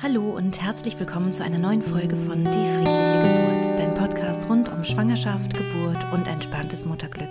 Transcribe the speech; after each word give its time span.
Hallo 0.00 0.36
und 0.36 0.62
herzlich 0.62 0.96
willkommen 1.00 1.32
zu 1.32 1.42
einer 1.42 1.58
neuen 1.58 1.82
Folge 1.82 2.14
von 2.14 2.38
Die 2.38 2.44
friedliche 2.44 3.20
Geburt, 3.20 3.78
dein 3.80 3.90
Podcast 3.90 4.48
rund 4.48 4.70
um 4.70 4.84
Schwangerschaft, 4.84 5.52
Geburt 5.54 5.98
und 6.12 6.28
entspanntes 6.28 6.84
Mutterglück. 6.84 7.28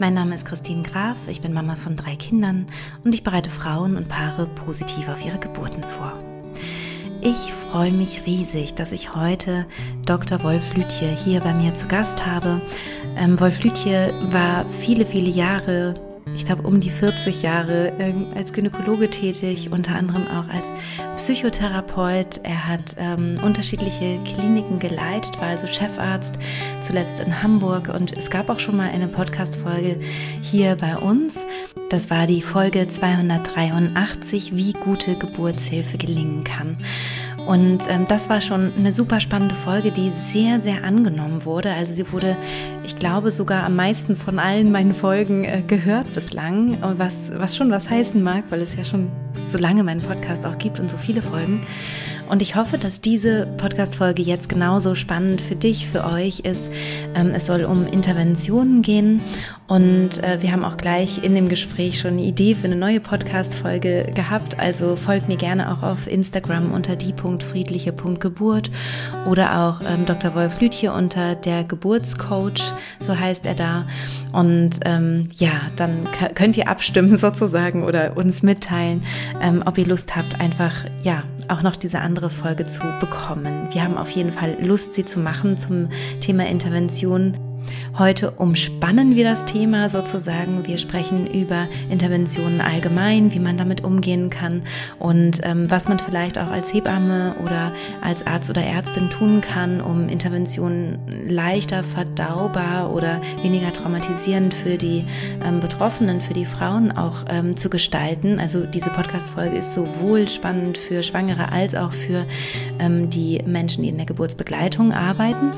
Mein 0.00 0.14
Name 0.14 0.34
ist 0.34 0.44
Christine 0.44 0.82
Graf, 0.82 1.16
ich 1.28 1.40
bin 1.40 1.52
Mama 1.52 1.76
von 1.76 1.94
drei 1.94 2.16
Kindern 2.16 2.66
und 3.04 3.14
ich 3.14 3.22
bereite 3.22 3.50
Frauen 3.50 3.96
und 3.96 4.08
Paare 4.08 4.46
positiv 4.46 5.08
auf 5.08 5.24
ihre 5.24 5.38
Geburten 5.38 5.84
vor. 5.84 6.20
Ich 7.20 7.52
freue 7.52 7.92
mich 7.92 8.26
riesig, 8.26 8.74
dass 8.74 8.90
ich 8.90 9.14
heute 9.14 9.64
Dr. 10.06 10.42
Wolf 10.42 10.74
Lütje 10.74 11.14
hier 11.14 11.38
bei 11.38 11.54
mir 11.54 11.74
zu 11.74 11.86
Gast 11.86 12.26
habe. 12.26 12.60
Ähm, 13.16 13.38
Wolf 13.38 13.62
Lütje 13.62 14.12
war 14.32 14.66
viele, 14.66 15.06
viele 15.06 15.30
Jahre 15.30 15.94
ich 16.36 16.44
glaube, 16.44 16.62
um 16.62 16.80
die 16.80 16.90
40 16.90 17.42
Jahre 17.42 17.92
ähm, 17.98 18.26
als 18.36 18.52
Gynäkologe 18.52 19.08
tätig, 19.08 19.72
unter 19.72 19.96
anderem 19.96 20.26
auch 20.28 20.48
als 20.48 20.64
Psychotherapeut. 21.16 22.40
Er 22.42 22.68
hat 22.68 22.94
ähm, 22.98 23.38
unterschiedliche 23.42 24.18
Kliniken 24.22 24.78
geleitet, 24.78 25.40
war 25.40 25.48
also 25.48 25.66
Chefarzt, 25.66 26.38
zuletzt 26.82 27.20
in 27.20 27.42
Hamburg. 27.42 27.88
Und 27.88 28.12
es 28.16 28.30
gab 28.30 28.50
auch 28.50 28.60
schon 28.60 28.76
mal 28.76 28.90
eine 28.90 29.08
Podcast-Folge 29.08 29.98
hier 30.42 30.76
bei 30.76 30.96
uns. 30.98 31.34
Das 31.88 32.10
war 32.10 32.26
die 32.26 32.42
Folge 32.42 32.86
283, 32.86 34.54
wie 34.54 34.74
gute 34.74 35.14
Geburtshilfe 35.14 35.96
gelingen 35.96 36.44
kann. 36.44 36.76
Und 37.46 37.78
ähm, 37.88 38.06
das 38.08 38.28
war 38.28 38.40
schon 38.40 38.72
eine 38.76 38.92
super 38.92 39.20
spannende 39.20 39.54
Folge, 39.54 39.92
die 39.92 40.10
sehr, 40.32 40.60
sehr 40.60 40.82
angenommen 40.82 41.44
wurde. 41.44 41.70
Also 41.72 41.92
sie 41.92 42.12
wurde, 42.12 42.36
ich 42.84 42.98
glaube, 42.98 43.30
sogar 43.30 43.64
am 43.64 43.76
meisten 43.76 44.16
von 44.16 44.40
allen 44.40 44.72
meinen 44.72 44.94
Folgen 44.94 45.44
äh, 45.44 45.62
gehört 45.64 46.12
bislang, 46.12 46.76
was, 46.80 47.14
was 47.32 47.56
schon 47.56 47.70
was 47.70 47.88
heißen 47.88 48.20
mag, 48.22 48.44
weil 48.50 48.62
es 48.62 48.74
ja 48.74 48.84
schon 48.84 49.10
so 49.48 49.58
lange 49.58 49.84
meinen 49.84 50.02
Podcast 50.02 50.44
auch 50.44 50.58
gibt 50.58 50.80
und 50.80 50.90
so 50.90 50.96
viele 50.96 51.22
Folgen. 51.22 51.62
Und 52.28 52.42
ich 52.42 52.56
hoffe, 52.56 52.76
dass 52.76 53.00
diese 53.00 53.46
Podcast-Folge 53.56 54.22
jetzt 54.22 54.48
genauso 54.48 54.96
spannend 54.96 55.40
für 55.40 55.54
dich, 55.54 55.86
für 55.86 56.04
euch 56.04 56.40
ist. 56.40 56.68
Ähm, 57.14 57.28
es 57.28 57.46
soll 57.46 57.64
um 57.64 57.86
Interventionen 57.86 58.82
gehen 58.82 59.20
und 59.68 60.22
äh, 60.22 60.40
wir 60.42 60.52
haben 60.52 60.64
auch 60.64 60.76
gleich 60.76 61.24
in 61.24 61.34
dem 61.34 61.48
Gespräch 61.48 61.98
schon 61.98 62.12
eine 62.12 62.22
Idee 62.22 62.54
für 62.54 62.66
eine 62.66 62.76
neue 62.76 63.00
Podcast-Folge 63.00 64.12
gehabt. 64.14 64.60
Also 64.60 64.94
folgt 64.94 65.26
mir 65.26 65.36
gerne 65.36 65.72
auch 65.72 65.82
auf 65.82 66.06
Instagram 66.06 66.70
unter 66.72 66.94
die.friedliche.geburt 66.94 68.70
oder 69.28 69.60
auch 69.62 69.80
ähm, 69.80 70.06
Dr. 70.06 70.34
Wolf 70.36 70.60
Lütje 70.60 70.92
unter 70.92 71.34
der 71.34 71.64
Geburtscoach, 71.64 72.62
so 73.00 73.18
heißt 73.18 73.44
er 73.44 73.54
da. 73.54 73.86
Und 74.32 74.80
ähm, 74.84 75.30
ja, 75.32 75.62
dann 75.74 76.06
könnt 76.34 76.56
ihr 76.56 76.68
abstimmen 76.68 77.16
sozusagen 77.16 77.82
oder 77.82 78.16
uns 78.16 78.44
mitteilen, 78.44 79.00
ähm, 79.42 79.64
ob 79.66 79.78
ihr 79.78 79.86
Lust 79.86 80.14
habt, 80.14 80.40
einfach 80.40 80.72
ja 81.02 81.24
auch 81.48 81.62
noch 81.62 81.74
diese 81.74 81.98
andere 81.98 82.30
Folge 82.30 82.66
zu 82.66 82.82
bekommen. 83.00 83.68
Wir 83.72 83.82
haben 83.82 83.98
auf 83.98 84.10
jeden 84.10 84.32
Fall 84.32 84.56
Lust, 84.62 84.94
sie 84.94 85.04
zu 85.04 85.18
machen 85.18 85.56
zum 85.56 85.88
Thema 86.20 86.46
Intervention 86.46 87.36
Heute 87.98 88.32
umspannen 88.32 89.16
wir 89.16 89.24
das 89.24 89.46
Thema 89.46 89.88
sozusagen. 89.88 90.66
Wir 90.66 90.76
sprechen 90.76 91.26
über 91.26 91.66
Interventionen 91.88 92.60
allgemein, 92.60 93.32
wie 93.32 93.38
man 93.38 93.56
damit 93.56 93.84
umgehen 93.84 94.28
kann 94.28 94.62
und 94.98 95.40
ähm, 95.44 95.70
was 95.70 95.88
man 95.88 95.98
vielleicht 95.98 96.38
auch 96.38 96.50
als 96.50 96.74
Hebamme 96.74 97.34
oder 97.42 97.72
als 98.02 98.26
Arzt 98.26 98.50
oder 98.50 98.62
Ärztin 98.62 99.08
tun 99.08 99.40
kann, 99.40 99.80
um 99.80 100.10
Interventionen 100.10 100.98
leichter 101.26 101.82
verdaubar 101.84 102.92
oder 102.92 103.20
weniger 103.42 103.72
traumatisierend 103.72 104.52
für 104.52 104.76
die 104.76 105.06
ähm, 105.42 105.60
Betroffenen, 105.60 106.20
für 106.20 106.34
die 106.34 106.44
Frauen 106.44 106.92
auch 106.92 107.24
ähm, 107.30 107.56
zu 107.56 107.70
gestalten. 107.70 108.38
Also 108.38 108.66
diese 108.66 108.90
Podcast-Folge 108.90 109.56
ist 109.56 109.72
sowohl 109.72 110.28
spannend 110.28 110.76
für 110.76 111.02
Schwangere 111.02 111.50
als 111.50 111.74
auch 111.74 111.92
für 111.92 112.26
ähm, 112.78 113.08
die 113.08 113.42
Menschen, 113.46 113.82
die 113.82 113.88
in 113.88 113.96
der 113.96 114.06
Geburtsbegleitung 114.06 114.92
arbeiten. 114.92 115.52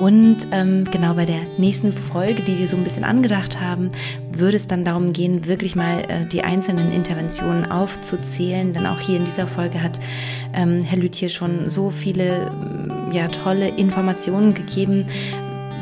Und 0.00 0.38
ähm, 0.50 0.84
genau 0.90 1.14
bei 1.14 1.24
der 1.24 1.45
nächsten 1.58 1.92
Folge, 1.92 2.42
die 2.42 2.58
wir 2.58 2.68
so 2.68 2.76
ein 2.76 2.84
bisschen 2.84 3.04
angedacht 3.04 3.60
haben, 3.60 3.90
würde 4.32 4.56
es 4.56 4.66
dann 4.66 4.84
darum 4.84 5.12
gehen, 5.12 5.46
wirklich 5.46 5.76
mal 5.76 6.00
äh, 6.08 6.26
die 6.26 6.42
einzelnen 6.42 6.92
Interventionen 6.92 7.70
aufzuzählen. 7.70 8.72
Denn 8.72 8.86
auch 8.86 9.00
hier 9.00 9.16
in 9.16 9.24
dieser 9.24 9.46
Folge 9.46 9.82
hat 9.82 10.00
ähm, 10.54 10.82
Herr 10.82 10.98
Lüthier 10.98 11.28
schon 11.28 11.70
so 11.70 11.90
viele 11.90 12.50
ja, 13.12 13.28
tolle 13.28 13.68
Informationen 13.68 14.54
gegeben, 14.54 15.06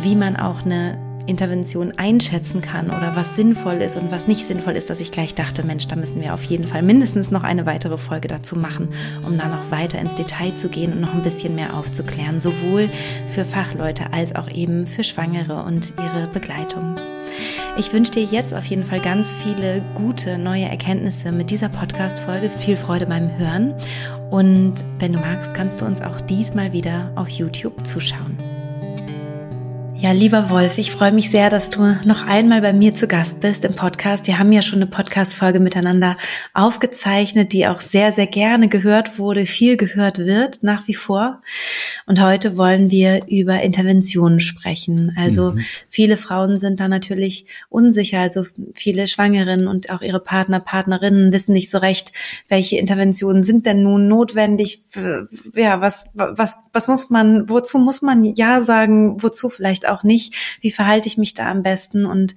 wie 0.02 0.16
man 0.16 0.36
auch 0.36 0.64
eine 0.64 0.98
Intervention 1.26 1.92
einschätzen 1.96 2.60
kann 2.60 2.88
oder 2.88 3.12
was 3.14 3.36
sinnvoll 3.36 3.74
ist 3.76 3.96
und 3.96 4.12
was 4.12 4.26
nicht 4.26 4.46
sinnvoll 4.46 4.74
ist, 4.74 4.90
dass 4.90 5.00
ich 5.00 5.10
gleich 5.10 5.34
dachte, 5.34 5.64
Mensch, 5.64 5.88
da 5.88 5.96
müssen 5.96 6.22
wir 6.22 6.34
auf 6.34 6.44
jeden 6.44 6.66
Fall 6.66 6.82
mindestens 6.82 7.30
noch 7.30 7.42
eine 7.42 7.66
weitere 7.66 7.98
Folge 7.98 8.28
dazu 8.28 8.56
machen, 8.56 8.88
um 9.26 9.38
da 9.38 9.48
noch 9.48 9.70
weiter 9.70 9.98
ins 9.98 10.14
Detail 10.14 10.52
zu 10.56 10.68
gehen 10.68 10.92
und 10.92 11.00
noch 11.00 11.14
ein 11.14 11.22
bisschen 11.22 11.54
mehr 11.54 11.74
aufzuklären, 11.74 12.40
sowohl 12.40 12.88
für 13.32 13.44
Fachleute 13.44 14.12
als 14.12 14.34
auch 14.34 14.50
eben 14.50 14.86
für 14.86 15.04
Schwangere 15.04 15.64
und 15.64 15.92
ihre 15.98 16.28
Begleitung. 16.28 16.96
Ich 17.76 17.92
wünsche 17.92 18.12
dir 18.12 18.22
jetzt 18.22 18.54
auf 18.54 18.64
jeden 18.66 18.84
Fall 18.84 19.00
ganz 19.00 19.34
viele 19.34 19.82
gute 19.96 20.38
neue 20.38 20.66
Erkenntnisse 20.66 21.32
mit 21.32 21.50
dieser 21.50 21.68
Podcast-Folge. 21.68 22.48
Viel 22.60 22.76
Freude 22.76 23.06
beim 23.06 23.36
Hören. 23.36 23.74
Und 24.30 24.74
wenn 25.00 25.12
du 25.12 25.18
magst, 25.18 25.54
kannst 25.54 25.80
du 25.80 25.84
uns 25.84 26.00
auch 26.00 26.20
diesmal 26.20 26.72
wieder 26.72 27.10
auf 27.16 27.28
YouTube 27.28 27.84
zuschauen. 27.84 28.36
Ja, 30.04 30.12
lieber 30.12 30.50
Wolf, 30.50 30.76
ich 30.76 30.90
freue 30.90 31.12
mich 31.12 31.30
sehr, 31.30 31.48
dass 31.48 31.70
du 31.70 31.80
noch 32.04 32.26
einmal 32.26 32.60
bei 32.60 32.74
mir 32.74 32.92
zu 32.92 33.08
Gast 33.08 33.40
bist 33.40 33.64
im 33.64 33.72
Podcast. 33.72 34.26
Wir 34.26 34.38
haben 34.38 34.52
ja 34.52 34.60
schon 34.60 34.82
eine 34.82 34.86
Podcast-Folge 34.86 35.60
miteinander 35.60 36.14
aufgezeichnet, 36.52 37.54
die 37.54 37.66
auch 37.66 37.80
sehr, 37.80 38.12
sehr 38.12 38.26
gerne 38.26 38.68
gehört 38.68 39.18
wurde, 39.18 39.46
viel 39.46 39.78
gehört 39.78 40.18
wird 40.18 40.62
nach 40.62 40.86
wie 40.88 40.94
vor. 40.94 41.40
Und 42.04 42.20
heute 42.20 42.58
wollen 42.58 42.90
wir 42.90 43.22
über 43.28 43.62
Interventionen 43.62 44.40
sprechen. 44.40 45.16
Also 45.18 45.52
mhm. 45.52 45.64
viele 45.88 46.18
Frauen 46.18 46.58
sind 46.58 46.80
da 46.80 46.88
natürlich 46.88 47.46
unsicher. 47.70 48.20
Also 48.20 48.44
viele 48.74 49.08
Schwangerinnen 49.08 49.68
und 49.68 49.88
auch 49.88 50.02
ihre 50.02 50.20
Partner, 50.20 50.60
Partnerinnen 50.60 51.32
wissen 51.32 51.54
nicht 51.54 51.70
so 51.70 51.78
recht, 51.78 52.12
welche 52.48 52.76
Interventionen 52.76 53.42
sind 53.42 53.64
denn 53.64 53.82
nun 53.82 54.06
notwendig. 54.06 54.82
Ja, 55.54 55.80
was, 55.80 56.10
was, 56.12 56.58
was 56.74 56.88
muss 56.88 57.08
man, 57.08 57.48
wozu 57.48 57.78
muss 57.78 58.02
man 58.02 58.22
Ja 58.22 58.60
sagen, 58.60 59.22
wozu 59.22 59.48
vielleicht 59.48 59.88
auch 59.88 59.93
auch 59.94 60.02
nicht, 60.02 60.34
wie 60.60 60.70
verhalte 60.70 61.08
ich 61.08 61.16
mich 61.16 61.34
da 61.34 61.50
am 61.50 61.62
besten? 61.62 62.04
Und 62.04 62.34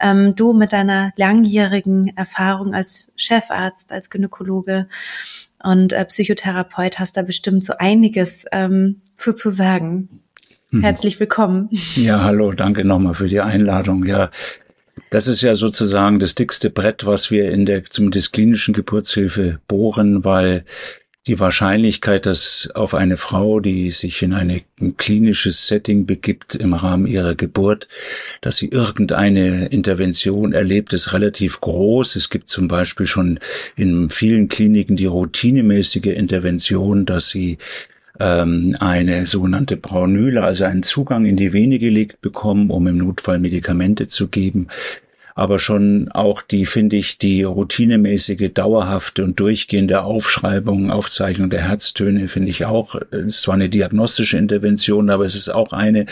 ähm, 0.00 0.34
du 0.34 0.52
mit 0.52 0.72
deiner 0.72 1.12
langjährigen 1.16 2.16
Erfahrung 2.16 2.74
als 2.74 3.12
Chefarzt, 3.16 3.92
als 3.92 4.08
Gynäkologe 4.08 4.88
und 5.62 5.92
äh, 5.92 6.04
Psychotherapeut 6.04 6.98
hast 6.98 7.16
da 7.16 7.22
bestimmt 7.22 7.64
so 7.64 7.74
einiges 7.78 8.44
ähm, 8.52 9.00
zu, 9.14 9.34
zu 9.34 9.50
sagen. 9.50 10.22
Mhm. 10.70 10.82
Herzlich 10.82 11.20
willkommen. 11.20 11.68
Ja, 11.94 12.24
hallo, 12.24 12.52
danke 12.52 12.84
nochmal 12.84 13.14
für 13.14 13.28
die 13.28 13.40
Einladung. 13.40 14.06
Ja, 14.06 14.30
das 15.10 15.28
ist 15.28 15.42
ja 15.42 15.54
sozusagen 15.54 16.18
das 16.18 16.34
dickste 16.34 16.70
Brett, 16.70 17.06
was 17.06 17.30
wir 17.30 17.50
in 17.50 17.66
der 17.66 17.84
zumindest 17.84 18.32
klinischen 18.32 18.74
Geburtshilfe 18.74 19.60
bohren, 19.68 20.24
weil 20.24 20.64
die 21.28 21.38
Wahrscheinlichkeit, 21.38 22.26
dass 22.26 22.68
auf 22.74 22.94
eine 22.94 23.16
Frau, 23.16 23.60
die 23.60 23.92
sich 23.92 24.22
in 24.22 24.32
ein 24.32 24.62
klinisches 24.96 25.68
Setting 25.68 26.04
begibt 26.04 26.56
im 26.56 26.74
Rahmen 26.74 27.06
ihrer 27.06 27.36
Geburt, 27.36 27.86
dass 28.40 28.56
sie 28.56 28.68
irgendeine 28.68 29.66
Intervention 29.66 30.52
erlebt, 30.52 30.92
ist 30.92 31.12
relativ 31.12 31.60
groß. 31.60 32.16
Es 32.16 32.28
gibt 32.28 32.48
zum 32.48 32.66
Beispiel 32.66 33.06
schon 33.06 33.38
in 33.76 34.10
vielen 34.10 34.48
Kliniken 34.48 34.96
die 34.96 35.06
routinemäßige 35.06 36.06
Intervention, 36.06 37.06
dass 37.06 37.28
sie 37.28 37.58
ähm, 38.18 38.76
eine 38.80 39.26
sogenannte 39.26 39.76
Braunüle, 39.76 40.42
also 40.42 40.64
einen 40.64 40.82
Zugang 40.82 41.24
in 41.24 41.36
die 41.36 41.52
Vene 41.52 41.78
gelegt 41.78 42.20
bekommen, 42.20 42.70
um 42.70 42.88
im 42.88 42.98
Notfall 42.98 43.38
Medikamente 43.38 44.08
zu 44.08 44.26
geben 44.26 44.66
aber 45.34 45.58
schon 45.58 46.10
auch 46.10 46.42
die, 46.42 46.66
finde 46.66 46.96
ich, 46.96 47.18
die 47.18 47.42
routinemäßige, 47.42 48.52
dauerhafte 48.52 49.24
und 49.24 49.40
durchgehende 49.40 50.02
Aufschreibung, 50.02 50.90
Aufzeichnung 50.90 51.50
der 51.50 51.68
Herztöne, 51.68 52.28
finde 52.28 52.50
ich 52.50 52.66
auch, 52.66 52.94
ist 52.94 53.42
zwar 53.42 53.54
eine 53.54 53.68
diagnostische 53.68 54.36
Intervention, 54.38 55.10
aber 55.10 55.24
es 55.24 55.34
ist 55.34 55.48
auch 55.48 55.72
eine, 55.72 56.06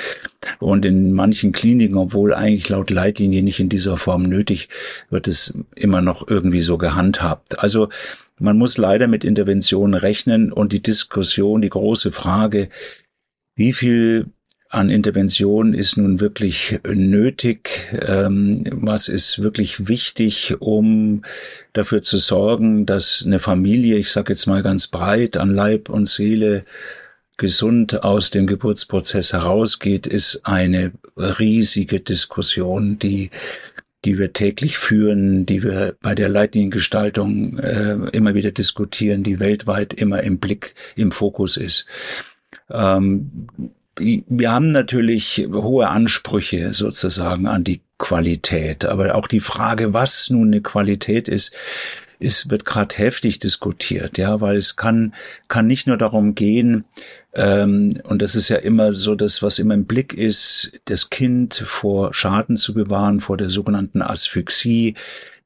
und 0.58 0.84
in 0.84 1.12
manchen 1.12 1.52
Kliniken, 1.52 1.96
obwohl 1.96 2.34
eigentlich 2.34 2.69
laut 2.69 2.90
Leitlinie 2.90 3.43
nicht 3.43 3.61
in 3.61 3.69
dieser 3.69 3.96
Form 3.96 4.22
nötig, 4.22 4.69
wird 5.11 5.28
es 5.28 5.58
immer 5.75 6.02
noch 6.02 6.26
irgendwie 6.28 6.62
so 6.62 6.78
gehandhabt. 6.78 7.58
Also, 7.58 7.88
man 8.38 8.56
muss 8.56 8.78
leider 8.78 9.06
mit 9.06 9.22
Interventionen 9.22 9.94
rechnen 9.94 10.50
und 10.50 10.72
die 10.72 10.82
Diskussion, 10.82 11.61
die 11.61 11.69
große 11.69 12.11
Frage, 12.11 12.70
wie 13.55 13.75
viel 13.75 14.31
an 14.70 14.88
Intervention 14.88 15.75
ist 15.75 15.96
nun 15.96 16.20
wirklich 16.20 16.78
nötig? 16.84 17.93
Ähm, 18.06 18.64
was 18.70 19.08
ist 19.08 19.43
wirklich 19.43 19.88
wichtig, 19.88 20.56
um 20.61 21.25
dafür 21.72 22.02
zu 22.02 22.19
sorgen, 22.19 22.87
dass 22.87 23.25
eine 23.26 23.40
Familie, 23.40 23.99
ich 23.99 24.12
sage 24.12 24.32
jetzt 24.32 24.46
mal 24.46 24.62
ganz 24.62 24.87
breit, 24.87 25.37
an 25.37 25.50
Leib 25.50 25.88
und 25.88 26.08
Seele 26.08 26.64
gesund 27.37 28.05
aus 28.05 28.31
dem 28.31 28.46
Geburtsprozess 28.46 29.32
herausgeht, 29.32 30.06
ist 30.06 30.43
eine 30.44 30.93
riesige 31.17 32.00
Diskussion, 32.00 32.99
die 32.99 33.31
die 34.06 34.19
wir 34.19 34.32
täglich 34.32 34.78
führen, 34.78 35.44
die 35.44 35.62
wir 35.62 35.94
bei 36.00 36.14
der 36.14 36.31
Leitliniengestaltung 36.31 37.58
äh, 37.58 37.93
immer 38.12 38.34
wieder 38.34 38.50
diskutieren, 38.50 39.22
die 39.22 39.40
weltweit 39.40 39.93
immer 39.93 40.22
im 40.22 40.38
Blick, 40.38 40.75
im 40.96 41.12
Fokus 41.12 41.58
ist. 41.58 41.84
Ähm, 42.70 43.49
wir 43.98 44.52
haben 44.52 44.72
natürlich 44.72 45.46
hohe 45.52 45.88
Ansprüche 45.88 46.72
sozusagen 46.72 47.46
an 47.46 47.64
die 47.64 47.82
Qualität, 47.98 48.84
aber 48.84 49.14
auch 49.14 49.28
die 49.28 49.40
Frage, 49.40 49.92
was 49.92 50.31
nun 50.31 50.48
eine 50.48 50.62
Qualität 50.62 51.28
ist, 51.28 51.52
ist 52.19 52.50
wird 52.50 52.64
gerade 52.64 52.94
heftig 52.96 53.38
diskutiert, 53.38 54.19
ja, 54.19 54.40
weil 54.40 54.56
es 54.56 54.76
kann 54.76 55.14
kann 55.48 55.66
nicht 55.66 55.87
nur 55.87 55.96
darum 55.96 56.34
gehen, 56.34 56.84
ähm, 57.32 58.00
und 58.04 58.22
das 58.22 58.34
ist 58.34 58.48
ja 58.48 58.56
immer 58.56 58.92
so 58.92 59.14
das, 59.14 59.42
was 59.42 59.58
immer 59.58 59.75
im 59.75 59.84
Blick 59.84 60.12
ist, 60.14 60.72
das 60.86 61.10
Kind 61.10 61.54
vor 61.54 62.12
Schaden 62.12 62.56
zu 62.56 62.75
bewahren, 62.75 63.20
vor 63.20 63.36
der 63.36 63.48
sogenannten 63.48 64.02
Asphyxie, 64.02 64.94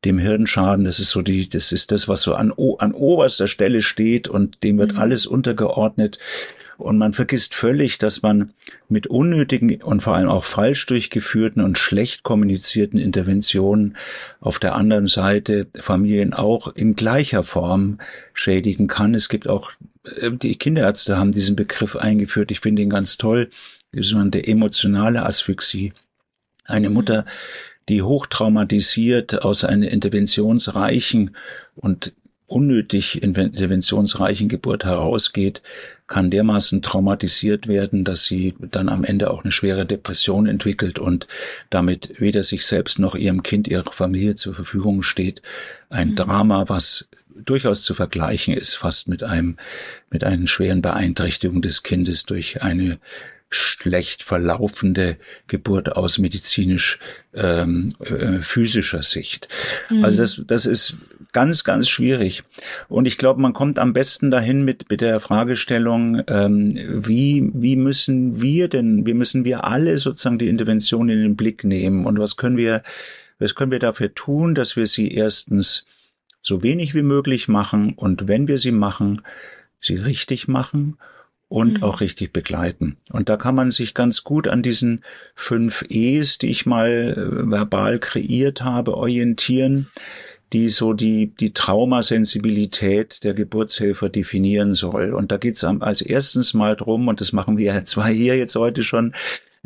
dem 0.05 0.19
Hirnschaden. 0.19 0.85
Das 0.85 0.99
ist 0.99 1.11
so 1.11 1.23
die, 1.23 1.49
das 1.49 1.73
ist 1.73 1.93
das, 1.93 2.09
was 2.09 2.23
so 2.23 2.35
an, 2.35 2.53
an 2.79 2.93
oberster 2.93 3.49
Stelle 3.49 3.83
steht 3.83 4.29
und 4.29 4.63
dem 4.65 4.79
wird 4.79 4.93
mhm. 4.93 4.99
alles 4.99 5.27
untergeordnet. 5.27 6.19
Und 6.77 6.99
man 6.99 7.13
vergisst 7.13 7.55
völlig, 7.55 7.99
dass 7.99 8.23
man 8.23 8.53
mit 8.89 9.07
unnötigen 9.07 9.83
und 9.83 10.03
vor 10.03 10.15
allem 10.15 10.29
auch 10.29 10.45
falsch 10.45 10.87
durchgeführten 10.87 11.63
und 11.63 11.79
schlecht 11.79 12.23
kommunizierten 12.23 12.99
Interventionen 12.99 13.97
auf 14.41 14.59
der 14.59 14.75
anderen 14.75 15.07
Seite 15.07 15.67
Familien 15.75 16.35
auch 16.35 16.75
in 16.75 16.97
gleicher 16.97 17.43
Form 17.43 17.99
schädigen 18.33 18.89
kann. 18.89 19.15
Es 19.15 19.29
gibt 19.29 19.49
auch, 19.49 19.71
äh, 20.05 20.33
die 20.33 20.57
Kinderärzte 20.57 21.17
haben 21.17 21.33
diesen 21.33 21.57
Begriff 21.57 21.97
eingeführt. 21.97 22.51
Ich 22.51 22.61
finde 22.61 22.83
ihn 22.83 22.91
ganz 22.91 23.19
toll. 23.19 23.51
Die 23.93 24.03
sogenannte 24.03 24.45
emotionale 24.45 25.25
Asphyxie. 25.25 25.93
Eine 26.65 26.91
Mutter, 26.91 27.27
die 27.89 28.03
hochtraumatisiert 28.03 29.43
aus 29.43 29.65
einer 29.65 29.91
interventionsreichen 29.91 31.37
und 31.77 32.13
unnötig 32.47 33.23
interventionsreichen 33.23 34.49
Geburt 34.49 34.85
herausgeht, 34.85 35.63
kann 36.07 36.31
dermaßen 36.31 36.83
traumatisiert 36.83 37.67
werden, 37.67 38.05
dass 38.05 38.25
sie 38.25 38.55
dann 38.61 38.91
am 38.91 39.05
Ende 39.05 39.31
auch 39.31 39.43
eine 39.43 39.53
schwere 39.53 39.87
Depression 39.87 40.47
entwickelt 40.47 40.99
und 40.99 41.27
damit 41.71 42.21
weder 42.21 42.43
sich 42.43 42.67
selbst 42.67 42.99
noch 42.99 43.15
ihrem 43.15 43.43
Kind, 43.43 43.69
ihrer 43.69 43.91
Familie 43.91 44.35
zur 44.35 44.55
Verfügung 44.55 45.03
steht. 45.03 45.41
Ein 45.89 46.11
mhm. 46.11 46.17
Drama, 46.17 46.69
was 46.69 47.09
durchaus 47.35 47.83
zu 47.83 47.95
vergleichen 47.95 48.55
ist, 48.55 48.75
fast 48.75 49.09
mit 49.09 49.23
einem, 49.23 49.57
mit 50.11 50.23
einer 50.25 50.47
schweren 50.47 50.83
Beeinträchtigung 50.83 51.63
des 51.63 51.83
Kindes 51.83 52.25
durch 52.25 52.63
eine 52.63 52.99
schlecht 53.51 54.23
verlaufende 54.23 55.17
Geburt 55.47 55.93
aus 55.93 56.19
medizinisch 56.19 56.99
ähm, 57.35 57.91
äh, 58.01 58.41
physischer 58.41 59.03
Sicht. 59.03 59.49
Mhm. 59.91 60.05
Also 60.05 60.19
das, 60.19 60.43
das 60.47 60.67
ist 60.67 60.97
ganz, 61.35 61.65
ganz 61.65 61.89
schwierig. 61.91 62.45
Und 62.89 63.05
ich 63.05 63.19
glaube, 63.19 63.43
man 63.43 63.53
kommt 63.53 63.79
am 63.79 63.93
besten 63.93 64.31
dahin 64.31 64.65
mit, 64.65 64.89
mit 64.89 65.03
der 65.03 65.21
Fragestellung, 65.21 66.23
ähm, 66.29 66.79
wie, 67.07 67.51
wie 67.53 67.77
müssen 67.77 68.41
wir 68.41 68.69
denn, 68.69 69.05
wie 69.05 69.13
müssen 69.13 69.45
wir 69.45 69.65
alle 69.65 69.99
sozusagen 69.99 70.39
die 70.39 70.49
Intervention 70.49 71.11
in 71.11 71.21
den 71.21 71.37
Blick 71.37 71.65
nehmen 71.65 72.07
und 72.07 72.19
was 72.19 72.37
können 72.37 72.57
wir, 72.57 72.83
was 73.39 73.55
können 73.55 73.73
wir 73.73 73.81
dafür 73.81 74.15
tun, 74.15 74.55
dass 74.55 74.77
wir 74.77 74.87
sie 74.87 75.13
erstens 75.13 75.85
so 76.41 76.63
wenig 76.63 76.95
wie 76.95 77.03
möglich 77.03 77.49
machen 77.49 77.93
und 77.95 78.29
wenn 78.29 78.49
wir 78.49 78.59
sie 78.59 78.73
machen, 78.73 79.21
sie 79.81 79.97
richtig 79.97 80.49
machen 80.49 80.97
und 81.49 81.79
mhm. 81.79 81.83
auch 81.83 82.01
richtig 82.01 82.33
begleiten. 82.33 82.97
Und 83.11 83.29
da 83.29 83.37
kann 83.37 83.55
man 83.55 83.73
sich 83.73 83.95
ganz 83.95 84.25
gut 84.25 84.49
an 84.49 84.63
diesen 84.63 85.05
fünf 85.35 85.85
E's, 85.89 86.39
die 86.39 86.51
ich 86.51 86.65
mal 86.65 87.15
äh, 87.17 87.51
verbal 87.51 87.99
kreiert 87.99 88.63
habe, 88.63 88.97
orientieren, 88.97 89.89
die 90.53 90.69
so 90.69 90.93
die, 90.93 91.29
die 91.29 91.53
Traumasensibilität 91.53 93.25
der 93.25 93.35
Geburtshilfe 93.35 94.11
definieren 94.11 94.73
soll. 94.73 95.13
Und 95.15 95.33
da 95.33 95.37
geht 95.37 95.57
es 95.57 95.65
als 95.65 96.01
erstens 96.01 96.55
mal 96.55 96.77
drum, 96.77 97.09
und 97.09 97.21
das 97.21 97.33
machen 97.33 97.59
wir 97.59 97.75
ja 97.75 97.85
zwei 97.85 98.13
hier 98.13 98.37
jetzt 98.37 98.57
heute 98.57 98.83
schon, 98.83 99.15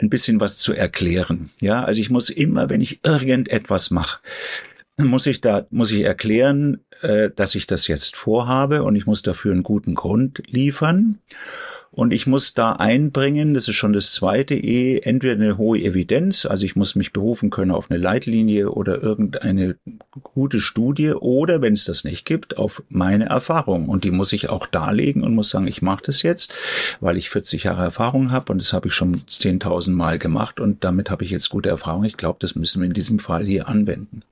ein 0.01 0.11
bisschen 0.11 0.41
was 0.41 0.59
zu 0.59 0.73
erklären. 0.73 1.51
Ja, 1.61 1.85
also 1.85 2.01
ich 2.01 2.09
muss 2.09 2.31
immer, 2.31 2.71
wenn 2.71 2.81
ich 2.81 3.01
irgendetwas 3.05 3.91
mache, 3.91 4.21
muss 4.97 5.27
ich 5.27 5.41
da, 5.41 5.67
muss 5.71 5.91
ich 5.91 6.03
erklären, 6.03 6.81
äh, 7.03 7.31
dass 7.35 7.55
ich 7.55 7.67
das 7.67 7.87
jetzt 7.89 8.17
vorhabe 8.17 8.83
und 8.83 8.97
ich 8.97 9.07
muss 9.07 9.23
dafür 9.23 9.53
einen 9.53 9.63
guten 9.63 9.95
Grund 9.95 10.43
liefern. 10.47 11.19
Und 11.99 12.13
ich 12.13 12.29
muss 12.29 12.55
da 12.55 12.75
einbringen, 12.75 13.55
das 13.55 13.67
ist 13.67 13.75
schon 13.75 13.93
das 13.93 14.13
zweite 14.13 14.55
E, 14.55 15.01
entweder 15.01 15.33
eine 15.33 15.59
hohe 15.59 15.81
Evidenz, 15.81 16.47
also 16.47 16.65
ich 16.65 16.77
muss 16.77 16.95
mich 16.95 17.13
berufen 17.13 17.51
können 17.51 17.73
auf 17.73 17.91
eine 17.91 17.99
Leitlinie 17.99 18.71
oder 18.71 19.03
irgendeine 19.03 19.75
gute 20.23 20.61
Studie, 20.61 21.11
oder 21.11 21.61
wenn 21.61 21.73
es 21.73 21.87
das 21.87 22.05
nicht 22.05 22.25
gibt, 22.25 22.57
auf 22.57 22.85
meine 22.89 23.25
Erfahrung. 23.25 23.89
Und 23.89 24.05
die 24.05 24.13
muss 24.13 24.33
ich 24.33 24.49
auch 24.49 24.69
darlegen 24.69 25.25
und 25.25 25.35
muss 25.35 25.51
sagen, 25.51 25.67
ich 25.67 25.83
mache 25.83 26.05
das 26.07 26.23
jetzt, 26.23 26.55
weil 27.01 27.17
ich 27.17 27.31
40 27.31 27.65
Jahre 27.65 27.83
Erfahrung 27.83 28.31
habe 28.31 28.53
und 28.53 28.63
das 28.63 28.73
habe 28.73 28.87
ich 28.87 28.95
schon 28.95 29.17
10.000 29.17 29.91
Mal 29.91 30.21
gemacht 30.21 30.61
und 30.61 30.85
damit 30.85 31.11
habe 31.11 31.25
ich 31.25 31.31
jetzt 31.31 31.51
gute 31.51 31.69
Erfahrung. 31.69 32.05
Ich 32.05 32.17
glaube, 32.17 32.39
das 32.41 32.55
müssen 32.55 32.81
wir 32.81 32.87
in 32.87 32.95
diesem 32.95 33.19
Fall 33.19 33.45
hier 33.45 33.67
anwenden. 33.67 34.23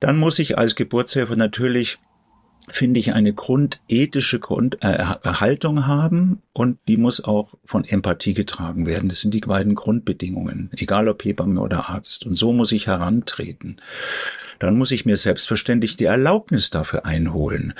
Dann 0.00 0.18
muss 0.18 0.38
ich 0.38 0.58
als 0.58 0.74
Geburtshelfer 0.74 1.36
natürlich 1.36 1.96
finde 2.68 3.00
ich, 3.00 3.12
eine 3.12 3.32
grundethische 3.32 4.40
Grund, 4.40 4.82
äh, 4.82 4.98
Haltung 5.24 5.86
haben 5.86 6.42
und 6.52 6.78
die 6.88 6.96
muss 6.96 7.22
auch 7.22 7.54
von 7.64 7.84
Empathie 7.84 8.34
getragen 8.34 8.86
werden. 8.86 9.08
Das 9.08 9.20
sind 9.20 9.34
die 9.34 9.40
beiden 9.40 9.74
Grundbedingungen, 9.74 10.70
egal 10.76 11.08
ob 11.08 11.24
Hebamme 11.24 11.60
oder 11.60 11.88
Arzt. 11.88 12.26
Und 12.26 12.34
so 12.36 12.52
muss 12.52 12.72
ich 12.72 12.86
herantreten. 12.86 13.80
Dann 14.58 14.76
muss 14.76 14.90
ich 14.90 15.06
mir 15.06 15.16
selbstverständlich 15.16 15.96
die 15.96 16.04
Erlaubnis 16.04 16.70
dafür 16.70 17.04
einholen. 17.04 17.74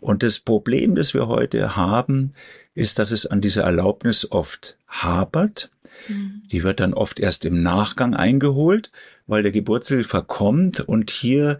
Und 0.00 0.22
das 0.22 0.38
Problem, 0.38 0.94
das 0.94 1.14
wir 1.14 1.28
heute 1.28 1.76
haben, 1.76 2.32
ist, 2.74 2.98
dass 2.98 3.10
es 3.10 3.26
an 3.26 3.40
dieser 3.40 3.62
Erlaubnis 3.62 4.30
oft 4.30 4.76
hapert. 4.86 5.70
Mhm. 6.08 6.42
Die 6.52 6.62
wird 6.62 6.80
dann 6.80 6.94
oft 6.94 7.18
erst 7.18 7.44
im 7.44 7.62
Nachgang 7.62 8.14
eingeholt, 8.14 8.90
weil 9.26 9.42
der 9.42 9.52
Geburtshilfer 9.52 10.22
kommt 10.22 10.80
und 10.80 11.10
hier 11.10 11.58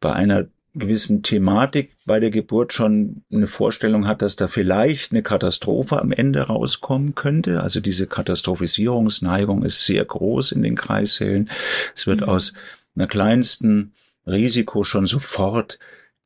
bei 0.00 0.12
einer 0.12 0.46
gewissen 0.78 1.22
Thematik 1.22 1.90
bei 2.06 2.20
der 2.20 2.30
Geburt 2.30 2.72
schon 2.72 3.22
eine 3.32 3.46
Vorstellung 3.46 4.06
hat, 4.06 4.22
dass 4.22 4.36
da 4.36 4.48
vielleicht 4.48 5.12
eine 5.12 5.22
Katastrophe 5.22 6.00
am 6.00 6.12
Ende 6.12 6.42
rauskommen 6.42 7.14
könnte. 7.14 7.62
Also 7.62 7.80
diese 7.80 8.06
Katastrophisierungsneigung 8.06 9.64
ist 9.64 9.84
sehr 9.84 10.04
groß 10.04 10.52
in 10.52 10.62
den 10.62 10.76
Kreissälen. 10.76 11.50
Es 11.94 12.06
wird 12.06 12.20
mhm. 12.22 12.28
aus 12.28 12.52
einer 12.96 13.06
kleinsten 13.06 13.92
Risiko 14.26 14.84
schon 14.84 15.06
sofort 15.06 15.78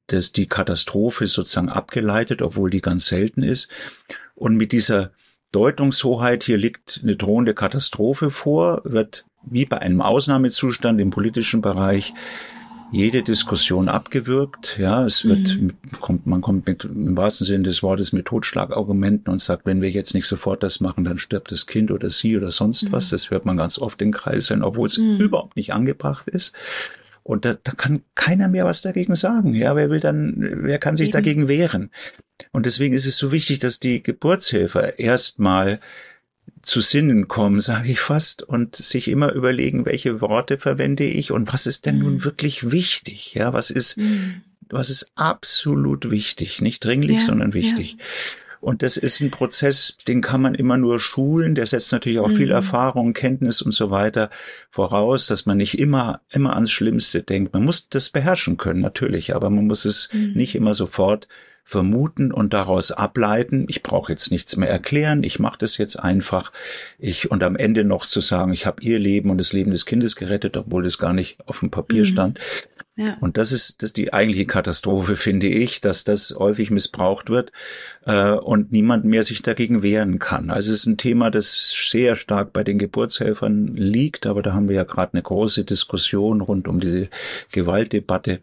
dass 0.08 0.32
die 0.32 0.46
Katastrophe 0.46 1.26
sozusagen 1.26 1.68
abgeleitet, 1.68 2.42
obwohl 2.42 2.70
die 2.70 2.80
ganz 2.80 3.06
selten 3.06 3.42
ist. 3.42 3.68
Und 4.34 4.56
mit 4.56 4.72
dieser 4.72 5.12
Deutungshoheit, 5.52 6.42
hier 6.44 6.58
liegt 6.58 7.00
eine 7.02 7.16
drohende 7.16 7.54
Katastrophe 7.54 8.30
vor, 8.30 8.82
wird 8.84 9.26
wie 9.44 9.64
bei 9.64 9.78
einem 9.78 10.00
Ausnahmezustand 10.00 11.00
im 11.00 11.10
politischen 11.10 11.62
Bereich 11.62 12.14
jede 12.92 13.22
Diskussion 13.22 13.88
abgewürgt. 13.88 14.76
Ja, 14.78 15.04
es 15.04 15.24
wird, 15.24 15.58
mhm. 15.58 15.72
kommt, 16.00 16.26
man 16.26 16.42
kommt 16.42 16.66
mit, 16.66 16.84
im 16.84 17.16
wahrsten 17.16 17.46
Sinne 17.46 17.64
des 17.64 17.82
Wortes 17.82 18.12
mit 18.12 18.26
Totschlagargumenten 18.26 19.32
und 19.32 19.40
sagt, 19.40 19.64
wenn 19.64 19.80
wir 19.80 19.90
jetzt 19.90 20.14
nicht 20.14 20.26
sofort 20.26 20.62
das 20.62 20.80
machen, 20.80 21.04
dann 21.04 21.18
stirbt 21.18 21.50
das 21.50 21.66
Kind 21.66 21.90
oder 21.90 22.10
sie 22.10 22.36
oder 22.36 22.52
sonst 22.52 22.84
mhm. 22.84 22.92
was. 22.92 23.08
Das 23.08 23.30
hört 23.30 23.46
man 23.46 23.56
ganz 23.56 23.78
oft 23.78 24.00
in 24.02 24.12
Kreisen, 24.12 24.62
obwohl 24.62 24.86
es 24.86 24.98
mhm. 24.98 25.16
überhaupt 25.16 25.56
nicht 25.56 25.72
angebracht 25.72 26.28
ist. 26.28 26.54
Und 27.24 27.44
da, 27.44 27.54
da 27.54 27.72
kann 27.72 28.02
keiner 28.14 28.48
mehr 28.48 28.66
was 28.66 28.82
dagegen 28.82 29.14
sagen. 29.14 29.54
Ja, 29.54 29.74
wer 29.74 29.90
will 29.90 30.00
dann, 30.00 30.34
wer 30.38 30.78
kann 30.78 30.96
sich 30.96 31.08
Eben. 31.08 31.12
dagegen 31.12 31.48
wehren? 31.48 31.90
Und 32.50 32.66
deswegen 32.66 32.94
ist 32.94 33.06
es 33.06 33.16
so 33.16 33.32
wichtig, 33.32 33.60
dass 33.60 33.80
die 33.80 34.02
Geburtshilfe 34.02 34.94
erstmal 34.98 35.80
zu 36.62 36.80
Sinnen 36.80 37.28
kommen, 37.28 37.60
sage 37.60 37.90
ich 37.90 38.00
fast, 38.00 38.42
und 38.42 38.76
sich 38.76 39.08
immer 39.08 39.32
überlegen, 39.32 39.84
welche 39.84 40.20
Worte 40.20 40.58
verwende 40.58 41.04
ich 41.04 41.30
und 41.32 41.52
was 41.52 41.66
ist 41.66 41.86
denn 41.86 41.96
mhm. 41.96 42.02
nun 42.02 42.24
wirklich 42.24 42.70
wichtig? 42.70 43.34
Ja, 43.34 43.52
was 43.52 43.70
ist, 43.70 43.98
mhm. 43.98 44.42
was 44.70 44.90
ist 44.90 45.12
absolut 45.16 46.10
wichtig, 46.10 46.60
nicht 46.60 46.84
dringlich, 46.84 47.18
ja, 47.18 47.22
sondern 47.22 47.52
wichtig. 47.52 47.96
Ja. 47.98 48.04
Und 48.62 48.84
das 48.84 48.96
ist 48.96 49.20
ein 49.20 49.32
Prozess, 49.32 49.96
den 50.06 50.20
kann 50.20 50.40
man 50.40 50.54
immer 50.54 50.76
nur 50.76 51.00
schulen. 51.00 51.56
Der 51.56 51.66
setzt 51.66 51.90
natürlich 51.90 52.20
auch 52.20 52.28
mhm. 52.28 52.36
viel 52.36 52.50
Erfahrung, 52.52 53.12
Kenntnis 53.12 53.60
und 53.60 53.72
so 53.72 53.90
weiter 53.90 54.30
voraus, 54.70 55.26
dass 55.26 55.46
man 55.46 55.56
nicht 55.56 55.80
immer, 55.80 56.20
immer 56.30 56.54
ans 56.54 56.70
Schlimmste 56.70 57.24
denkt. 57.24 57.52
Man 57.52 57.64
muss 57.64 57.88
das 57.88 58.10
beherrschen 58.10 58.58
können, 58.58 58.80
natürlich, 58.80 59.34
aber 59.34 59.50
man 59.50 59.66
muss 59.66 59.84
es 59.84 60.10
mhm. 60.12 60.34
nicht 60.34 60.54
immer 60.54 60.74
sofort 60.74 61.26
vermuten 61.64 62.32
und 62.32 62.52
daraus 62.52 62.90
ableiten, 62.90 63.66
ich 63.68 63.82
brauche 63.82 64.12
jetzt 64.12 64.30
nichts 64.30 64.56
mehr 64.56 64.68
erklären, 64.68 65.22
ich 65.22 65.38
mache 65.38 65.58
das 65.58 65.78
jetzt 65.78 65.96
einfach, 65.96 66.52
ich 66.98 67.30
und 67.30 67.42
am 67.42 67.56
Ende 67.56 67.84
noch 67.84 68.04
zu 68.04 68.20
sagen, 68.20 68.52
ich 68.52 68.66
habe 68.66 68.82
ihr 68.82 68.98
Leben 68.98 69.30
und 69.30 69.38
das 69.38 69.52
Leben 69.52 69.70
des 69.70 69.86
Kindes 69.86 70.16
gerettet, 70.16 70.56
obwohl 70.56 70.82
das 70.82 70.98
gar 70.98 71.12
nicht 71.12 71.38
auf 71.46 71.60
dem 71.60 71.70
Papier 71.70 72.02
mhm. 72.02 72.06
stand. 72.06 72.40
Ja. 72.96 73.16
Und 73.20 73.38
das 73.38 73.52
ist, 73.52 73.82
das 73.82 73.90
ist 73.90 73.96
die 73.96 74.12
eigentliche 74.12 74.44
Katastrophe, 74.44 75.16
finde 75.16 75.46
ich, 75.46 75.80
dass 75.80 76.04
das 76.04 76.34
häufig 76.36 76.70
missbraucht 76.70 77.30
wird 77.30 77.50
äh, 78.04 78.32
und 78.32 78.70
niemand 78.70 79.06
mehr 79.06 79.24
sich 79.24 79.40
dagegen 79.40 79.82
wehren 79.82 80.18
kann. 80.18 80.50
Also 80.50 80.72
es 80.72 80.80
ist 80.80 80.86
ein 80.86 80.98
Thema, 80.98 81.30
das 81.30 81.70
sehr 81.88 82.16
stark 82.16 82.52
bei 82.52 82.64
den 82.64 82.78
Geburtshelfern 82.78 83.68
liegt, 83.76 84.26
aber 84.26 84.42
da 84.42 84.52
haben 84.52 84.68
wir 84.68 84.76
ja 84.76 84.84
gerade 84.84 85.14
eine 85.14 85.22
große 85.22 85.64
Diskussion 85.64 86.42
rund 86.42 86.68
um 86.68 86.80
diese 86.80 87.08
Gewaltdebatte 87.50 88.40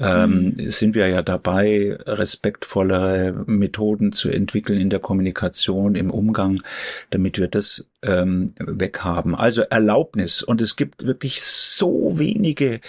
ähm, 0.00 0.54
mhm. 0.56 0.70
sind 0.70 0.94
wir 0.94 1.08
ja 1.08 1.22
dabei, 1.22 1.96
respektvollere 2.06 3.44
Methoden 3.46 4.12
zu 4.12 4.30
entwickeln 4.30 4.80
in 4.80 4.90
der 4.90 5.00
Kommunikation, 5.00 5.94
im 5.94 6.10
Umgang, 6.10 6.62
damit 7.10 7.38
wir 7.38 7.48
das 7.48 7.90
ähm, 8.02 8.54
weghaben. 8.58 9.34
Also 9.34 9.62
Erlaubnis. 9.62 10.42
Und 10.42 10.60
es 10.60 10.76
gibt 10.76 11.04
wirklich 11.04 11.42
so 11.42 12.18
wenige 12.18 12.80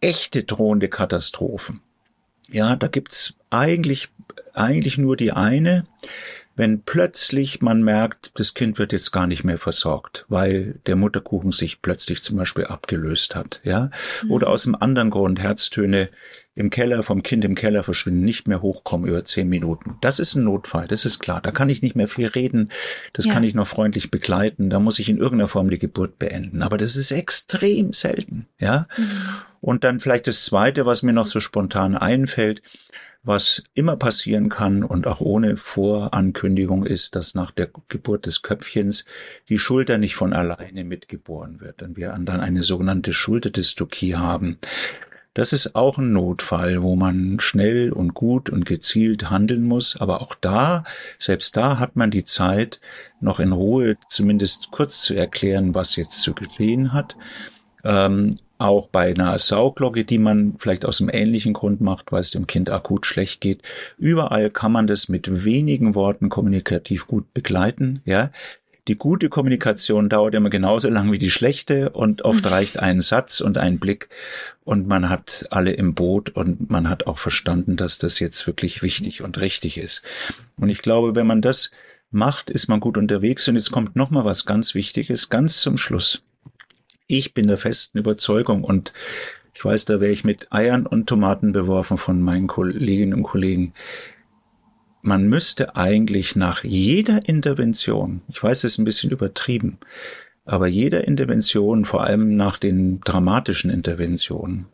echte 0.00 0.44
drohende 0.44 0.88
Katastrophen. 0.88 1.80
Ja, 2.48 2.76
da 2.76 2.88
gibt's 2.88 3.38
eigentlich, 3.50 4.08
eigentlich 4.52 4.98
nur 4.98 5.16
die 5.16 5.32
eine 5.32 5.86
wenn 6.56 6.82
plötzlich 6.82 7.60
man 7.60 7.82
merkt, 7.82 8.32
das 8.34 8.54
Kind 8.54 8.78
wird 8.78 8.92
jetzt 8.92 9.10
gar 9.10 9.26
nicht 9.26 9.44
mehr 9.44 9.58
versorgt, 9.58 10.24
weil 10.28 10.80
der 10.86 10.96
Mutterkuchen 10.96 11.52
sich 11.52 11.82
plötzlich 11.82 12.22
zum 12.22 12.36
Beispiel 12.36 12.64
abgelöst 12.64 13.34
hat, 13.34 13.60
ja, 13.64 13.90
mhm. 14.22 14.30
oder 14.30 14.48
aus 14.48 14.66
einem 14.66 14.76
anderen 14.76 15.10
Grund 15.10 15.40
Herztöne 15.40 16.10
im 16.54 16.70
Keller, 16.70 17.02
vom 17.02 17.24
Kind 17.24 17.44
im 17.44 17.56
Keller 17.56 17.82
verschwinden, 17.82 18.24
nicht 18.24 18.46
mehr 18.46 18.62
hochkommen 18.62 19.08
über 19.08 19.24
zehn 19.24 19.48
Minuten. 19.48 19.96
Das 20.00 20.20
ist 20.20 20.36
ein 20.36 20.44
Notfall, 20.44 20.86
das 20.86 21.04
ist 21.04 21.18
klar. 21.18 21.40
Da 21.40 21.50
kann 21.50 21.68
ich 21.68 21.82
nicht 21.82 21.96
mehr 21.96 22.06
viel 22.06 22.28
reden, 22.28 22.70
das 23.12 23.24
ja. 23.24 23.32
kann 23.32 23.42
ich 23.42 23.54
noch 23.54 23.66
freundlich 23.66 24.12
begleiten, 24.12 24.70
da 24.70 24.78
muss 24.78 25.00
ich 25.00 25.08
in 25.08 25.18
irgendeiner 25.18 25.48
Form 25.48 25.70
die 25.70 25.78
Geburt 25.78 26.18
beenden. 26.18 26.62
Aber 26.62 26.78
das 26.78 26.94
ist 26.94 27.10
extrem 27.10 27.92
selten, 27.92 28.46
ja. 28.58 28.86
Mhm. 28.96 29.10
Und 29.60 29.82
dann 29.82 29.98
vielleicht 29.98 30.26
das 30.26 30.44
zweite, 30.44 30.84
was 30.84 31.02
mir 31.02 31.14
noch 31.14 31.24
so 31.24 31.40
spontan 31.40 31.96
einfällt, 31.96 32.60
was 33.24 33.64
immer 33.72 33.96
passieren 33.96 34.50
kann 34.50 34.84
und 34.84 35.06
auch 35.06 35.20
ohne 35.20 35.56
Vorankündigung 35.56 36.84
ist, 36.84 37.16
dass 37.16 37.34
nach 37.34 37.50
der 37.50 37.70
Geburt 37.88 38.26
des 38.26 38.42
Köpfchens 38.42 39.06
die 39.48 39.58
Schulter 39.58 39.98
nicht 39.98 40.14
von 40.14 40.32
alleine 40.32 40.84
mitgeboren 40.84 41.60
wird 41.60 41.82
und 41.82 41.96
wir 41.96 42.10
dann 42.10 42.40
eine 42.40 42.62
sogenannte 42.62 43.12
Schulterdystokie 43.12 44.14
haben. 44.14 44.58
Das 45.32 45.52
ist 45.52 45.74
auch 45.74 45.98
ein 45.98 46.12
Notfall, 46.12 46.82
wo 46.82 46.94
man 46.94 47.40
schnell 47.40 47.92
und 47.92 48.14
gut 48.14 48.50
und 48.50 48.64
gezielt 48.66 49.30
handeln 49.30 49.64
muss. 49.64 50.00
Aber 50.00 50.22
auch 50.22 50.36
da, 50.36 50.84
selbst 51.18 51.56
da 51.56 51.80
hat 51.80 51.96
man 51.96 52.12
die 52.12 52.24
Zeit, 52.24 52.80
noch 53.20 53.40
in 53.40 53.50
Ruhe 53.50 53.96
zumindest 54.08 54.70
kurz 54.70 55.02
zu 55.02 55.14
erklären, 55.14 55.74
was 55.74 55.96
jetzt 55.96 56.22
zu 56.22 56.34
geschehen 56.34 56.92
hat. 56.92 57.16
Ähm, 57.82 58.38
auch 58.58 58.88
bei 58.88 59.10
einer 59.10 59.38
Sauglocke, 59.38 60.04
die 60.04 60.18
man 60.18 60.54
vielleicht 60.58 60.84
aus 60.84 61.00
einem 61.00 61.10
ähnlichen 61.12 61.52
Grund 61.52 61.80
macht, 61.80 62.12
weil 62.12 62.20
es 62.20 62.30
dem 62.30 62.46
Kind 62.46 62.70
akut 62.70 63.06
schlecht 63.06 63.40
geht. 63.40 63.62
Überall 63.98 64.50
kann 64.50 64.72
man 64.72 64.86
das 64.86 65.08
mit 65.08 65.44
wenigen 65.44 65.94
Worten 65.94 66.28
kommunikativ 66.28 67.06
gut 67.06 67.32
begleiten, 67.34 68.00
ja. 68.04 68.30
Die 68.86 68.96
gute 68.96 69.30
Kommunikation 69.30 70.10
dauert 70.10 70.34
immer 70.34 70.50
genauso 70.50 70.90
lang 70.90 71.10
wie 71.10 71.18
die 71.18 71.30
schlechte 71.30 71.88
und 71.88 72.20
oft 72.22 72.44
mhm. 72.44 72.50
reicht 72.50 72.78
ein 72.78 73.00
Satz 73.00 73.40
und 73.40 73.56
ein 73.56 73.78
Blick 73.78 74.10
und 74.62 74.86
man 74.86 75.08
hat 75.08 75.46
alle 75.50 75.72
im 75.72 75.94
Boot 75.94 76.28
und 76.28 76.68
man 76.68 76.90
hat 76.90 77.06
auch 77.06 77.16
verstanden, 77.16 77.76
dass 77.76 77.96
das 77.98 78.18
jetzt 78.18 78.46
wirklich 78.46 78.82
wichtig 78.82 79.22
und 79.22 79.40
richtig 79.40 79.78
ist. 79.78 80.02
Und 80.60 80.68
ich 80.68 80.82
glaube, 80.82 81.14
wenn 81.14 81.26
man 81.26 81.40
das 81.40 81.70
macht, 82.10 82.50
ist 82.50 82.68
man 82.68 82.80
gut 82.80 82.98
unterwegs 82.98 83.48
und 83.48 83.56
jetzt 83.56 83.72
kommt 83.72 83.96
noch 83.96 84.10
mal 84.10 84.26
was 84.26 84.44
ganz 84.44 84.74
Wichtiges, 84.74 85.30
ganz 85.30 85.62
zum 85.62 85.78
Schluss. 85.78 86.22
Ich 87.06 87.34
bin 87.34 87.48
der 87.48 87.58
festen 87.58 87.98
Überzeugung 87.98 88.64
und 88.64 88.92
ich 89.54 89.64
weiß, 89.64 89.84
da 89.84 90.00
wäre 90.00 90.12
ich 90.12 90.24
mit 90.24 90.52
Eiern 90.52 90.86
und 90.86 91.06
Tomaten 91.06 91.52
beworfen 91.52 91.98
von 91.98 92.20
meinen 92.20 92.46
Kolleginnen 92.46 93.14
und 93.14 93.22
Kollegen. 93.22 93.72
Man 95.02 95.28
müsste 95.28 95.76
eigentlich 95.76 96.34
nach 96.34 96.64
jeder 96.64 97.28
Intervention, 97.28 98.22
ich 98.28 98.42
weiß, 98.42 98.64
es 98.64 98.72
ist 98.72 98.78
ein 98.78 98.84
bisschen 98.84 99.10
übertrieben, 99.10 99.78
aber 100.46 100.66
jeder 100.66 101.06
Intervention, 101.06 101.84
vor 101.84 102.04
allem 102.04 102.36
nach 102.36 102.58
den 102.58 103.00
dramatischen 103.00 103.70
Interventionen, 103.70 104.66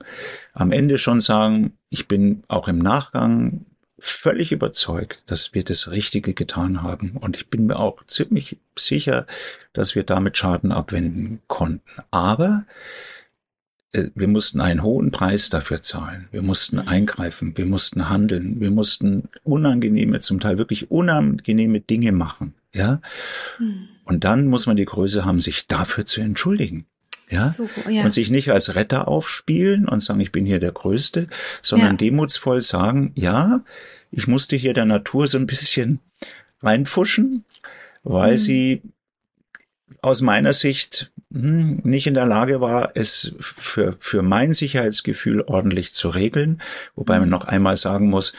am 0.53 0.73
Ende 0.73 0.99
schon 0.99 1.21
sagen, 1.21 1.73
ich 1.89 2.09
bin 2.09 2.45
auch 2.49 2.69
im 2.69 2.79
Nachgang 2.79 3.67
völlig 4.01 4.53
überzeugt, 4.53 5.23
dass 5.27 5.55
wir 5.55 5.65
das 5.65 5.91
Richtige 5.91 6.35
getan 6.35 6.83
haben. 6.83 7.17
Und 7.21 7.37
ich 7.37 7.49
bin 7.49 7.67
mir 7.67 7.79
auch 7.79 8.05
ziemlich 8.07 8.59
sicher, 8.77 9.27
dass 9.73 9.95
wir 9.95 10.05
damit 10.05 10.37
Schaden 10.37 10.73
abwenden 10.73 11.41
konnten. 11.47 12.03
Aber 12.11 12.65
äh, 13.93 14.09
wir 14.15 14.29
mussten 14.29 14.61
einen 14.61 14.83
hohen 14.83 15.11
Preis 15.11 15.51
dafür 15.51 15.83
zahlen. 15.83 16.29
Wir 16.31 16.43
mussten 16.43 16.77
mhm. 16.77 16.89
eingreifen, 16.89 17.57
wir 17.57 17.67
mussten 17.67 18.09
handeln, 18.09 18.61
wir 18.61 18.71
mussten 18.71 19.29
unangenehme, 19.45 20.21
zum 20.21 20.41
Teil 20.41 20.59
wirklich 20.59 20.91
unangenehme 20.91 21.81
Dinge 21.81 22.13
machen. 22.13 22.55
Ja. 22.73 23.01
Mhm. 23.59 23.89
Und 24.05 24.25
dann 24.25 24.47
muss 24.47 24.67
man 24.67 24.77
die 24.77 24.85
Größe 24.85 25.25
haben, 25.25 25.41
sich 25.41 25.67
dafür 25.67 26.05
zu 26.05 26.21
entschuldigen. 26.21 26.87
Ja? 27.31 27.49
So, 27.51 27.69
ja? 27.89 28.05
Und 28.05 28.13
sich 28.13 28.31
nicht 28.31 28.51
als 28.51 28.75
Retter 28.75 29.09
aufspielen 29.09 29.89
und 29.89 30.01
sagen, 30.01 30.21
ich 30.21 30.33
bin 30.33 30.47
hier 30.47 30.61
der 30.61 30.73
Größte, 30.73 31.29
sondern 31.63 31.93
ja. 31.93 31.97
demutsvoll 31.97 32.61
sagen, 32.61 33.13
ja, 33.15 33.65
ich 34.11 34.27
musste 34.27 34.57
hier 34.57 34.75
der 34.75 34.87
Natur 34.87 35.29
so 35.29 35.39
ein 35.39 35.47
bisschen 35.47 36.01
reinfuschen, 36.63 37.45
weil 38.03 38.33
mhm. 38.33 38.39
sie 38.39 38.83
aus 40.03 40.21
meiner 40.23 40.53
Sicht 40.53 41.13
hm, 41.33 41.81
nicht 41.85 42.07
in 42.07 42.15
der 42.15 42.27
Lage 42.27 42.61
war, 42.61 42.93
es 42.95 43.35
für, 43.39 43.97
für 44.01 44.23
mein 44.23 44.53
Sicherheitsgefühl 44.53 45.43
ordentlich 45.43 45.93
zu 45.93 46.09
regeln. 46.09 46.61
Wobei 46.97 47.19
man 47.19 47.29
mhm. 47.29 47.33
noch 47.33 47.45
einmal 47.45 47.77
sagen 47.77 48.11
muss, 48.11 48.35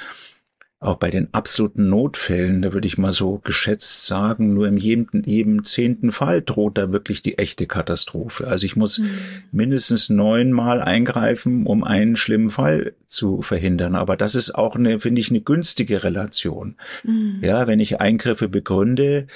auch 0.82 0.98
bei 0.98 1.12
den 1.12 1.32
absoluten 1.32 1.90
Notfällen, 1.90 2.64
da 2.64 2.74
würde 2.74 2.88
ich 2.88 2.98
mal 2.98 3.14
so 3.14 3.40
geschätzt 3.44 4.08
sagen, 4.08 4.56
nur 4.56 4.68
im 4.68 4.78
jedem, 4.78 5.08
jedem 5.24 5.64
zehnten 5.64 6.12
Fall 6.12 6.42
droht 6.42 6.76
da 6.76 6.92
wirklich 6.92 7.22
die 7.22 7.38
echte 7.38 7.68
Katastrophe. 7.68 8.48
Also 8.48 8.66
ich 8.66 8.76
muss 8.76 8.98
mhm. 8.98 9.12
mindestens 9.52 10.10
neunmal 10.10 10.82
eingreifen, 10.82 11.68
um 11.68 11.84
einen 11.84 12.16
schlimmen 12.16 12.50
Fall 12.50 12.94
zu 13.06 13.44
verhindern. 13.44 13.94
Aber 13.94 14.18
das 14.18 14.34
ist 14.34 14.56
auch 14.56 14.76
eine, 14.76 15.00
finde 15.00 15.22
ich, 15.22 15.30
eine 15.30 15.42
günstige 15.42 16.04
Relation. 16.04 16.76
Mhm. 17.04 17.38
Ja, 17.44 17.68
wenn 17.68 17.80
ich 17.80 18.02
Eingriffe 18.02 18.50
begründe, 18.50 19.28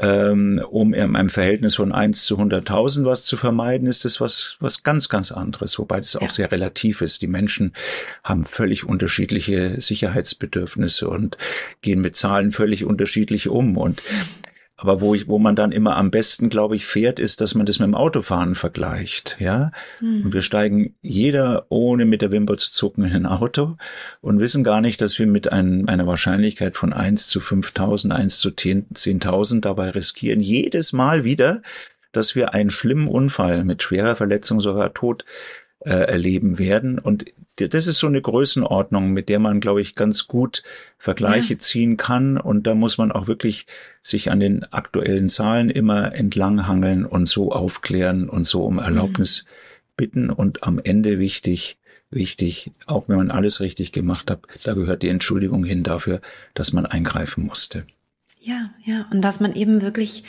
ähm, 0.00 0.62
um 0.70 0.94
in 0.94 1.16
einem 1.16 1.28
Verhältnis 1.28 1.76
von 1.76 1.92
eins 1.92 2.24
zu 2.24 2.38
100.000 2.38 3.04
was 3.04 3.24
zu 3.24 3.36
vermeiden, 3.36 3.88
ist 3.88 4.04
das 4.04 4.20
was, 4.20 4.56
was 4.60 4.82
ganz, 4.82 5.08
ganz 5.08 5.32
anderes, 5.32 5.78
wobei 5.78 5.98
das 5.98 6.16
auch 6.16 6.22
ja. 6.22 6.30
sehr 6.30 6.52
relativ 6.52 7.00
ist. 7.00 7.22
Die 7.22 7.26
Menschen 7.26 7.74
haben 8.24 8.44
völlig 8.44 8.84
unterschiedliche 8.84 9.80
Sicherheitsbedürfnisse 9.80 11.08
und 11.08 11.38
gehen 11.82 12.00
mit 12.00 12.16
Zahlen 12.16 12.52
völlig 12.52 12.84
unterschiedlich 12.84 13.48
um 13.48 13.76
und 13.76 14.02
aber 14.80 15.00
wo 15.00 15.12
ich, 15.12 15.26
wo 15.26 15.40
man 15.40 15.56
dann 15.56 15.72
immer 15.72 15.96
am 15.96 16.12
besten, 16.12 16.48
glaube 16.50 16.76
ich, 16.76 16.86
fährt, 16.86 17.18
ist, 17.18 17.40
dass 17.40 17.56
man 17.56 17.66
das 17.66 17.80
mit 17.80 17.86
dem 17.86 17.96
Autofahren 17.96 18.54
vergleicht, 18.54 19.36
ja. 19.40 19.72
Mhm. 20.00 20.26
Und 20.26 20.34
wir 20.34 20.40
steigen 20.40 20.94
jeder 21.02 21.66
ohne 21.68 22.04
mit 22.04 22.22
der 22.22 22.30
Wimper 22.30 22.56
zu 22.56 22.70
zucken 22.70 23.04
in 23.04 23.12
ein 23.12 23.26
Auto 23.26 23.76
und 24.20 24.38
wissen 24.38 24.62
gar 24.62 24.80
nicht, 24.80 25.00
dass 25.00 25.18
wir 25.18 25.26
mit 25.26 25.50
ein, 25.50 25.88
einer 25.88 26.06
Wahrscheinlichkeit 26.06 26.76
von 26.76 26.92
eins 26.92 27.26
zu 27.26 27.40
5000, 27.40 28.14
eins 28.14 28.38
zu 28.38 28.50
10.000 28.50 29.62
dabei 29.62 29.90
riskieren, 29.90 30.40
jedes 30.40 30.92
Mal 30.92 31.24
wieder, 31.24 31.60
dass 32.12 32.36
wir 32.36 32.54
einen 32.54 32.70
schlimmen 32.70 33.08
Unfall 33.08 33.64
mit 33.64 33.82
schwerer 33.82 34.14
Verletzung, 34.14 34.60
sogar 34.60 34.94
Tod 34.94 35.24
äh, 35.80 35.90
erleben 35.90 36.60
werden. 36.60 37.00
Und 37.00 37.24
das 37.60 37.86
ist 37.86 37.98
so 37.98 38.06
eine 38.06 38.22
Größenordnung, 38.22 39.12
mit 39.12 39.28
der 39.28 39.38
man, 39.38 39.60
glaube 39.60 39.80
ich, 39.80 39.94
ganz 39.94 40.28
gut 40.28 40.62
Vergleiche 40.98 41.54
ja. 41.54 41.58
ziehen 41.58 41.96
kann. 41.96 42.38
Und 42.38 42.66
da 42.66 42.74
muss 42.74 42.98
man 42.98 43.12
auch 43.12 43.26
wirklich 43.26 43.66
sich 44.02 44.30
an 44.30 44.40
den 44.40 44.64
aktuellen 44.72 45.28
Zahlen 45.28 45.70
immer 45.70 46.14
entlanghangeln 46.14 47.04
und 47.04 47.26
so 47.26 47.52
aufklären 47.52 48.28
und 48.28 48.44
so 48.44 48.64
um 48.64 48.78
Erlaubnis 48.78 49.44
mhm. 49.44 49.92
bitten. 49.96 50.30
Und 50.30 50.62
am 50.62 50.78
Ende 50.78 51.18
wichtig, 51.18 51.78
wichtig, 52.10 52.70
auch 52.86 53.08
wenn 53.08 53.16
man 53.16 53.30
alles 53.30 53.60
richtig 53.60 53.92
gemacht 53.92 54.30
hat, 54.30 54.42
da 54.64 54.74
gehört 54.74 55.02
die 55.02 55.08
Entschuldigung 55.08 55.64
hin 55.64 55.82
dafür, 55.82 56.20
dass 56.54 56.72
man 56.72 56.86
eingreifen 56.86 57.44
musste. 57.44 57.84
Ja, 58.40 58.62
ja, 58.84 59.04
und 59.10 59.20
dass 59.22 59.40
man 59.40 59.54
eben 59.54 59.82
wirklich, 59.82 60.22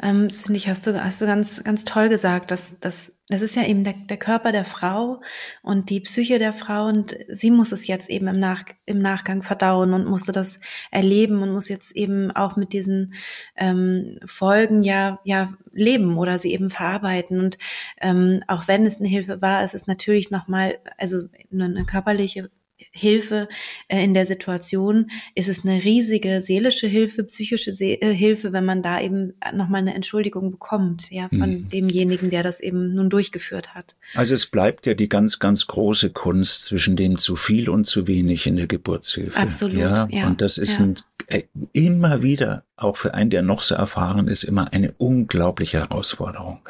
ähm, 0.00 0.30
finde 0.30 0.56
ich, 0.56 0.68
hast 0.68 0.86
du, 0.86 1.02
hast 1.02 1.20
du 1.20 1.26
ganz, 1.26 1.64
ganz 1.64 1.84
toll 1.84 2.08
gesagt, 2.08 2.52
dass, 2.52 2.78
dass 2.78 3.15
das 3.28 3.42
ist 3.42 3.56
ja 3.56 3.64
eben 3.64 3.82
der, 3.82 3.94
der 3.94 4.18
Körper 4.18 4.52
der 4.52 4.64
Frau 4.64 5.20
und 5.62 5.90
die 5.90 6.00
Psyche 6.00 6.38
der 6.38 6.52
Frau 6.52 6.86
und 6.86 7.16
sie 7.26 7.50
muss 7.50 7.72
es 7.72 7.88
jetzt 7.88 8.08
eben 8.08 8.28
im, 8.28 8.38
Nach, 8.38 8.62
im 8.84 9.00
Nachgang 9.00 9.42
verdauen 9.42 9.94
und 9.94 10.06
musste 10.06 10.30
das 10.30 10.60
erleben 10.92 11.42
und 11.42 11.52
muss 11.52 11.68
jetzt 11.68 11.90
eben 11.96 12.30
auch 12.30 12.56
mit 12.56 12.72
diesen 12.72 13.14
ähm, 13.56 14.20
Folgen 14.26 14.84
ja 14.84 15.18
ja 15.24 15.52
leben 15.72 16.18
oder 16.18 16.38
sie 16.38 16.52
eben 16.52 16.70
verarbeiten. 16.70 17.40
Und 17.40 17.58
ähm, 18.00 18.42
auch 18.46 18.68
wenn 18.68 18.86
es 18.86 19.00
eine 19.00 19.08
Hilfe 19.08 19.42
war, 19.42 19.62
es 19.62 19.74
ist 19.74 19.88
natürlich 19.88 20.30
nochmal 20.30 20.78
also 20.96 21.24
eine, 21.52 21.64
eine 21.64 21.84
körperliche 21.84 22.50
Hilfe 22.96 23.48
äh, 23.88 24.02
in 24.02 24.14
der 24.14 24.26
Situation 24.26 25.10
ist 25.34 25.48
es 25.48 25.64
eine 25.64 25.84
riesige 25.84 26.40
seelische 26.40 26.86
Hilfe, 26.86 27.24
psychische 27.24 27.74
Se 27.74 28.00
äh, 28.00 28.14
Hilfe, 28.14 28.52
wenn 28.52 28.64
man 28.64 28.82
da 28.82 29.00
eben 29.00 29.32
nochmal 29.52 29.82
eine 29.82 29.94
Entschuldigung 29.94 30.50
bekommt, 30.50 31.10
ja, 31.10 31.28
von 31.28 31.50
mhm. 31.50 31.68
demjenigen, 31.68 32.30
der 32.30 32.42
das 32.42 32.60
eben 32.60 32.94
nun 32.94 33.10
durchgeführt 33.10 33.74
hat. 33.74 33.96
Also 34.14 34.34
es 34.34 34.46
bleibt 34.46 34.86
ja 34.86 34.94
die 34.94 35.08
ganz, 35.08 35.38
ganz 35.38 35.66
große 35.66 36.10
Kunst 36.10 36.64
zwischen 36.64 36.96
dem 36.96 37.18
zu 37.18 37.36
viel 37.36 37.68
und 37.68 37.86
zu 37.86 38.06
wenig 38.06 38.46
in 38.46 38.56
der 38.56 38.66
Geburtshilfe. 38.66 39.38
Absolut. 39.38 39.76
Ja, 39.76 40.08
ja 40.10 40.26
und 40.26 40.40
das 40.40 40.58
ist 40.58 40.78
ja. 40.78 40.86
ein, 40.86 40.94
äh, 41.26 41.42
immer 41.72 42.22
wieder, 42.22 42.64
auch 42.76 42.96
für 42.96 43.14
einen, 43.14 43.30
der 43.30 43.42
noch 43.42 43.62
so 43.62 43.74
erfahren 43.74 44.28
ist, 44.28 44.44
immer 44.44 44.72
eine 44.72 44.94
unglaubliche 44.98 45.80
Herausforderung. 45.80 46.60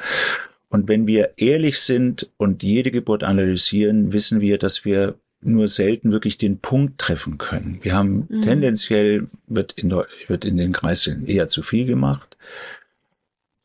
Und 0.68 0.88
wenn 0.88 1.06
wir 1.06 1.34
ehrlich 1.36 1.80
sind 1.80 2.30
und 2.36 2.62
jede 2.62 2.90
Geburt 2.90 3.22
analysieren, 3.22 4.12
wissen 4.12 4.40
wir, 4.40 4.58
dass 4.58 4.84
wir 4.84 5.14
nur 5.40 5.68
selten 5.68 6.12
wirklich 6.12 6.38
den 6.38 6.58
Punkt 6.58 6.98
treffen 6.98 7.38
können. 7.38 7.78
Wir 7.82 7.94
haben 7.94 8.26
mhm. 8.28 8.42
tendenziell 8.42 9.28
wird 9.46 9.72
in, 9.72 9.90
der, 9.90 10.06
wird 10.26 10.44
in 10.44 10.56
den 10.56 10.72
Kreiseln 10.72 11.26
eher 11.26 11.48
zu 11.48 11.62
viel 11.62 11.86
gemacht. 11.86 12.36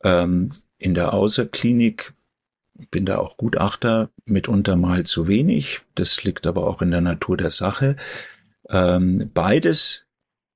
Ähm, 0.02 0.52
in 0.78 0.94
der 0.94 1.14
Außerklinik 1.14 2.14
bin 2.90 3.04
da 3.04 3.18
auch 3.18 3.36
Gutachter, 3.36 4.10
mitunter 4.24 4.76
mal 4.76 5.04
zu 5.04 5.28
wenig. 5.28 5.82
Das 5.94 6.24
liegt 6.24 6.46
aber 6.46 6.66
auch 6.66 6.82
in 6.82 6.90
der 6.90 7.00
Natur 7.00 7.36
der 7.36 7.50
Sache. 7.50 7.96
Ähm, 8.68 9.30
beides 9.32 10.06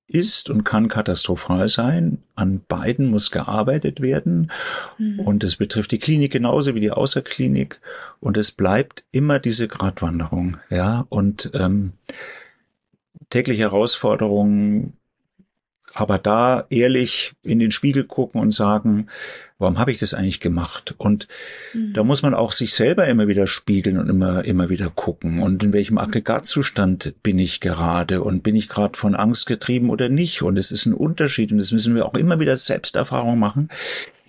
ist 0.09 0.51
und 0.51 0.65
kann 0.65 0.89
katastrophal 0.89 1.69
sein. 1.69 2.23
An 2.35 2.63
beiden 2.67 3.07
muss 3.07 3.31
gearbeitet 3.31 4.01
werden. 4.01 4.53
Mhm. 4.99 5.21
Und 5.21 5.45
es 5.45 5.57
betrifft 5.57 5.91
die 5.91 5.99
Klinik 5.99 6.33
genauso 6.33 6.75
wie 6.75 6.81
die 6.81 6.93
Außerklinik. 6.93 7.81
Und 8.21 8.37
es 8.37 8.53
bleibt 8.53 9.05
immer 9.11 9.39
diese 9.39 9.69
Gratwanderung. 9.69 10.59
Ja, 10.71 11.07
und 11.09 11.51
ähm, 11.55 11.93
tägliche 13.31 13.63
Herausforderungen 13.63 14.97
aber 15.97 16.19
da 16.19 16.67
ehrlich 16.69 17.33
in 17.43 17.59
den 17.59 17.71
Spiegel 17.71 18.05
gucken 18.05 18.41
und 18.41 18.51
sagen, 18.51 19.09
warum 19.59 19.79
habe 19.79 19.91
ich 19.91 19.99
das 19.99 20.13
eigentlich 20.13 20.41
gemacht? 20.41 20.95
Und 20.99 21.27
mhm. 21.73 21.95
da 21.95 22.05
muss 22.05 22.23
man 22.23 22.35
auch 22.35 22.53
sich 22.53 22.75
selber 22.75 23.07
immer 23.07 23.29
wieder 23.29 23.47
spiegeln 23.47 23.99
und 23.99 24.11
immer, 24.11 24.45
immer 24.45 24.69
wieder 24.69 24.91
gucken. 24.91 25.43
Und 25.43 25.65
in 25.65 25.73
welchem 25.73 25.97
Aggregatzustand 25.97 27.15
bin 27.23 27.39
ich 27.39 27.61
gerade? 27.61 28.23
Und 28.23 28.43
bin 28.43 28.57
ich 28.57 28.69
gerade 28.69 28.99
von 28.99 29.15
Angst 29.15 29.47
getrieben 29.47 29.89
oder 29.89 30.11
nicht? 30.11 30.43
Und 30.43 30.59
es 30.59 30.71
ist 30.71 30.85
ein 30.85 30.95
Unterschied. 30.95 31.51
Und 31.51 31.59
das 31.59 31.73
müssen 31.73 31.95
wir 31.95 32.05
auch 32.05 32.15
immer 32.15 32.41
wieder 32.41 32.57
Selbsterfahrung 32.57 33.39
machen. 33.39 33.71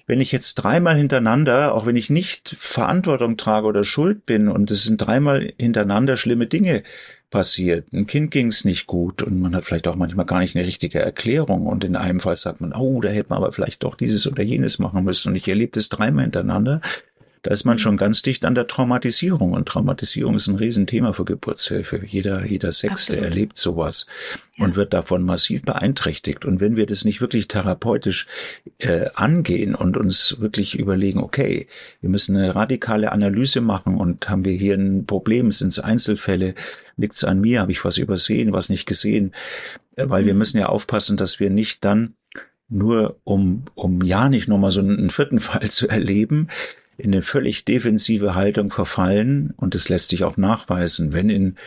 Wenn 0.10 0.22
ich 0.22 0.32
jetzt 0.32 0.56
dreimal 0.56 0.96
hintereinander, 0.96 1.76
auch 1.76 1.86
wenn 1.86 1.98
ich 1.98 2.10
nicht 2.10 2.56
Verantwortung 2.58 3.36
trage 3.36 3.68
oder 3.68 3.84
Schuld 3.84 4.26
bin, 4.26 4.48
und 4.48 4.72
es 4.72 4.86
sind 4.86 5.00
dreimal 5.00 5.52
hintereinander 5.58 6.16
schlimme 6.16 6.48
Dinge 6.48 6.84
passiert. 7.30 7.92
Ein 7.92 8.08
Kind 8.08 8.32
ging 8.32 8.48
es 8.48 8.66
nicht 8.66 8.88
gut 8.88 9.22
und 9.22 9.40
man 9.40 9.56
hat 9.56 9.66
vielleicht 9.66 9.88
auch 9.88 9.96
manchmal 9.96 10.26
gar 10.26 10.40
nicht 10.40 10.56
eine 10.56 10.66
richtige 10.66 11.00
Erklärung 11.00 11.68
und 11.68 11.84
in 11.84 11.96
einem 11.96 12.20
Fall 12.20 12.36
sagt 12.36 12.62
man, 12.62 12.74
oh, 12.74 13.02
da 13.02 13.10
hätte 13.10 13.30
man 13.30 13.38
aber 13.38 13.52
vielleicht 13.52 13.84
doch 13.84 13.96
dieses 13.96 14.28
oder 14.28 14.44
jenes 14.44 14.80
machen 14.80 15.04
müssen 15.04 15.30
und 15.30 15.36
ich 15.36 15.48
erlebe 15.48 15.74
das 15.74 15.90
dreimal 15.90 16.24
hintereinander. 16.24 16.82
Da 17.44 17.51
ist 17.51 17.65
man 17.65 17.79
schon 17.79 17.98
ganz 17.98 18.22
dicht 18.22 18.46
an 18.46 18.56
der 18.56 18.67
Traumatisierung. 18.67 19.53
Und 19.53 19.67
Traumatisierung 19.67 20.36
ist 20.36 20.48
ein 20.48 20.56
Riesenthema 20.56 21.13
für 21.13 21.25
Geburtshilfe. 21.25 22.01
Jeder, 22.06 22.46
jeder 22.46 22.72
Sechste 22.72 23.13
Absolut. 23.13 23.24
erlebt 23.24 23.58
sowas 23.58 24.06
ja. 24.58 24.65
und 24.65 24.75
wird 24.75 24.94
davon 24.94 25.24
massiv 25.24 25.62
beeinträchtigt. 25.62 26.46
Und 26.46 26.60
wenn 26.60 26.75
wir 26.75 26.86
das 26.86 27.06
nicht 27.06 27.22
wirklich 27.22 27.48
therapeutisch 27.48 28.27
äh, 28.79 29.10
angehen 29.15 29.75
und 29.75 29.98
uns 29.98 30.39
wirklich 30.39 30.77
überlegen, 30.77 31.20
okay, 31.20 31.67
wir 32.01 32.10
müssen 32.10 32.36
eine 32.38 32.56
radikale 32.56 33.12
Analyse 33.12 33.62
machen 33.62 33.98
und 33.98 34.29
haben 34.29 34.46
wir 34.46 34.53
hier 34.53 34.75
ein 34.75 35.06
Problem, 35.06 35.51
sind 35.51 35.70
es 35.70 35.79
Einzelfälle, 35.79 36.56
liegt 36.98 37.15
es 37.15 37.24
an 37.24 37.39
mir, 37.39 37.62
habe 37.62 37.72
ich 37.72 37.86
was 37.86 37.98
übersehen, 37.98 38.53
was 38.53 38.70
nicht 38.70 38.86
gesehen, 38.86 39.34
äh, 39.96 40.10
weil 40.10 40.25
wir 40.25 40.34
mhm. 40.34 40.39
müssen 40.39 40.58
ja 40.58 40.67
aufpassen, 40.67 41.17
dass 41.17 41.39
wir 41.39 41.50
nicht 41.50 41.86
dann 41.86 42.15
nur 42.70 43.17
um, 43.24 43.63
um 43.75 44.01
ja 44.01 44.29
nicht 44.29 44.48
nochmal 44.48 44.72
so 44.72 44.79
einen 44.79 45.10
vierten 45.10 45.39
Fall 45.39 45.70
zu 45.70 45.88
erleben, 45.88 46.50
in 46.98 47.13
eine 47.13 47.22
völlig 47.22 47.66
defensive 47.66 48.36
Haltung 48.36 48.72
verfallen 48.72 49.54
und 49.58 49.75
es 49.75 49.89
lässt 49.89 50.10
sich 50.10 50.24
auch 50.24 50.38
nachweisen, 50.38 51.13
wenn 51.13 51.30
in 51.30 51.58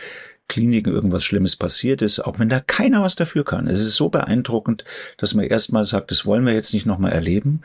Kliniken 0.47 0.91
irgendwas 0.91 1.23
Schlimmes 1.23 1.55
passiert 1.55 2.01
ist, 2.01 2.19
auch 2.19 2.37
wenn 2.37 2.49
da 2.49 2.59
keiner 2.59 3.03
was 3.03 3.15
dafür 3.15 3.45
kann. 3.45 3.67
Es 3.67 3.79
ist 3.79 3.95
so 3.95 4.09
beeindruckend, 4.09 4.83
dass 5.17 5.33
man 5.33 5.45
erstmal 5.45 5.85
sagt, 5.85 6.11
das 6.11 6.25
wollen 6.25 6.45
wir 6.45 6.53
jetzt 6.53 6.73
nicht 6.73 6.85
nochmal 6.85 7.13
erleben. 7.13 7.61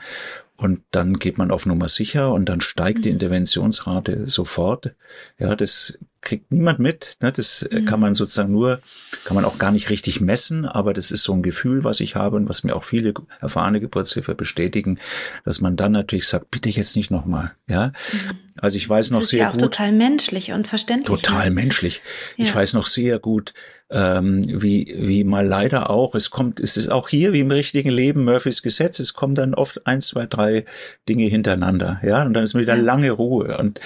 Und 0.56 0.82
dann 0.92 1.18
geht 1.18 1.36
man 1.36 1.50
auf 1.50 1.66
Nummer 1.66 1.88
sicher 1.88 2.32
und 2.32 2.48
dann 2.48 2.60
steigt 2.60 3.04
die 3.04 3.08
mhm. 3.08 3.14
Interventionsrate 3.14 4.26
sofort. 4.26 4.94
Ja, 5.38 5.56
das 5.56 5.98
kriegt 6.26 6.50
niemand 6.50 6.80
mit. 6.80 7.16
Ne? 7.22 7.32
Das 7.32 7.62
äh, 7.62 7.80
mhm. 7.80 7.84
kann 7.86 8.00
man 8.00 8.14
sozusagen 8.14 8.52
nur, 8.52 8.80
kann 9.24 9.36
man 9.36 9.44
auch 9.44 9.58
gar 9.58 9.70
nicht 9.70 9.88
richtig 9.88 10.20
messen, 10.20 10.66
aber 10.66 10.92
das 10.92 11.10
ist 11.10 11.22
so 11.22 11.32
ein 11.32 11.42
Gefühl, 11.42 11.84
was 11.84 12.00
ich 12.00 12.16
habe 12.16 12.36
und 12.36 12.48
was 12.48 12.64
mir 12.64 12.74
auch 12.74 12.84
viele 12.84 13.14
erfahrene 13.40 13.80
Geburtshilfe 13.80 14.34
bestätigen, 14.34 14.98
dass 15.44 15.60
man 15.60 15.76
dann 15.76 15.92
natürlich 15.92 16.26
sagt, 16.26 16.50
bitte 16.50 16.68
jetzt 16.68 16.96
nicht 16.96 17.10
nochmal. 17.10 17.52
Ja, 17.68 17.92
mhm. 18.12 18.38
also 18.56 18.76
ich 18.76 18.88
weiß 18.88 19.12
noch 19.12 19.24
sehr 19.24 19.40
ja 19.40 19.48
auch 19.48 19.52
gut. 19.52 19.60
Total 19.60 19.92
menschlich 19.92 20.52
und 20.52 20.66
verständlich. 20.66 21.22
Total 21.22 21.46
ne? 21.46 21.54
menschlich. 21.54 22.02
Ja. 22.36 22.46
Ich 22.46 22.54
weiß 22.54 22.74
noch 22.74 22.86
sehr 22.86 23.18
gut, 23.20 23.54
ähm, 23.88 24.44
wie, 24.48 24.92
wie 24.98 25.22
mal 25.22 25.46
leider 25.46 25.90
auch, 25.90 26.16
es 26.16 26.30
kommt, 26.30 26.58
es 26.58 26.76
ist 26.76 26.90
auch 26.90 27.08
hier 27.08 27.32
wie 27.32 27.40
im 27.40 27.50
richtigen 27.52 27.90
Leben 27.90 28.24
Murphys 28.24 28.62
Gesetz, 28.62 28.98
es 28.98 29.14
kommen 29.14 29.36
dann 29.36 29.54
oft 29.54 29.86
eins, 29.86 30.08
zwei, 30.08 30.26
drei 30.26 30.64
Dinge 31.08 31.26
hintereinander, 31.26 32.00
ja, 32.04 32.24
und 32.24 32.34
dann 32.34 32.42
ist 32.42 32.56
wieder 32.56 32.74
ja. 32.74 32.82
lange 32.82 33.12
Ruhe. 33.12 33.56
Und 33.58 33.80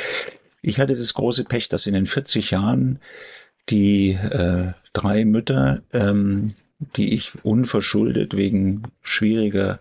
ich 0.62 0.78
hatte 0.78 0.94
das 0.94 1.14
große 1.14 1.44
Pech, 1.44 1.68
dass 1.68 1.86
in 1.86 1.94
den 1.94 2.06
40 2.06 2.50
Jahren 2.50 2.98
die 3.68 4.12
äh, 4.12 4.72
drei 4.92 5.24
Mütter, 5.24 5.82
ähm, 5.92 6.48
die 6.96 7.14
ich 7.14 7.32
unverschuldet 7.44 8.36
wegen 8.36 8.82
schwieriger 9.02 9.80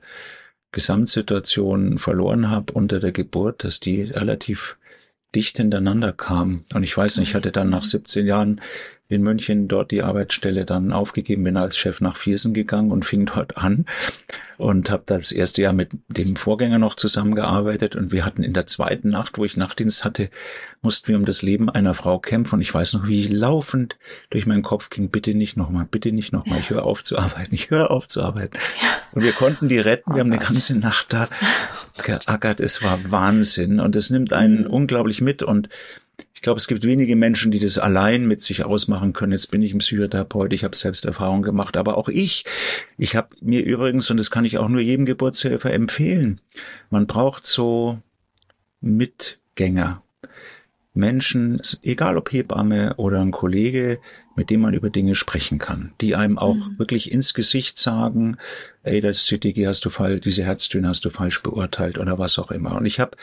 Gesamtsituationen 0.71 1.97
verloren 1.97 2.49
habe 2.49 2.73
unter 2.73 2.99
der 2.99 3.11
Geburt, 3.11 3.63
dass 3.63 3.79
die 3.79 4.03
relativ 4.03 4.77
dicht 5.33 5.57
hintereinander 5.57 6.13
kamen. 6.13 6.65
Und 6.73 6.83
ich 6.83 6.95
weiß 6.95 7.17
nicht, 7.17 7.29
ich 7.29 7.35
hatte 7.35 7.51
dann 7.51 7.69
nach 7.69 7.83
17 7.83 8.25
Jahren 8.25 8.61
in 9.09 9.23
München 9.23 9.67
dort 9.67 9.89
die 9.89 10.03
Arbeitsstelle 10.03 10.65
dann 10.65 10.91
aufgegeben, 10.91 11.43
bin 11.43 11.57
als 11.57 11.75
Chef 11.75 11.99
nach 11.99 12.15
Viersen 12.15 12.53
gegangen 12.53 12.91
und 12.91 13.05
fing 13.05 13.25
dort 13.25 13.57
an 13.57 13.85
und 14.59 14.91
habe 14.91 15.03
das 15.07 15.31
erste 15.31 15.63
Jahr 15.63 15.73
mit 15.73 15.89
dem 16.09 16.35
Vorgänger 16.35 16.77
noch 16.77 16.93
zusammengearbeitet 16.93 17.95
und 17.95 18.11
wir 18.11 18.23
hatten 18.23 18.43
in 18.43 18.53
der 18.53 18.67
zweiten 18.67 19.09
Nacht, 19.09 19.39
wo 19.39 19.45
ich 19.45 19.57
Nachtdienst 19.57 20.05
hatte, 20.05 20.29
mussten 20.83 21.07
wir 21.07 21.15
um 21.15 21.25
das 21.25 21.41
Leben 21.41 21.71
einer 21.71 21.95
Frau 21.95 22.19
kämpfen 22.19 22.55
und 22.55 22.61
ich 22.61 22.71
weiß 22.71 22.93
noch, 22.93 23.07
wie 23.07 23.21
ich 23.21 23.31
laufend 23.31 23.97
durch 24.29 24.45
meinen 24.45 24.61
Kopf 24.61 24.91
ging, 24.91 25.09
bitte 25.09 25.33
nicht 25.33 25.57
nochmal, 25.57 25.87
bitte 25.89 26.11
nicht 26.11 26.31
nochmal, 26.31 26.57
ja. 26.57 26.63
ich 26.63 26.69
höre 26.69 26.83
auf 26.83 27.01
zu 27.01 27.17
arbeiten, 27.17 27.55
ich 27.55 27.71
höre 27.71 27.89
auf 27.89 28.05
zu 28.05 28.21
arbeiten. 28.21 28.57
Ja. 28.81 28.87
Und 29.13 29.23
wir 29.23 29.31
konnten 29.31 29.69
die 29.69 29.79
retten, 29.79 30.13
wir 30.13 30.19
haben 30.19 30.31
eine 30.31 30.43
ganze 30.43 30.77
Nacht 30.77 31.13
da 31.13 31.29
geackert, 32.03 32.59
es 32.59 32.83
war 32.83 32.99
Wahnsinn 33.09 33.79
und 33.79 33.95
es 33.95 34.11
nimmt 34.11 34.33
einen 34.33 34.65
mhm. 34.65 34.67
unglaublich 34.67 35.19
mit 35.21 35.41
und 35.41 35.67
ich 36.33 36.41
glaube, 36.41 36.57
es 36.57 36.67
gibt 36.67 36.83
wenige 36.83 37.15
Menschen, 37.15 37.51
die 37.51 37.59
das 37.59 37.77
allein 37.77 38.25
mit 38.25 38.41
sich 38.41 38.63
ausmachen 38.63 39.13
können. 39.13 39.33
Jetzt 39.33 39.51
bin 39.51 39.61
ich 39.61 39.73
ein 39.73 39.79
Psychotherapeut, 39.79 40.53
ich 40.53 40.63
habe 40.63 40.75
selbst 40.75 41.05
Erfahrung 41.05 41.41
gemacht, 41.41 41.77
aber 41.77 41.97
auch 41.97 42.09
ich, 42.09 42.45
ich 42.97 43.15
habe 43.15 43.35
mir 43.41 43.63
übrigens, 43.63 44.09
und 44.09 44.17
das 44.17 44.31
kann 44.31 44.45
ich 44.45 44.57
auch 44.57 44.69
nur 44.69 44.81
jedem 44.81 45.05
Geburtshelfer 45.05 45.71
empfehlen, 45.73 46.39
man 46.89 47.07
braucht 47.07 47.45
so 47.45 47.99
Mitgänger. 48.81 50.01
Menschen, 50.93 51.61
egal 51.83 52.17
ob 52.17 52.31
Hebamme 52.31 52.95
oder 52.97 53.21
ein 53.21 53.31
Kollege, 53.31 53.99
mit 54.35 54.49
dem 54.49 54.61
man 54.61 54.73
über 54.73 54.89
Dinge 54.89 55.15
sprechen 55.15 55.57
kann, 55.57 55.93
die 56.01 56.15
einem 56.15 56.37
auch 56.37 56.55
mhm. 56.55 56.79
wirklich 56.79 57.11
ins 57.11 57.33
Gesicht 57.33 57.77
sagen, 57.77 58.37
ey, 58.83 59.01
das 59.01 59.25
CTG 59.25 59.67
hast 59.67 59.85
du 59.85 59.89
falsch, 59.89 60.21
diese 60.21 60.43
Herztöne 60.43 60.87
hast 60.87 61.05
du 61.05 61.09
falsch 61.09 61.43
beurteilt 61.43 61.97
oder 61.97 62.17
was 62.17 62.39
auch 62.39 62.51
immer. 62.51 62.75
Und 62.75 62.85
ich 62.85 62.99
habe 62.99 63.17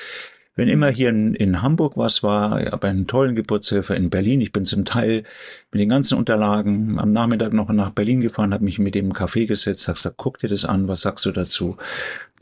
wenn 0.57 0.69
immer 0.69 0.88
hier 0.88 1.11
in, 1.11 1.35
in 1.35 1.62
Hamburg 1.62 1.97
was 1.97 2.23
war, 2.23 2.61
ich 2.61 2.73
habe 2.73 2.88
einen 2.88 3.07
tollen 3.07 3.37
Geburtshelfer 3.37 3.95
in 3.95 4.11
Berlin. 4.11 4.40
Ich 4.40 4.53
bin 4.53 4.64
zum 4.64 4.85
Teil 4.85 5.23
mit 5.71 5.81
den 5.81 5.90
ganzen 5.90 6.19
Unterlagen 6.19 6.99
am 6.99 7.12
Nachmittag 7.12 7.53
noch 7.53 7.69
nach 7.69 7.90
Berlin 7.90 8.23
gefahren, 8.23 8.55
habe 8.55 8.64
mich 8.64 8.79
mit 8.79 8.95
dem 8.95 9.12
Café 9.12 9.47
gesetzt, 9.47 9.87
hab 9.87 9.97
gesagt, 9.97 10.16
guck 10.16 10.38
dir 10.38 10.49
das 10.49 10.64
an, 10.64 10.88
was 10.88 11.03
sagst 11.03 11.25
du 11.27 11.33
dazu? 11.33 11.77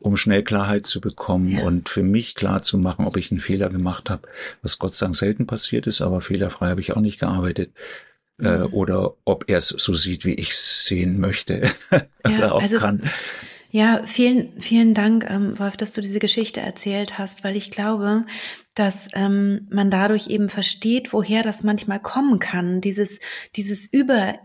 um 0.00 0.18
schnell 0.18 0.42
Klarheit 0.42 0.84
zu 0.84 1.00
bekommen 1.00 1.48
ja. 1.48 1.64
und 1.64 1.88
für 1.88 2.02
mich 2.02 2.34
klar 2.34 2.60
zu 2.60 2.76
machen, 2.76 3.06
ob 3.06 3.16
ich 3.16 3.30
einen 3.30 3.40
Fehler 3.40 3.70
gemacht 3.70 4.10
habe, 4.10 4.28
was 4.60 4.78
Gott 4.78 4.92
sei 4.92 5.06
Dank 5.06 5.16
selten 5.16 5.46
passiert 5.46 5.86
ist, 5.86 6.02
aber 6.02 6.20
fehlerfrei 6.20 6.68
habe 6.68 6.82
ich 6.82 6.92
auch 6.92 7.00
nicht 7.00 7.20
gearbeitet. 7.20 7.72
Äh, 8.38 8.58
mhm. 8.58 8.74
oder 8.74 9.14
ob 9.24 9.44
er 9.48 9.58
es 9.58 9.68
so 9.68 9.94
sieht, 9.94 10.24
wie 10.24 10.34
ich 10.34 10.50
es 10.50 10.84
sehen 10.86 11.20
möchte. 11.20 11.70
Ja, 12.26 12.52
auch 12.52 12.62
also, 12.62 12.78
kann. 12.78 13.02
Ja, 13.74 14.02
vielen, 14.04 14.60
vielen 14.60 14.94
Dank, 14.94 15.28
ähm, 15.28 15.58
Wolf, 15.58 15.76
dass 15.76 15.90
du 15.90 16.00
diese 16.00 16.20
Geschichte 16.20 16.60
erzählt 16.60 17.18
hast, 17.18 17.42
weil 17.42 17.56
ich 17.56 17.72
glaube, 17.72 18.24
dass 18.76 19.08
ähm, 19.14 19.66
man 19.68 19.90
dadurch 19.90 20.28
eben 20.28 20.48
versteht, 20.48 21.12
woher 21.12 21.42
das 21.42 21.64
manchmal 21.64 21.98
kommen 21.98 22.38
kann. 22.38 22.80
Dieses, 22.80 23.18
dieses 23.56 23.84
über, 23.84 24.38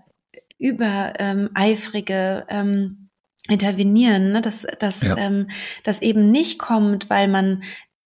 über 0.57 1.13
ähm, 1.19 1.51
eifrige 1.53 2.47
ähm, 2.49 3.11
Intervenieren, 3.47 4.31
ne? 4.31 4.41
dass, 4.41 4.65
dass, 4.79 5.03
ja. 5.03 5.15
ähm, 5.15 5.51
das 5.83 6.01
eben 6.01 6.31
nicht 6.31 6.57
kommt, 6.57 7.11
weil 7.11 7.27
man 7.27 7.61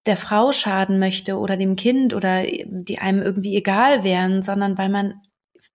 der 0.05 0.17
Frau 0.17 0.51
schaden 0.51 0.99
möchte 0.99 1.37
oder 1.37 1.55
dem 1.55 1.77
Kind 1.77 2.13
oder 2.13 2.43
die 2.43 2.99
einem 2.99 3.21
irgendwie 3.21 3.55
egal 3.55 4.03
wären, 4.03 4.41
sondern 4.41 4.77
weil 4.77 4.89
man 4.89 5.21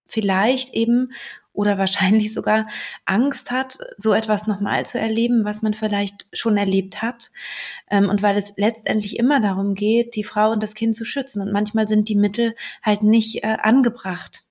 vielleicht 0.08 0.74
eben 0.74 1.12
oder 1.58 1.76
wahrscheinlich 1.76 2.32
sogar 2.32 2.68
Angst 3.04 3.50
hat, 3.50 3.78
so 3.96 4.14
etwas 4.14 4.46
nochmal 4.46 4.86
zu 4.86 4.96
erleben, 4.96 5.44
was 5.44 5.60
man 5.60 5.74
vielleicht 5.74 6.28
schon 6.32 6.56
erlebt 6.56 7.02
hat. 7.02 7.30
Ähm, 7.90 8.08
und 8.08 8.22
weil 8.22 8.36
es 8.36 8.52
letztendlich 8.56 9.18
immer 9.18 9.40
darum 9.40 9.74
geht, 9.74 10.14
die 10.14 10.22
Frau 10.22 10.52
und 10.52 10.62
das 10.62 10.74
Kind 10.74 10.94
zu 10.94 11.04
schützen. 11.04 11.42
Und 11.42 11.52
manchmal 11.52 11.88
sind 11.88 12.08
die 12.08 12.14
Mittel 12.14 12.54
halt 12.80 13.02
nicht 13.02 13.42
äh, 13.42 13.56
angebracht. 13.60 14.44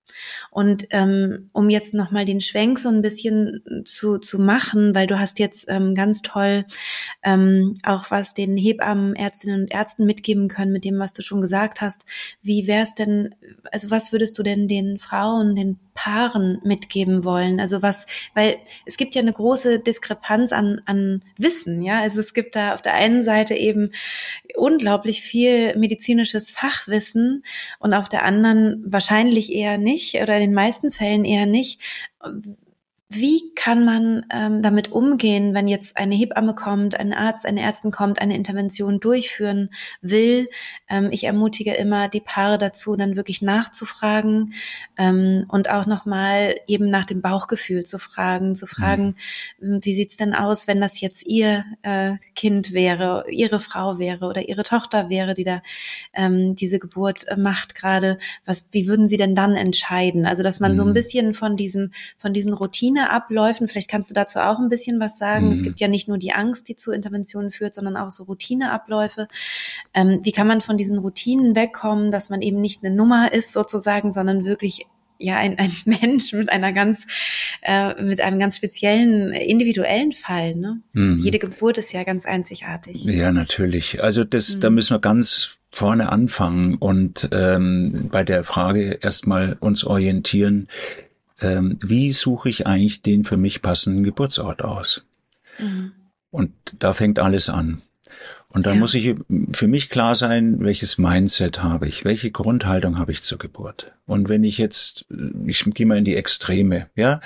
Und 0.58 0.88
ähm, 0.89 1.52
um 1.54 1.70
jetzt 1.70 1.93
nochmal 1.93 2.26
den 2.26 2.41
Schwenk 2.41 2.80
so 2.80 2.89
ein 2.89 3.04
bisschen 3.04 3.62
zu, 3.86 4.17
zu 4.17 4.39
machen, 4.39 4.96
weil 4.96 5.06
du 5.06 5.20
hast 5.20 5.38
jetzt 5.38 5.65
ähm, 5.67 5.93
ganz 5.93 6.24
toll 6.24 6.65
ähm, 7.22 7.76
auch 7.84 8.10
was 8.10 8.34
den 8.34 8.58
Hebammen, 8.58 9.15
Ärztinnen 9.15 9.62
und 9.62 9.72
Ärzten 9.72 10.08
mitgeben 10.08 10.48
können 10.48 10.72
mit 10.72 10.84
dem, 10.84 10.98
was 10.98 11.13
du 11.13 11.22
schon 11.22 11.41
gesagt 11.41 11.80
hast. 11.80 12.08
Wie 12.41 12.65
wäre 12.65 12.82
es 12.82 12.96
denn, 12.96 13.36
also 13.72 13.91
was 13.91 14.12
würdest 14.12 14.39
du 14.39 14.41
denn 14.41 14.67
den 14.67 14.98
Frauen, 14.98 15.56
den 15.56 15.78
Paaren 15.93 16.60
mitgeben 16.63 17.24
wollen? 17.24 17.60
Also 17.60 17.84
was, 17.84 18.08
weil 18.34 18.58
es 18.88 18.98
gibt 18.98 19.13
ja 19.13 19.22
eine 19.22 19.34
große 19.34 19.78
Diskrepanz 19.78 20.54
an, 20.54 20.82
an 20.86 21.22
Wissen, 21.38 21.84
ja. 21.84 22.02
Also 22.02 22.20
es 22.20 22.34
gibt 22.34 22.56
da 22.56 22.74
auf 22.74 22.82
der 22.82 22.96
einen 22.96 23.24
Seite 23.24 23.54
eben 23.54 23.91
unglaublich 24.56 25.22
viel 25.22 25.78
medizinisches 25.78 26.50
Fachwissen 26.50 27.43
und 27.78 27.93
auf 27.93 28.10
der 28.10 28.24
anderen 28.24 28.84
wahrscheinlich 28.88 29.54
eher 29.54 29.78
nicht 29.78 30.15
oder 30.15 30.46
den 30.47 30.53
meisten 30.53 30.91
Fällen 30.91 31.25
eher 31.25 31.45
nicht. 31.45 31.81
Wie 33.10 33.54
kann 33.56 33.86
man 33.86 34.26
ähm, 34.34 34.62
damit 34.62 34.91
umgehen, 34.91 35.54
wenn 35.54 35.70
jetzt 35.70 35.96
eine 35.96 36.13
Hebamme 36.13 36.54
kommt, 36.54 37.00
ein 37.00 37.13
Arzt, 37.13 37.46
eine 37.46 37.62
Ärztin 37.62 37.89
kommt, 37.89 38.20
eine 38.22 38.36
Intervention 38.36 39.00
durchführen 39.00 39.70
will? 40.02 40.50
Ähm, 40.89 41.08
ich 41.12 41.24
ermutige 41.24 41.74
immer 41.76 42.10
die 42.10 42.20
Paare 42.20 42.58
dazu, 42.58 42.98
dann 42.98 43.15
wirklich 43.15 43.41
nachzufragen 43.41 44.54
ähm, 44.98 45.46
und 45.48 45.70
auch 45.70 45.86
nochmal 45.86 46.56
eben 46.67 46.89
nach 46.89 47.06
dem 47.06 47.22
Bauchgefühl 47.22 47.86
zu 47.86 47.98
fragen, 47.98 48.56
zu 48.56 48.67
fragen, 48.67 49.15
mhm. 49.62 49.80
wie 49.84 49.96
sieht's 49.96 50.17
denn 50.17 50.34
aus, 50.34 50.67
wenn 50.67 50.82
das 50.82 51.00
jetzt 51.00 51.26
ihr 51.26 51.63
äh, 51.84 52.15
Kind 52.36 52.74
wäre, 52.74 53.24
ihre 53.30 53.62
Frau 53.62 54.00
wäre 54.00 54.26
oder 54.26 54.50
ihre 54.50 54.63
Tochter 54.63 55.10
wäre, 55.10 55.34
die 55.34 55.46
da 55.46 55.62
ähm, 56.12 56.56
diese 56.56 56.78
Geburt 56.78 57.26
äh, 57.30 57.38
macht 57.38 57.74
gerade? 57.74 58.17
Was, 58.43 58.67
wie 58.72 58.86
würden 58.86 59.08
sie 59.08 59.17
denn 59.17 59.34
dann 59.34 59.56
entscheiden? 59.56 60.26
Also 60.26 60.43
dass 60.43 60.60
man 60.60 60.74
mhm. 60.74 60.76
so 60.76 60.84
ein 60.84 60.89
mhm. 60.89 60.93
bisschen 60.93 61.34
von 61.34 61.56
diesem, 61.56 61.91
von 62.17 62.34
diesen 62.34 62.52
Routinen 62.52 62.96
Routineabläufen, 62.97 63.67
vielleicht 63.67 63.89
kannst 63.89 64.10
du 64.10 64.13
dazu 64.13 64.39
auch 64.39 64.60
ein 64.60 64.69
bisschen 64.69 64.99
was 64.99 65.17
sagen. 65.17 65.47
Mhm. 65.47 65.51
Es 65.51 65.63
gibt 65.63 65.79
ja 65.79 65.88
nicht 65.88 66.07
nur 66.07 66.17
die 66.17 66.33
Angst, 66.33 66.67
die 66.67 66.75
zu 66.75 66.91
Interventionen 66.91 67.51
führt, 67.51 67.73
sondern 67.73 67.97
auch 67.97 68.12
so 68.12 68.23
Routineabläufe. 68.23 69.27
Ähm, 69.93 70.19
wie 70.23 70.31
kann 70.31 70.47
man 70.47 70.62
von 70.62 70.77
diesen 70.77 70.97
Routinen 70.97 71.55
wegkommen, 71.55 72.12
dass 72.12 72.29
man 72.29 72.41
eben 72.41 72.62
nicht 72.62 72.83
eine 72.83 72.95
Nummer 72.95 73.33
ist 73.33 73.53
sozusagen, 73.53 74.12
sondern 74.12 74.45
wirklich 74.45 74.86
ja 75.19 75.38
ein, 75.38 75.57
ein 75.57 75.71
Mensch 75.86 76.33
mit 76.33 76.49
einer 76.49 76.73
ganz 76.73 77.05
äh, 77.62 78.01
mit 78.01 78.21
einem 78.21 78.39
ganz 78.39 78.57
speziellen 78.57 79.33
individuellen 79.33 80.12
Fall. 80.12 80.55
Ne? 80.55 80.81
Mhm. 80.93 81.19
Jede 81.19 81.39
Geburt 81.39 81.77
ist 81.77 81.93
ja 81.93 82.03
ganz 82.03 82.25
einzigartig. 82.25 83.03
Ja, 83.03 83.31
natürlich. 83.31 84.03
Also 84.03 84.23
das, 84.23 84.55
mhm. 84.55 84.60
da 84.62 84.69
müssen 84.69 84.95
wir 84.95 84.99
ganz 84.99 85.57
vorne 85.69 86.12
anfangen 86.12 86.75
und 86.75 87.29
ähm, 87.33 88.10
bei 88.12 88.23
der 88.23 88.43
Frage 88.43 88.99
erstmal 89.01 89.57
uns 89.60 89.83
orientieren 89.83 90.69
ähm, 91.41 91.78
wie 91.82 92.13
suche 92.13 92.50
ich 92.50 92.67
eigentlich 92.67 93.02
den 93.02 93.23
für 93.23 93.38
mich 93.38 93.62
passenden 93.62 94.04
Geburtsort 94.04 94.63
aus? 94.63 95.04
Mhm. 95.60 95.91
Und 96.32 96.52
da 96.80 96.93
fängt 96.93 97.19
alles 97.19 97.50
an. 97.50 97.82
Und 98.50 98.65
da 98.65 98.73
ja. 98.73 98.80
muss 98.80 98.93
ich 98.93 99.15
für 99.54 99.67
mich 99.67 99.89
klar 99.89 100.15
sein, 100.15 100.60
welches 100.62 100.97
Mindset 100.97 101.62
habe 101.62 101.88
ich, 101.88 102.06
welche 102.06 102.32
Grundhaltung 102.32 102.97
habe 102.97 103.12
ich 103.12 103.21
zur 103.21 103.38
Geburt. 103.38 103.93
Und 104.06 104.30
wenn 104.30 104.43
ich 104.43 104.58
jetzt, 104.58 105.06
ich 105.45 105.63
gehe 105.65 105.86
mal 105.86 105.97
in 105.97 106.06
die 106.06 106.15
Extreme, 106.15 106.89
ja, 106.95 107.21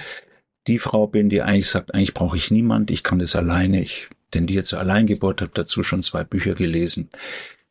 die 0.67 0.79
Frau 0.79 1.07
bin, 1.07 1.29
die 1.29 1.41
eigentlich 1.41 1.69
sagt, 1.69 1.93
eigentlich 1.93 2.13
brauche 2.13 2.37
ich 2.37 2.51
niemand, 2.51 2.91
ich 2.91 3.03
kann 3.03 3.19
das 3.19 3.35
alleine, 3.35 3.81
ich 3.81 4.09
tendiere 4.31 4.63
zur 4.63 4.79
Alleingeburt, 4.79 5.41
habe 5.41 5.51
dazu 5.53 5.83
schon 5.83 6.03
zwei 6.03 6.23
Bücher 6.23 6.53
gelesen 6.53 7.09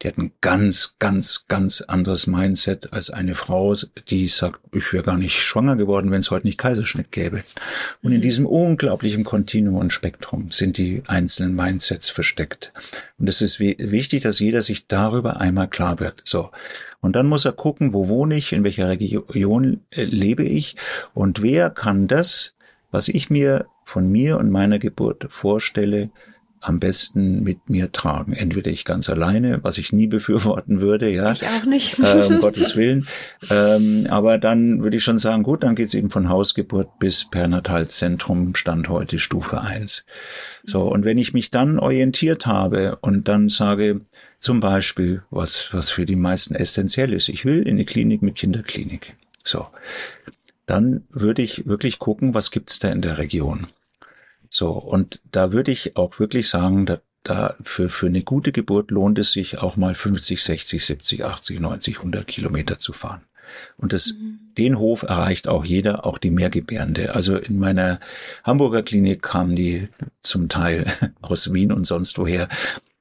die 0.02 0.08
hat 0.08 0.16
ein 0.16 0.32
ganz, 0.40 0.96
ganz, 0.98 1.44
ganz 1.48 1.82
anderes 1.82 2.26
Mindset 2.26 2.92
als 2.92 3.10
eine 3.10 3.34
Frau, 3.34 3.74
die 4.08 4.28
sagt, 4.28 4.60
ich 4.72 4.92
wäre 4.92 5.04
gar 5.04 5.18
nicht 5.18 5.42
schwanger 5.44 5.76
geworden, 5.76 6.10
wenn 6.10 6.20
es 6.20 6.30
heute 6.30 6.46
nicht 6.46 6.58
Kaiserschnitt 6.58 7.12
gäbe. 7.12 7.42
Und 8.02 8.12
in 8.12 8.18
mhm. 8.18 8.22
diesem 8.22 8.46
unglaublichen 8.46 9.24
Kontinuum 9.24 9.76
und 9.76 9.92
Spektrum 9.92 10.50
sind 10.50 10.78
die 10.78 11.02
einzelnen 11.06 11.54
Mindsets 11.54 12.08
versteckt. 12.08 12.72
Und 13.18 13.28
es 13.28 13.42
ist 13.42 13.60
wichtig, 13.60 14.22
dass 14.22 14.38
jeder 14.38 14.62
sich 14.62 14.86
darüber 14.86 15.38
einmal 15.38 15.68
klar 15.68 16.00
wird. 16.00 16.22
So. 16.24 16.50
Und 17.02 17.14
dann 17.14 17.26
muss 17.26 17.44
er 17.44 17.52
gucken, 17.52 17.92
wo 17.92 18.08
wohne 18.08 18.36
ich, 18.36 18.52
in 18.52 18.64
welcher 18.64 18.88
Region 18.88 19.80
äh, 19.90 20.04
lebe 20.04 20.44
ich 20.44 20.76
und 21.12 21.42
wer 21.42 21.68
kann 21.70 22.08
das, 22.08 22.54
was 22.90 23.08
ich 23.08 23.30
mir 23.30 23.66
von 23.84 24.10
mir 24.10 24.38
und 24.38 24.50
meiner 24.50 24.78
Geburt 24.78 25.26
vorstelle, 25.28 26.10
am 26.60 26.78
besten 26.78 27.42
mit 27.42 27.70
mir 27.70 27.90
tragen. 27.90 28.32
Entweder 28.32 28.70
ich 28.70 28.84
ganz 28.84 29.08
alleine, 29.08 29.62
was 29.62 29.78
ich 29.78 29.92
nie 29.92 30.06
befürworten 30.08 30.80
würde, 30.80 31.10
ja. 31.10 31.32
Ich 31.32 31.44
auch 31.46 31.64
nicht. 31.64 31.98
Äh, 31.98 32.24
um 32.26 32.38
Gottes 32.40 32.76
Willen. 32.76 33.08
Ähm, 33.50 34.06
aber 34.10 34.38
dann 34.38 34.82
würde 34.82 34.96
ich 34.96 35.04
schon 35.04 35.18
sagen, 35.18 35.42
gut, 35.42 35.62
dann 35.62 35.74
geht's 35.74 35.94
eben 35.94 36.10
von 36.10 36.28
Hausgeburt 36.28 36.98
bis 36.98 37.28
Pernatalzentrum, 37.30 38.54
Stand 38.54 38.88
heute 38.88 39.18
Stufe 39.18 39.60
1. 39.60 40.04
So, 40.64 40.82
und 40.82 41.04
wenn 41.04 41.18
ich 41.18 41.32
mich 41.32 41.50
dann 41.50 41.78
orientiert 41.78 42.46
habe 42.46 42.96
und 43.00 43.28
dann 43.28 43.48
sage, 43.48 44.02
zum 44.38 44.60
Beispiel, 44.60 45.22
was, 45.30 45.68
was 45.72 45.90
für 45.90 46.06
die 46.06 46.16
meisten 46.16 46.54
essentiell 46.54 47.12
ist, 47.12 47.28
ich 47.28 47.44
will 47.44 47.62
in 47.62 47.76
eine 47.76 47.84
Klinik 47.84 48.22
mit 48.22 48.36
Kinderklinik. 48.36 49.14
So. 49.44 49.66
Dann 50.66 51.04
würde 51.10 51.42
ich 51.42 51.66
wirklich 51.66 51.98
gucken, 51.98 52.32
was 52.32 52.50
gibt's 52.50 52.78
da 52.78 52.90
in 52.90 53.02
der 53.02 53.18
Region. 53.18 53.66
So, 54.50 54.72
und 54.72 55.20
da 55.30 55.52
würde 55.52 55.70
ich 55.70 55.96
auch 55.96 56.18
wirklich 56.18 56.48
sagen, 56.48 56.84
da, 56.84 57.00
da 57.22 57.54
für, 57.62 57.88
für 57.88 58.06
eine 58.06 58.22
gute 58.22 58.52
Geburt 58.52 58.90
lohnt 58.90 59.18
es 59.18 59.32
sich 59.32 59.58
auch 59.58 59.76
mal 59.76 59.94
50, 59.94 60.42
60, 60.42 60.84
70, 60.84 61.24
80, 61.24 61.60
90, 61.60 61.96
100 61.98 62.26
Kilometer 62.26 62.78
zu 62.78 62.92
fahren. 62.92 63.22
Und 63.76 63.92
das, 63.92 64.14
mhm. 64.14 64.38
den 64.58 64.78
Hof 64.78 65.02
erreicht 65.02 65.48
auch 65.48 65.64
jeder, 65.64 66.04
auch 66.04 66.18
die 66.18 66.30
Mehrgebärende. 66.30 67.14
Also 67.14 67.36
in 67.36 67.58
meiner 67.58 68.00
Hamburger 68.44 68.82
Klinik 68.82 69.22
kamen 69.22 69.56
die 69.56 69.88
zum 70.22 70.48
Teil 70.48 70.86
aus 71.20 71.52
Wien 71.52 71.72
und 71.72 71.84
sonst 71.84 72.18
woher 72.18 72.48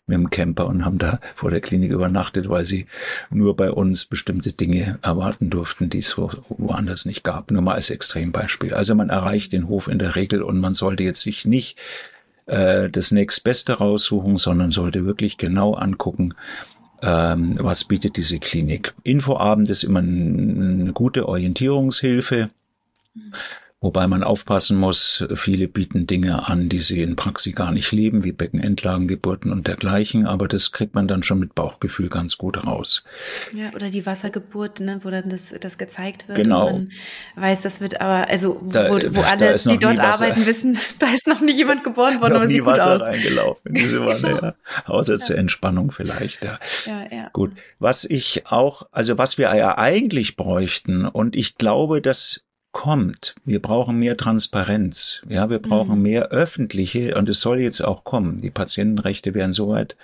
mit 0.09 0.17
dem 0.17 0.29
Camper 0.29 0.67
und 0.67 0.83
haben 0.83 0.97
da 0.97 1.19
vor 1.35 1.51
der 1.51 1.61
Klinik 1.61 1.91
übernachtet, 1.91 2.49
weil 2.49 2.65
sie 2.65 2.87
nur 3.29 3.55
bei 3.55 3.71
uns 3.71 4.05
bestimmte 4.05 4.51
Dinge 4.51 4.99
erwarten 5.01 5.49
durften, 5.49 5.89
die 5.89 5.99
es 5.99 6.17
woanders 6.17 7.05
nicht 7.05 7.23
gab. 7.23 7.51
Nur 7.51 7.61
mal 7.61 7.75
als 7.75 7.89
Extrembeispiel. 7.89 8.73
Also 8.73 8.95
man 8.95 9.09
erreicht 9.09 9.53
den 9.53 9.67
Hof 9.67 9.87
in 9.87 9.99
der 9.99 10.15
Regel 10.15 10.41
und 10.41 10.59
man 10.59 10.73
sollte 10.73 11.03
jetzt 11.03 11.21
sich 11.21 11.45
nicht 11.45 11.77
äh, 12.47 12.89
das 12.89 13.11
nächstbeste 13.11 13.73
raussuchen, 13.73 14.37
sondern 14.37 14.71
sollte 14.71 15.05
wirklich 15.05 15.37
genau 15.37 15.73
angucken, 15.75 16.33
ähm, 17.01 17.55
was 17.59 17.85
bietet 17.85 18.17
diese 18.17 18.39
Klinik. 18.39 18.93
Infoabend 19.03 19.69
ist 19.69 19.83
immer 19.83 19.99
eine 19.99 20.91
gute 20.93 21.27
Orientierungshilfe. 21.27 22.49
Mhm. 23.13 23.33
Wobei 23.81 24.07
man 24.07 24.23
aufpassen 24.23 24.75
muss, 24.75 25.23
viele 25.35 25.69
bieten 25.69 26.05
Dinge 26.05 26.49
an, 26.49 26.67
die 26.67 26.79
sie 26.79 27.01
in 27.01 27.15
Praxis 27.15 27.55
gar 27.55 27.71
nicht 27.71 27.93
leben, 27.93 28.25
wie 28.25 28.33
Beckenendlagengeburten 28.33 29.53
und 29.53 29.67
dergleichen, 29.67 30.27
aber 30.27 30.49
das 30.49 30.73
kriegt 30.73 30.95
man 30.95 31.07
dann 31.07 31.23
schon 31.23 31.39
mit 31.39 31.55
Bauchgefühl 31.55 32.09
ganz 32.09 32.37
gut 32.37 32.65
raus. 32.67 33.05
Ja, 33.55 33.71
oder 33.73 33.89
die 33.89 34.05
Wassergeburt, 34.05 34.81
ne, 34.81 34.99
wo 35.03 35.09
dann 35.09 35.29
das, 35.29 35.55
das 35.61 35.77
gezeigt 35.77 36.27
wird. 36.27 36.37
Genau. 36.37 36.71
Man 36.73 36.89
weiß, 37.37 37.61
das 37.61 37.79
wird 37.79 38.01
aber, 38.01 38.29
also 38.29 38.61
da, 38.69 38.89
wo, 38.89 38.99
wo 39.15 39.21
alle, 39.21 39.55
die 39.55 39.77
dort 39.77 40.01
arbeiten, 40.01 40.45
wissen, 40.45 40.77
da 40.99 41.07
ist 41.13 41.27
noch 41.27 41.39
nie 41.39 41.53
jemand 41.53 41.85
geboren 41.85 42.19
worden, 42.19 42.33
aber 42.33 42.47
sieht 42.47 42.59
gut 42.59 42.73
Wasser 42.73 42.97
aus. 42.97 43.01
reingelaufen 43.03 43.61
in 43.69 43.73
diese 43.75 44.01
Wanne, 44.05 44.19
genau. 44.19 44.41
ja. 44.41 44.55
Außer 44.87 45.13
ja. 45.13 45.19
zur 45.19 45.37
Entspannung 45.37 45.91
vielleicht, 45.91 46.43
ja. 46.43 46.59
ja. 46.85 47.07
Ja, 47.09 47.29
Gut. 47.31 47.53
Was 47.79 48.03
ich 48.03 48.47
auch, 48.47 48.89
also 48.91 49.17
was 49.17 49.37
wir 49.37 49.55
ja 49.55 49.77
eigentlich 49.77 50.35
bräuchten, 50.35 51.05
und 51.05 51.37
ich 51.37 51.55
glaube, 51.55 52.01
dass 52.01 52.45
kommt. 52.71 53.35
Wir 53.45 53.61
brauchen 53.61 53.97
mehr 53.97 54.17
Transparenz. 54.17 55.21
Ja, 55.27 55.49
wir 55.49 55.59
brauchen 55.59 55.97
mhm. 55.97 56.03
mehr 56.03 56.29
öffentliche 56.29 57.15
und 57.15 57.29
es 57.29 57.41
soll 57.41 57.59
jetzt 57.59 57.81
auch 57.81 58.03
kommen. 58.03 58.41
Die 58.41 58.51
Patientenrechte 58.51 59.33
werden 59.33 59.53
soweit 59.53 59.95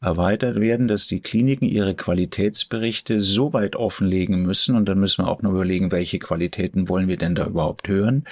erweitert 0.00 0.60
werden, 0.60 0.86
dass 0.86 1.08
die 1.08 1.20
Kliniken 1.20 1.66
ihre 1.66 1.96
Qualitätsberichte 1.96 3.18
so 3.18 3.52
weit 3.52 3.74
offenlegen 3.74 4.42
müssen. 4.42 4.76
Und 4.76 4.88
dann 4.88 5.00
müssen 5.00 5.24
wir 5.24 5.28
auch 5.28 5.42
noch 5.42 5.50
überlegen, 5.50 5.90
welche 5.90 6.20
Qualitäten 6.20 6.88
wollen 6.88 7.08
wir 7.08 7.16
denn 7.16 7.34
da 7.34 7.46
überhaupt 7.46 7.88
hören, 7.88 8.24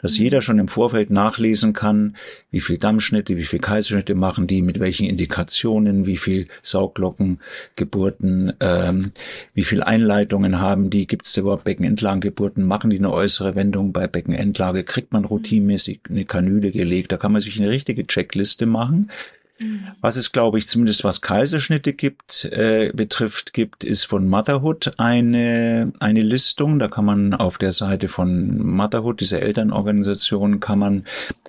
dass 0.00 0.16
mhm. 0.16 0.24
jeder 0.24 0.42
schon 0.42 0.60
im 0.60 0.68
Vorfeld 0.68 1.10
nachlesen 1.10 1.72
kann, 1.72 2.16
wie 2.52 2.60
viel 2.60 2.78
Dammschnitte, 2.78 3.36
wie 3.36 3.42
viel 3.42 3.58
Kaiserschnitte 3.58 4.14
machen 4.14 4.46
die, 4.46 4.62
mit 4.62 4.78
welchen 4.78 5.06
Indikationen, 5.06 6.06
wie 6.06 6.18
viel 6.18 6.46
Sauglocken, 6.62 7.40
Geburten, 7.74 8.52
ähm, 8.60 9.10
wie 9.54 9.64
viel 9.64 9.82
Einleitungen 9.82 10.60
haben 10.60 10.88
die, 10.88 11.08
gibt 11.08 11.26
es 11.26 11.36
überhaupt 11.36 11.64
Beckenentlagengeburten, 11.64 12.64
machen 12.64 12.90
die 12.90 12.98
eine 12.98 13.12
äußere 13.12 13.56
Wendung? 13.56 13.92
Bei 13.92 14.06
Beckenendlage, 14.06 14.84
kriegt 14.84 15.12
man 15.12 15.24
routinemäßig 15.24 16.02
eine 16.08 16.24
Kanüle 16.24 16.70
gelegt, 16.70 17.10
da 17.10 17.16
kann 17.16 17.32
man 17.32 17.40
sich 17.40 17.58
eine 17.58 17.70
richtige 17.70 18.06
Checkliste 18.06 18.66
machen 18.66 19.10
Mhm. 19.58 19.88
Was 20.00 20.16
es, 20.16 20.32
glaube 20.32 20.58
ich, 20.58 20.68
zumindest 20.68 21.04
was 21.04 21.20
Kaiserschnitte 21.20 21.92
gibt, 21.92 22.44
äh, 22.52 22.92
betrifft, 22.94 23.52
gibt, 23.52 23.84
ist 23.84 24.04
von 24.04 24.28
Motherhood 24.28 24.92
eine, 24.98 25.92
eine 25.98 26.22
Listung. 26.22 26.78
Da 26.78 26.88
kann 26.88 27.04
man 27.04 27.34
auf 27.34 27.58
der 27.58 27.72
Seite 27.72 28.08
von 28.08 28.58
Motherhood, 28.58 29.20
dieser 29.20 29.42
Elternorganisation, 29.42 30.60
kann 30.60 30.78
man 30.78 31.04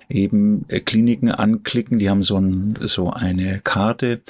eben 0.08 0.64
äh, 0.68 0.80
Kliniken 0.80 1.30
anklicken. 1.30 1.98
Die 1.98 2.10
haben 2.10 2.22
so, 2.22 2.38
ein, 2.38 2.74
so 2.80 3.10
eine 3.10 3.60
Karte 3.60 4.20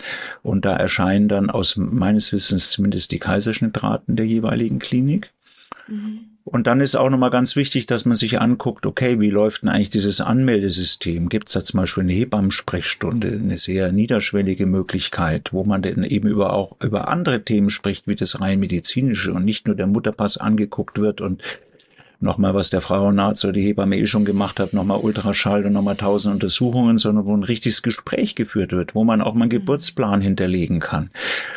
und 0.43 0.65
da 0.65 0.77
erscheinen 0.77 1.29
dann 1.29 1.51
aus 1.51 1.77
meines 1.77 2.33
Wissens 2.33 2.71
zumindest 2.71 3.13
die 3.13 3.19
Kaiserschnittraten 3.19 4.17
der 4.17 4.27
jeweiligen 4.27 4.79
Klinik. 4.79 5.33
Mhm. 5.91 6.31
Und 6.45 6.67
dann 6.67 6.81
ist 6.81 6.97
auch 6.97 7.11
nochmal 7.11 7.31
ganz 7.31 7.55
wichtig, 7.55 7.87
dass 7.87 8.05
man 8.07 8.17
sich 8.17 8.41
anguckt, 8.41 8.87
okay, 8.87 9.21
wie 9.21 9.31
läuft 9.31 9.63
denn 9.63 9.69
eigentlich 9.69 9.91
dieses 9.91 10.21
Anmeldesystem? 10.21 11.29
Gibt 11.29 11.49
es 11.49 11.55
da 11.55 11.63
zum 11.63 11.81
Beispiel 11.81 12.03
eine 12.03 12.13
Hebammensprechstunde, 12.13 13.29
eine 13.29 13.59
sehr 13.59 13.93
niederschwellige 13.93 14.67
Möglichkeit, 14.67 15.53
wo 15.53 15.65
man 15.65 15.83
denn 15.83 16.03
eben 16.03 16.29
über 16.29 16.53
auch 16.55 16.77
über 16.83 17.09
andere 17.09 17.45
Themen 17.45 17.71
spricht, 17.71 18.09
wie 18.09 18.17
das 18.17 18.41
rein 18.41 18.59
medizinische 18.59 19.33
und 19.33 19.45
nicht 19.45 19.67
nur 19.67 19.77
der 19.77 19.87
Mutterpass 19.87 20.39
angeguckt 20.39 20.99
wird 20.99 21.21
und 21.21 21.43
nochmal, 22.21 22.55
was 22.55 22.71
der 22.71 22.81
Frauenarzt 22.81 23.45
oder 23.45 23.53
die 23.53 23.63
Hebamme 23.63 23.99
eh 23.99 24.07
schon 24.07 24.25
gemacht 24.25 24.61
hat, 24.61 24.73
nochmal 24.73 24.99
Ultraschall 24.99 25.65
und 25.65 25.73
nochmal 25.73 25.97
tausend 25.97 26.35
Untersuchungen, 26.35 26.99
sondern 26.99 27.25
wo 27.25 27.37
ein 27.37 27.43
richtiges 27.43 27.83
Gespräch 27.83 28.35
geführt 28.35 28.73
wird, 28.73 28.95
wo 28.95 29.05
man 29.05 29.21
auch 29.21 29.35
mal 29.35 29.45
einen 29.45 29.49
mhm. 29.49 29.61
Geburtsplan 29.61 30.21
hinterlegen 30.21 30.81
kann, 30.81 31.11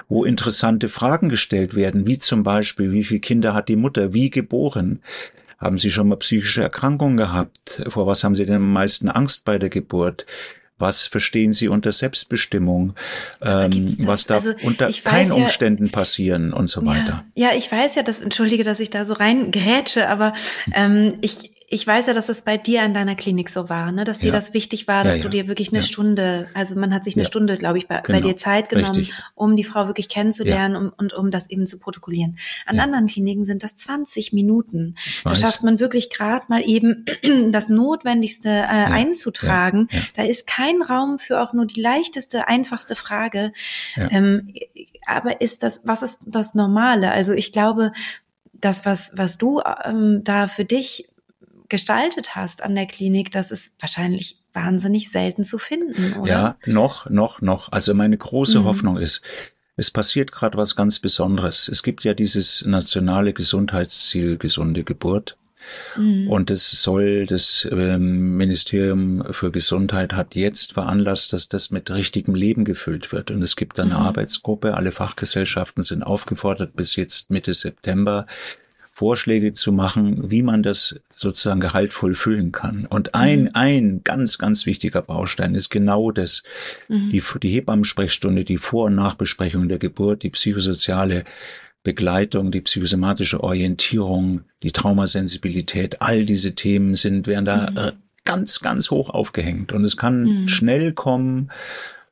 wo 0.10 0.24
interessante 0.24 0.90
Fragen 0.90 1.30
gestellt 1.30 1.76
werden, 1.76 2.08
wie 2.08 2.18
zum 2.18 2.44
Beispiel, 2.44 2.92
wie 2.92 3.04
viele 3.04 3.20
Kinder 3.20 3.54
hat 3.54 3.70
die 3.70 3.76
Mutter, 3.76 4.14
wie 4.14 4.30
geboren, 4.30 5.00
haben 5.58 5.78
Sie 5.78 5.92
schon 5.92 6.10
mal 6.10 6.18
psychische 6.18 6.62
Erkrankungen 6.62 7.16
gehabt? 7.16 7.84
Vor 7.88 8.06
was 8.06 8.24
haben 8.24 8.36
Sie 8.36 8.46
denn 8.46 8.56
am 8.56 8.74
meisten 8.74 9.08
Angst 9.08 9.46
bei 9.46 9.58
der 9.58 9.70
Geburt? 9.70 10.26
Was 10.80 11.06
verstehen 11.06 11.54
Sie 11.54 11.68
unter 11.68 11.92
Selbstbestimmung? 11.92 12.96
Ähm, 13.42 13.96
was 14.00 14.26
darf 14.26 14.46
also, 14.46 14.58
unter 14.66 14.92
keinen 14.92 15.30
ja, 15.30 15.36
Umständen 15.36 15.92
passieren 15.92 16.52
und 16.52 16.68
so 16.68 16.86
weiter? 16.86 17.26
Ja, 17.36 17.52
ja, 17.52 17.58
ich 17.58 17.72
weiß 17.72 17.96
ja, 17.96 18.04
dass, 18.04 18.22
entschuldige, 18.22 18.64
dass 18.64 18.80
ich 18.80 18.90
da 18.90 19.06
so 19.06 19.14
rein 19.14 19.52
grätsche, 19.52 20.10
aber 20.10 20.34
ähm, 20.74 21.18
ich, 21.22 21.53
ich 21.74 21.88
weiß 21.88 22.06
ja, 22.06 22.14
dass 22.14 22.30
es 22.30 22.44
bei 22.44 22.58
dir 22.58 22.84
in 22.84 22.94
deiner 22.94 23.16
Klinik 23.16 23.50
so 23.50 23.68
war, 23.68 23.92
ne? 23.92 24.04
dass 24.04 24.20
dir 24.20 24.28
ja. 24.28 24.34
das 24.34 24.54
wichtig 24.54 24.88
war, 24.88 25.04
dass 25.04 25.14
ja, 25.14 25.18
ja. 25.18 25.24
du 25.24 25.30
dir 25.30 25.48
wirklich 25.48 25.74
eine 25.74 25.82
Stunde, 25.82 26.48
also 26.54 26.76
man 26.76 26.94
hat 26.94 27.04
sich 27.04 27.16
eine 27.16 27.26
Stunde, 27.26 27.58
glaube 27.58 27.80
ich, 27.80 27.88
bei, 27.88 28.00
genau. 28.02 28.20
bei, 28.20 28.22
dir 28.22 28.36
Zeit 28.38 28.70
genommen, 28.70 28.96
Richtig. 28.96 29.16
um 29.34 29.56
die 29.56 29.64
Frau 29.64 29.88
wirklich 29.88 30.08
kennenzulernen 30.08 30.76
um, 30.76 30.94
und 30.96 31.14
um 31.14 31.32
das 31.32 31.50
eben 31.50 31.66
zu 31.66 31.80
protokollieren. 31.80 32.38
An 32.68 32.80
anderen 32.80 33.08
Kliniken 33.08 33.44
sind 33.44 33.64
das 33.64 33.76
20 33.76 34.34
Minuten. 34.34 34.96
Da 35.24 35.34
schafft 35.34 35.64
man 35.64 35.80
wirklich 35.80 36.12
gerade 36.12 36.46
mal 36.48 36.62
eben 36.64 37.06
das 37.52 37.70
Notwendigste 37.70 38.50
äh, 38.50 38.66
einzutragen. 38.68 39.88
Da 40.16 40.24
ist 40.24 40.46
kein 40.46 40.84
Raum 40.84 41.18
für 41.18 41.42
auch 41.42 41.54
nur 41.54 41.66
die 41.66 41.82
leichteste, 41.82 42.48
einfachste 42.48 42.96
Frage. 42.96 43.52
Ähm, 43.96 44.54
aber 45.08 45.42
ist 45.42 45.64
das, 45.64 45.82
was 45.84 46.04
ist 46.04 46.20
das 46.26 46.54
Normale? 46.54 47.12
Also 47.12 47.34
ich 47.34 47.52
glaube, 47.52 47.92
das, 48.54 48.86
was, 48.86 49.12
was 49.16 49.38
du 49.38 49.62
ähm, 49.86 50.22
da 50.24 50.48
für 50.48 50.66
dich 50.66 51.10
gestaltet 51.70 52.36
hast 52.36 52.62
an 52.62 52.76
der 52.76 52.86
Klinik, 52.86 53.32
das 53.32 53.52
ist 53.52 53.74
wahrscheinlich 53.80 54.38
wahnsinnig 54.54 55.10
selten 55.10 55.44
zu 55.44 55.58
finden, 55.58 56.14
oder? 56.20 56.32
Ja, 56.32 56.56
noch, 56.66 57.10
noch, 57.10 57.42
noch. 57.42 57.72
Also 57.72 57.94
meine 57.94 58.18
große 58.18 58.62
mhm. 58.62 58.66
Hoffnung 58.66 58.98
ist, 58.98 59.22
es 59.76 59.90
passiert 59.90 60.32
gerade 60.32 60.58
was 60.58 60.76
ganz 60.76 61.00
Besonderes. 61.00 61.68
Es 61.68 61.82
gibt 61.82 62.04
ja 62.04 62.14
dieses 62.14 62.64
nationale 62.66 63.34
Gesundheitsziel 63.34 64.38
gesunde 64.38 64.84
Geburt. 64.84 65.38
Mhm. 65.96 66.30
Und 66.30 66.52
es 66.52 66.70
soll, 66.70 67.26
das 67.26 67.68
ähm, 67.72 68.38
Ministerium 68.38 69.24
für 69.32 69.52
Gesundheit 69.52 70.14
hat 70.14 70.36
jetzt 70.36 70.74
veranlasst, 70.74 71.34
dass 71.34 71.50
das 71.50 71.72
mit 71.72 71.90
richtigem 71.90 72.36
Leben 72.36 72.66
gefüllt 72.66 73.12
wird. 73.12 73.32
Und 73.32 73.42
es 73.42 73.56
gibt 73.56 73.80
eine 73.80 73.96
mhm. 73.96 74.02
Arbeitsgruppe, 74.02 74.76
alle 74.76 74.92
Fachgesellschaften 74.92 75.84
sind 75.84 76.04
aufgefordert, 76.04 76.76
bis 76.76 76.96
jetzt 76.96 77.32
Mitte 77.32 77.54
September 77.54 78.28
Vorschläge 78.96 79.54
zu 79.54 79.72
machen, 79.72 80.30
wie 80.30 80.44
man 80.44 80.62
das 80.62 81.00
sozusagen 81.16 81.60
gehaltvoll 81.60 82.14
füllen 82.14 82.52
kann. 82.52 82.86
Und 82.86 83.16
ein, 83.16 83.46
mhm. 83.46 83.50
ein 83.54 84.02
ganz, 84.04 84.38
ganz 84.38 84.68
wichtiger 84.68 85.02
Baustein 85.02 85.56
ist 85.56 85.72
genau 85.72 86.12
das. 86.12 86.44
Mhm. 86.90 87.10
Die, 87.10 87.24
die 87.42 87.50
Hebammensprechstunde, 87.50 88.46
die 88.46 88.60
Vor- 88.60 88.86
und 88.86 88.96
Nachbesprechung 88.96 89.68
der 89.68 89.80
Geburt, 89.80 90.22
die 90.22 90.30
psychosoziale 90.30 91.24
Begleitung, 91.82 92.52
die 92.52 92.62
psychosomatische 92.62 93.44
Orientierung, 93.44 94.42
die 94.62 94.72
Traumasensibilität, 94.72 96.04
all 96.04 96.26
diese 96.26 96.54
Themen 96.54 96.94
sind, 96.94 97.26
werden 97.26 97.46
da 97.46 97.72
mhm. 97.72 97.78
äh, 97.78 97.92
ganz, 98.26 98.60
ganz 98.60 98.92
hoch 98.92 99.10
aufgehängt. 99.10 99.74
Und 99.74 99.86
es 99.86 99.98
kann 99.98 100.24
mhm. 100.24 100.48
schnell 100.48 100.94
kommen. 100.94 101.52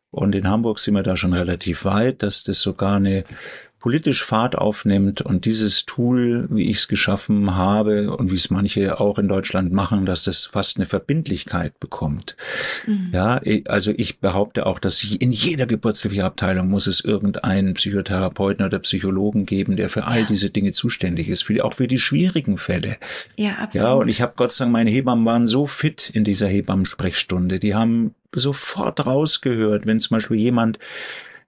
Und 0.10 0.34
in 0.34 0.48
Hamburg 0.48 0.80
sind 0.80 0.96
wir 0.96 1.04
da 1.04 1.16
schon 1.16 1.34
relativ 1.34 1.86
weit, 1.86 2.24
dass 2.24 2.44
das 2.44 2.60
sogar 2.60 2.96
eine 2.96 3.24
politisch 3.82 4.24
Fahrt 4.24 4.58
aufnimmt 4.58 5.22
und 5.22 5.46
dieses 5.46 5.86
Tool, 5.86 6.48
wie 6.52 6.70
ich 6.70 6.78
es 6.78 6.88
geschaffen 6.88 7.56
habe 7.56 8.16
und 8.16 8.32
wie 8.32 8.36
es 8.36 8.52
manche 8.52 9.00
auch 9.00 9.18
in 9.18 9.28
Deutschland 9.28 9.74
machen, 9.74 10.06
dass 10.06 10.24
das 10.26 10.46
fast 10.46 10.78
eine 10.78 10.86
Verbindlichkeit 10.86 11.80
bekommt. 11.80 12.38
Mhm. 12.86 13.10
Ja, 13.12 13.42
also 13.68 13.92
ich 13.98 14.20
behaupte 14.20 14.68
auch, 14.68 14.78
dass 14.78 15.04
in 15.04 15.32
jeder 15.32 15.66
Geburtshilfeabteilung 15.66 16.70
muss 16.70 16.86
es 16.86 17.02
irgendeinen 17.02 17.74
Psychotherapeuten 17.74 18.66
oder 18.66 18.80
Psychologen 18.80 19.48
geben, 19.48 19.76
der 19.76 19.90
für 19.90 20.06
all 20.06 20.26
diese 20.26 20.52
Dinge 20.52 20.72
zuständig 20.72 21.28
ist, 21.28 21.44
für, 21.44 21.66
auch 21.66 21.74
für 21.74 21.88
die 21.88 21.98
schwierigen 21.98 22.60
Fälle. 22.60 22.98
Ja, 23.36 23.56
absolut. 23.56 23.88
Ja, 23.88 23.94
und 23.94 24.08
ich 24.10 24.22
habe 24.22 24.34
Gott 24.36 24.52
sei 24.52 24.66
Dank, 24.66 24.74
meine 24.74 24.92
Hebammen 24.92 25.26
waren 25.26 25.48
so 25.48 25.66
fit 25.66 26.12
in 26.14 26.24
dieser 26.24 26.48
Hebammensprechstunde, 26.48 27.60
die 27.60 27.74
haben 27.74 28.14
sofort 28.34 29.06
rausgehört, 29.06 29.86
wenn 29.86 30.00
zum 30.00 30.18
Beispiel 30.18 30.38
jemand 30.38 30.80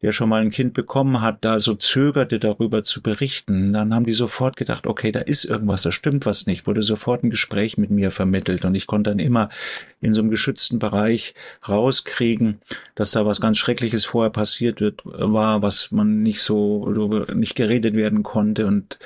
der 0.04 0.12
schon 0.12 0.28
mal 0.28 0.42
ein 0.42 0.52
Kind 0.52 0.74
bekommen 0.74 1.22
hat, 1.22 1.46
da 1.46 1.62
so 1.62 1.76
zögerte 1.76 2.38
darüber 2.38 2.84
zu 2.84 3.02
berichten, 3.02 3.72
dann 3.72 3.94
haben 3.94 4.06
die 4.06 4.12
sofort 4.12 4.58
gedacht, 4.58 4.86
okay, 4.86 5.14
da 5.14 5.22
ist 5.22 5.46
irgendwas, 5.46 5.84
da 5.84 5.94
stimmt 5.94 6.26
was 6.26 6.46
nicht, 6.46 6.68
wurde 6.68 6.84
sofort 6.84 7.24
ein 7.24 7.30
Gespräch 7.30 7.78
mit 7.78 7.90
mir 7.90 8.12
vermittelt. 8.12 8.66
Und 8.66 8.76
ich 8.76 8.86
konnte 8.86 9.12
dann 9.12 9.20
immer 9.20 9.50
in 10.02 10.14
so 10.14 10.20
einem 10.20 10.30
geschützten 10.30 10.78
Bereich 10.78 11.36
rauskriegen, 11.68 12.60
dass 12.96 13.12
da 13.12 13.26
was 13.26 13.40
ganz 13.40 13.58
Schreckliches 13.58 14.04
vorher 14.04 14.30
passiert 14.30 14.82
wird, 14.82 15.02
war, 15.06 15.62
was 15.62 15.92
man 15.92 16.22
nicht 16.22 16.42
so, 16.42 16.90
nicht 17.34 17.56
geredet 17.56 17.96
werden 17.96 18.24
konnte 18.24 18.68
und 18.68 19.00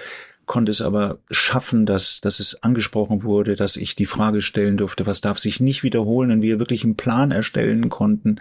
konnte 0.48 0.72
es 0.72 0.82
aber 0.82 1.20
schaffen, 1.30 1.86
dass, 1.86 2.22
dass 2.22 2.40
es 2.40 2.64
angesprochen 2.64 3.22
wurde, 3.22 3.56
dass 3.56 3.76
ich 3.76 3.96
die 3.96 4.06
Frage 4.08 4.42
stellen 4.42 4.78
durfte, 4.78 5.06
was 5.06 5.22
darf 5.22 5.38
sich 5.38 5.60
nicht 5.60 5.84
wiederholen 5.84 6.32
und 6.32 6.42
wir 6.42 6.58
wirklich 6.58 6.84
einen 6.84 6.96
Plan 6.96 7.32
erstellen 7.32 7.90
konnten, 7.90 8.40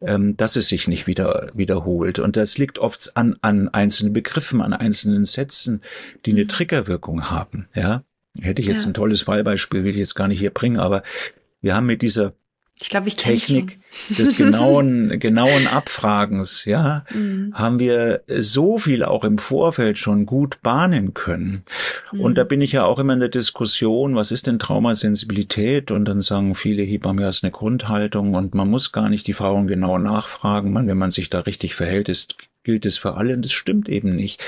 ähm, 0.00 0.36
dass 0.36 0.56
es 0.56 0.68
sich 0.68 0.88
nicht 0.88 1.06
wieder 1.06 1.50
wiederholt. 1.54 2.18
Und 2.18 2.36
das 2.36 2.58
liegt 2.58 2.78
oft 2.78 3.16
an, 3.16 3.36
an 3.42 3.68
einzelnen 3.68 4.12
Begriffen, 4.12 4.62
an 4.62 4.72
einzelnen 4.72 5.24
Sätzen, 5.24 5.82
die 6.24 6.32
eine 6.32 6.44
mhm. 6.44 6.48
Triggerwirkung 6.48 7.30
haben. 7.30 7.68
Ja, 7.74 8.04
hätte 8.38 8.62
ich 8.62 8.68
jetzt 8.68 8.84
ja. 8.84 8.90
ein 8.90 8.94
tolles 8.94 9.22
Fallbeispiel, 9.22 9.84
will 9.84 9.90
ich 9.90 9.96
jetzt 9.96 10.14
gar 10.14 10.28
nicht 10.28 10.38
hier 10.38 10.50
bringen, 10.50 10.78
aber 10.78 11.02
wir 11.60 11.74
haben 11.74 11.86
mit 11.86 12.02
dieser 12.02 12.32
ich 12.80 12.88
glaube, 12.88 13.08
ich 13.08 13.16
Technik 13.16 13.78
des 14.08 14.36
genauen, 14.36 15.10
genauen 15.20 15.66
Abfragens, 15.66 16.64
ja, 16.64 17.04
mhm. 17.12 17.52
haben 17.54 17.78
wir 17.78 18.22
so 18.26 18.78
viel 18.78 19.04
auch 19.04 19.22
im 19.24 19.36
Vorfeld 19.36 19.98
schon 19.98 20.24
gut 20.24 20.62
bahnen 20.62 21.12
können. 21.12 21.62
Mhm. 22.10 22.20
Und 22.20 22.38
da 22.38 22.44
bin 22.44 22.62
ich 22.62 22.72
ja 22.72 22.84
auch 22.84 22.98
immer 22.98 23.12
in 23.12 23.20
der 23.20 23.28
Diskussion, 23.28 24.16
was 24.16 24.32
ist 24.32 24.46
denn 24.46 24.58
Traumasensibilität? 24.58 25.90
Und 25.90 26.06
dann 26.06 26.20
sagen 26.22 26.54
viele 26.54 26.82
Hebammen, 26.82 27.22
ja, 27.22 27.28
ist 27.28 27.44
eine 27.44 27.50
Grundhaltung 27.50 28.34
und 28.34 28.54
man 28.54 28.70
muss 28.70 28.92
gar 28.92 29.10
nicht 29.10 29.26
die 29.26 29.34
Frauen 29.34 29.66
genau 29.66 29.98
nachfragen. 29.98 30.72
Man, 30.72 30.86
wenn 30.86 30.98
man 30.98 31.12
sich 31.12 31.28
da 31.28 31.40
richtig 31.40 31.74
verhält, 31.74 32.08
ist, 32.08 32.36
gilt 32.64 32.86
es 32.86 32.96
für 32.96 33.14
alle. 33.14 33.34
Und 33.34 33.44
das 33.44 33.52
stimmt 33.52 33.90
eben 33.90 34.16
nicht 34.16 34.42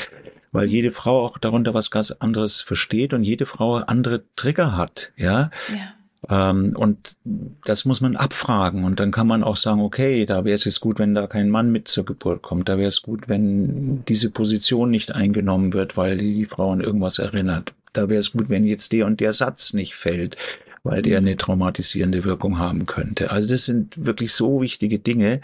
weil 0.55 0.69
jede 0.69 0.93
Frau 0.93 1.25
auch 1.25 1.39
darunter 1.39 1.73
was 1.73 1.91
ganz 1.91 2.11
anderes 2.11 2.61
versteht 2.61 3.15
und 3.15 3.25
jede 3.25 3.47
Frau 3.47 3.77
andere 3.77 4.25
Trigger 4.37 4.77
hat, 4.77 5.13
ja. 5.17 5.51
ja. 5.71 5.95
Ähm, 6.29 6.75
und 6.77 7.17
das 7.65 7.85
muss 7.85 8.01
man 8.01 8.17
abfragen. 8.17 8.85
Und 8.85 9.01
dann 9.01 9.11
kann 9.11 9.27
man 9.27 9.43
auch 9.43 9.57
sagen, 9.57 9.81
okay, 9.81 10.27
da 10.27 10.45
wäre 10.45 10.55
es 10.55 10.65
jetzt 10.65 10.81
gut, 10.81 10.99
wenn 10.99 11.15
da 11.15 11.27
kein 11.27 11.51
Mann 11.51 11.73
mit 11.73 11.89
zur 11.89 12.05
Geburt 12.05 12.43
kommt. 12.43 12.69
Da 12.69 12.79
wäre 12.79 12.89
es 12.89 13.03
gut, 13.03 13.29
wenn 13.29 14.05
diese 14.07 14.31
Position 14.31 14.91
nicht 14.91 15.15
eingenommen 15.15 15.73
wird, 15.73 15.97
weil 15.97 16.19
die 16.19 16.45
Frau 16.45 16.73
an 16.73 16.81
irgendwas 16.81 17.19
erinnert. 17.19 17.75
Da 17.93 18.09
wäre 18.09 18.21
es 18.21 18.33
gut, 18.33 18.49
wenn 18.49 18.65
jetzt 18.65 18.93
der 18.93 19.07
und 19.07 19.21
der 19.21 19.33
Satz 19.33 19.73
nicht 19.75 19.95
fällt, 19.95 20.37
weil 20.83 21.03
der 21.03 21.19
eine 21.19 21.37
traumatisierende 21.37 22.25
Wirkung 22.25 22.59
haben 22.59 22.87
könnte. 22.87 23.31
Also 23.31 23.49
das 23.49 23.65
sind 23.65 24.05
wirklich 24.05 24.33
so 24.33 24.61
wichtige 24.63 24.99
Dinge, 24.99 25.41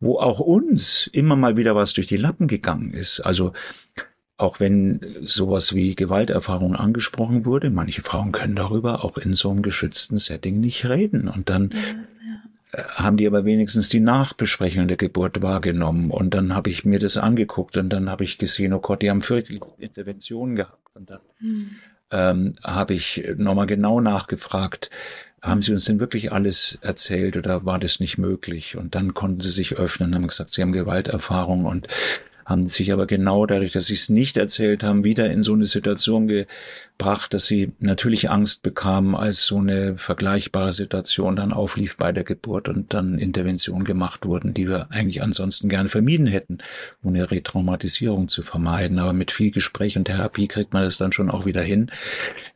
wo 0.00 0.18
auch 0.18 0.40
uns 0.40 1.08
immer 1.12 1.36
mal 1.36 1.56
wieder 1.56 1.74
was 1.74 1.92
durch 1.92 2.06
die 2.06 2.16
Lappen 2.16 2.46
gegangen 2.46 2.92
ist. 2.92 3.20
Also 3.20 3.52
auch 4.44 4.60
wenn 4.60 5.00
sowas 5.22 5.74
wie 5.74 5.94
Gewalterfahrung 5.94 6.76
angesprochen 6.76 7.44
wurde, 7.44 7.70
manche 7.70 8.02
Frauen 8.02 8.30
können 8.30 8.54
darüber 8.54 9.04
auch 9.04 9.16
in 9.16 9.32
so 9.32 9.50
einem 9.50 9.62
geschützten 9.62 10.18
Setting 10.18 10.60
nicht 10.60 10.86
reden. 10.86 11.28
Und 11.28 11.50
dann 11.50 11.70
ja, 11.70 11.78
ja. 11.78 12.80
Äh, 12.80 12.84
haben 12.94 13.16
die 13.16 13.26
aber 13.26 13.44
wenigstens 13.44 13.88
die 13.88 14.00
Nachbesprechung 14.00 14.86
der 14.86 14.96
Geburt 14.96 15.42
wahrgenommen. 15.42 16.10
Und 16.10 16.34
dann 16.34 16.54
habe 16.54 16.70
ich 16.70 16.84
mir 16.84 16.98
das 16.98 17.16
angeguckt 17.16 17.76
und 17.76 17.88
dann 17.88 18.10
habe 18.10 18.24
ich 18.24 18.38
gesehen, 18.38 18.72
oh 18.72 18.80
Gott, 18.80 19.02
die 19.02 19.10
haben 19.10 19.22
fürchterliche 19.22 19.64
Interventionen 19.78 20.56
gehabt. 20.56 20.94
Und 20.94 21.10
dann 21.10 21.20
hm. 21.38 21.70
ähm, 22.10 22.52
habe 22.62 22.94
ich 22.94 23.24
nochmal 23.36 23.66
genau 23.66 24.00
nachgefragt, 24.00 24.90
haben 25.42 25.60
Sie 25.60 25.72
uns 25.72 25.84
denn 25.84 26.00
wirklich 26.00 26.32
alles 26.32 26.78
erzählt 26.80 27.36
oder 27.36 27.66
war 27.66 27.78
das 27.78 28.00
nicht 28.00 28.16
möglich? 28.16 28.76
Und 28.76 28.94
dann 28.94 29.12
konnten 29.12 29.40
sie 29.40 29.50
sich 29.50 29.74
öffnen, 29.74 30.14
haben 30.14 30.26
gesagt, 30.26 30.50
sie 30.50 30.62
haben 30.62 30.72
Gewalterfahrung 30.72 31.66
und 31.66 31.86
haben 32.44 32.66
sich 32.66 32.92
aber 32.92 33.06
genau 33.06 33.46
dadurch, 33.46 33.72
dass 33.72 33.86
sie 33.86 33.94
es 33.94 34.08
nicht 34.08 34.36
erzählt 34.36 34.82
haben, 34.82 35.04
wieder 35.04 35.30
in 35.30 35.42
so 35.42 35.54
eine 35.54 35.64
Situation 35.64 36.28
gebracht, 36.28 37.32
dass 37.32 37.46
sie 37.46 37.72
natürlich 37.80 38.30
Angst 38.30 38.62
bekamen, 38.62 39.14
als 39.14 39.46
so 39.46 39.58
eine 39.58 39.96
vergleichbare 39.96 40.72
Situation 40.72 41.36
dann 41.36 41.52
auflief 41.52 41.96
bei 41.96 42.12
der 42.12 42.24
Geburt 42.24 42.68
und 42.68 42.92
dann 42.92 43.18
Interventionen 43.18 43.84
gemacht 43.84 44.26
wurden, 44.26 44.52
die 44.52 44.68
wir 44.68 44.90
eigentlich 44.90 45.22
ansonsten 45.22 45.68
gerne 45.68 45.88
vermieden 45.88 46.26
hätten, 46.26 46.58
um 47.02 47.14
eine 47.14 47.30
Retraumatisierung 47.30 48.28
zu 48.28 48.42
vermeiden. 48.42 48.98
Aber 48.98 49.12
mit 49.12 49.30
viel 49.30 49.50
Gespräch 49.50 49.96
und 49.96 50.04
Therapie 50.04 50.48
kriegt 50.48 50.72
man 50.72 50.84
das 50.84 50.98
dann 50.98 51.12
schon 51.12 51.30
auch 51.30 51.46
wieder 51.46 51.62
hin. 51.62 51.90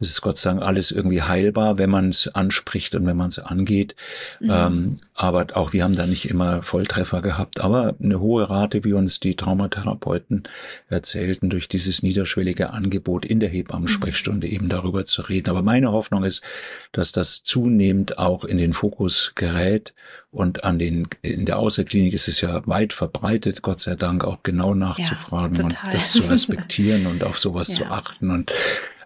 Es 0.00 0.10
ist 0.10 0.20
Gott 0.20 0.36
sei 0.36 0.50
Dank 0.50 0.62
alles 0.62 0.90
irgendwie 0.90 1.22
heilbar, 1.22 1.78
wenn 1.78 1.90
man 1.90 2.10
es 2.10 2.28
anspricht 2.28 2.94
und 2.94 3.06
wenn 3.06 3.16
man 3.16 3.28
es 3.28 3.38
angeht. 3.38 3.96
Mhm. 4.40 4.50
Ähm, 4.50 4.96
aber 5.18 5.48
auch 5.54 5.72
wir 5.72 5.82
haben 5.82 5.96
da 5.96 6.06
nicht 6.06 6.30
immer 6.30 6.62
Volltreffer 6.62 7.20
gehabt, 7.22 7.58
aber 7.58 7.96
eine 8.00 8.20
hohe 8.20 8.48
Rate, 8.48 8.84
wie 8.84 8.92
uns 8.92 9.18
die 9.18 9.34
Traumatherapeuten 9.34 10.44
erzählten, 10.88 11.50
durch 11.50 11.68
dieses 11.68 12.04
niederschwellige 12.04 12.70
Angebot 12.70 13.26
in 13.26 13.40
der 13.40 13.48
Hebammensprechstunde 13.48 14.46
mhm. 14.46 14.52
eben 14.52 14.68
darüber 14.68 15.04
zu 15.06 15.22
reden. 15.22 15.50
Aber 15.50 15.62
meine 15.62 15.90
Hoffnung 15.90 16.22
ist, 16.22 16.44
dass 16.92 17.10
das 17.10 17.42
zunehmend 17.42 18.16
auch 18.16 18.44
in 18.44 18.58
den 18.58 18.72
Fokus 18.72 19.32
gerät 19.34 19.92
und 20.30 20.62
an 20.62 20.78
den, 20.78 21.08
in 21.22 21.46
der 21.46 21.58
Außerklinik 21.58 22.12
ist 22.12 22.28
es 22.28 22.40
ja 22.40 22.64
weit 22.68 22.92
verbreitet, 22.92 23.62
Gott 23.62 23.80
sei 23.80 23.96
Dank, 23.96 24.22
auch 24.22 24.44
genau 24.44 24.72
nachzufragen 24.74 25.56
ja, 25.56 25.64
und 25.64 25.76
das 25.90 26.12
zu 26.12 26.22
respektieren 26.28 27.08
und 27.08 27.24
auf 27.24 27.40
sowas 27.40 27.68
ja. 27.68 27.74
zu 27.74 27.84
achten 27.86 28.30
und, 28.30 28.52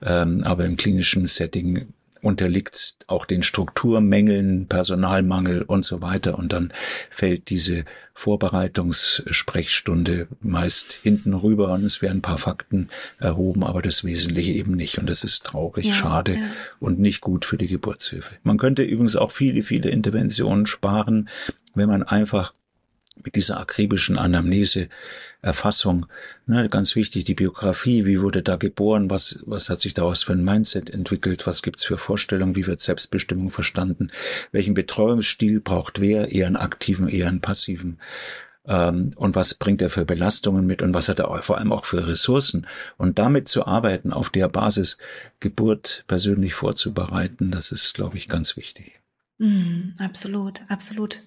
ähm, 0.03 0.45
aber 0.45 0.67
im 0.67 0.77
klinischen 0.77 1.27
Setting 1.27 1.87
unterliegt 2.23 2.99
auch 3.09 3.27
den 3.27 3.43
Strukturmängeln, 3.43 4.69
Personalmangel 4.69 5.63
und 5.63 5.85
so 5.85 6.01
weiter. 6.01 6.39
Und 6.39 6.53
dann 6.53 6.73
fällt 7.11 7.51
diese 7.51 7.85
Vorbereitungssprechstunde 8.15 10.29
meist 10.41 10.93
hinten 10.93 11.35
rüber 11.35 11.73
und 11.73 11.83
es 11.85 12.01
werden 12.01 12.19
ein 12.19 12.23
paar 12.23 12.39
Fakten 12.39 12.89
erhoben, 13.19 13.65
aber 13.65 13.83
das 13.83 14.05
Wesentliche 14.05 14.53
eben 14.53 14.77
nicht. 14.77 14.99
Und 14.99 15.11
das 15.11 15.25
ist 15.25 15.45
traurig, 15.45 15.87
ja, 15.87 15.93
schade 15.93 16.35
ja. 16.35 16.41
und 16.79 17.01
nicht 17.01 17.21
gut 17.21 17.45
für 17.45 17.59
die 17.59 17.69
Geburtshilfe. 17.69 18.37
Man 18.45 18.59
könnte 18.59 18.83
übrigens 18.83 19.17
auch 19.17 19.33
viele, 19.33 19.63
viele 19.63 19.91
Interventionen 19.91 20.67
sparen, 20.67 21.29
wenn 21.75 21.89
man 21.89 22.05
einfach 22.05 22.53
mit 23.23 23.37
dieser 23.37 23.61
akribischen 23.61 24.19
Anamnese 24.19 24.89
Erfassung, 25.43 26.07
ne, 26.47 26.69
ganz 26.69 26.95
wichtig, 26.95 27.25
die 27.25 27.35
Biografie, 27.35 28.07
wie 28.07 28.21
wurde 28.21 28.43
da 28.43 28.57
geboren, 28.57 29.11
was, 29.11 29.41
was 29.45 29.69
hat 29.69 29.81
sich 29.81 29.93
daraus 29.93 30.23
für 30.23 30.33
ein 30.33 30.45
Mindset 30.45 30.89
entwickelt, 30.89 31.47
was 31.47 31.63
gibt's 31.63 31.85
für 31.85 31.99
Vorstellungen, 31.99 32.55
wie 32.55 32.67
wird 32.67 32.81
Selbstbestimmung 32.81 33.51
verstanden, 33.51 34.13
welchen 34.53 34.75
Betreuungsstil 34.75 35.61
braucht 35.61 36.01
wer, 36.01 36.31
eher 36.31 36.47
einen 36.47 36.57
aktiven, 36.57 37.09
eher 37.09 37.29
einen 37.29 37.41
passiven, 37.41 37.99
ähm, 38.67 39.11
und 39.17 39.35
was 39.35 39.55
bringt 39.55 39.83
er 39.83 39.91
für 39.91 40.05
Belastungen 40.05 40.67
mit 40.67 40.83
und 40.83 40.95
was 40.95 41.09
hat 41.09 41.19
er 41.19 41.43
vor 41.43 41.59
allem 41.59 41.73
auch 41.73 41.85
für 41.85 42.07
Ressourcen 42.07 42.67
und 42.97 43.19
damit 43.19 43.49
zu 43.49 43.67
arbeiten, 43.67 44.13
auf 44.13 44.31
der 44.31 44.49
Basis 44.49 44.99
Geburt 45.41 46.05
persönlich 46.07 46.55
vorzubereiten, 46.55 47.51
das 47.51 47.73
ist, 47.73 47.95
glaube 47.95 48.17
ich, 48.17 48.29
ganz 48.29 48.57
wichtig. 48.57 49.02
Mm, 49.39 49.95
absolut, 49.99 50.61
absolut. 50.69 51.23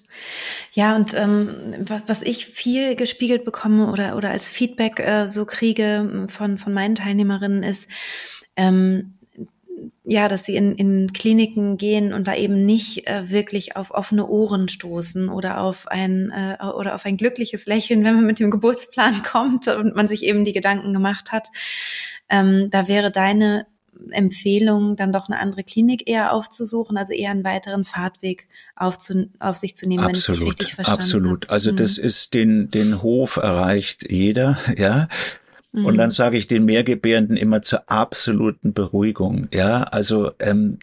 Ja, 0.72 0.96
und 0.96 1.14
ähm, 1.14 1.74
was, 1.80 2.04
was 2.06 2.22
ich 2.22 2.46
viel 2.46 2.96
gespiegelt 2.96 3.44
bekomme 3.44 3.90
oder, 3.90 4.16
oder 4.16 4.30
als 4.30 4.48
Feedback 4.48 5.00
äh, 5.00 5.28
so 5.28 5.44
kriege 5.44 6.02
mm, 6.04 6.28
von, 6.28 6.58
von 6.58 6.72
meinen 6.72 6.94
Teilnehmerinnen 6.94 7.62
ist, 7.62 7.88
ähm, 8.56 9.18
ja, 10.04 10.28
dass 10.28 10.44
sie 10.44 10.56
in, 10.56 10.74
in 10.76 11.12
Kliniken 11.12 11.76
gehen 11.76 12.12
und 12.14 12.28
da 12.28 12.34
eben 12.34 12.64
nicht 12.64 13.06
äh, 13.08 13.28
wirklich 13.30 13.76
auf 13.76 13.90
offene 13.90 14.26
Ohren 14.28 14.68
stoßen 14.68 15.28
oder 15.28 15.60
auf 15.60 15.88
ein 15.88 16.30
äh, 16.30 16.64
oder 16.64 16.94
auf 16.94 17.04
ein 17.04 17.16
glückliches 17.18 17.66
Lächeln, 17.66 18.04
wenn 18.04 18.14
man 18.14 18.26
mit 18.26 18.38
dem 18.38 18.50
Geburtsplan 18.50 19.22
kommt 19.30 19.68
und 19.68 19.96
man 19.96 20.08
sich 20.08 20.24
eben 20.24 20.44
die 20.44 20.52
Gedanken 20.52 20.92
gemacht 20.92 21.32
hat. 21.32 21.48
Ähm, 22.30 22.68
da 22.70 22.88
wäre 22.88 23.10
deine 23.10 23.66
Empfehlung, 24.10 24.96
dann 24.96 25.12
doch 25.12 25.28
eine 25.28 25.38
andere 25.38 25.64
Klinik 25.64 26.08
eher 26.08 26.32
aufzusuchen, 26.32 26.96
also 26.96 27.12
eher 27.12 27.30
einen 27.30 27.44
weiteren 27.44 27.84
Fahrtweg 27.84 28.48
aufzu, 28.74 29.28
auf 29.38 29.56
sich 29.56 29.76
zu 29.76 29.86
nehmen, 29.86 30.04
absolut, 30.04 30.40
wenn 30.40 30.46
ich 30.46 30.52
richtig 30.52 30.74
verstanden 30.74 31.00
Absolut. 31.00 31.44
Habe. 31.44 31.52
Also 31.52 31.72
mhm. 31.72 31.76
das 31.76 31.98
ist 31.98 32.34
den, 32.34 32.70
den 32.70 33.02
Hof 33.02 33.36
erreicht 33.36 34.10
jeder, 34.10 34.58
ja. 34.76 35.08
Und 35.72 35.94
mhm. 35.94 35.98
dann 35.98 36.10
sage 36.10 36.38
ich 36.38 36.46
den 36.46 36.64
Mehrgebärenden 36.64 37.36
immer 37.36 37.60
zur 37.60 37.90
absoluten 37.90 38.72
Beruhigung, 38.72 39.48
ja. 39.52 39.82
Also 39.82 40.32
ähm, 40.38 40.78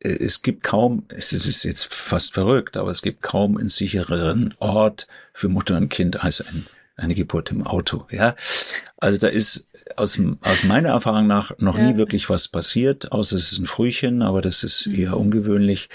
es 0.00 0.42
gibt 0.42 0.62
kaum, 0.62 1.04
es 1.08 1.32
ist 1.32 1.64
jetzt 1.64 1.92
fast 1.92 2.34
verrückt, 2.34 2.76
aber 2.76 2.90
es 2.90 3.02
gibt 3.02 3.22
kaum 3.22 3.56
einen 3.56 3.68
sichereren 3.68 4.54
Ort 4.58 5.08
für 5.32 5.48
Mutter 5.48 5.76
und 5.76 5.88
Kind 5.88 6.22
als 6.22 6.40
ein, 6.40 6.66
eine 6.96 7.14
Geburt 7.14 7.50
im 7.50 7.66
Auto, 7.66 8.06
ja. 8.10 8.36
Also 8.96 9.18
da 9.18 9.28
ist 9.28 9.67
aus, 9.96 10.20
aus 10.42 10.64
meiner 10.64 10.90
Erfahrung 10.90 11.26
nach 11.26 11.52
noch 11.58 11.76
ja. 11.76 11.90
nie 11.90 11.96
wirklich 11.96 12.28
was 12.28 12.48
passiert, 12.48 13.12
außer 13.12 13.36
es 13.36 13.52
ist 13.52 13.58
ein 13.58 13.66
Frühchen, 13.66 14.22
aber 14.22 14.42
das 14.42 14.64
ist 14.64 14.86
mhm. 14.86 14.94
eher 14.94 15.16
ungewöhnlich. 15.16 15.88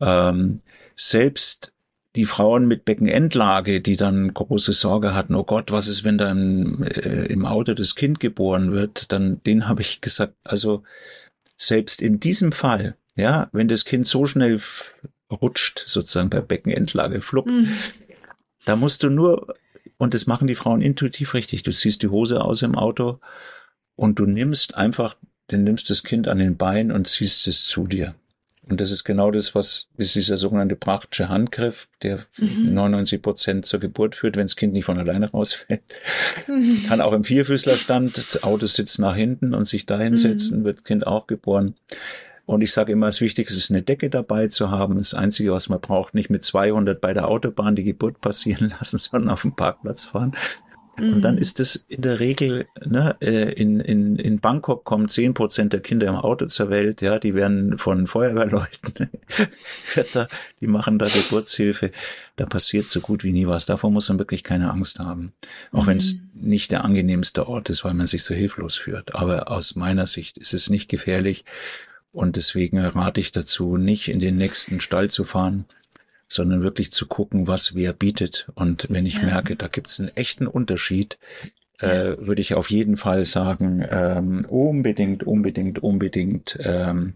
Ähm, 0.00 0.60
selbst 0.96 1.72
die 2.16 2.24
Frauen 2.24 2.66
mit 2.66 2.84
Beckenendlage, 2.84 3.80
die 3.80 3.96
dann 3.96 4.34
große 4.34 4.72
Sorge 4.72 5.14
hatten, 5.14 5.34
oh 5.34 5.44
Gott, 5.44 5.70
was 5.70 5.86
ist, 5.86 6.02
wenn 6.02 6.18
da 6.18 6.30
im, 6.30 6.82
äh, 6.82 7.26
im 7.26 7.46
Auto 7.46 7.74
das 7.74 7.94
Kind 7.94 8.18
geboren 8.18 8.72
wird, 8.72 9.12
dann 9.12 9.42
den 9.44 9.68
habe 9.68 9.82
ich 9.82 10.00
gesagt, 10.00 10.34
also 10.42 10.82
selbst 11.56 12.02
in 12.02 12.18
diesem 12.18 12.52
Fall, 12.52 12.96
ja, 13.14 13.48
wenn 13.52 13.68
das 13.68 13.84
Kind 13.84 14.06
so 14.06 14.26
schnell 14.26 14.60
rutscht, 15.30 15.84
sozusagen 15.86 16.30
bei 16.30 16.40
Beckenendlage 16.40 17.20
fluppt, 17.20 17.52
mhm. 17.52 17.72
da 18.64 18.74
musst 18.74 19.04
du 19.04 19.10
nur 19.10 19.54
und 20.00 20.14
das 20.14 20.26
machen 20.26 20.48
die 20.48 20.54
Frauen 20.54 20.80
intuitiv 20.80 21.34
richtig. 21.34 21.62
Du 21.62 21.72
ziehst 21.72 22.02
die 22.02 22.08
Hose 22.08 22.40
aus 22.40 22.62
im 22.62 22.74
Auto 22.74 23.18
und 23.96 24.18
du 24.18 24.24
nimmst 24.24 24.74
einfach, 24.74 25.14
du 25.48 25.58
nimmst 25.58 25.90
das 25.90 26.04
Kind 26.04 26.26
an 26.26 26.38
den 26.38 26.56
Beinen 26.56 26.90
und 26.90 27.06
ziehst 27.06 27.46
es 27.46 27.66
zu 27.66 27.86
dir. 27.86 28.14
Und 28.62 28.80
das 28.80 28.92
ist 28.92 29.04
genau 29.04 29.30
das, 29.30 29.54
was 29.54 29.88
ist 29.98 30.14
dieser 30.14 30.38
sogenannte 30.38 30.74
praktische 30.74 31.28
Handgriff, 31.28 31.86
der 32.02 32.20
mhm. 32.38 32.72
99 32.72 33.20
Prozent 33.20 33.66
zur 33.66 33.78
Geburt 33.78 34.14
führt, 34.14 34.36
wenn 34.36 34.46
das 34.46 34.56
Kind 34.56 34.72
nicht 34.72 34.86
von 34.86 34.98
alleine 34.98 35.30
rausfällt. 35.30 35.82
Mhm. 36.46 36.86
Kann 36.88 37.02
auch 37.02 37.12
im 37.12 37.24
Vierfüßlerstand, 37.24 38.16
das 38.16 38.42
Auto 38.42 38.64
sitzt 38.66 39.00
nach 39.00 39.14
hinten 39.14 39.52
und 39.52 39.66
sich 39.66 39.84
dahin 39.84 40.16
setzen, 40.16 40.60
mhm. 40.60 40.64
wird 40.64 40.86
Kind 40.86 41.06
auch 41.06 41.26
geboren. 41.26 41.74
Und 42.50 42.62
ich 42.62 42.72
sage 42.72 42.90
immer, 42.90 43.06
es 43.06 43.18
ist 43.18 43.20
wichtig 43.20 43.48
ist, 43.48 43.70
eine 43.70 43.82
Decke 43.82 44.10
dabei 44.10 44.48
zu 44.48 44.72
haben. 44.72 44.98
Das 44.98 45.14
Einzige, 45.14 45.52
was 45.52 45.68
man 45.68 45.80
braucht, 45.80 46.14
nicht 46.14 46.30
mit 46.30 46.42
200 46.42 47.00
bei 47.00 47.14
der 47.14 47.28
Autobahn 47.28 47.76
die 47.76 47.84
Geburt 47.84 48.20
passieren 48.20 48.74
lassen, 48.80 48.98
sondern 48.98 49.30
auf 49.30 49.42
dem 49.42 49.54
Parkplatz 49.54 50.06
fahren. 50.06 50.32
Und 50.96 51.22
dann 51.22 51.36
mhm. 51.36 51.40
ist 51.40 51.60
es 51.60 51.76
in 51.86 52.02
der 52.02 52.18
Regel, 52.18 52.66
ne, 52.84 53.14
äh, 53.20 53.52
in, 53.52 53.78
in, 53.78 54.16
in 54.16 54.40
Bangkok 54.40 54.84
kommen 54.84 55.08
zehn 55.08 55.32
Prozent 55.32 55.72
der 55.72 55.78
Kinder 55.78 56.08
im 56.08 56.16
Auto 56.16 56.46
zur 56.46 56.70
Welt, 56.70 57.02
ja, 57.02 57.20
die 57.20 57.36
werden 57.36 57.78
von 57.78 58.08
Feuerwehrleuten, 58.08 59.10
die 60.60 60.66
machen 60.66 60.98
da 60.98 61.06
Geburtshilfe. 61.06 61.92
Da 62.34 62.46
passiert 62.46 62.88
so 62.88 63.00
gut 63.00 63.22
wie 63.22 63.30
nie 63.30 63.46
was. 63.46 63.66
Davor 63.66 63.92
muss 63.92 64.08
man 64.08 64.18
wirklich 64.18 64.42
keine 64.42 64.72
Angst 64.72 64.98
haben. 64.98 65.32
Auch 65.70 65.84
mhm. 65.84 65.86
wenn 65.86 65.98
es 65.98 66.18
nicht 66.34 66.72
der 66.72 66.84
angenehmste 66.84 67.46
Ort 67.46 67.70
ist, 67.70 67.84
weil 67.84 67.94
man 67.94 68.08
sich 68.08 68.24
so 68.24 68.34
hilflos 68.34 68.76
führt. 68.76 69.14
Aber 69.14 69.52
aus 69.52 69.76
meiner 69.76 70.08
Sicht 70.08 70.36
ist 70.36 70.52
es 70.52 70.68
nicht 70.68 70.88
gefährlich. 70.88 71.44
Und 72.12 72.36
deswegen 72.36 72.78
rate 72.78 73.20
ich 73.20 73.32
dazu, 73.32 73.76
nicht 73.76 74.08
in 74.08 74.18
den 74.18 74.36
nächsten 74.36 74.80
Stall 74.80 75.10
zu 75.10 75.24
fahren, 75.24 75.64
sondern 76.28 76.62
wirklich 76.62 76.92
zu 76.92 77.06
gucken, 77.06 77.46
was 77.46 77.74
wer 77.74 77.92
bietet. 77.92 78.48
Und 78.54 78.86
wenn 78.90 79.06
ich 79.06 79.16
ja. 79.16 79.24
merke, 79.24 79.56
da 79.56 79.68
gibt 79.68 79.88
es 79.88 80.00
einen 80.00 80.10
echten 80.16 80.46
Unterschied, 80.46 81.18
äh, 81.78 82.16
würde 82.18 82.42
ich 82.42 82.54
auf 82.54 82.70
jeden 82.70 82.96
Fall 82.96 83.24
sagen, 83.24 83.84
ähm, 83.90 84.44
unbedingt, 84.48 85.22
unbedingt, 85.24 85.82
unbedingt 85.82 86.58
ähm, 86.62 87.14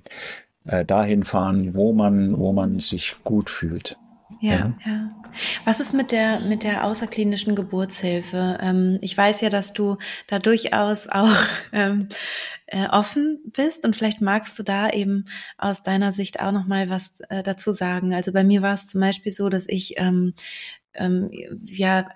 äh, 0.65 0.85
dahin 0.85 1.25
fahren, 1.25 1.75
wo 1.75 1.93
man, 1.93 2.39
wo 2.39 2.53
man 2.53 2.81
sich 2.81 3.17
gut 3.25 3.51
fühlt. 3.51 3.97
Ja, 4.41 4.53
ja, 4.53 4.79
ja. 4.87 5.11
Was 5.65 5.81
ist 5.81 5.95
mit 5.95 6.13
der, 6.13 6.41
mit 6.41 6.63
der 6.63 6.85
außerklinischen 6.85 7.55
Geburtshilfe? 7.55 8.59
Ähm, 8.61 8.99
ich 9.01 9.17
weiß 9.17 9.41
ja, 9.41 9.51
dass 9.51 9.73
du 9.73 9.97
da 10.27 10.39
durchaus 10.39 11.09
auch 11.09 11.35
ähm, 11.73 12.09
äh, 12.67 12.87
offen 12.89 13.41
bist 13.53 13.85
und 13.85 13.97
vielleicht 13.97 14.21
magst 14.21 14.59
du 14.59 14.63
da 14.63 14.91
eben 14.91 15.25
aus 15.59 15.83
deiner 15.83 16.13
Sicht 16.13 16.41
auch 16.41 16.53
noch 16.53 16.67
mal 16.67 16.89
was 16.91 17.21
äh, 17.29 17.43
dazu 17.43 17.73
sagen. 17.73 18.15
Also 18.15 18.33
bei 18.33 18.45
mir 18.45 18.63
war 18.63 18.75
es 18.75 18.89
zum 18.89 19.01
Beispiel 19.01 19.33
so, 19.33 19.49
dass 19.49 19.69
ich 19.69 19.95
ähm, 19.99 20.35
ähm, 20.95 21.31
ja 21.65 22.09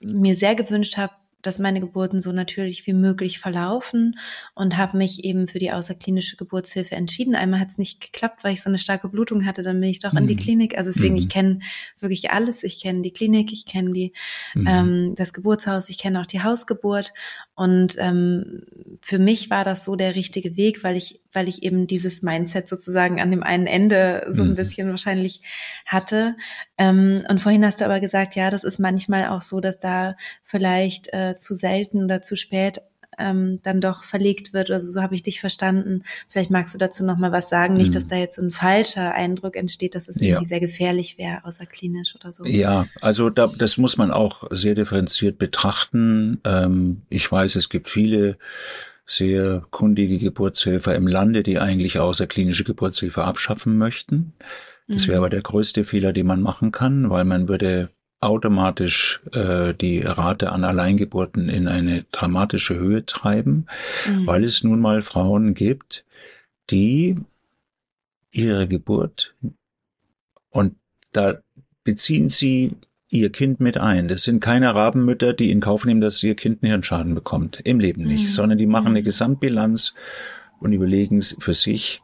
mir 0.00 0.36
sehr 0.36 0.54
gewünscht 0.54 0.96
habe, 0.96 1.12
dass 1.42 1.58
meine 1.58 1.80
Geburten 1.80 2.20
so 2.20 2.32
natürlich 2.32 2.86
wie 2.86 2.92
möglich 2.92 3.38
verlaufen 3.38 4.18
und 4.54 4.76
habe 4.76 4.96
mich 4.96 5.24
eben 5.24 5.46
für 5.46 5.58
die 5.58 5.72
außerklinische 5.72 6.36
Geburtshilfe 6.36 6.94
entschieden. 6.94 7.34
Einmal 7.34 7.60
hat 7.60 7.68
es 7.68 7.78
nicht 7.78 8.00
geklappt, 8.00 8.44
weil 8.44 8.52
ich 8.52 8.62
so 8.62 8.70
eine 8.70 8.78
starke 8.78 9.08
Blutung 9.08 9.46
hatte, 9.46 9.62
dann 9.62 9.80
bin 9.80 9.90
ich 9.90 10.00
doch 10.00 10.12
mhm. 10.12 10.18
in 10.18 10.26
die 10.26 10.34
mhm. 10.34 10.40
Klinik. 10.40 10.78
Also 10.78 10.90
deswegen, 10.90 11.14
mhm. 11.14 11.20
ich 11.20 11.28
kenne 11.28 11.60
wirklich 11.98 12.30
alles. 12.30 12.62
Ich 12.62 12.80
kenne 12.80 13.02
die 13.02 13.12
Klinik, 13.12 13.52
ich 13.52 13.66
kenne 13.66 13.92
die 13.92 14.12
mhm. 14.54 14.66
ähm, 14.66 15.14
das 15.16 15.32
Geburtshaus, 15.32 15.88
ich 15.88 15.98
kenne 15.98 16.20
auch 16.20 16.26
die 16.26 16.42
Hausgeburt 16.42 17.12
Und 17.54 17.96
ähm, 17.98 18.62
für 19.02 19.18
mich 19.18 19.50
war 19.50 19.64
das 19.64 19.84
so 19.84 19.96
der 19.96 20.14
richtige 20.14 20.56
Weg, 20.56 20.82
weil 20.82 20.96
ich, 20.96 21.20
weil 21.32 21.48
ich 21.48 21.62
eben 21.62 21.86
dieses 21.86 22.22
Mindset 22.22 22.68
sozusagen 22.68 23.20
an 23.20 23.30
dem 23.30 23.42
einen 23.42 23.66
Ende 23.66 24.26
so 24.30 24.42
ein 24.42 24.50
mhm. 24.50 24.56
bisschen 24.56 24.90
wahrscheinlich 24.90 25.42
hatte. 25.84 26.36
Ähm, 26.78 27.22
und 27.28 27.40
vorhin 27.40 27.64
hast 27.64 27.80
du 27.80 27.84
aber 27.84 28.00
gesagt, 28.00 28.34
ja, 28.34 28.50
das 28.50 28.64
ist 28.64 28.78
manchmal 28.78 29.26
auch 29.26 29.42
so, 29.42 29.60
dass 29.60 29.78
da 29.78 30.16
vielleicht 30.42 31.12
äh, 31.12 31.36
zu 31.36 31.54
selten 31.54 32.04
oder 32.04 32.22
zu 32.22 32.36
spät 32.36 32.80
ähm, 33.20 33.60
dann 33.62 33.80
doch 33.80 34.04
verlegt 34.04 34.52
wird. 34.52 34.70
Also 34.70 34.90
so 34.90 35.02
habe 35.02 35.14
ich 35.14 35.22
dich 35.22 35.40
verstanden. 35.40 36.02
Vielleicht 36.28 36.50
magst 36.50 36.74
du 36.74 36.78
dazu 36.78 37.04
noch 37.04 37.18
mal 37.18 37.32
was 37.32 37.48
sagen, 37.48 37.76
nicht, 37.76 37.94
dass 37.94 38.04
mhm. 38.04 38.08
da 38.08 38.16
jetzt 38.16 38.38
ein 38.38 38.50
falscher 38.50 39.14
Eindruck 39.14 39.56
entsteht, 39.56 39.94
dass 39.94 40.08
es 40.08 40.20
ja. 40.20 40.28
irgendwie 40.28 40.46
sehr 40.46 40.60
gefährlich 40.60 41.18
wäre, 41.18 41.44
außerklinisch 41.44 42.14
oder 42.16 42.32
so. 42.32 42.44
Ja, 42.44 42.86
also 43.00 43.30
da, 43.30 43.46
das 43.46 43.76
muss 43.76 43.96
man 43.96 44.10
auch 44.10 44.44
sehr 44.50 44.74
differenziert 44.74 45.38
betrachten. 45.38 46.40
Ähm, 46.44 47.02
ich 47.08 47.30
weiß, 47.30 47.56
es 47.56 47.68
gibt 47.68 47.88
viele 47.88 48.38
sehr 49.06 49.64
kundige 49.70 50.18
Geburtshelfer 50.18 50.94
im 50.94 51.06
Lande, 51.06 51.42
die 51.42 51.58
eigentlich 51.58 51.98
außerklinische 51.98 52.64
Geburtshilfe 52.64 53.24
abschaffen 53.24 53.76
möchten. 53.76 54.32
Das 54.86 55.06
wäre 55.06 55.18
mhm. 55.18 55.24
aber 55.24 55.30
der 55.30 55.42
größte 55.42 55.84
Fehler, 55.84 56.12
den 56.12 56.26
man 56.26 56.40
machen 56.40 56.72
kann, 56.72 57.10
weil 57.10 57.24
man 57.24 57.48
würde 57.48 57.90
automatisch 58.20 59.20
äh, 59.32 59.72
die 59.74 60.00
Rate 60.00 60.52
an 60.52 60.64
Alleingeburten 60.64 61.48
in 61.48 61.68
eine 61.68 62.04
dramatische 62.12 62.76
Höhe 62.76 63.06
treiben, 63.06 63.66
mhm. 64.06 64.26
weil 64.26 64.44
es 64.44 64.62
nun 64.62 64.80
mal 64.80 65.02
Frauen 65.02 65.54
gibt, 65.54 66.04
die 66.70 67.16
ihre 68.30 68.68
Geburt 68.68 69.34
und 70.50 70.76
da 71.12 71.40
beziehen 71.84 72.28
sie 72.28 72.76
ihr 73.08 73.30
Kind 73.30 73.58
mit 73.58 73.78
ein. 73.78 74.08
Das 74.08 74.22
sind 74.22 74.40
keine 74.40 74.74
Rabenmütter, 74.74 75.32
die 75.32 75.50
in 75.50 75.60
Kauf 75.60 75.84
nehmen, 75.84 76.00
dass 76.00 76.22
ihr 76.22 76.36
Kind 76.36 76.62
einen 76.62 76.70
Hirnschaden 76.70 77.14
bekommt. 77.14 77.60
Im 77.64 77.80
Leben 77.80 78.04
nicht. 78.04 78.24
Mhm. 78.24 78.28
Sondern 78.28 78.58
die 78.58 78.66
machen 78.66 78.88
eine 78.88 79.00
mhm. 79.00 79.04
Gesamtbilanz 79.04 79.94
und 80.60 80.72
überlegen 80.72 81.22
für 81.22 81.54
sich, 81.54 82.02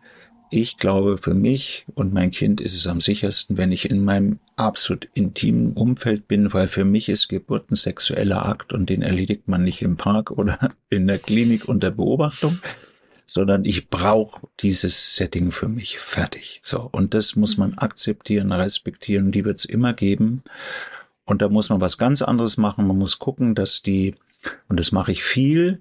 ich 0.50 0.78
glaube, 0.78 1.18
für 1.18 1.34
mich 1.34 1.86
und 1.94 2.12
mein 2.12 2.30
Kind 2.30 2.60
ist 2.60 2.74
es 2.74 2.86
am 2.86 3.00
sichersten, 3.00 3.56
wenn 3.56 3.72
ich 3.72 3.90
in 3.90 4.04
meinem 4.04 4.38
absolut 4.54 5.08
intimen 5.14 5.72
Umfeld 5.72 6.28
bin, 6.28 6.52
weil 6.52 6.68
für 6.68 6.84
mich 6.84 7.08
ist 7.08 7.28
Geburt 7.28 7.70
ein 7.70 7.74
sexueller 7.74 8.46
Akt 8.46 8.72
und 8.72 8.88
den 8.88 9.02
erledigt 9.02 9.48
man 9.48 9.64
nicht 9.64 9.82
im 9.82 9.96
Park 9.96 10.30
oder 10.30 10.70
in 10.90 11.06
der 11.06 11.18
Klinik 11.18 11.68
unter 11.68 11.90
Beobachtung, 11.90 12.58
sondern 13.26 13.64
ich 13.64 13.88
brauche 13.88 14.46
dieses 14.60 15.16
Setting 15.16 15.50
für 15.50 15.68
mich 15.68 15.98
fertig. 15.98 16.60
So 16.62 16.88
und 16.92 17.14
das 17.14 17.34
muss 17.36 17.56
man 17.56 17.74
akzeptieren, 17.74 18.52
respektieren. 18.52 19.32
Die 19.32 19.44
wird 19.44 19.58
es 19.58 19.64
immer 19.64 19.94
geben. 19.94 20.42
Und 21.24 21.42
da 21.42 21.48
muss 21.48 21.70
man 21.70 21.80
was 21.80 21.98
ganz 21.98 22.22
anderes 22.22 22.56
machen. 22.56 22.86
Man 22.86 22.98
muss 22.98 23.18
gucken, 23.18 23.56
dass 23.56 23.82
die 23.82 24.14
und 24.68 24.78
das 24.78 24.92
mache 24.92 25.10
ich 25.10 25.24
viel 25.24 25.80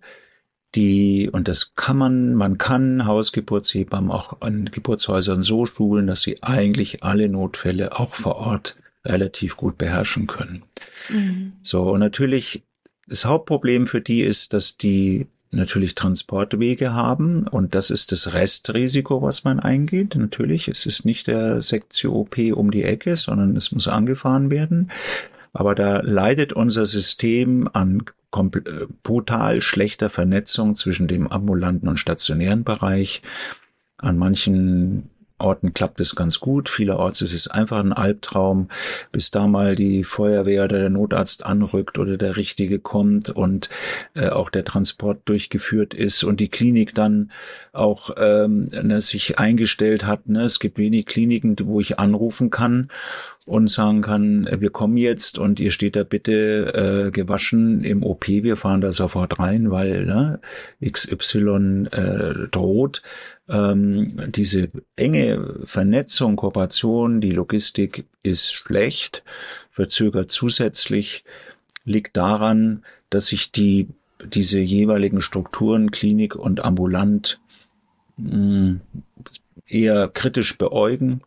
die, 0.75 1.29
und 1.31 1.47
das 1.47 1.73
kann 1.75 1.97
man, 1.97 2.35
man 2.35 2.57
kann 2.57 3.05
Hausgeburtshebammen 3.05 4.11
auch 4.11 4.41
an 4.41 4.69
Geburtshäusern 4.71 5.43
so 5.43 5.65
schulen, 5.65 6.07
dass 6.07 6.21
sie 6.21 6.43
eigentlich 6.43 7.03
alle 7.03 7.29
Notfälle 7.29 7.97
auch 7.97 8.15
vor 8.15 8.35
Ort 8.35 8.77
relativ 9.05 9.57
gut 9.57 9.77
beherrschen 9.77 10.27
können. 10.27 10.63
Mhm. 11.09 11.53
So, 11.61 11.83
und 11.91 11.99
natürlich, 11.99 12.63
das 13.07 13.25
Hauptproblem 13.25 13.87
für 13.87 14.01
die 14.01 14.21
ist, 14.21 14.53
dass 14.53 14.77
die 14.77 15.27
natürlich 15.51 15.95
Transportwege 15.95 16.93
haben 16.93 17.47
und 17.47 17.75
das 17.75 17.89
ist 17.89 18.11
das 18.11 18.33
Restrisiko, 18.33 19.21
was 19.21 19.43
man 19.43 19.59
eingeht. 19.59 20.15
Natürlich, 20.15 20.67
es 20.67 20.85
ist 20.85 21.05
nicht 21.05 21.27
der 21.27 21.61
Sektio 21.61 22.13
OP 22.13 22.37
um 22.53 22.71
die 22.71 22.83
Ecke, 22.83 23.15
sondern 23.15 23.55
es 23.55 23.71
muss 23.71 23.87
angefahren 23.87 24.51
werden. 24.51 24.91
Aber 25.53 25.73
da 25.73 26.01
leidet 26.01 26.51
unser 26.51 26.85
System 26.85 27.69
an 27.71 28.03
äh, 28.37 28.87
brutal 29.03 29.61
schlechter 29.61 30.09
Vernetzung 30.09 30.75
zwischen 30.75 31.07
dem 31.07 31.27
ambulanten 31.27 31.89
und 31.89 31.97
stationären 31.97 32.63
Bereich. 32.63 33.21
An 33.97 34.17
manchen 34.17 35.09
Orten 35.37 35.73
klappt 35.73 35.99
es 35.99 36.15
ganz 36.15 36.39
gut. 36.39 36.69
Vielerorts 36.69 37.21
ist 37.21 37.33
es 37.33 37.47
einfach 37.49 37.79
ein 37.79 37.91
Albtraum, 37.91 38.69
bis 39.11 39.31
da 39.31 39.47
mal 39.47 39.75
die 39.75 40.05
Feuerwehr 40.05 40.63
oder 40.63 40.79
der 40.79 40.89
Notarzt 40.89 41.45
anrückt 41.45 41.97
oder 41.97 42.17
der 42.17 42.37
Richtige 42.37 42.79
kommt 42.79 43.29
und 43.29 43.69
äh, 44.13 44.29
auch 44.29 44.49
der 44.49 44.63
Transport 44.63 45.21
durchgeführt 45.25 45.93
ist 45.93 46.23
und 46.23 46.39
die 46.39 46.47
Klinik 46.47 46.95
dann 46.95 47.31
auch 47.73 48.11
ähm, 48.17 48.67
ne, 48.67 49.01
sich 49.01 49.37
eingestellt 49.37 50.05
hat. 50.05 50.29
Ne? 50.29 50.43
Es 50.43 50.59
gibt 50.59 50.77
wenig 50.77 51.05
Kliniken, 51.05 51.57
wo 51.63 51.81
ich 51.81 51.99
anrufen 51.99 52.49
kann 52.49 52.89
und 53.45 53.69
sagen 53.69 54.01
kann, 54.01 54.49
wir 54.59 54.71
kommen 54.71 54.97
jetzt 54.97 55.37
und 55.37 55.59
ihr 55.59 55.71
steht 55.71 55.95
da 55.95 56.03
bitte 56.03 57.05
äh, 57.07 57.11
gewaschen 57.11 57.83
im 57.83 58.03
OP, 58.03 58.27
wir 58.27 58.57
fahren 58.57 58.81
da 58.81 58.91
sofort 58.91 59.37
rein, 59.37 59.69
weil 59.69 60.05
ne, 60.05 60.39
XY 60.83 61.87
äh, 61.91 62.47
droht. 62.49 63.03
Ähm, 63.47 64.31
diese 64.31 64.69
enge 64.95 65.59
Vernetzung, 65.63 66.37
Kooperation, 66.37 67.21
die 67.21 67.31
Logistik 67.31 68.05
ist 68.23 68.51
schlecht, 68.51 69.23
verzögert 69.69 70.31
zusätzlich, 70.31 71.23
liegt 71.83 72.17
daran, 72.17 72.83
dass 73.11 73.27
sich 73.27 73.51
die 73.51 73.87
diese 74.23 74.59
jeweiligen 74.59 75.21
Strukturen, 75.21 75.91
Klinik 75.91 76.35
und 76.35 76.63
ambulant, 76.63 77.39
mh, 78.17 78.31
hm, 78.31 78.81
eher 79.67 80.07
kritisch 80.07 80.57
beäugen 80.57 81.21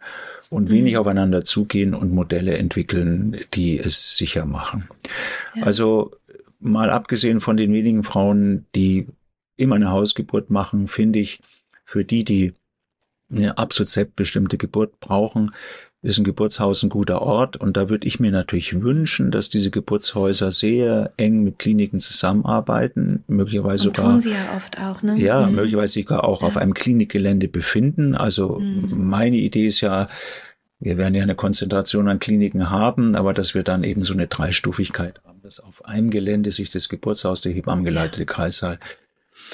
und 0.51 0.71
wenig 0.71 0.95
mhm. 0.95 1.01
aufeinander 1.01 1.45
zugehen 1.45 1.95
und 1.95 2.13
Modelle 2.13 2.57
entwickeln, 2.57 3.37
die 3.55 3.79
es 3.79 4.17
sicher 4.17 4.47
machen. 4.47 4.89
Ja. 5.55 5.65
Also 5.65 6.13
mal 6.61 6.91
abgesehen 6.91 7.41
von 7.41 7.57
den 7.57 7.73
wenigen 7.73 8.03
Frauen, 8.03 8.67
die 8.75 9.07
immer 9.57 9.77
eine 9.77 9.91
Hausgeburt 9.91 10.51
machen, 10.51 10.87
finde 10.87 11.19
ich, 11.19 11.41
für 11.85 12.05
die, 12.05 12.25
die 12.25 12.55
eine 13.31 13.59
absolut 13.59 13.89
selbstbestimmte 13.89 14.57
Geburt 14.57 15.01
brauchen, 15.01 15.51
ist 16.01 16.19
ein 16.19 16.25
Geburtshaus 16.25 16.85
ein 16.85 16.91
guter 16.91 17.23
Ort 17.23 17.57
und 17.57 17.77
da 17.77 17.89
würde 17.89 18.07
ich 18.07 18.21
mir 18.21 18.31
natürlich 18.31 18.81
wünschen, 18.81 19.33
dass 19.33 19.49
diese 19.49 19.71
Geburtshäuser 19.71 20.53
sehr 20.53 21.13
eng 21.17 21.43
mit 21.43 21.59
Kliniken 21.59 21.99
zusammenarbeiten, 21.99 23.25
möglicherweise 23.27 23.89
und 23.89 23.97
sogar 23.97 24.13
tun 24.13 24.21
sie 24.21 24.31
ja 24.31 24.57
oft 24.57 24.81
auch, 24.81 25.03
ne? 25.03 25.19
Ja, 25.19 25.47
mhm. 25.47 25.57
möglicherweise 25.57 25.99
sogar 25.99 26.23
auch 26.23 26.43
ja. 26.43 26.47
auf 26.47 26.57
einem 26.57 26.75
Klinikgelände 26.75 27.49
befinden. 27.49 28.15
Also 28.15 28.61
mhm. 28.61 29.09
meine 29.09 29.39
Idee 29.39 29.67
ist 29.67 29.81
ja, 29.81 30.07
wir 30.79 30.99
werden 30.99 31.17
ja 31.17 31.25
eine 31.25 31.35
Konzentration 31.35 32.09
an 32.09 32.21
Kliniken 32.21 32.71
haben, 32.71 33.17
aber 33.17 33.35
dass 33.35 33.57
wir 33.57 33.65
dann 33.65 33.83
eben 33.83 34.05
so 34.05 34.13
eine 34.13 34.29
Dreistufigkeit 34.29 35.21
haben, 35.25 35.43
dass 35.43 35.59
auf 35.59 35.85
einem 35.85 36.11
Gelände 36.11 36.53
sich 36.53 36.71
das 36.71 36.89
Geburtshaus, 36.89 37.41
der 37.41 37.53
Hebammengeleitete 37.53 38.21
ja. 38.21 38.27
Kreissaal 38.27 38.79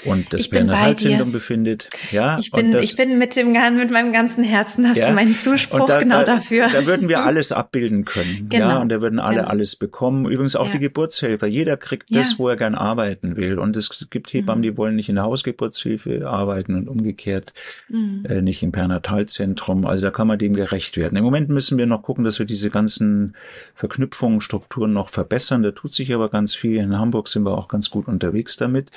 und 0.05 0.33
das 0.33 0.49
Berner 0.49 0.81
Halssyndrom 0.81 1.33
befindet. 1.33 1.89
Ja, 2.11 2.39
ich 2.39 2.51
bin, 2.51 2.73
das, 2.73 2.85
ich 2.85 2.97
bin 2.97 3.19
mit 3.19 3.37
dem 3.37 3.53
mit 3.53 3.91
meinem 3.91 4.13
ganzen 4.13 4.45
Herzen 4.45 4.89
hast 4.89 4.97
ja, 4.97 5.09
du 5.09 5.15
meinen 5.15 5.35
Zuspruch 5.35 5.87
da, 5.87 5.99
genau 5.99 6.19
da, 6.19 6.37
dafür. 6.37 6.69
Da 6.73 6.87
würden 6.87 7.09
wir 7.09 7.23
alles 7.25 7.53
abbilden 7.53 8.05
können. 8.05 8.49
Genau, 8.49 8.69
ja, 8.69 8.79
und 8.79 8.89
da 8.89 9.01
würden 9.01 9.19
alle 9.19 9.39
genau. 9.39 9.49
alles 9.49 9.77
bekommen. 9.77 10.27
Übrigens 10.27 10.57
auch 10.57 10.67
ja. 10.67 10.73
die 10.73 10.79
Geburtshelfer. 10.81 11.47
Jeder 11.47 11.77
kriegt 11.77 12.15
das, 12.15 12.39
wo 12.39 12.49
er 12.49 12.57
gern 12.57 12.75
arbeiten 12.75 13.37
will. 13.37 13.59
Und 13.59 13.77
es 13.77 14.07
gibt 14.11 14.33
Hebammen, 14.33 14.61
mhm. 14.61 14.63
die 14.63 14.77
wollen 14.77 14.97
nicht 14.97 15.09
in 15.09 15.15
der 15.15 15.25
Hausgeburtshilfe 15.25 16.29
arbeiten 16.29 16.75
und 16.75 16.89
umgekehrt 16.89 17.53
mhm. 17.89 18.25
äh, 18.29 18.43
nicht 18.43 18.63
im 18.63 18.73
Pernatalzentrum. 18.73 19.87
Also 19.87 20.07
da 20.07 20.11
kann 20.11 20.27
man 20.27 20.39
dem 20.39 20.55
gerecht 20.55 20.97
werden. 20.97 21.17
Im 21.17 21.25
Moment 21.25 21.49
müssen 21.49 21.79
wir 21.79 21.87
noch 21.87 22.03
gucken, 22.03 22.25
dass 22.25 22.39
wir 22.39 22.47
diese 22.47 22.71
ganzen 22.71 23.35
Verknüpfungen, 23.75 24.41
Strukturen 24.41 24.93
noch 24.93 25.09
verbessern. 25.09 25.63
Da 25.63 25.71
tut 25.71 25.93
sich 25.93 26.13
aber 26.13 26.29
ganz 26.29 26.55
viel. 26.55 26.77
In 26.77 26.99
Hamburg 26.99 27.29
sind 27.29 27.45
wir 27.45 27.57
auch 27.57 27.69
ganz 27.69 27.91
gut 27.91 28.09
unterwegs 28.09 28.57
damit 28.57 28.91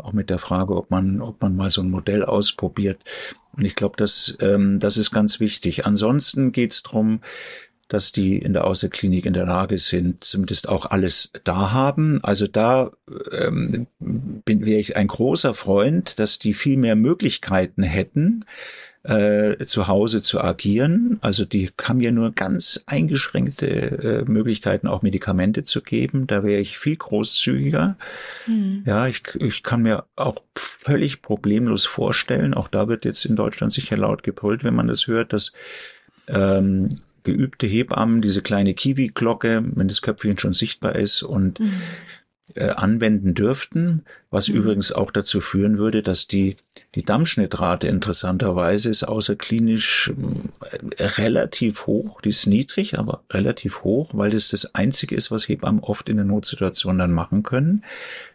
auch 0.00 0.12
mit 0.12 0.30
der 0.30 0.38
Frage, 0.38 0.76
ob 0.76 0.90
man, 0.90 1.20
ob 1.20 1.40
man 1.42 1.56
mal 1.56 1.70
so 1.70 1.82
ein 1.82 1.90
Modell 1.90 2.24
ausprobiert. 2.24 3.00
Und 3.56 3.64
ich 3.64 3.74
glaube, 3.74 3.96
das, 3.96 4.36
ähm, 4.40 4.78
das 4.78 4.96
ist 4.96 5.10
ganz 5.10 5.40
wichtig. 5.40 5.86
Ansonsten 5.86 6.52
geht 6.52 6.72
es 6.72 6.82
darum, 6.82 7.20
dass 7.90 8.12
die 8.12 8.38
in 8.38 8.52
der 8.52 8.66
Außerklinik 8.66 9.26
in 9.26 9.32
der 9.32 9.46
Lage 9.46 9.76
sind, 9.76 10.22
zumindest 10.22 10.68
auch 10.68 10.86
alles 10.86 11.32
da 11.42 11.72
haben. 11.72 12.22
Also 12.22 12.46
da 12.46 12.92
ähm, 13.32 13.88
bin 13.98 14.64
wäre 14.64 14.78
ich 14.78 14.96
ein 14.96 15.08
großer 15.08 15.54
Freund, 15.54 16.20
dass 16.20 16.38
die 16.38 16.54
viel 16.54 16.76
mehr 16.76 16.94
Möglichkeiten 16.94 17.82
hätten, 17.82 18.44
äh, 19.02 19.64
zu 19.64 19.88
Hause 19.88 20.20
zu 20.20 20.40
agieren. 20.40 21.18
Also 21.22 21.44
die 21.44 21.70
haben 21.82 22.00
ja 22.00 22.10
nur 22.10 22.32
ganz 22.32 22.84
eingeschränkte 22.86 23.66
äh, 23.66 24.30
Möglichkeiten, 24.30 24.88
auch 24.88 25.02
Medikamente 25.02 25.62
zu 25.62 25.80
geben. 25.80 26.26
Da 26.26 26.42
wäre 26.42 26.60
ich 26.60 26.78
viel 26.78 26.96
großzügiger. 26.96 27.96
Mhm. 28.46 28.82
Ja, 28.84 29.06
ich, 29.06 29.22
ich 29.38 29.62
kann 29.62 29.82
mir 29.82 30.04
auch 30.16 30.42
völlig 30.54 31.22
problemlos 31.22 31.86
vorstellen, 31.86 32.52
auch 32.54 32.68
da 32.68 32.88
wird 32.88 33.04
jetzt 33.04 33.24
in 33.24 33.36
Deutschland 33.36 33.72
sicher 33.72 33.96
laut 33.96 34.22
gebrüllt, 34.22 34.64
wenn 34.64 34.74
man 34.74 34.88
das 34.88 35.06
hört, 35.06 35.32
dass 35.32 35.52
ähm, 36.28 36.88
geübte 37.24 37.66
Hebammen 37.66 38.20
diese 38.20 38.42
kleine 38.42 38.74
Kiwi-Glocke, 38.74 39.62
wenn 39.74 39.88
das 39.88 40.02
Köpfchen 40.02 40.38
schon 40.38 40.52
sichtbar 40.52 40.96
ist 40.96 41.22
und 41.22 41.60
mhm 41.60 41.72
äh, 42.54 42.70
anwenden 42.70 43.34
dürften, 43.34 44.04
was 44.30 44.48
mhm. 44.48 44.56
übrigens 44.56 44.92
auch 44.92 45.10
dazu 45.10 45.40
führen 45.40 45.78
würde, 45.78 46.02
dass 46.02 46.26
die, 46.26 46.56
die 46.94 47.02
Dammschnittrate 47.02 47.88
interessanterweise 47.88 48.90
ist 48.90 49.04
außerklinisch 49.04 50.12
äh, 50.96 51.04
relativ 51.04 51.86
hoch, 51.86 52.20
die 52.20 52.30
ist 52.30 52.46
niedrig, 52.46 52.98
aber 52.98 53.22
relativ 53.30 53.82
hoch, 53.82 54.10
weil 54.12 54.30
das 54.30 54.48
das 54.48 54.74
Einzige 54.74 55.14
ist, 55.14 55.30
was 55.30 55.48
Hebammen 55.48 55.80
oft 55.80 56.08
in 56.08 56.16
der 56.16 56.26
Notsituation 56.26 56.98
dann 56.98 57.12
machen 57.12 57.42
können. 57.42 57.84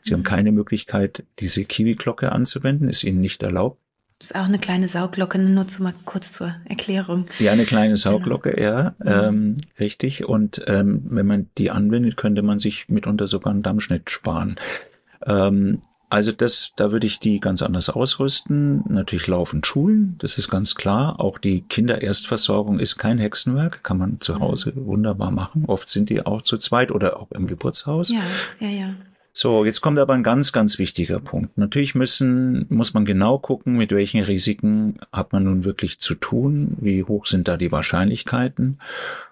Sie 0.01 0.11
mhm. 0.11 0.18
haben 0.18 0.24
keine 0.24 0.51
Möglichkeit, 0.51 1.24
diese 1.39 1.66
Kiwi-Glocke 1.66 2.32
anzuwenden, 2.32 2.89
ist 2.89 3.03
ihnen 3.03 3.22
nicht 3.22 3.43
erlaubt. 3.43 3.80
Das 4.20 4.32
ist 4.32 4.36
auch 4.38 4.45
eine 4.45 4.59
kleine 4.59 4.88
Sauglocke, 4.88 5.38
nur 5.38 5.68
zu 5.68 5.84
mal 5.84 5.93
kurz 6.05 6.32
zur 6.32 6.55
Erklärung. 6.70 7.28
Ja, 7.39 7.51
eine 7.51 7.66
kleine 7.66 7.97
Sauglocke, 7.97 8.51
genau. 8.51 8.63
ja, 8.63 8.95
ähm, 9.05 9.57
richtig. 9.78 10.26
Und 10.26 10.63
ähm, 10.68 11.03
wenn 11.09 11.28
man 11.28 11.49
die 11.57 11.70
anwendet, 11.70 12.16
könnte 12.16 12.41
man 12.41 12.57
sich 12.57 12.88
mitunter 12.88 13.28
sogar 13.28 13.51
einen 13.51 13.61
Dammschnitt 13.61 14.09
sparen. 14.09 14.55
Ähm, 15.26 15.82
also 16.09 16.32
das, 16.32 16.72
da 16.78 16.93
würde 16.93 17.07
ich 17.07 17.20
die 17.20 17.41
ganz 17.41 17.61
anders 17.61 17.89
ausrüsten. 17.89 18.84
Natürlich 18.88 19.28
laufen 19.28 19.63
Schulen, 19.66 20.16
das 20.20 20.38
ist 20.38 20.49
ganz 20.49 20.76
klar. 20.76 21.20
Auch 21.20 21.38
die 21.38 21.61
Kindererstversorgung 21.61 22.80
ist 22.80 22.97
kein 22.97 23.18
Hexenwerk, 23.18 23.84
kann 23.84 23.97
man 23.97 24.22
zu 24.22 24.36
mhm. 24.36 24.39
Hause 24.39 24.72
mhm. 24.74 24.86
wunderbar 24.86 25.32
machen. 25.32 25.66
Oft 25.66 25.89
sind 25.89 26.09
die 26.09 26.26
auch 26.26 26.41
zu 26.41 26.57
zweit 26.57 26.91
oder 26.91 27.20
auch 27.20 27.32
im 27.32 27.47
Geburtshaus. 27.47 28.11
Ja, 28.11 28.24
ja, 28.59 28.70
ja. 28.70 28.95
So, 29.38 29.66
jetzt 29.66 29.82
kommt 29.82 30.00
aber 30.00 30.14
ein 30.14 30.24
ganz, 30.24 30.54
ganz 30.54 30.80
wichtiger 30.80 31.20
Punkt. 31.20 31.58
Natürlich 31.58 31.94
müssen, 31.94 32.68
muss 32.70 32.94
man 32.94 33.04
genau 33.04 33.38
gucken, 33.38 33.76
mit 33.76 33.92
welchen 33.92 34.24
Risiken 34.24 34.98
hat 35.12 35.34
man 35.34 35.44
nun 35.44 35.66
wirklich 35.66 36.00
zu 36.00 36.16
tun, 36.16 36.78
wie 36.80 37.04
hoch 37.04 37.26
sind 37.26 37.50
da 37.50 37.58
die 37.58 37.70
Wahrscheinlichkeiten 37.70 38.80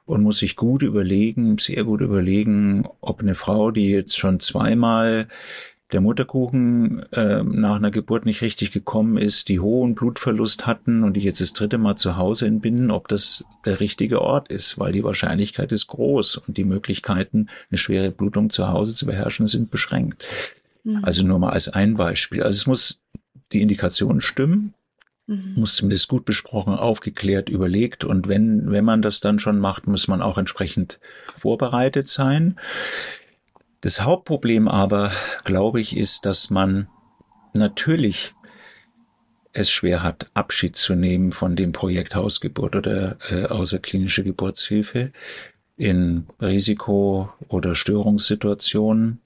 und 0.05 0.21
muss 0.21 0.39
sich 0.39 0.57
gut 0.57 0.81
überlegen, 0.81 1.57
sehr 1.57 1.85
gut 1.85 2.01
überlegen, 2.01 2.85
ob 2.99 3.21
eine 3.21 3.33
Frau, 3.33 3.71
die 3.71 3.91
jetzt 3.91 4.17
schon 4.17 4.41
zweimal 4.41 5.29
der 5.93 6.01
Mutterkuchen 6.01 7.03
äh, 7.13 7.43
nach 7.43 7.75
einer 7.75 7.91
Geburt 7.91 8.25
nicht 8.25 8.41
richtig 8.41 8.71
gekommen 8.71 9.17
ist, 9.17 9.47
die 9.47 9.59
hohen 9.59 9.95
Blutverlust 9.95 10.65
hatten 10.65 11.03
und 11.03 11.13
die 11.13 11.21
jetzt 11.21 11.39
das 11.39 11.53
dritte 11.53 11.77
Mal 11.77 11.95
zu 11.95 12.17
Hause 12.17 12.47
entbinden, 12.47 12.91
ob 12.91 13.07
das 13.07 13.45
der 13.65 13.79
richtige 13.79 14.21
Ort 14.21 14.49
ist, 14.49 14.79
weil 14.79 14.91
die 14.91 15.03
Wahrscheinlichkeit 15.03 15.71
ist 15.71 15.87
groß 15.87 16.37
und 16.37 16.57
die 16.57 16.65
Möglichkeiten, 16.65 17.47
eine 17.69 17.77
schwere 17.77 18.11
Blutung 18.11 18.49
zu 18.49 18.69
Hause 18.69 18.93
zu 18.95 19.05
beherrschen, 19.05 19.45
sind 19.45 19.69
beschränkt. 19.69 20.25
Mhm. 20.83 21.03
Also 21.03 21.25
nur 21.25 21.39
mal 21.39 21.51
als 21.51 21.69
ein 21.69 21.95
Beispiel. 21.95 22.41
Also 22.43 22.57
es 22.57 22.67
muss 22.67 23.01
die 23.51 23.61
Indikation 23.61 24.19
stimmen, 24.19 24.73
mhm. 25.27 25.53
muss 25.55 25.75
zumindest 25.75 26.07
gut 26.07 26.25
besprochen, 26.25 26.73
aufgeklärt, 26.73 27.49
überlegt 27.49 28.03
und 28.03 28.27
wenn, 28.27 28.71
wenn 28.71 28.83
man 28.83 29.03
das 29.03 29.19
dann 29.19 29.37
schon 29.37 29.59
macht, 29.59 29.87
muss 29.87 30.07
man 30.07 30.21
auch 30.23 30.39
entsprechend 30.39 30.99
vorbereitet 31.35 32.07
sein. 32.07 32.57
Das 33.83 33.99
Hauptproblem 34.01 34.69
aber, 34.69 35.11
glaube 35.43 35.81
ich, 35.81 35.97
ist, 35.97 36.25
dass 36.25 36.49
man 36.49 36.87
natürlich 37.51 38.33
es 39.51 39.69
schwer 39.69 40.01
hat, 40.01 40.31
Abschied 40.33 40.77
zu 40.77 40.95
nehmen 40.95 41.33
von 41.33 41.57
dem 41.57 41.73
Projekt 41.73 42.15
Hausgeburt 42.15 42.77
oder 42.77 43.17
äh, 43.29 43.45
außerklinische 43.47 44.23
Geburtshilfe 44.23 45.11
in 45.75 46.27
Risiko- 46.41 47.33
oder 47.49 47.75
Störungssituationen. 47.75 49.19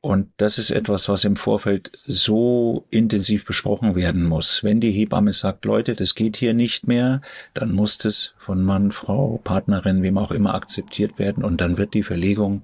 Und 0.00 0.30
das 0.36 0.58
ist 0.58 0.70
etwas, 0.70 1.08
was 1.08 1.24
im 1.24 1.34
Vorfeld 1.34 1.90
so 2.06 2.86
intensiv 2.88 3.44
besprochen 3.44 3.96
werden 3.96 4.24
muss. 4.24 4.62
Wenn 4.62 4.80
die 4.80 4.92
Hebamme 4.92 5.32
sagt, 5.32 5.64
Leute, 5.64 5.94
das 5.94 6.14
geht 6.14 6.36
hier 6.36 6.54
nicht 6.54 6.86
mehr, 6.86 7.20
dann 7.52 7.72
muss 7.72 7.98
das 7.98 8.34
von 8.38 8.62
Mann, 8.62 8.92
Frau, 8.92 9.40
Partnerin, 9.42 10.02
wem 10.02 10.16
auch 10.16 10.30
immer 10.30 10.54
akzeptiert 10.54 11.18
werden 11.18 11.42
und 11.42 11.60
dann 11.60 11.78
wird 11.78 11.94
die 11.94 12.04
Verlegung 12.04 12.62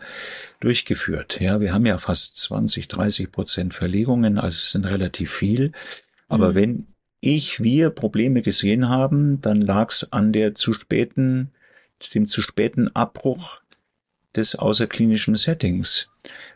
durchgeführt. 0.60 1.40
Ja, 1.40 1.60
wir 1.60 1.72
haben 1.72 1.86
ja 1.86 1.98
fast 1.98 2.36
20, 2.36 2.86
30 2.86 3.32
Prozent 3.32 3.74
Verlegungen, 3.74 4.38
also 4.38 4.54
es 4.54 4.70
sind 4.70 4.86
relativ 4.86 5.32
viel. 5.32 5.72
Aber 6.28 6.50
mhm. 6.50 6.54
wenn 6.54 6.86
ich, 7.20 7.60
wir 7.60 7.90
Probleme 7.90 8.42
gesehen 8.42 8.88
haben, 8.88 9.40
dann 9.40 9.60
lag 9.60 9.90
es 9.90 10.12
an 10.12 10.32
der 10.32 10.54
zu 10.54 10.72
späten, 10.72 11.50
dem 12.14 12.26
zu 12.26 12.42
späten 12.42 12.94
Abbruch 12.94 13.60
des 14.36 14.56
außerklinischen 14.56 15.36
Settings, 15.36 16.08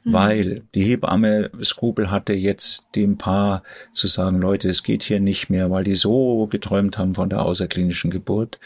mhm. 0.05 0.13
weil 0.13 0.63
die 0.75 0.83
Hebamme 0.83 1.51
Skrupel 1.63 2.11
hatte, 2.11 2.33
jetzt 2.33 2.89
dem 2.95 3.19
Paar 3.19 3.63
zu 3.93 4.07
sagen, 4.07 4.41
Leute, 4.41 4.69
es 4.69 4.83
geht 4.83 5.03
hier 5.03 5.21
nicht 5.21 5.51
mehr, 5.51 5.71
weil 5.71 5.85
die 5.85 5.95
so 5.95 6.47
geträumt 6.47 6.99
haben 6.99 7.15
von 7.15 7.31
der 7.31 7.43
außerklinischen 7.43 8.11
Geburt. 8.11 8.59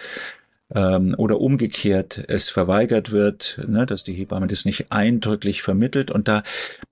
Ähm, 0.75 1.15
oder 1.19 1.39
umgekehrt, 1.39 2.25
es 2.29 2.49
verweigert 2.49 3.13
wird, 3.13 3.61
ne, 3.67 3.85
dass 3.85 4.05
die 4.05 4.15
Hebamme 4.15 4.47
das 4.47 4.65
nicht 4.65 4.91
eindrücklich 4.91 5.61
vermittelt. 5.61 6.11
Und 6.11 6.29
da, 6.29 6.43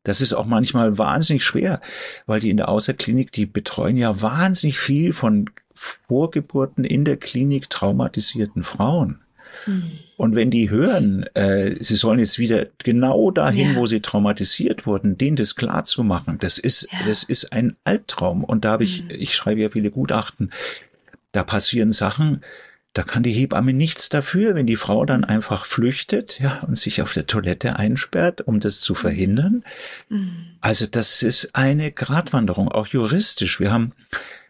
das 0.03 0.21
ist 0.21 0.35
auch 0.35 0.45
manchmal 0.45 0.99
wahnsinnig 0.99 1.45
schwer, 1.45 1.81
weil 2.27 2.41
die 2.41 2.51
in 2.51 2.59
der 2.59 2.69
Außerklinik, 2.69 3.33
die 3.33 3.47
betreuen 3.47 3.97
ja 3.97 4.21
wahnsinnig 4.21 4.79
viel 4.79 5.15
von 5.15 5.49
Vorgeburten 5.75 6.85
in 6.85 7.07
der 7.07 7.17
Klinik 7.17 7.71
traumatisierten 7.71 8.65
Frauen. 8.65 9.21
Mhm. 9.67 9.93
Und 10.17 10.35
wenn 10.35 10.51
die 10.51 10.71
hören, 10.71 11.25
äh, 11.35 11.77
sie 11.81 11.97
sollen 11.97 12.19
jetzt 12.19 12.39
wieder 12.39 12.67
genau 12.79 13.31
dahin, 13.31 13.73
ja. 13.73 13.77
wo 13.77 13.87
sie 13.87 14.01
traumatisiert 14.01 14.87
wurden, 14.87 15.17
denen 15.17 15.37
das 15.37 15.57
klar 15.57 15.85
zu 15.85 16.05
machen, 16.05 16.39
das 16.39 16.59
ist, 16.59 16.89
ja. 16.93 16.99
das 17.07 17.23
ist 17.23 17.53
ein 17.53 17.77
Albtraum. 17.85 18.45
Und 18.45 18.65
da 18.65 18.73
habe 18.73 18.85
ich, 18.85 19.05
mhm. 19.05 19.11
ich 19.11 19.35
schreibe 19.35 19.61
ja 19.61 19.71
viele 19.71 19.91
Gutachten, 19.91 20.53
da 21.33 21.43
passieren 21.43 21.93
Sachen, 21.93 22.43
da 22.93 23.05
kann 23.05 23.23
die 23.23 23.31
Hebamme 23.31 23.73
nichts 23.73 24.09
dafür, 24.09 24.55
wenn 24.57 24.67
die 24.67 24.77
Frau 24.77 25.05
dann 25.05 25.25
einfach 25.25 25.65
flüchtet, 25.65 26.41
ja, 26.41 26.59
und 26.67 26.77
sich 26.77 27.03
auf 27.03 27.13
der 27.13 27.27
Toilette 27.27 27.77
einsperrt, 27.77 28.41
um 28.41 28.59
das 28.59 28.81
zu 28.81 28.95
verhindern. 28.95 29.63
Mhm. 30.09 30.47
Also 30.61 30.87
das 30.87 31.23
ist 31.23 31.55
eine 31.55 31.93
Gratwanderung, 31.93 32.69
auch 32.69 32.89
juristisch. 32.89 33.61
Wir 33.61 33.71
haben, 33.71 33.93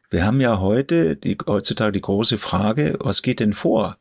wir 0.09 0.25
haben 0.25 0.41
ja 0.41 0.59
heute, 0.59 1.17
die, 1.17 1.37
heutzutage 1.47 1.93
die 1.93 2.01
große 2.01 2.39
Frage, 2.39 2.97
was 3.01 3.21
geht 3.23 3.41
denn 3.41 3.53
vor? 3.53 3.99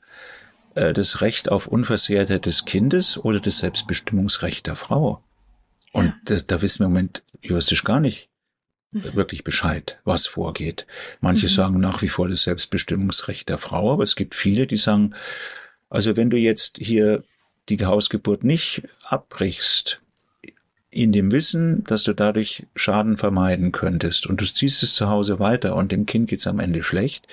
Äh, 0.80 0.94
das 0.94 1.20
Recht 1.20 1.52
auf 1.52 1.68
Unversehrtheit 1.68 2.46
des 2.46 2.64
Kindes 2.64 3.18
oder 3.18 3.42
das 3.42 3.58
Selbstbestimmungsrecht 3.60 4.66
der 4.66 4.78
Frau. 4.78 5.22
Und 5.92 6.06
ja. 6.06 6.16
da, 6.24 6.38
da 6.48 6.62
wissen 6.62 6.80
wir 6.80 6.86
im 6.86 6.94
Moment 6.94 7.24
juristisch 7.42 7.84
gar 7.84 8.00
nicht 8.00 8.30
mhm. 8.92 9.14
wirklich 9.14 9.44
Bescheid, 9.44 10.00
was 10.06 10.26
vorgeht. 10.26 10.88
Manche 11.20 11.48
mhm. 11.48 11.52
sagen 11.52 11.80
nach 11.82 12.02
wie 12.02 12.08
vor 12.08 12.30
das 12.30 12.44
Selbstbestimmungsrecht 12.44 13.50
der 13.50 13.58
Frau, 13.58 13.92
aber 13.92 14.04
es 14.04 14.16
gibt 14.16 14.36
viele, 14.36 14.68
die 14.68 14.78
sagen, 14.78 15.16
also 15.90 16.16
wenn 16.16 16.30
du 16.30 16.38
jetzt 16.38 16.78
hier 16.78 17.24
die 17.68 17.84
Hausgeburt 17.84 18.46
nicht 18.46 18.84
abbrichst, 19.04 20.02
in 20.92 21.12
dem 21.12 21.32
Wissen, 21.32 21.84
dass 21.84 22.04
du 22.04 22.14
dadurch 22.14 22.66
Schaden 22.76 23.18
vermeiden 23.18 23.72
könntest 23.72 24.26
und 24.26 24.42
du 24.42 24.46
ziehst 24.46 24.82
es 24.82 24.96
zu 24.96 25.08
Hause 25.08 25.40
weiter 25.40 25.76
und 25.76 25.92
dem 25.92 26.06
Kind 26.06 26.30
geht's 26.30 26.48
am 26.48 26.60
Ende 26.60 26.82
schlecht, 26.82 27.28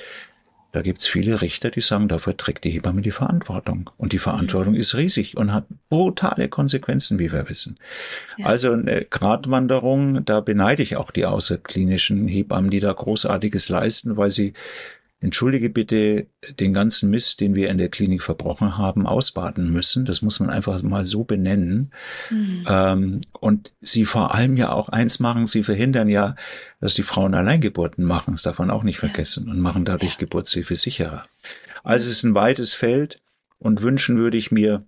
da 0.76 0.82
gibt's 0.82 1.06
viele 1.06 1.40
Richter, 1.40 1.70
die 1.70 1.80
sagen, 1.80 2.06
dafür 2.06 2.36
trägt 2.36 2.64
die 2.64 2.70
Hebamme 2.70 3.00
die 3.00 3.10
Verantwortung. 3.10 3.88
Und 3.96 4.12
die 4.12 4.18
Verantwortung 4.18 4.74
mhm. 4.74 4.80
ist 4.80 4.94
riesig 4.94 5.34
und 5.34 5.50
hat 5.54 5.64
brutale 5.88 6.50
Konsequenzen, 6.50 7.18
wie 7.18 7.32
wir 7.32 7.48
wissen. 7.48 7.78
Ja. 8.36 8.44
Also 8.44 8.72
eine 8.72 9.06
Gratwanderung, 9.06 10.22
da 10.26 10.40
beneide 10.40 10.82
ich 10.82 10.96
auch 10.98 11.12
die 11.12 11.24
außerklinischen 11.24 12.28
Hebammen, 12.28 12.68
die 12.70 12.80
da 12.80 12.92
Großartiges 12.92 13.70
leisten, 13.70 14.18
weil 14.18 14.28
sie 14.28 14.52
entschuldige 15.26 15.70
bitte 15.70 16.28
den 16.60 16.72
ganzen 16.72 17.10
Mist, 17.10 17.40
den 17.40 17.54
wir 17.54 17.68
in 17.68 17.78
der 17.78 17.88
Klinik 17.88 18.22
verbrochen 18.22 18.78
haben, 18.78 19.06
ausbaden 19.06 19.70
müssen. 19.72 20.04
Das 20.04 20.22
muss 20.22 20.38
man 20.38 20.50
einfach 20.50 20.80
mal 20.82 21.04
so 21.04 21.24
benennen. 21.24 21.90
Mhm. 22.30 22.64
Ähm, 22.68 23.20
und 23.32 23.72
sie 23.80 24.04
vor 24.04 24.34
allem 24.34 24.56
ja 24.56 24.70
auch 24.70 24.88
eins 24.88 25.18
machen, 25.18 25.46
sie 25.46 25.64
verhindern 25.64 26.08
ja, 26.08 26.36
dass 26.80 26.94
die 26.94 27.02
Frauen 27.02 27.34
Alleingeburten 27.34 28.04
machen. 28.04 28.34
Das 28.34 28.44
darf 28.44 28.60
man 28.60 28.70
auch 28.70 28.84
nicht 28.84 28.98
vergessen 28.98 29.50
und 29.50 29.58
machen 29.58 29.84
dadurch 29.84 30.12
ja. 30.12 30.18
Geburtshilfe 30.18 30.76
sicherer. 30.76 31.24
Also 31.82 32.06
es 32.06 32.18
ist 32.18 32.22
ein 32.22 32.34
weites 32.34 32.72
Feld 32.72 33.20
und 33.58 33.82
wünschen 33.82 34.16
würde 34.16 34.36
ich 34.36 34.52
mir, 34.52 34.84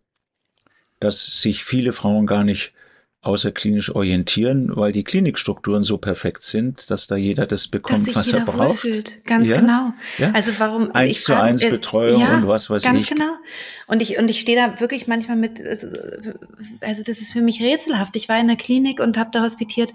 dass 1.01 1.41
sich 1.43 1.65
viele 1.65 1.93
Frauen 1.93 2.27
gar 2.27 2.45
nicht 2.45 2.73
außerklinisch 3.21 3.95
orientieren, 3.95 4.77
weil 4.77 4.93
die 4.93 5.03
Klinikstrukturen 5.03 5.83
so 5.83 5.99
perfekt 5.99 6.43
sind, 6.43 6.89
dass 6.91 7.09
da 7.09 7.17
jeder 7.17 7.47
das 7.47 7.67
bekommt, 7.67 8.15
was 8.15 8.33
er 8.33 8.45
braucht. 8.45 8.85
Wohlfühlt. 8.85 9.25
Ganz 9.25 9.49
ja? 9.49 9.61
genau. 9.61 9.93
Ja? 10.19 10.31
Also 10.33 10.53
warum 10.59 10.93
eins 10.93 11.11
ich 11.11 11.25
zu 11.25 11.33
frage, 11.33 11.45
eins 11.45 11.63
äh, 11.65 11.71
Betreuung 11.71 12.21
ja, 12.21 12.37
und 12.37 12.47
was 12.47 12.71
weiß 12.71 12.85
ganz 12.85 13.01
ich. 13.01 13.09
Ganz 13.09 13.21
genau. 13.21 13.37
Und 13.89 14.03
ich 14.03 14.19
und 14.19 14.31
ich 14.31 14.39
stehe 14.39 14.57
da 14.57 14.81
wirklich 14.81 15.09
manchmal 15.09 15.37
mit, 15.37 15.61
also, 15.61 15.89
also 16.81 17.03
das 17.03 17.21
ist 17.21 17.33
für 17.33 17.43
mich 17.43 17.61
rätselhaft. 17.61 18.15
Ich 18.15 18.29
war 18.29 18.39
in 18.39 18.47
der 18.47 18.57
Klinik 18.57 19.01
und 19.01 19.19
habe 19.19 19.31
da 19.33 19.43
hospitiert 19.43 19.93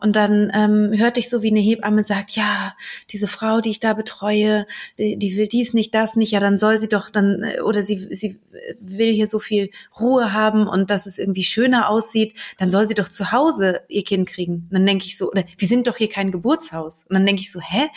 und 0.00 0.16
dann 0.16 0.50
ähm, 0.54 0.92
hörte 0.98 1.20
ich 1.20 1.28
so, 1.28 1.42
wie 1.42 1.50
eine 1.50 1.60
Hebamme 1.60 2.04
sagt, 2.04 2.32
ja, 2.32 2.74
diese 3.10 3.28
Frau, 3.28 3.60
die 3.60 3.70
ich 3.70 3.80
da 3.80 3.94
betreue, 3.94 4.66
die, 4.98 5.16
die 5.18 5.36
will 5.36 5.48
dies 5.48 5.74
nicht, 5.74 5.94
das 5.94 6.16
nicht, 6.16 6.32
ja, 6.32 6.40
dann 6.40 6.58
soll 6.58 6.78
sie 6.78 6.88
doch 6.88 7.10
dann, 7.10 7.42
äh, 7.42 7.60
oder 7.60 7.82
sie, 7.82 7.96
sie 7.98 8.38
will 8.80 9.12
hier 9.12 9.26
so 9.26 9.38
viel 9.38 9.70
Ruhe 9.98 10.32
haben 10.32 10.66
und 10.66 10.90
dass 10.90 11.06
es 11.06 11.18
irgendwie 11.18 11.44
schöner 11.44 11.88
aussieht, 11.88 12.34
dann 12.58 12.70
soll 12.70 12.86
sie 12.88 12.94
doch 12.94 13.08
zu 13.08 13.32
Hause 13.32 13.82
ihr 13.88 14.04
Kind 14.04 14.28
kriegen. 14.28 14.66
Und 14.70 14.72
dann 14.72 14.86
denke 14.86 15.06
ich 15.06 15.16
so, 15.16 15.30
oder 15.30 15.44
wir 15.56 15.68
sind 15.68 15.86
doch 15.86 15.96
hier 15.96 16.08
kein 16.08 16.32
Geburtshaus. 16.32 17.06
Und 17.08 17.14
dann 17.14 17.26
denke 17.26 17.42
ich 17.42 17.52
so, 17.52 17.60
hä? 17.60 17.88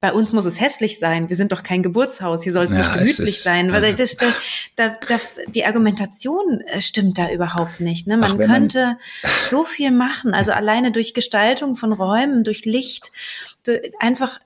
Bei 0.00 0.12
uns 0.12 0.32
muss 0.32 0.44
es 0.44 0.60
hässlich 0.60 1.00
sein. 1.00 1.28
Wir 1.28 1.36
sind 1.36 1.50
doch 1.50 1.64
kein 1.64 1.82
Geburtshaus. 1.82 2.44
Hier 2.44 2.52
soll 2.52 2.66
es 2.66 2.72
ja, 2.72 2.78
nicht 2.78 2.92
gemütlich 2.92 3.28
ist, 3.28 3.42
sein. 3.42 3.72
Weil 3.72 3.94
das, 3.94 4.16
da, 4.76 4.88
da, 4.88 5.18
die 5.48 5.64
Argumentation 5.64 6.60
äh, 6.60 6.80
stimmt 6.80 7.18
da 7.18 7.30
überhaupt 7.30 7.80
nicht. 7.80 8.06
Ne? 8.06 8.16
Man 8.16 8.32
Ach, 8.32 8.46
könnte 8.46 8.96
man 9.22 9.32
so 9.50 9.64
viel 9.64 9.90
machen. 9.90 10.34
Also 10.34 10.52
alleine 10.52 10.92
durch 10.92 11.14
Gestaltung 11.14 11.74
von 11.74 11.92
Räumen, 11.92 12.44
durch 12.44 12.64
Licht, 12.64 13.10
einfach 13.98 14.38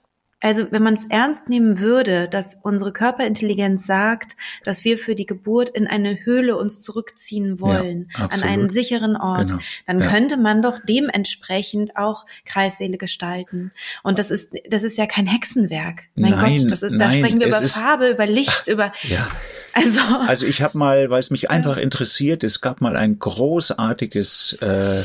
also 0.42 0.66
wenn 0.70 0.82
man 0.82 0.94
es 0.94 1.06
ernst 1.06 1.48
nehmen 1.48 1.78
würde, 1.78 2.28
dass 2.28 2.58
unsere 2.62 2.92
Körperintelligenz 2.92 3.86
sagt, 3.86 4.36
dass 4.64 4.84
wir 4.84 4.98
für 4.98 5.14
die 5.14 5.24
Geburt 5.24 5.70
in 5.70 5.86
eine 5.86 6.24
Höhle 6.24 6.56
uns 6.56 6.80
zurückziehen 6.80 7.60
wollen, 7.60 8.10
ja, 8.18 8.26
an 8.26 8.42
einen 8.42 8.68
sicheren 8.68 9.16
Ort, 9.16 9.48
genau. 9.48 9.60
dann 9.86 10.00
ja. 10.00 10.10
könnte 10.10 10.36
man 10.36 10.60
doch 10.60 10.80
dementsprechend 10.86 11.96
auch 11.96 12.26
Kreissäle 12.44 12.98
gestalten. 12.98 13.70
Und 14.02 14.18
das 14.18 14.32
ist, 14.32 14.52
das 14.68 14.82
ist 14.82 14.98
ja 14.98 15.06
kein 15.06 15.26
Hexenwerk. 15.26 16.04
Mein 16.16 16.32
nein, 16.32 16.58
Gott, 16.58 16.72
das 16.72 16.82
ist, 16.82 16.98
da 16.98 17.12
sprechen 17.12 17.38
wir 17.38 17.46
über 17.46 17.62
Farbe, 17.62 18.08
über 18.08 18.26
Licht, 18.26 18.68
über. 18.68 18.92
Ja. 19.02 19.28
Also, 19.72 20.00
also 20.26 20.46
ich 20.46 20.62
habe 20.62 20.78
mal, 20.78 21.10
weil 21.10 21.20
es 21.20 21.30
mich 21.30 21.50
einfach 21.50 21.76
interessiert, 21.76 22.44
es 22.44 22.60
gab 22.60 22.80
mal 22.80 22.96
ein 22.96 23.18
großartiges 23.18 24.58
äh, 24.60 25.04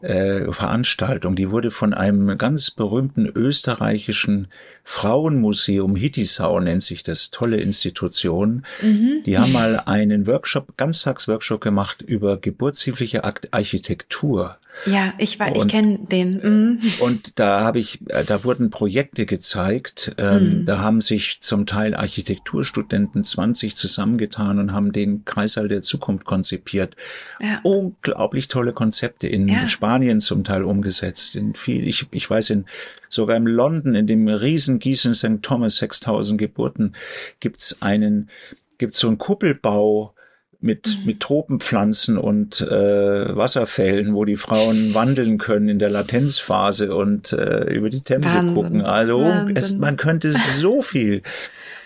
äh, 0.00 0.52
Veranstaltung. 0.52 1.36
Die 1.36 1.50
wurde 1.50 1.70
von 1.70 1.94
einem 1.94 2.38
ganz 2.38 2.70
berühmten 2.70 3.26
österreichischen 3.26 4.48
Frauenmuseum, 4.84 5.96
Hittisau 5.96 6.60
nennt 6.60 6.84
sich 6.84 7.02
das, 7.02 7.30
tolle 7.30 7.58
Institution. 7.58 8.64
Mhm. 8.80 9.22
Die 9.26 9.38
haben 9.38 9.52
mal 9.52 9.82
einen 9.86 10.26
Workshop, 10.26 10.76
Ganztagsworkshop 10.76 11.60
gemacht 11.60 12.02
über 12.02 12.36
geburtshilfliche 12.36 13.24
Architektur. 13.24 14.58
Ja, 14.86 15.14
ich 15.18 15.38
weiß, 15.38 15.56
ich 15.56 15.68
kenne 15.68 15.98
den. 15.98 16.40
Mhm. 16.40 16.80
Und 17.00 17.38
da 17.38 17.60
habe 17.60 17.78
ich, 17.78 18.00
äh, 18.08 18.24
da 18.24 18.44
wurden 18.44 18.70
Projekte 18.70 19.26
gezeigt. 19.26 20.12
Ähm, 20.18 20.60
mhm. 20.60 20.64
Da 20.66 20.78
haben 20.78 21.00
sich 21.00 21.40
zum 21.40 21.66
Teil 21.66 21.94
Architekturstudenten 21.94 23.24
20 23.24 23.76
zusammengetan 23.76 24.58
und 24.58 24.72
haben 24.72 24.92
den 24.92 25.24
Kreißsaal 25.24 25.68
der 25.68 25.82
Zukunft 25.82 26.24
konzipiert. 26.24 26.96
Ja. 27.40 27.60
Unglaublich 27.64 28.48
tolle 28.48 28.72
Konzepte 28.72 29.26
in 29.26 29.48
ja. 29.48 29.68
Spanien 29.68 30.20
zum 30.20 30.44
Teil 30.44 30.62
umgesetzt. 30.62 31.36
In 31.36 31.54
viel, 31.54 31.86
ich, 31.86 32.06
ich 32.10 32.28
weiß 32.28 32.50
in 32.50 32.66
sogar 33.08 33.36
in 33.36 33.46
London 33.46 33.94
in 33.94 34.06
dem 34.06 34.28
riesen 34.28 34.78
Gießen 34.78 35.14
St. 35.14 35.42
Thomas 35.42 35.76
6000 35.78 36.38
Geburten 36.38 36.94
gibt's 37.40 37.80
einen 37.80 38.28
gibt's 38.76 39.00
so 39.00 39.08
einen 39.08 39.18
Kuppelbau 39.18 40.14
mit, 40.60 40.98
mhm. 40.98 41.06
mit 41.06 41.20
Tropenpflanzen 41.20 42.18
und 42.18 42.60
äh, 42.60 43.36
Wasserfällen, 43.36 44.14
wo 44.14 44.24
die 44.24 44.36
Frauen 44.36 44.92
wandeln 44.92 45.38
können 45.38 45.68
in 45.68 45.78
der 45.78 45.90
Latenzphase 45.90 46.94
und 46.94 47.32
äh, 47.32 47.72
über 47.72 47.90
die 47.90 48.00
Themse 48.00 48.38
Wahnsinn. 48.38 48.54
gucken. 48.54 48.82
Also 48.82 49.24
es, 49.54 49.78
man 49.78 49.96
könnte 49.96 50.32
so 50.32 50.82
viel 50.82 51.22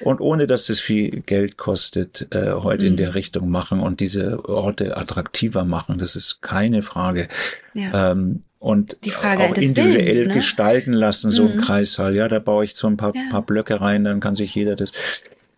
und 0.00 0.20
ohne 0.20 0.46
dass 0.46 0.68
es 0.68 0.80
viel 0.80 1.20
Geld 1.20 1.56
kostet, 1.56 2.28
äh, 2.30 2.52
heute 2.52 2.84
mhm. 2.84 2.92
in 2.92 2.96
der 2.96 3.14
Richtung 3.14 3.50
machen 3.50 3.80
und 3.80 4.00
diese 4.00 4.48
Orte 4.48 4.96
attraktiver 4.96 5.64
machen. 5.64 5.98
Das 5.98 6.16
ist 6.16 6.42
keine 6.42 6.82
Frage. 6.82 7.28
Ja. 7.74 8.12
Ähm, 8.12 8.42
und 8.58 8.96
die 9.04 9.10
Frage 9.10 9.44
auch 9.44 9.56
individuell 9.56 10.06
Willens, 10.06 10.28
ne? 10.28 10.34
gestalten 10.34 10.92
lassen, 10.92 11.30
so 11.30 11.44
mhm. 11.44 11.52
ein 11.52 11.60
Kreissaal. 11.60 12.14
Ja, 12.14 12.28
da 12.28 12.38
baue 12.38 12.64
ich 12.64 12.74
so 12.74 12.86
ein 12.86 12.96
paar, 12.96 13.14
ja. 13.14 13.22
paar 13.30 13.42
Blöcke 13.42 13.80
rein, 13.80 14.04
dann 14.04 14.20
kann 14.20 14.34
sich 14.34 14.54
jeder 14.54 14.76
das 14.76 14.92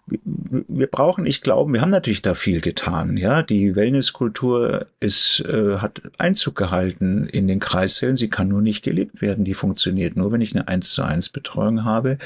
wir 0.07 0.87
brauchen, 0.87 1.25
ich 1.25 1.41
glaube, 1.41 1.73
wir 1.73 1.81
haben 1.81 1.91
natürlich 1.91 2.21
da 2.21 2.35
viel 2.35 2.61
getan. 2.61 3.17
Ja, 3.17 3.43
die 3.43 3.75
Wellnesskultur 3.75 4.87
ist 5.01 5.41
äh, 5.41 5.79
hat 5.79 6.03
Einzug 6.19 6.57
gehalten 6.57 7.27
in 7.27 7.49
den 7.49 7.59
Kreissälen. 7.59 8.17
Sie 8.17 8.29
kann 8.29 8.49
nur 8.49 8.61
nicht 8.61 8.85
gelebt 8.85 9.23
werden. 9.23 9.45
Die 9.45 9.55
funktioniert 9.55 10.17
nur, 10.17 10.31
wenn 10.31 10.43
ich 10.43 10.55
eine 10.55 10.69
eins 10.69 10.93
zu 10.93 11.03
eins 11.03 11.31
Betreuung 11.31 11.85
habe 11.85 12.19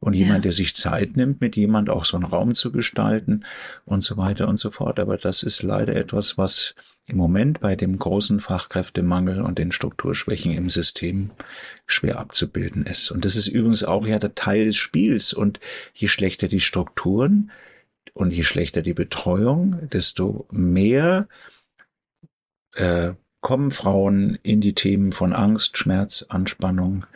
und 0.00 0.14
ja. 0.14 0.24
jemand, 0.24 0.46
der 0.46 0.52
sich 0.52 0.74
Zeit 0.74 1.16
nimmt, 1.16 1.40
mit 1.40 1.56
jemand 1.56 1.90
auch 1.90 2.06
so 2.06 2.16
einen 2.16 2.26
Raum 2.26 2.54
zu 2.54 2.72
gestalten 2.72 3.44
und 3.84 4.02
so 4.02 4.16
weiter 4.16 4.48
und 4.48 4.56
so 4.56 4.70
fort. 4.70 4.98
Aber 4.98 5.18
das 5.18 5.42
ist 5.42 5.62
leider 5.62 5.94
etwas, 5.96 6.38
was 6.38 6.74
im 7.08 7.16
Moment 7.16 7.60
bei 7.60 7.74
dem 7.74 7.98
großen 7.98 8.38
Fachkräftemangel 8.38 9.40
und 9.40 9.58
den 9.58 9.72
Strukturschwächen 9.72 10.52
im 10.52 10.68
System 10.68 11.30
schwer 11.86 12.18
abzubilden 12.18 12.84
ist. 12.84 13.10
Und 13.10 13.24
das 13.24 13.34
ist 13.34 13.48
übrigens 13.48 13.82
auch 13.82 14.06
ja 14.06 14.18
der 14.18 14.34
Teil 14.34 14.66
des 14.66 14.76
Spiels. 14.76 15.32
Und 15.32 15.58
je 15.94 16.06
schlechter 16.06 16.48
die 16.48 16.60
Strukturen 16.60 17.50
und 18.12 18.32
je 18.32 18.42
schlechter 18.42 18.82
die 18.82 18.94
Betreuung, 18.94 19.88
desto 19.90 20.46
mehr 20.50 21.28
äh, 22.74 23.12
kommen 23.40 23.70
Frauen 23.70 24.38
in 24.42 24.60
die 24.60 24.74
Themen 24.74 25.12
von 25.12 25.32
Angst, 25.32 25.78
Schmerz, 25.78 26.26
Anspannung, 26.28 27.06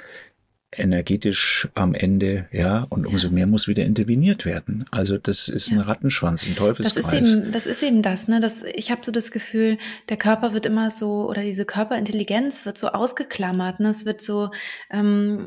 energetisch 0.76 1.68
am 1.74 1.94
Ende, 1.94 2.46
ja, 2.50 2.86
und 2.88 3.06
umso 3.06 3.30
mehr 3.30 3.46
muss 3.46 3.68
wieder 3.68 3.84
interveniert 3.84 4.44
werden. 4.44 4.86
Also 4.90 5.18
das 5.18 5.48
ist 5.48 5.70
ja. 5.70 5.78
ein 5.78 5.80
Rattenschwanz, 5.80 6.46
ein 6.46 6.56
Teufelskreis. 6.56 7.04
Das 7.04 7.12
ist 7.12 7.34
eben 7.34 7.52
das, 7.52 7.66
ist 7.66 7.82
eben 7.82 8.02
das 8.02 8.28
ne? 8.28 8.40
Das, 8.40 8.62
ich 8.62 8.90
habe 8.90 9.02
so 9.04 9.12
das 9.12 9.30
Gefühl, 9.30 9.78
der 10.08 10.16
Körper 10.16 10.54
wird 10.54 10.66
immer 10.66 10.90
so, 10.90 11.28
oder 11.28 11.42
diese 11.42 11.64
Körperintelligenz 11.64 12.64
wird 12.64 12.78
so 12.78 12.88
ausgeklammert. 12.88 13.80
Ne? 13.80 13.90
Es 13.90 14.04
wird 14.04 14.22
so 14.22 14.50
ähm, 14.90 15.44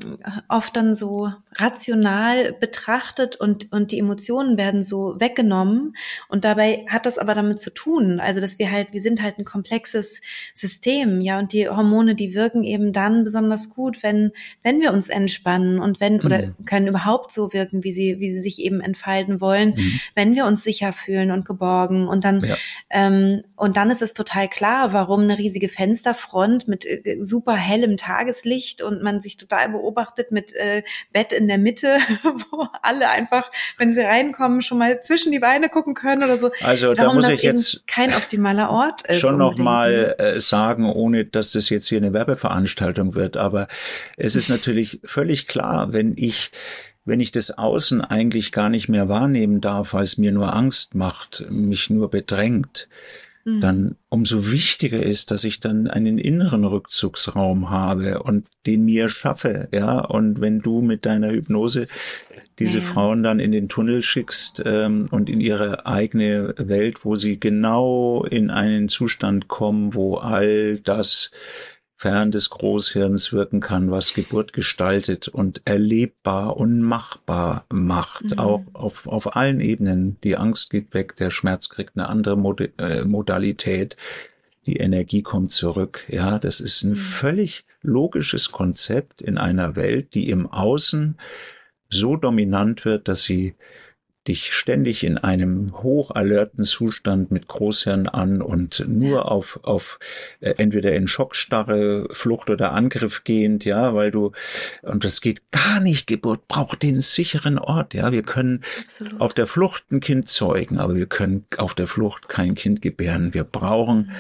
oft 0.48 0.76
dann 0.76 0.96
so 0.96 1.32
rational 1.58 2.54
betrachtet 2.54 3.36
und, 3.36 3.72
und 3.72 3.92
die 3.92 4.00
Emotionen 4.00 4.58
werden 4.58 4.84
so 4.84 5.16
weggenommen. 5.20 5.96
Und 6.28 6.46
dabei 6.46 6.86
hat 6.90 7.06
das 7.06 7.18
aber 7.18 7.34
damit 7.34 7.60
zu 7.60 7.74
tun, 7.74 8.20
also 8.20 8.42
dass 8.42 8.60
wir 8.60 8.72
halt, 8.72 8.92
wir 8.92 9.02
sind 9.02 9.22
halt 9.22 9.40
ein 9.40 9.46
komplexes 9.46 10.22
System, 10.54 11.22
ja, 11.22 11.40
und 11.40 11.54
die 11.54 11.70
Hormone, 11.70 12.16
die 12.16 12.34
wirken 12.34 12.64
eben 12.64 12.92
dann 12.92 13.24
besonders 13.24 13.70
gut, 13.70 14.04
wenn, 14.04 14.32
wenn 14.64 14.82
wir 14.82 14.92
uns 14.92 15.10
entspannen 15.10 15.80
und 15.80 16.00
wenn 16.00 16.18
mhm. 16.18 16.26
oder 16.26 16.56
können 16.66 16.88
überhaupt 16.88 17.32
so 17.32 17.54
wirken, 17.54 17.84
wie 17.84 17.94
sie, 17.94 18.20
wie 18.20 18.34
sie 18.34 18.42
sich 18.42 18.60
eben 18.60 18.82
entfalten 18.82 19.40
wollen, 19.40 19.76
mhm. 19.76 20.00
wenn 20.14 20.36
wir 20.36 20.46
uns 20.46 20.64
sicher 20.64 20.94
fühlen 20.94 21.32
und 21.32 21.46
geborgen. 21.46 22.08
Und 22.08 22.26
dann, 22.26 22.44
ja. 22.44 22.56
ähm, 22.90 23.44
und 23.56 23.78
dann 23.78 23.90
ist 23.90 24.02
es 24.02 24.14
total 24.14 24.50
klar, 24.50 24.94
warum 24.94 25.22
eine 25.22 25.38
riesige 25.38 25.70
Fensterfront 25.70 26.68
mit 26.68 26.86
äh, 26.86 27.18
super 27.22 27.56
hellem 27.56 27.98
Tageslicht 27.98 28.82
und 28.82 29.02
man 29.02 29.22
sich 29.22 29.38
total 29.38 29.70
beobachtet 29.70 30.32
mit 30.32 30.54
äh, 30.56 30.84
Bett 31.14 31.32
in 31.32 31.45
der 31.48 31.58
Mitte, 31.58 31.98
wo 32.52 32.68
alle 32.82 33.10
einfach, 33.10 33.52
wenn 33.78 33.94
sie 33.94 34.02
reinkommen, 34.02 34.62
schon 34.62 34.78
mal 34.78 35.02
zwischen 35.02 35.32
die 35.32 35.40
Beine 35.40 35.70
gucken 35.70 35.94
können 35.94 36.24
oder 36.24 36.38
so. 36.38 36.52
Also 36.64 36.94
da 36.94 37.14
muss 37.14 37.30
ich 37.30 37.42
jetzt 37.42 37.88
kein 37.88 38.14
optimaler 38.14 38.70
Ort 38.70 39.04
ist. 39.04 39.20
Schon 39.20 39.38
noch 39.38 39.58
mal 39.58 40.16
äh, 40.18 40.40
sagen, 40.40 40.86
ohne 40.86 41.26
dass 41.26 41.52
das 41.52 41.70
jetzt 41.70 41.88
hier 41.88 41.98
eine 41.98 42.14
Werbeveranstaltung 42.14 43.16
wird, 43.16 43.38
aber 43.38 43.68
es 44.18 44.36
ist 44.36 44.50
natürlich 44.50 45.00
völlig 45.04 45.48
klar, 45.48 45.94
wenn 45.94 46.14
ich 46.18 46.52
wenn 47.06 47.20
ich 47.20 47.32
das 47.32 47.52
Außen 47.52 48.02
eigentlich 48.02 48.52
gar 48.52 48.70
nicht 48.70 48.90
mehr 48.90 49.08
wahrnehmen 49.08 49.62
darf, 49.62 49.94
weil 49.94 50.04
es 50.04 50.18
mir 50.18 50.32
nur 50.32 50.56
Angst 50.56 50.96
macht, 50.96 51.46
mich 51.50 51.92
nur 51.92 52.10
bedrängt, 52.10 52.90
mhm. 53.46 53.62
dann 53.62 53.96
umso 54.10 54.52
wichtiger 54.52 55.02
ist, 55.02 55.32
dass 55.32 55.44
ich 55.44 55.60
dann 55.60 55.88
einen 55.88 56.18
inneren 56.18 56.66
Rückzugsraum 56.66 57.70
habe 57.70 58.22
und 58.24 58.48
den 58.66 58.84
mir 58.84 59.10
schaffe, 59.10 59.70
ja. 59.72 60.00
Und 60.00 60.42
wenn 60.42 60.60
du 60.60 60.82
mit 60.82 61.06
deiner 61.06 61.32
Hypnose 61.32 61.88
diese 62.60 62.80
ja, 62.80 62.84
ja. 62.84 62.90
Frauen 62.90 63.24
dann 63.24 63.40
in 63.40 63.52
den 63.52 63.70
Tunnel 63.70 64.04
schickst 64.04 64.62
ähm, 64.66 65.08
und 65.12 65.30
in 65.30 65.40
ihre 65.40 65.86
eigene 65.86 66.54
Welt, 66.58 67.06
wo 67.06 67.16
sie 67.16 67.40
genau 67.40 68.26
in 68.26 68.50
einen 68.50 68.90
Zustand 68.90 69.48
kommen, 69.48 69.94
wo 69.94 70.16
all 70.16 70.80
das 70.80 71.32
fern 71.98 72.32
des 72.32 72.50
Großhirns 72.50 73.32
wirken 73.32 73.62
kann, 73.62 73.90
was 73.90 74.14
Geburt 74.14 74.52
gestaltet 74.52 75.30
und 75.30 75.62
erlebbar 75.66 76.58
und 76.58 76.82
machbar 76.82 77.66
macht, 77.72 78.32
mhm. 78.32 78.40
auch 78.40 78.66
auf, 78.74 79.08
auf 79.08 79.36
allen 79.36 79.62
Ebenen. 79.62 80.18
Die 80.24 80.36
Angst 80.36 80.70
geht 80.70 80.94
weg, 80.94 81.16
der 81.16 81.32
Schmerz 81.32 81.70
kriegt 81.70 81.96
eine 81.96 82.10
andere 82.10 82.38
Mod 82.38 82.62
äh, 82.78 83.06
Modalität, 83.06 83.96
die 84.66 84.78
Energie 84.78 85.22
kommt 85.22 85.52
zurück. 85.52 86.06
Ja, 86.10 86.38
das 86.38 86.60
ist 86.60 86.84
ein 86.84 86.92
mhm. 86.92 86.96
völlig 86.98 87.66
logisches 87.82 88.52
Konzept 88.52 89.22
in 89.22 89.38
einer 89.38 89.76
Welt, 89.76 90.16
die 90.16 90.30
im 90.30 90.48
Außen 90.48 91.18
so 91.90 92.18
dominant 92.18 92.84
wird, 92.84 93.08
dass 93.08 93.24
sie 93.24 93.56
dich 94.28 94.54
ständig 94.54 95.04
in 95.04 95.18
einem 95.18 95.72
hochalerten 95.84 96.64
Zustand 96.64 97.32
mit 97.32 97.48
Großhirn 97.48 98.08
an 98.08 98.42
und 98.42 98.84
nur 98.88 99.32
auf, 99.32 99.60
auf 99.64 100.00
äh, 100.40 100.56
entweder 100.58 100.94
in 100.94 101.08
Schockstarre, 101.08 102.08
Flucht 102.12 102.50
oder 102.50 102.72
Angriff 102.72 103.24
gehend, 103.24 103.66
ja, 103.66 103.94
weil 103.94 104.10
du, 104.12 104.32
und 104.82 105.04
das 105.04 105.22
geht 105.22 105.52
gar 105.52 105.80
nicht, 105.80 106.08
Geburt 106.08 106.48
braucht 106.48 106.82
den 106.82 107.02
sicheren 107.02 107.60
Ort, 107.60 107.94
ja, 107.94 108.12
wir 108.12 108.24
können 108.24 108.62
Absolut. 108.82 109.22
auf 109.22 109.34
der 109.34 109.48
Flucht 109.48 109.84
ein 109.92 110.00
Kind 110.00 110.28
zeugen, 110.28 110.80
aber 110.80 110.96
wir 110.96 111.08
können 111.08 111.46
auf 111.58 111.76
der 111.76 111.88
Flucht 111.88 112.28
kein 112.28 112.56
Kind 112.56 112.82
gebären. 112.82 113.34
Wir 113.34 113.44
brauchen 113.44 113.98
mhm. 113.98 114.12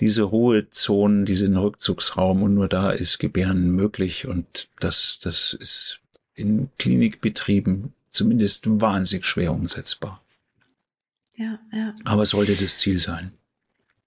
diese 0.00 0.22
Ruhezonen, 0.22 1.26
diesen 1.26 1.56
Rückzugsraum 1.58 2.42
und 2.42 2.54
nur 2.54 2.68
da 2.68 2.90
ist 2.90 3.18
Gebären 3.18 3.70
möglich 3.70 4.26
und 4.26 4.68
das, 4.80 5.18
das 5.22 5.52
ist 5.52 6.00
in 6.34 6.70
Klinikbetrieben 6.78 7.92
zumindest 8.12 8.64
wahnsinnig 8.80 9.26
schwer 9.26 9.52
umsetzbar. 9.52 10.22
Ja, 11.36 11.58
ja. 11.74 11.94
Aber 12.04 12.22
es 12.22 12.30
sollte 12.30 12.54
das 12.54 12.78
Ziel 12.78 12.98
sein. 12.98 13.32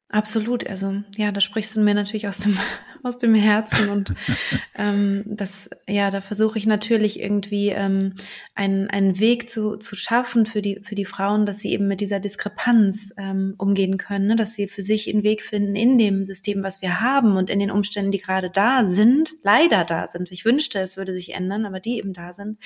Absolut, 0.09 0.65
also 0.65 1.03
ja, 1.17 1.31
da 1.31 1.41
sprichst 1.41 1.75
du 1.75 1.81
mir 1.81 1.95
natürlich 1.95 2.27
aus 2.27 2.37
dem 2.37 2.57
aus 3.03 3.17
dem 3.19 3.35
Herzen 3.35 3.89
und 3.89 4.15
ähm, 4.75 5.23
das 5.25 5.69
ja, 5.87 6.09
da 6.09 6.21
versuche 6.21 6.57
ich 6.57 6.65
natürlich 6.65 7.19
irgendwie 7.19 7.69
ähm, 7.69 8.13
einen 8.53 8.89
einen 8.89 9.19
Weg 9.19 9.49
zu 9.49 9.77
zu 9.77 9.95
schaffen 9.95 10.45
für 10.45 10.61
die 10.61 10.79
für 10.83 10.95
die 10.95 11.05
Frauen, 11.05 11.45
dass 11.45 11.59
sie 11.59 11.71
eben 11.71 11.87
mit 11.87 12.01
dieser 12.01 12.19
Diskrepanz 12.19 13.13
ähm, 13.17 13.55
umgehen 13.57 13.97
können, 13.97 14.27
ne? 14.27 14.35
dass 14.35 14.53
sie 14.53 14.67
für 14.67 14.83
sich 14.83 15.11
einen 15.11 15.23
Weg 15.23 15.41
finden 15.41 15.75
in 15.75 15.97
dem 15.97 16.23
System, 16.23 16.63
was 16.63 16.81
wir 16.81 17.01
haben 17.01 17.35
und 17.35 17.49
in 17.49 17.59
den 17.59 17.71
Umständen, 17.71 18.11
die 18.11 18.21
gerade 18.21 18.49
da 18.49 18.85
sind, 18.85 19.33
leider 19.43 19.83
da 19.83 20.07
sind. 20.07 20.31
Ich 20.31 20.45
wünschte, 20.45 20.79
es 20.79 20.97
würde 20.97 21.13
sich 21.13 21.33
ändern, 21.33 21.65
aber 21.65 21.79
die 21.79 21.97
eben 21.97 22.13
da 22.13 22.31
sind 22.31 22.57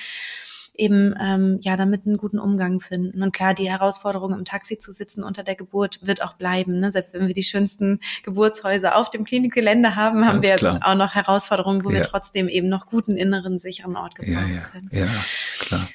eben 0.74 1.14
ähm, 1.20 1.58
ja 1.62 1.76
damit 1.76 2.06
einen 2.06 2.16
guten 2.16 2.38
Umgang 2.38 2.80
finden. 2.80 3.22
Und 3.22 3.32
klar, 3.32 3.54
die 3.54 3.68
Herausforderung 3.70 4.32
im 4.32 4.44
Taxi 4.44 4.78
zu 4.78 4.92
sitzen 4.92 5.22
unter 5.22 5.42
der 5.42 5.54
Geburt 5.54 6.00
wird 6.02 6.22
auch 6.22 6.34
bleiben. 6.34 6.78
Ne? 6.80 6.92
Selbst 6.92 7.14
wenn 7.14 7.26
wir 7.26 7.34
die 7.34 7.42
schönsten 7.42 8.00
Geburtshäuser 8.22 8.96
auf 8.96 9.10
dem 9.10 9.24
Klinikgelände 9.24 9.96
haben, 9.96 10.26
haben 10.26 10.40
Ganz 10.40 10.62
wir 10.62 10.80
auch 10.82 10.94
noch 10.94 11.14
Herausforderungen, 11.14 11.84
wo 11.84 11.90
ja. 11.90 11.96
wir 11.96 12.02
trotzdem 12.02 12.48
eben 12.48 12.68
noch 12.68 12.86
guten 12.86 13.16
inneren 13.16 13.58
sicheren 13.58 13.96
Ort 13.96 14.14
gebrauchen 14.14 14.54
ja. 14.54 14.60
können. 14.60 14.88
Ja, 14.92 15.08
klar. 15.58 15.88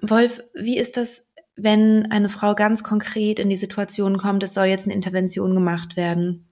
Wolf, 0.00 0.42
wie 0.54 0.78
ist 0.78 0.96
das 0.96 1.24
wenn 1.54 2.10
eine 2.10 2.28
Frau 2.28 2.54
ganz 2.54 2.82
konkret 2.82 3.38
in 3.38 3.50
die 3.50 3.56
Situation 3.56 4.16
kommt, 4.16 4.42
es 4.42 4.54
soll 4.54 4.66
jetzt 4.66 4.86
eine 4.86 4.94
Intervention 4.94 5.54
gemacht 5.54 5.96
werden? 5.96 6.48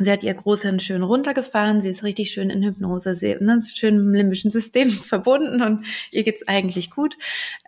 Sie 0.00 0.10
hat 0.10 0.22
ihr 0.22 0.34
Großhirn 0.34 0.80
schön 0.80 1.02
runtergefahren, 1.02 1.80
sie 1.80 1.90
ist 1.90 2.02
richtig 2.02 2.30
schön 2.30 2.50
in 2.50 2.62
Hypnose, 2.62 3.14
sie 3.14 3.36
ne, 3.40 3.62
schön 3.62 3.96
im 3.96 4.12
limbischen 4.12 4.50
System 4.50 4.90
verbunden 4.90 5.62
und 5.62 5.86
ihr 6.10 6.24
geht's 6.24 6.46
eigentlich 6.48 6.90
gut. 6.90 7.16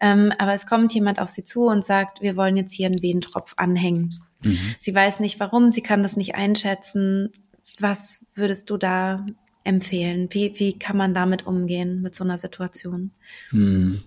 Ähm, 0.00 0.32
aber 0.38 0.54
es 0.54 0.66
kommt 0.66 0.94
jemand 0.94 1.20
auf 1.20 1.28
sie 1.28 1.44
zu 1.44 1.66
und 1.66 1.84
sagt, 1.84 2.22
wir 2.22 2.36
wollen 2.36 2.56
jetzt 2.56 2.72
hier 2.72 2.86
einen 2.86 3.02
Wehentropf 3.02 3.54
anhängen. 3.56 4.14
Mhm. 4.42 4.58
Sie 4.78 4.94
weiß 4.94 5.20
nicht 5.20 5.38
warum, 5.40 5.70
sie 5.70 5.82
kann 5.82 6.02
das 6.02 6.16
nicht 6.16 6.34
einschätzen. 6.34 7.32
Was 7.78 8.24
würdest 8.34 8.70
du 8.70 8.76
da 8.76 9.26
empfehlen? 9.64 10.28
Wie, 10.30 10.52
wie 10.56 10.78
kann 10.78 10.96
man 10.96 11.14
damit 11.14 11.46
umgehen 11.46 12.02
mit 12.02 12.14
so 12.14 12.24
einer 12.24 12.38
Situation? 12.38 13.12
Mhm 13.50 14.02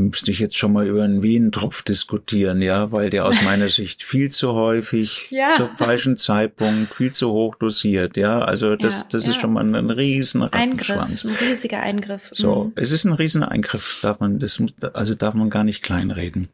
müsste 0.00 0.30
ich 0.30 0.38
jetzt 0.38 0.56
schon 0.56 0.72
mal 0.72 0.86
über 0.86 1.04
einen 1.04 1.22
Wienentropf 1.22 1.82
diskutieren, 1.82 2.62
ja, 2.62 2.90
weil 2.92 3.10
der 3.10 3.24
aus 3.24 3.42
meiner 3.42 3.68
Sicht 3.70 4.02
viel 4.02 4.30
zu 4.30 4.52
häufig 4.52 5.28
ja. 5.30 5.48
zum 5.50 5.76
falschen 5.76 6.16
Zeitpunkt, 6.16 6.94
viel 6.94 7.12
zu 7.12 7.30
hoch 7.30 7.54
dosiert, 7.56 8.16
ja. 8.16 8.40
Also 8.40 8.76
das, 8.76 9.02
ja, 9.02 9.06
das 9.10 9.24
ja. 9.24 9.30
ist 9.30 9.40
schon 9.40 9.52
mal 9.52 9.64
ein, 9.64 9.74
ein 9.74 9.90
riesen 9.90 10.42
Rattenschwanz. 10.42 11.24
Eingriff, 11.24 11.42
ein 11.42 11.48
riesiger 11.48 11.80
Eingriff. 11.80 12.28
So, 12.32 12.64
mhm. 12.64 12.72
es 12.76 12.90
ist 12.90 13.04
ein 13.04 13.12
riesen 13.12 13.42
Eingriff, 13.42 13.98
darf 14.02 14.20
man, 14.20 14.38
das, 14.38 14.62
also 14.92 15.14
darf 15.14 15.34
man 15.34 15.50
gar 15.50 15.64
nicht 15.64 15.82
kleinreden. 15.82 16.48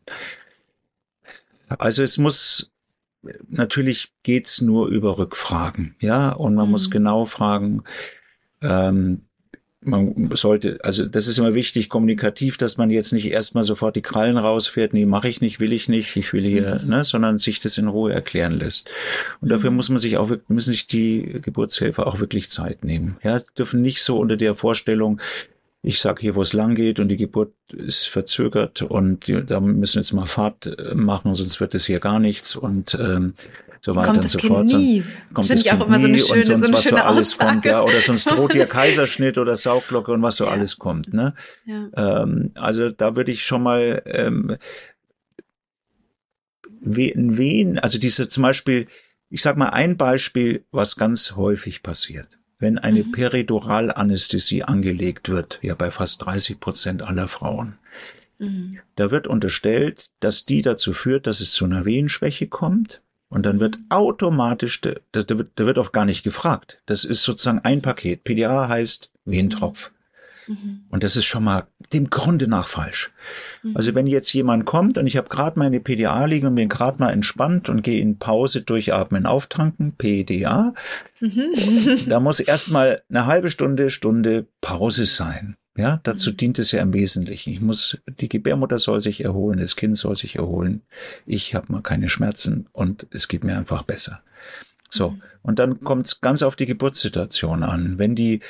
Also 1.68 2.02
es 2.02 2.18
muss, 2.18 2.72
natürlich 3.48 4.12
geht's 4.22 4.60
nur 4.60 4.88
über 4.88 5.18
Rückfragen, 5.18 5.96
ja, 6.00 6.30
und 6.32 6.54
man 6.54 6.66
mhm. 6.66 6.72
muss 6.72 6.90
genau 6.90 7.24
fragen, 7.24 7.82
ähm, 8.62 9.25
man 9.86 10.30
sollte, 10.34 10.78
also 10.82 11.06
das 11.06 11.28
ist 11.28 11.38
immer 11.38 11.54
wichtig, 11.54 11.88
kommunikativ, 11.88 12.58
dass 12.58 12.76
man 12.76 12.90
jetzt 12.90 13.12
nicht 13.12 13.30
erstmal 13.30 13.64
sofort 13.64 13.96
die 13.96 14.02
Krallen 14.02 14.36
rausfährt, 14.36 14.92
nee, 14.92 15.06
mache 15.06 15.28
ich 15.28 15.40
nicht, 15.40 15.60
will 15.60 15.72
ich 15.72 15.88
nicht, 15.88 16.16
ich 16.16 16.32
will 16.32 16.44
hier, 16.44 16.80
mhm. 16.82 16.90
ne, 16.90 17.04
sondern 17.04 17.38
sich 17.38 17.60
das 17.60 17.78
in 17.78 17.88
Ruhe 17.88 18.12
erklären 18.12 18.52
lässt. 18.52 18.90
Und 19.40 19.48
mhm. 19.48 19.52
dafür 19.52 19.70
muss 19.70 19.88
man 19.88 19.98
sich 19.98 20.16
auch, 20.16 20.30
müssen 20.48 20.72
sich 20.72 20.86
die 20.86 21.40
Geburtshelfer 21.40 22.06
auch 22.06 22.20
wirklich 22.20 22.50
Zeit 22.50 22.84
nehmen. 22.84 23.16
Ja, 23.22 23.40
dürfen 23.56 23.82
nicht 23.82 24.02
so 24.02 24.18
unter 24.18 24.36
der 24.36 24.54
Vorstellung, 24.54 25.20
ich 25.86 26.00
sage 26.00 26.20
hier, 26.20 26.34
wo 26.34 26.42
es 26.42 26.52
lang 26.52 26.74
geht 26.74 26.98
und 26.98 27.08
die 27.08 27.16
Geburt 27.16 27.54
ist 27.72 28.08
verzögert 28.08 28.82
und 28.82 29.28
die, 29.28 29.46
da 29.46 29.60
müssen 29.60 29.94
wir 29.94 30.00
jetzt 30.00 30.12
mal 30.12 30.26
Fahrt 30.26 30.66
äh, 30.66 30.96
machen, 30.96 31.32
sonst 31.32 31.60
wird 31.60 31.76
es 31.76 31.86
hier 31.86 32.00
gar 32.00 32.18
nichts 32.18 32.56
und 32.56 32.96
ähm, 33.00 33.34
so 33.80 33.94
weiter 33.94 34.08
kommt 34.08 34.24
und 34.24 34.28
so 34.28 34.38
kind 34.38 34.52
fort. 34.52 34.66
Nie. 34.66 35.04
Kommt 35.32 35.46
Finde 35.46 35.62
ich 35.62 35.70
auch 35.70 35.86
immer 35.86 36.00
so 36.00 36.06
eine 36.06 36.18
schöne, 36.18 36.38
und 36.38 36.44
sonst, 36.44 36.60
so 36.60 36.66
eine 36.66 36.74
was 36.74 36.82
so 36.82 36.96
alles 36.96 37.32
Aussage. 37.34 37.52
kommt, 37.52 37.64
ja, 37.66 37.82
oder 37.84 38.00
sonst 38.00 38.24
droht 38.28 38.52
hier 38.52 38.66
Kaiserschnitt 38.78 39.38
oder 39.38 39.56
Sauglocke 39.56 40.10
und 40.10 40.22
was 40.22 40.36
so 40.36 40.46
ja. 40.46 40.50
alles 40.50 40.76
kommt, 40.76 41.14
ne? 41.14 41.34
Ja. 41.66 42.22
Ähm, 42.22 42.50
also 42.54 42.90
da 42.90 43.14
würde 43.14 43.30
ich 43.30 43.46
schon 43.46 43.62
mal 43.62 44.02
ähm, 44.06 44.56
wen, 46.80 47.38
wen, 47.38 47.78
also 47.78 48.00
diese 48.00 48.28
zum 48.28 48.42
Beispiel, 48.42 48.88
ich 49.30 49.40
sag 49.40 49.56
mal 49.56 49.68
ein 49.68 49.96
Beispiel, 49.96 50.64
was 50.72 50.96
ganz 50.96 51.36
häufig 51.36 51.84
passiert 51.84 52.38
wenn 52.58 52.78
eine 52.78 53.04
mhm. 53.04 53.12
Periduralanästhesie 53.12 54.62
angelegt 54.62 55.28
wird, 55.28 55.58
ja 55.62 55.74
bei 55.74 55.90
fast 55.90 56.24
30 56.24 56.60
Prozent 56.60 57.02
aller 57.02 57.28
Frauen, 57.28 57.78
mhm. 58.38 58.78
da 58.96 59.10
wird 59.10 59.26
unterstellt, 59.26 60.10
dass 60.20 60.46
die 60.46 60.62
dazu 60.62 60.92
führt, 60.92 61.26
dass 61.26 61.40
es 61.40 61.52
zu 61.52 61.64
einer 61.64 61.84
Wehenschwäche 61.84 62.46
kommt. 62.46 63.02
Und 63.28 63.44
dann 63.44 63.58
wird 63.58 63.78
mhm. 63.78 63.84
automatisch, 63.90 64.80
da, 64.80 64.94
da, 65.10 65.28
wird, 65.28 65.50
da 65.56 65.66
wird 65.66 65.78
auch 65.78 65.90
gar 65.90 66.04
nicht 66.04 66.22
gefragt. 66.22 66.78
Das 66.86 67.04
ist 67.04 67.24
sozusagen 67.24 67.58
ein 67.58 67.82
Paket. 67.82 68.22
PDA 68.22 68.68
heißt 68.68 69.10
Wehentropf. 69.24 69.90
Mhm. 70.46 70.82
Und 70.88 71.02
das 71.02 71.16
ist 71.16 71.24
schon 71.24 71.44
mal 71.44 71.66
dem 71.92 72.10
Grunde 72.10 72.48
nach 72.48 72.68
falsch. 72.68 73.12
Mhm. 73.62 73.76
Also 73.76 73.94
wenn 73.94 74.06
jetzt 74.06 74.32
jemand 74.32 74.64
kommt 74.64 74.98
und 74.98 75.06
ich 75.06 75.16
habe 75.16 75.28
gerade 75.28 75.58
meine 75.58 75.80
PDA 75.80 76.24
liegen 76.24 76.46
und 76.46 76.54
bin 76.54 76.68
gerade 76.68 76.98
mal 76.98 77.10
entspannt 77.10 77.68
und 77.68 77.82
gehe 77.82 78.00
in 78.00 78.18
Pause, 78.18 78.62
durchatmen, 78.62 79.26
auftanken, 79.26 79.92
PDA, 79.96 80.74
mhm. 81.20 82.06
da 82.08 82.20
muss 82.20 82.40
erstmal 82.40 83.02
eine 83.08 83.26
halbe 83.26 83.50
Stunde, 83.50 83.90
Stunde 83.90 84.46
Pause 84.60 85.04
sein. 85.04 85.56
Ja, 85.76 86.00
dazu 86.04 86.30
mhm. 86.30 86.36
dient 86.38 86.58
es 86.58 86.72
ja 86.72 86.80
im 86.80 86.94
Wesentlichen. 86.94 87.52
Ich 87.52 87.60
muss, 87.60 88.00
die 88.20 88.28
Gebärmutter 88.28 88.78
soll 88.78 89.00
sich 89.02 89.22
erholen, 89.22 89.58
das 89.58 89.76
Kind 89.76 89.96
soll 89.96 90.16
sich 90.16 90.36
erholen. 90.36 90.82
Ich 91.26 91.54
habe 91.54 91.70
mal 91.70 91.82
keine 91.82 92.08
Schmerzen 92.08 92.66
und 92.72 93.06
es 93.10 93.28
geht 93.28 93.44
mir 93.44 93.58
einfach 93.58 93.82
besser. 93.82 94.22
So. 94.90 95.10
Mhm. 95.10 95.22
Und 95.42 95.58
dann 95.58 95.80
kommt 95.80 96.06
es 96.06 96.20
ganz 96.20 96.42
auf 96.42 96.56
die 96.56 96.66
Geburtssituation 96.66 97.62
an. 97.62 97.98
Wenn 97.98 98.14
die 98.14 98.40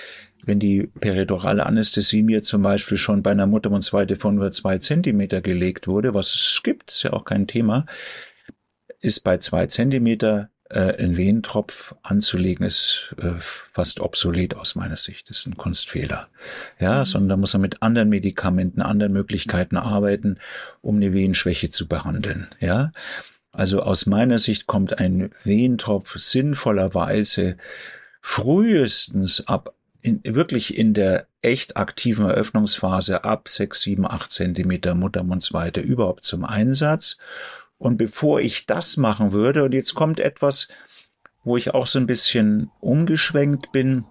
wenn 0.46 0.60
die 0.60 0.86
peridurale 1.00 1.66
Anästhesie 1.66 2.22
mir 2.22 2.42
zum 2.42 2.62
Beispiel 2.62 2.96
schon 2.96 3.22
bei 3.22 3.32
einer 3.32 3.48
Muttermundsweite 3.48 4.14
von 4.14 4.36
nur 4.36 4.52
zwei 4.52 4.78
Zentimeter 4.78 5.40
gelegt 5.40 5.88
wurde, 5.88 6.14
was 6.14 6.34
es 6.36 6.60
gibt, 6.62 6.92
ist 6.92 7.02
ja 7.02 7.12
auch 7.12 7.24
kein 7.24 7.48
Thema, 7.48 7.84
ist 9.00 9.24
bei 9.24 9.38
zwei 9.38 9.66
Zentimeter 9.66 10.48
äh, 10.70 11.02
ein 11.02 11.16
Wehentropf 11.16 11.94
anzulegen, 12.02 12.64
ist 12.64 13.14
äh, 13.20 13.34
fast 13.38 14.00
obsolet 14.00 14.54
aus 14.54 14.76
meiner 14.76 14.96
Sicht. 14.96 15.30
Das 15.30 15.38
ist 15.38 15.46
ein 15.46 15.56
Kunstfehler. 15.56 16.28
Ja, 16.78 17.00
mhm. 17.00 17.04
sondern 17.04 17.28
da 17.28 17.36
muss 17.36 17.52
man 17.52 17.62
mit 17.62 17.82
anderen 17.82 18.08
Medikamenten, 18.08 18.82
anderen 18.82 19.12
Möglichkeiten 19.12 19.76
arbeiten, 19.76 20.38
um 20.80 20.96
eine 20.96 21.12
Wehenschwäche 21.12 21.70
zu 21.70 21.88
behandeln. 21.88 22.48
Ja. 22.60 22.92
Also 23.56 23.80
aus 23.80 24.04
meiner 24.04 24.38
Sicht 24.38 24.66
kommt 24.66 24.98
ein 24.98 25.30
Wehentropf 25.42 26.18
sinnvollerweise 26.18 27.56
frühestens 28.20 29.46
ab 29.46 29.72
in, 30.02 30.20
wirklich 30.24 30.76
in 30.76 30.92
der 30.92 31.26
echt 31.40 31.78
aktiven 31.78 32.26
Eröffnungsphase 32.26 33.24
ab 33.24 33.48
sechs, 33.48 33.80
sieben, 33.80 34.06
acht 34.06 34.30
Zentimeter 34.30 34.94
Muttermundsweite 34.94 35.80
überhaupt 35.80 36.24
zum 36.24 36.44
Einsatz. 36.44 37.16
Und 37.78 37.96
bevor 37.96 38.40
ich 38.40 38.66
das 38.66 38.98
machen 38.98 39.32
würde, 39.32 39.64
und 39.64 39.72
jetzt 39.72 39.94
kommt 39.94 40.20
etwas, 40.20 40.68
wo 41.42 41.56
ich 41.56 41.72
auch 41.72 41.86
so 41.86 41.98
ein 41.98 42.06
bisschen 42.06 42.70
umgeschwenkt 42.80 43.72
bin, 43.72 44.04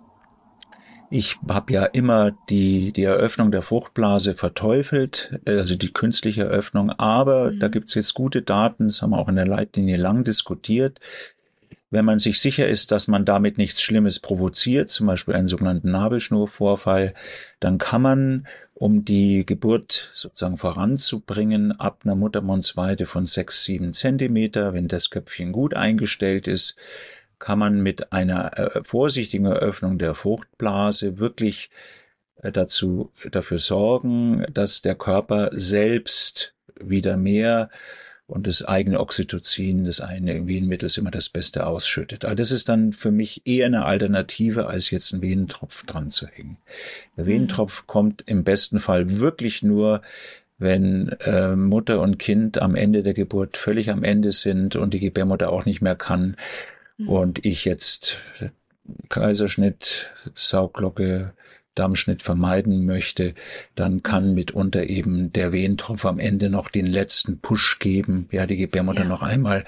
ich 1.16 1.38
habe 1.48 1.72
ja 1.72 1.86
immer 1.86 2.32
die, 2.50 2.92
die 2.92 3.04
Eröffnung 3.04 3.50
der 3.50 3.62
Fruchtblase 3.62 4.34
verteufelt, 4.34 5.40
also 5.46 5.76
die 5.76 5.94
künstliche 5.94 6.44
Eröffnung, 6.44 6.90
aber 6.90 7.52
mhm. 7.52 7.60
da 7.60 7.70
gibt's 7.70 7.94
jetzt 7.94 8.16
gute 8.16 8.42
Daten, 8.42 8.88
das 8.88 9.02
haben 9.02 9.12
wir 9.12 9.20
auch 9.20 9.30
in 9.30 9.38
der 9.38 9.48
Leitlinie 9.48 9.96
lang 9.96 10.26
diskutiert, 10.26 11.00
wenn 11.90 12.04
man 12.04 12.20
sich 12.20 12.42
sicher 12.42 12.68
ist, 12.68 12.92
dass 12.92 13.08
man 13.08 13.24
damit 13.24 13.58
nichts 13.58 13.82
Schlimmes 13.82 14.20
provoziert, 14.20 14.90
zum 14.90 15.08
Beispiel 15.08 15.36
einen 15.36 15.48
sogenannten 15.48 15.90
Nabelschnurvorfall, 15.90 17.14
dann 17.62 17.78
kann 17.78 18.02
man, 18.02 18.48
um 18.74 19.06
die 19.06 19.46
Geburt 19.46 20.12
sozusagen 20.14 20.58
voranzubringen, 20.58 21.80
ab 21.80 22.02
einer 22.04 22.16
Muttermundsweite 22.16 23.06
von 23.06 23.26
sechs, 23.26 23.64
sieben 23.64 23.94
Zentimeter, 23.94 24.74
wenn 24.74 24.90
das 24.90 25.12
Köpfchen 25.12 25.54
gut 25.54 25.76
eingestellt 25.76 26.50
ist, 26.50 26.76
kann 27.46 27.60
man 27.60 27.84
mit 27.84 28.12
einer 28.12 28.58
äh, 28.58 28.84
vorsichtigen 28.84 29.46
Eröffnung 29.46 30.00
der 30.00 30.16
Fruchtblase 30.16 31.20
wirklich 31.20 31.70
äh, 32.38 32.52
dazu, 32.52 33.12
dafür 33.30 33.60
sorgen, 33.60 34.44
dass 34.52 34.82
der 34.82 34.96
Körper 34.96 35.52
selbst 35.54 36.56
wieder 36.80 37.18
mehr 37.18 37.70
und 38.26 38.48
das 38.48 38.66
eigene 38.66 39.00
Oxytocin, 39.00 39.86
das 39.86 40.02
eine 40.02 40.48
Venenmittel 40.48 40.88
ist 40.88 40.98
immer 40.98 41.12
das 41.12 41.30
Beste 41.30 41.68
ausschüttet. 41.68 42.26
Aber 42.26 42.34
das 42.34 42.50
ist 42.50 42.68
dann 42.68 42.94
für 42.94 43.12
mich 43.12 43.46
eher 43.46 43.68
eine 43.68 43.86
Alternative, 43.86 44.66
als 44.66 44.90
jetzt 44.90 45.14
einen 45.14 45.22
Venentropf 45.22 45.86
dran 45.86 46.10
zu 46.10 46.26
hängen. 46.26 46.58
Der 47.16 47.26
mhm. 47.26 47.30
Venentropf 47.30 47.86
kommt 47.86 48.24
im 48.26 48.44
besten 48.44 48.80
Fall 48.80 49.20
wirklich 49.20 49.62
nur, 49.62 50.02
wenn 50.58 51.10
äh, 51.20 51.56
Mutter 51.56 52.02
und 52.02 52.18
Kind 52.18 52.60
am 52.60 52.74
Ende 52.74 53.04
der 53.04 53.14
Geburt 53.14 53.56
völlig 53.56 53.92
am 53.92 54.04
Ende 54.04 54.32
sind 54.32 54.76
und 54.76 54.96
die 54.96 55.00
Gebärmutter 55.00 55.52
auch 55.52 55.66
nicht 55.66 55.82
mehr 55.82 55.96
kann 55.96 56.38
mhm. 56.98 57.10
und 57.10 57.46
ich 57.46 57.66
jetzt 57.66 58.20
Kaiserschnitt, 59.10 60.12
Sauglocke, 60.36 61.34
Dammschnitt 61.76 62.22
vermeiden 62.22 62.86
möchte, 62.86 63.36
dann 63.76 64.02
kann 64.02 64.34
mitunter 64.34 64.84
eben 64.86 65.34
der 65.34 65.52
Wehentropf 65.52 66.06
am 66.06 66.20
Ende 66.20 66.50
noch 66.50 66.70
den 66.70 66.86
letzten 66.86 67.40
Push 67.40 67.80
geben, 67.80 68.30
ja, 68.32 68.46
die 68.48 68.58
Gebärmutter 68.58 69.02
ja. 69.02 69.08
noch 69.08 69.22
einmal 69.22 69.66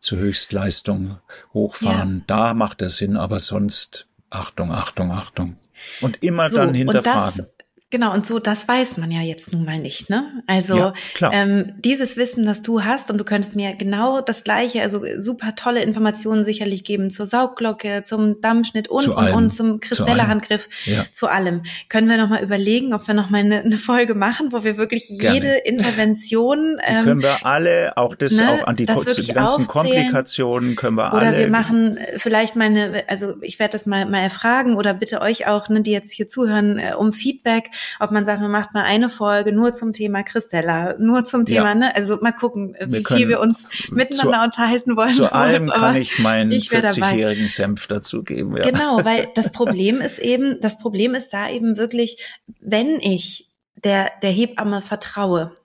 zur 0.00 0.18
Höchstleistung 0.18 1.18
hochfahren. 1.52 2.18
Ja. 2.18 2.24
Da 2.26 2.54
macht 2.54 2.80
es 2.82 2.98
Sinn, 2.98 3.16
aber 3.16 3.40
sonst 3.40 4.06
Achtung, 4.30 4.70
Achtung, 4.70 5.10
Achtung. 5.10 5.56
Und 6.00 6.22
immer 6.22 6.48
so, 6.50 6.58
dann 6.58 6.74
hinterfragen. 6.74 7.46
Genau, 7.90 8.12
und 8.12 8.26
so, 8.26 8.38
das 8.38 8.68
weiß 8.68 8.98
man 8.98 9.10
ja 9.10 9.22
jetzt 9.22 9.50
nun 9.50 9.64
mal 9.64 9.78
nicht, 9.78 10.10
ne? 10.10 10.42
Also 10.46 10.76
ja, 10.76 10.92
ähm, 11.32 11.72
dieses 11.78 12.18
Wissen, 12.18 12.44
das 12.44 12.60
du 12.60 12.84
hast, 12.84 13.10
und 13.10 13.16
du 13.16 13.24
könntest 13.24 13.56
mir 13.56 13.74
genau 13.74 14.20
das 14.20 14.44
gleiche, 14.44 14.82
also 14.82 15.02
super 15.16 15.54
tolle 15.56 15.82
Informationen 15.82 16.44
sicherlich 16.44 16.84
geben 16.84 17.08
zur 17.08 17.24
Saugglocke, 17.24 18.02
zum 18.04 18.42
Dammschnitt 18.42 18.88
und, 18.88 19.08
und, 19.08 19.32
und 19.32 19.50
zum 19.50 19.80
Kristellerhandgriff, 19.80 20.68
zu, 20.84 20.90
ja. 20.90 21.06
zu 21.10 21.28
allem. 21.28 21.62
Können 21.88 22.10
wir 22.10 22.18
nochmal 22.18 22.42
überlegen, 22.42 22.92
ob 22.92 23.06
wir 23.06 23.14
nochmal 23.14 23.40
eine, 23.40 23.60
eine 23.60 23.78
Folge 23.78 24.14
machen, 24.14 24.52
wo 24.52 24.64
wir 24.64 24.76
wirklich 24.76 25.08
Gerne. 25.18 25.34
jede 25.34 25.56
Intervention 25.56 26.76
ähm, 26.86 27.04
können 27.04 27.22
wir 27.22 27.46
alle, 27.46 27.96
auch 27.96 28.14
das, 28.16 28.36
ne, 28.36 28.52
auch 28.52 28.66
an 28.66 28.76
die, 28.76 28.84
die 28.84 29.32
ganzen. 29.32 29.66
Komplikationen 29.66 30.76
können 30.76 30.96
wir 30.96 31.14
oder 31.14 31.22
alle. 31.22 31.28
Oder 31.30 31.38
wir 31.38 31.48
machen 31.48 31.98
vielleicht 32.18 32.54
meine, 32.54 33.04
also 33.08 33.36
ich 33.40 33.58
werde 33.58 33.72
das 33.72 33.86
mal, 33.86 34.04
mal 34.04 34.20
erfragen 34.20 34.76
oder 34.76 34.92
bitte 34.92 35.22
euch 35.22 35.46
auch, 35.46 35.70
ne, 35.70 35.80
die 35.80 35.92
jetzt 35.92 36.12
hier 36.12 36.28
zuhören, 36.28 36.78
äh, 36.78 36.94
um 36.94 37.14
Feedback 37.14 37.70
ob 38.00 38.10
man 38.10 38.24
sagt, 38.24 38.40
man 38.40 38.50
macht 38.50 38.74
mal 38.74 38.84
eine 38.84 39.08
Folge 39.08 39.52
nur 39.52 39.72
zum 39.72 39.92
Thema 39.92 40.22
Christella, 40.22 40.94
nur 40.98 41.24
zum 41.24 41.44
Thema, 41.44 41.68
ja. 41.68 41.74
ne? 41.74 41.96
Also 41.96 42.18
mal 42.20 42.32
gucken, 42.32 42.76
wie 42.86 43.04
viel 43.04 43.28
wir 43.28 43.40
uns 43.40 43.66
miteinander 43.90 44.38
zu, 44.38 44.44
unterhalten 44.44 44.96
wollen. 44.96 45.08
Zu 45.10 45.32
allem 45.32 45.68
kann 45.68 45.96
ich 45.96 46.18
meinen 46.18 46.52
40-jährigen 46.52 47.48
Senf 47.48 47.86
dazugeben. 47.86 48.56
Ja. 48.56 48.64
Genau, 48.64 49.04
weil 49.04 49.28
das 49.34 49.52
Problem 49.52 50.00
ist 50.00 50.18
eben, 50.18 50.60
das 50.60 50.78
Problem 50.78 51.14
ist 51.14 51.32
da 51.32 51.48
eben 51.48 51.76
wirklich, 51.76 52.22
wenn 52.60 53.00
ich 53.00 53.48
der, 53.84 54.10
der 54.22 54.30
Hebamme 54.30 54.82
vertraue, 54.82 55.56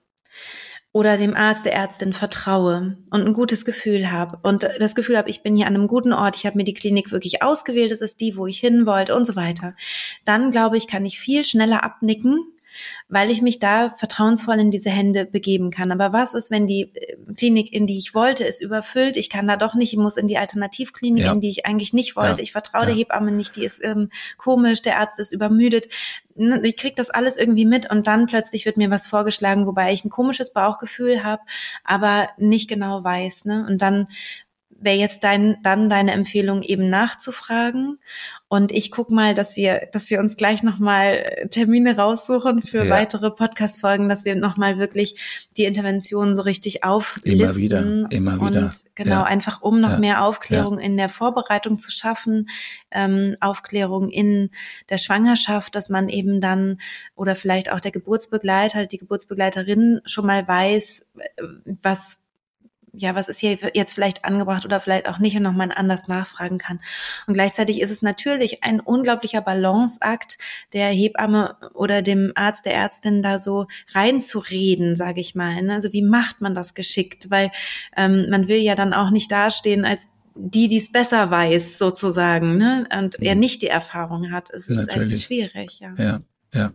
oder 0.94 1.18
dem 1.18 1.34
Arzt, 1.34 1.64
der 1.64 1.74
Ärztin 1.74 2.12
vertraue 2.12 2.96
und 3.10 3.26
ein 3.26 3.32
gutes 3.32 3.64
Gefühl 3.64 4.12
habe 4.12 4.38
und 4.44 4.62
das 4.78 4.94
Gefühl 4.94 5.18
habe, 5.18 5.28
ich 5.28 5.42
bin 5.42 5.56
hier 5.56 5.66
an 5.66 5.74
einem 5.74 5.88
guten 5.88 6.12
Ort, 6.12 6.36
ich 6.36 6.46
habe 6.46 6.56
mir 6.56 6.62
die 6.62 6.72
Klinik 6.72 7.10
wirklich 7.10 7.42
ausgewählt, 7.42 7.90
es 7.90 8.00
ist 8.00 8.20
die, 8.20 8.36
wo 8.36 8.46
ich 8.46 8.58
hin 8.58 8.86
wollte 8.86 9.16
und 9.16 9.24
so 9.24 9.34
weiter, 9.34 9.74
dann 10.24 10.52
glaube 10.52 10.76
ich, 10.76 10.86
kann 10.86 11.04
ich 11.04 11.18
viel 11.18 11.42
schneller 11.42 11.82
abnicken 11.82 12.53
weil 13.08 13.30
ich 13.30 13.42
mich 13.42 13.58
da 13.58 13.90
vertrauensvoll 13.90 14.58
in 14.60 14.70
diese 14.70 14.90
Hände 14.90 15.24
begeben 15.24 15.70
kann. 15.70 15.92
Aber 15.92 16.12
was 16.12 16.34
ist, 16.34 16.50
wenn 16.50 16.66
die 16.66 16.92
äh, 16.94 17.16
Klinik, 17.36 17.72
in 17.72 17.86
die 17.86 17.98
ich 17.98 18.14
wollte, 18.14 18.44
ist 18.44 18.60
überfüllt? 18.60 19.16
Ich 19.16 19.30
kann 19.30 19.46
da 19.46 19.56
doch 19.56 19.74
nicht, 19.74 19.92
ich 19.92 19.98
muss 19.98 20.16
in 20.16 20.28
die 20.28 20.38
Alternativklinik, 20.38 21.24
ja. 21.24 21.32
in 21.32 21.40
die 21.40 21.50
ich 21.50 21.66
eigentlich 21.66 21.92
nicht 21.92 22.16
wollte. 22.16 22.38
Ja. 22.38 22.42
Ich 22.42 22.52
vertraue 22.52 22.82
ja. 22.82 22.86
der 22.86 22.96
Hebamme 22.96 23.32
nicht, 23.32 23.56
die 23.56 23.64
ist 23.64 23.84
ähm, 23.84 24.10
komisch, 24.36 24.82
der 24.82 24.98
Arzt 24.98 25.18
ist 25.18 25.32
übermüdet. 25.32 25.88
Ich 26.36 26.76
krieg 26.76 26.96
das 26.96 27.10
alles 27.10 27.36
irgendwie 27.36 27.64
mit 27.64 27.90
und 27.90 28.08
dann 28.08 28.26
plötzlich 28.26 28.66
wird 28.66 28.76
mir 28.76 28.90
was 28.90 29.06
vorgeschlagen, 29.06 29.66
wobei 29.66 29.92
ich 29.92 30.04
ein 30.04 30.10
komisches 30.10 30.52
Bauchgefühl 30.52 31.22
habe, 31.22 31.42
aber 31.84 32.28
nicht 32.38 32.68
genau 32.68 33.04
weiß. 33.04 33.44
Ne? 33.44 33.64
Und 33.68 33.82
dann 33.82 34.08
wäre 34.84 34.96
jetzt 34.96 35.24
dein, 35.24 35.56
dann 35.62 35.88
deine 35.88 36.12
Empfehlung 36.12 36.62
eben 36.62 36.88
nachzufragen. 36.88 37.98
Und 38.48 38.70
ich 38.70 38.90
guck 38.90 39.10
mal, 39.10 39.34
dass 39.34 39.56
wir, 39.56 39.88
dass 39.92 40.10
wir 40.10 40.20
uns 40.20 40.36
gleich 40.36 40.62
nochmal 40.62 41.46
Termine 41.50 41.96
raussuchen 41.96 42.62
für 42.62 42.84
ja. 42.84 42.90
weitere 42.90 43.30
Podcast-Folgen, 43.30 44.08
dass 44.08 44.24
wir 44.24 44.36
nochmal 44.36 44.78
wirklich 44.78 45.48
die 45.56 45.64
Interventionen 45.64 46.36
so 46.36 46.42
richtig 46.42 46.84
auflisten. 46.84 47.32
Immer 47.32 47.56
wieder, 47.56 47.80
immer 48.10 48.34
wieder. 48.36 48.62
Und 48.62 48.84
genau, 48.94 49.10
ja. 49.10 49.22
einfach 49.24 49.62
um 49.62 49.80
noch 49.80 49.92
ja. 49.92 49.98
mehr 49.98 50.24
Aufklärung 50.24 50.78
in 50.78 50.96
der 50.96 51.08
Vorbereitung 51.08 51.78
zu 51.78 51.90
schaffen, 51.90 52.48
ähm, 52.90 53.36
Aufklärung 53.40 54.10
in 54.10 54.50
der 54.88 54.98
Schwangerschaft, 54.98 55.74
dass 55.74 55.88
man 55.88 56.08
eben 56.08 56.40
dann 56.40 56.78
oder 57.16 57.34
vielleicht 57.34 57.72
auch 57.72 57.80
der 57.80 57.90
Geburtsbegleiter, 57.90 58.86
die 58.86 58.98
Geburtsbegleiterin 58.98 60.00
schon 60.04 60.26
mal 60.26 60.46
weiß, 60.46 61.06
was 61.82 62.23
ja, 62.96 63.14
was 63.14 63.28
ist 63.28 63.38
hier 63.38 63.58
jetzt 63.74 63.94
vielleicht 63.94 64.24
angebracht 64.24 64.64
oder 64.64 64.80
vielleicht 64.80 65.08
auch 65.08 65.18
nicht 65.18 65.36
und 65.36 65.42
nochmal 65.42 65.70
anders 65.74 66.08
nachfragen 66.08 66.58
kann. 66.58 66.80
Und 67.26 67.34
gleichzeitig 67.34 67.80
ist 67.80 67.90
es 67.90 68.02
natürlich 68.02 68.62
ein 68.64 68.80
unglaublicher 68.80 69.40
Balanceakt, 69.40 70.38
der 70.72 70.88
Hebamme 70.88 71.56
oder 71.74 72.02
dem 72.02 72.32
Arzt, 72.34 72.66
der 72.66 72.74
Ärztin 72.74 73.22
da 73.22 73.38
so 73.38 73.66
reinzureden, 73.92 74.96
sage 74.96 75.20
ich 75.20 75.34
mal. 75.34 75.62
Ne? 75.62 75.74
Also 75.74 75.92
wie 75.92 76.02
macht 76.02 76.40
man 76.40 76.54
das 76.54 76.74
geschickt? 76.74 77.30
Weil 77.30 77.50
ähm, 77.96 78.28
man 78.30 78.48
will 78.48 78.58
ja 78.58 78.74
dann 78.74 78.92
auch 78.92 79.10
nicht 79.10 79.30
dastehen 79.30 79.84
als 79.84 80.08
die, 80.36 80.68
die 80.68 80.78
es 80.78 80.90
besser 80.90 81.30
weiß, 81.30 81.78
sozusagen, 81.78 82.58
ne? 82.58 82.88
Und 82.92 83.22
er 83.22 83.34
mhm. 83.34 83.40
nicht 83.40 83.62
die 83.62 83.68
Erfahrung 83.68 84.32
hat. 84.32 84.50
Es 84.50 84.68
ist 84.68 84.90
eigentlich 84.90 85.22
schwierig, 85.22 85.78
ja. 85.78 85.94
Ja. 85.96 86.18
Ja. 86.54 86.72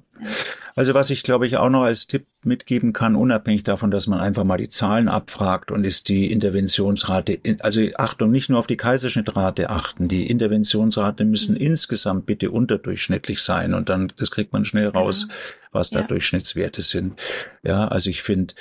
Also 0.76 0.94
was 0.94 1.10
ich 1.10 1.24
glaube 1.24 1.48
ich 1.48 1.58
auch 1.58 1.70
noch 1.70 1.84
als 1.84 2.08
Tipp 2.08 2.28
mitgeben 2.44 2.94
kann, 2.94 3.16
unabhängig 3.16 3.64
davon, 3.64 3.92
dass 3.92 4.08
man 4.08 4.20
einfach 4.20 4.44
mal 4.44 4.58
die 4.58 4.68
Zahlen 4.68 5.08
abfragt 5.08 5.72
und 5.72 5.86
ist 5.86 6.10
die 6.10 6.32
Interventionsrate, 6.32 7.40
also 7.60 7.82
Achtung, 7.96 8.30
nicht 8.32 8.50
nur 8.50 8.60
auf 8.60 8.68
die 8.68 8.78
Kaiserschnittrate 8.78 9.70
achten, 9.70 10.08
die 10.08 10.30
Interventionsrate 10.30 11.26
müssen 11.26 11.56
mhm. 11.56 11.62
insgesamt 11.62 12.26
bitte 12.26 12.52
unterdurchschnittlich 12.52 13.42
sein 13.42 13.74
und 13.74 13.90
dann, 13.90 14.12
das 14.18 14.32
kriegt 14.32 14.54
man 14.54 14.66
schnell 14.66 14.90
raus, 14.90 15.24
genau. 15.24 15.34
was 15.72 15.90
da 15.90 16.02
ja. 16.02 16.08
Durchschnittswerte 16.08 16.82
sind. 16.82 17.20
Ja, 17.64 17.88
also 17.88 18.10
ich 18.10 18.22
finde 18.22 18.54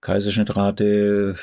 Kaiserschnittrate 0.00 1.36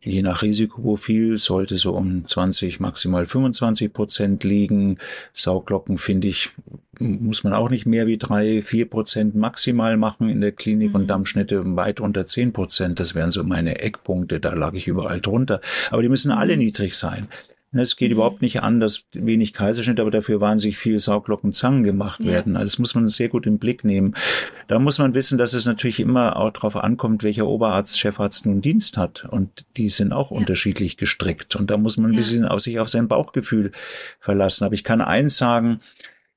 je 0.00 0.22
nach 0.22 0.42
Risikoprofil 0.42 1.38
sollte 1.38 1.76
so 1.76 1.92
um 1.92 2.26
20, 2.26 2.80
maximal 2.80 3.26
25 3.26 3.92
Prozent 3.92 4.44
liegen. 4.44 4.98
Sauglocken 5.32 5.98
finde 5.98 6.28
ich, 6.28 6.50
muss 6.98 7.44
man 7.44 7.52
auch 7.52 7.68
nicht 7.68 7.84
mehr 7.86 8.06
wie 8.06 8.16
drei, 8.16 8.62
vier 8.62 8.88
Prozent 8.88 9.34
maximal 9.34 9.96
machen 9.96 10.28
in 10.28 10.40
der 10.40 10.52
Klinik 10.52 10.90
mhm. 10.90 10.94
und 10.94 11.06
Dammschnitte 11.08 11.76
weit 11.76 12.00
unter 12.00 12.24
zehn 12.24 12.52
Prozent. 12.52 12.98
Das 12.98 13.14
wären 13.14 13.30
so 13.30 13.44
meine 13.44 13.80
Eckpunkte. 13.80 14.40
Da 14.40 14.54
lag 14.54 14.74
ich 14.74 14.86
überall 14.86 15.20
drunter. 15.20 15.60
Aber 15.90 16.02
die 16.02 16.08
müssen 16.08 16.30
alle 16.30 16.54
mhm. 16.54 16.60
niedrig 16.60 16.96
sein. 16.96 17.28
Ne, 17.74 17.82
es 17.82 17.96
geht 17.96 18.10
mhm. 18.10 18.16
überhaupt 18.16 18.40
nicht 18.40 18.62
an, 18.62 18.78
dass 18.78 19.04
wenig 19.12 19.52
Kaiserschnitt, 19.52 19.98
aber 19.98 20.12
dafür 20.12 20.40
wahnsinnig 20.40 20.78
viel 20.78 20.98
Sauglockenzangen 21.00 21.82
gemacht 21.82 22.20
ja. 22.20 22.32
werden. 22.32 22.56
Also 22.56 22.66
das 22.66 22.78
muss 22.78 22.94
man 22.94 23.08
sehr 23.08 23.28
gut 23.28 23.46
im 23.46 23.58
Blick 23.58 23.82
nehmen. 23.82 24.14
Da 24.68 24.78
muss 24.78 24.98
man 24.98 25.12
wissen, 25.14 25.38
dass 25.38 25.54
es 25.54 25.66
natürlich 25.66 25.98
immer 25.98 26.36
auch 26.36 26.50
darauf 26.50 26.76
ankommt, 26.76 27.24
welcher 27.24 27.48
Oberarzt, 27.48 27.98
Chefarzt 27.98 28.46
nun 28.46 28.62
Dienst 28.62 28.96
hat. 28.96 29.24
Und 29.28 29.66
die 29.76 29.88
sind 29.88 30.12
auch 30.12 30.30
ja. 30.30 30.36
unterschiedlich 30.36 30.96
gestrickt. 30.96 31.56
Und 31.56 31.70
da 31.70 31.76
muss 31.76 31.96
man 31.96 32.12
ein 32.12 32.16
bisschen 32.16 32.44
auf 32.44 32.60
sich 32.60 32.78
auf 32.78 32.88
sein 32.88 33.08
Bauchgefühl 33.08 33.72
verlassen. 34.20 34.64
Aber 34.64 34.74
ich 34.74 34.84
kann 34.84 35.00
eins 35.00 35.36
sagen, 35.36 35.78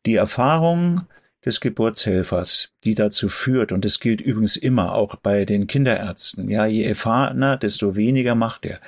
die 0.08 0.16
Erfahrung 0.16 1.04
des 1.46 1.62
Geburtshelfers, 1.62 2.74
die 2.84 2.96
dazu 2.96 3.30
führt, 3.30 3.72
und 3.72 3.86
das 3.86 4.00
gilt 4.00 4.22
übrigens 4.22 4.58
immer 4.58 4.94
auch 4.94 5.16
bei 5.16 5.46
den 5.46 5.68
Kinderärzten, 5.68 6.50
ja, 6.50 6.66
je 6.66 6.84
erfahrener, 6.84 7.58
desto 7.58 7.96
weniger 7.96 8.36
macht 8.36 8.66
er. 8.66 8.82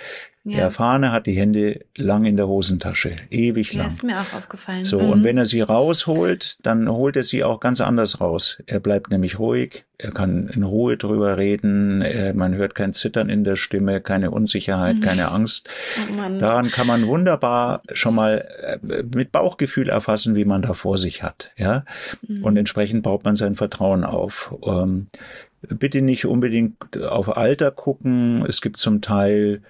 Ja. 0.46 0.56
Der 0.56 0.64
Erfahrene 0.66 1.12
hat 1.12 1.28
die 1.28 1.34
Hände 1.34 1.82
lang 1.98 2.24
in 2.24 2.38
der 2.38 2.48
Hosentasche, 2.48 3.18
ewig 3.30 3.74
lang. 3.74 3.88
Ja, 3.88 3.94
ist 3.94 4.04
mir 4.04 4.22
auch 4.22 4.34
aufgefallen. 4.34 4.86
So, 4.86 5.00
mhm. 5.00 5.10
und 5.10 5.24
wenn 5.26 5.38
er 5.38 5.46
sie 5.46 5.60
rausholt, 5.60 6.58
dann 6.66 6.90
holt 6.90 7.18
er 7.18 7.24
sie 7.24 7.44
auch 7.44 7.60
ganz 7.60 7.82
anders 7.82 8.22
raus. 8.22 8.64
Er 8.66 8.80
bleibt 8.80 9.12
nämlich 9.12 9.38
ruhig, 9.38 9.86
er 9.98 10.12
kann 10.12 10.48
in 10.48 10.64
Ruhe 10.64 10.96
drüber 10.96 11.38
reden, 11.38 12.02
er, 12.02 12.34
man 12.34 12.56
hört 12.56 12.74
kein 12.74 12.94
Zittern 12.94 13.28
in 13.28 13.44
der 13.44 13.58
Stimme, 13.58 14.00
keine 14.00 14.32
Unsicherheit, 14.32 14.96
mhm. 14.98 15.02
keine 15.02 15.30
Angst. 15.30 15.68
Oh 16.10 16.40
Daran 16.40 16.70
kann 16.70 16.88
man 16.88 17.06
wunderbar 17.06 17.82
schon 17.92 18.16
mal 18.16 18.48
äh, 18.62 19.04
mit 19.14 19.34
Bauchgefühl 19.34 19.90
erfassen, 19.90 20.36
wie 20.36 20.46
man 20.46 20.62
da 20.62 20.74
vor 20.74 20.98
sich 20.98 21.22
hat, 21.22 21.52
ja. 21.58 21.84
Mhm. 22.26 22.46
Und 22.46 22.56
entsprechend 22.56 23.04
baut 23.04 23.26
man 23.26 23.36
sein 23.36 23.56
Vertrauen 23.56 24.06
auf. 24.06 24.56
Ähm, 24.66 25.08
bitte 25.62 26.02
nicht 26.02 26.26
unbedingt 26.26 26.98
auf 27.04 27.36
Alter 27.36 27.72
gucken. 27.72 28.46
Es 28.48 28.62
gibt 28.62 28.78
zum 28.78 29.02
Teil 29.02 29.62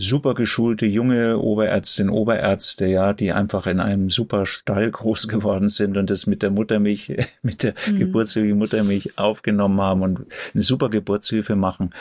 super 0.00 0.34
geschulte 0.34 0.86
junge 0.86 1.38
Oberärztin, 1.38 2.10
Oberärzte, 2.10 2.86
ja, 2.86 3.12
die 3.12 3.32
einfach 3.32 3.66
in 3.66 3.80
einem 3.80 4.10
super 4.10 4.46
Stall 4.46 4.90
groß 4.90 5.28
geworden 5.28 5.68
sind 5.68 5.96
und 5.96 6.10
das 6.10 6.26
mit 6.26 6.42
der 6.42 6.50
Muttermilch, 6.50 7.16
mit 7.42 7.62
der 7.62 7.74
mhm. 7.86 7.98
Geburtshilfe 7.98 8.54
Muttermilch 8.54 9.18
aufgenommen 9.18 9.80
haben 9.80 10.02
und 10.02 10.26
eine 10.54 10.62
super 10.62 10.88
Geburtshilfe 10.88 11.56
machen. 11.56 11.94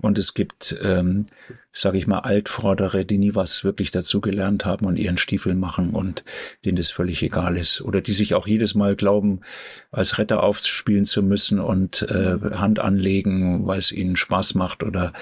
Und 0.00 0.18
es 0.18 0.34
gibt, 0.34 0.76
ähm, 0.82 1.26
sage 1.76 1.98
ich 1.98 2.06
mal, 2.06 2.20
Altvordere, 2.20 3.04
die 3.04 3.18
nie 3.18 3.34
was 3.34 3.64
wirklich 3.64 3.90
dazugelernt 3.90 4.64
haben 4.64 4.86
und 4.86 4.96
ihren 4.96 5.18
Stiefel 5.18 5.56
machen 5.56 5.90
und 5.90 6.24
denen 6.64 6.76
das 6.76 6.92
völlig 6.92 7.20
egal 7.22 7.56
ist. 7.56 7.80
Oder 7.80 8.00
die 8.00 8.12
sich 8.12 8.34
auch 8.34 8.46
jedes 8.46 8.76
Mal 8.76 8.94
glauben, 8.94 9.40
als 9.90 10.16
Retter 10.18 10.44
aufspielen 10.44 11.04
zu 11.04 11.24
müssen 11.24 11.58
und 11.58 12.02
äh, 12.02 12.38
Hand 12.54 12.78
anlegen, 12.78 13.66
weil 13.66 13.80
es 13.80 13.90
ihnen 13.90 14.14
Spaß 14.14 14.54
macht 14.54 14.84
oder 14.84 15.12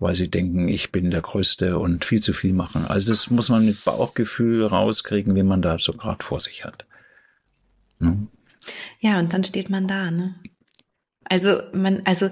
weil 0.00 0.14
sie 0.14 0.28
denken, 0.28 0.66
ich 0.66 0.90
bin 0.90 1.12
der 1.12 1.22
Größte 1.22 1.78
und 1.78 2.04
viel 2.04 2.20
zu 2.20 2.32
viel 2.32 2.52
machen. 2.52 2.84
Also 2.84 3.06
das 3.08 3.30
muss 3.30 3.48
man 3.48 3.64
mit 3.64 3.84
Bauchgefühl 3.84 4.66
rauskriegen, 4.66 5.36
wie 5.36 5.44
man 5.44 5.62
da 5.62 5.78
so 5.78 5.92
gerade 5.92 6.24
vor 6.24 6.40
sich 6.40 6.64
hat. 6.64 6.86
Ne? 8.00 8.26
Ja, 8.98 9.20
und 9.20 9.32
dann 9.32 9.44
steht 9.44 9.70
man 9.70 9.86
da, 9.86 10.10
ne? 10.10 10.34
Also 11.30 11.62
man, 11.72 12.02
also 12.04 12.28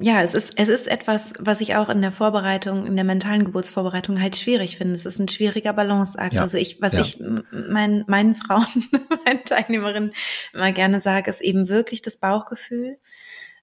ja, 0.00 0.22
es 0.22 0.32
ist, 0.32 0.52
es 0.56 0.68
ist 0.68 0.86
etwas, 0.86 1.32
was 1.40 1.60
ich 1.60 1.74
auch 1.74 1.88
in 1.88 2.00
der 2.00 2.12
Vorbereitung, 2.12 2.86
in 2.86 2.94
der 2.94 3.04
mentalen 3.04 3.44
Geburtsvorbereitung 3.44 4.20
halt 4.22 4.36
schwierig 4.36 4.76
finde. 4.76 4.94
Es 4.94 5.06
ist 5.06 5.18
ein 5.18 5.28
schwieriger 5.28 5.72
Balanceakt. 5.72 6.34
Ja. 6.34 6.42
Also 6.42 6.56
ich, 6.56 6.80
was 6.80 6.92
ja. 6.92 7.00
ich 7.00 7.20
meinen, 7.50 8.04
meinen 8.06 8.36
Frauen, 8.36 8.66
meinen 9.24 9.44
Teilnehmerinnen 9.44 10.12
immer 10.52 10.72
gerne 10.72 11.00
sage, 11.00 11.28
ist 11.28 11.40
eben 11.40 11.68
wirklich 11.68 12.00
das 12.00 12.18
Bauchgefühl. 12.18 12.98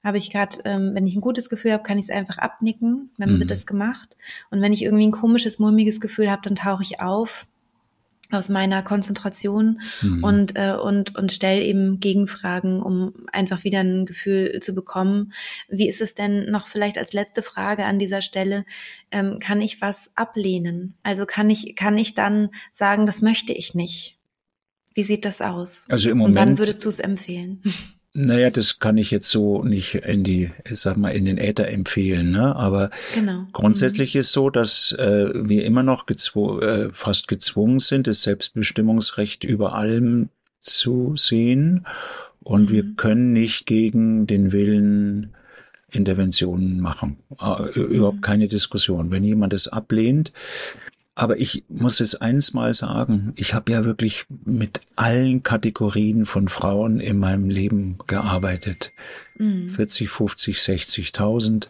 Habe 0.04 0.18
ich 0.18 0.30
gerade, 0.30 0.58
ähm, 0.66 0.92
wenn 0.94 1.08
ich 1.08 1.16
ein 1.16 1.22
gutes 1.22 1.50
Gefühl 1.50 1.72
habe, 1.72 1.84
kann 1.84 1.98
ich 1.98 2.10
es 2.10 2.12
einfach 2.12 2.38
abnicken, 2.38 3.12
dann 3.18 3.36
mhm. 3.36 3.40
wird 3.40 3.52
es 3.52 3.66
gemacht. 3.66 4.18
Und 4.52 4.62
wenn 4.62 4.74
ich 4.74 4.84
irgendwie 4.84 5.08
ein 5.08 5.12
komisches, 5.12 5.58
mulmiges 5.58 6.02
Gefühl 6.02 6.30
habe, 6.30 6.42
dann 6.44 6.56
tauche 6.56 6.84
ich 6.84 7.00
auf 7.00 7.48
aus 8.32 8.50
meiner 8.50 8.84
Konzentration 8.84 9.82
mhm. 10.02 10.24
und 10.24 10.56
äh, 10.56 10.74
und 10.74 11.16
und 11.16 11.32
stell 11.32 11.62
eben 11.62 12.00
Gegenfragen, 12.00 12.82
um 12.82 13.14
einfach 13.32 13.64
wieder 13.64 13.80
ein 13.80 14.06
Gefühl 14.06 14.60
zu 14.60 14.74
bekommen. 14.74 15.34
Wie 15.70 15.90
ist 15.90 16.02
es 16.02 16.16
denn 16.16 16.50
noch 16.52 16.68
vielleicht 16.68 16.98
als 16.98 17.14
letzte 17.14 17.42
Frage 17.42 17.86
an 17.86 18.00
dieser 18.00 18.22
Stelle? 18.22 18.66
Ähm, 19.12 19.40
kann 19.40 19.62
ich 19.62 19.82
was 19.82 20.12
ablehnen? 20.16 20.96
Also 21.04 21.26
kann 21.26 21.50
ich 21.50 21.76
kann 21.76 21.98
ich 21.98 22.14
dann 22.14 22.50
sagen, 22.72 23.06
das 23.06 23.22
möchte 23.22 23.54
ich 23.54 23.76
nicht? 23.76 24.18
Wie 24.94 25.04
sieht 25.04 25.26
das 25.26 25.42
aus? 25.42 25.86
Also 25.90 26.10
im 26.10 26.18
Moment. 26.18 26.38
Und 26.38 26.42
wann 26.42 26.58
würdest 26.58 26.84
du 26.86 26.90
es 26.90 27.00
empfehlen? 27.00 27.62
Naja, 28.18 28.50
das 28.50 28.80
kann 28.80 28.98
ich 28.98 29.12
jetzt 29.12 29.30
so 29.30 29.62
nicht 29.62 29.96
in 29.96 30.24
die, 30.24 30.50
sag 30.72 30.96
mal, 30.96 31.10
in 31.10 31.26
den 31.26 31.38
Äther 31.38 31.68
empfehlen, 31.68 32.32
ne? 32.32 32.56
Aber 32.56 32.90
genau. 33.14 33.46
grundsätzlich 33.52 34.14
mhm. 34.14 34.22
ist 34.22 34.32
so, 34.32 34.50
dass 34.50 34.94
äh, 34.94 35.32
wir 35.34 35.66
immer 35.66 35.84
noch 35.84 36.06
gezwo 36.06 36.62
äh, 36.62 36.90
fast 36.94 37.28
gezwungen 37.28 37.82
sind, 37.82 38.08
das 38.08 38.22
Selbstbestimmungsrecht 38.22 39.44
über 39.44 39.76
allem 39.76 40.30
zu 40.62 41.18
sehen. 41.18 41.86
Und 42.42 42.70
mhm. 42.70 42.74
wir 42.74 42.96
können 42.96 43.34
nicht 43.34 43.66
gegen 43.66 44.28
den 44.28 44.54
Willen 44.54 45.34
Interventionen 45.92 46.80
machen. 46.80 47.18
Äh, 47.38 47.78
überhaupt 47.80 48.18
mhm. 48.18 48.22
keine 48.22 48.48
Diskussion. 48.48 49.12
Wenn 49.12 49.26
jemand 49.26 49.52
es 49.52 49.68
ablehnt, 49.68 50.32
aber 51.16 51.40
ich 51.40 51.64
muss 51.70 52.02
es 52.02 52.16
eins 52.16 52.54
mal 52.54 52.74
sagen, 52.74 53.32
ich 53.38 53.54
habe 53.54 53.72
ja 53.72 53.86
wirklich 53.86 54.26
mit 54.44 54.82
allen 54.98 55.44
Kategorien 55.44 56.26
von 56.26 56.50
Frauen 56.50 57.00
in 57.00 57.18
meinem 57.18 57.50
Leben 57.50 57.98
gearbeitet. 58.06 58.92
Mhm. 59.38 59.70
40, 59.70 60.10
50, 60.10 60.58
60.000. 60.58 61.70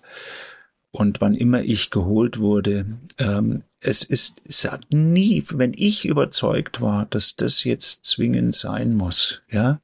Und 0.89 1.21
wann 1.21 1.35
immer 1.35 1.61
ich 1.61 1.91
geholt 1.91 2.39
wurde, 2.39 2.87
ähm, 3.19 3.63
es 3.81 4.03
ist, 4.03 4.41
es 4.45 4.65
hat 4.65 4.87
nie, 4.91 5.43
wenn 5.51 5.73
ich 5.75 6.05
überzeugt 6.05 6.81
war, 6.81 7.05
dass 7.05 7.35
das 7.35 7.63
jetzt 7.63 8.05
zwingend 8.05 8.55
sein 8.55 8.95
muss, 8.95 9.43
ja, 9.51 9.79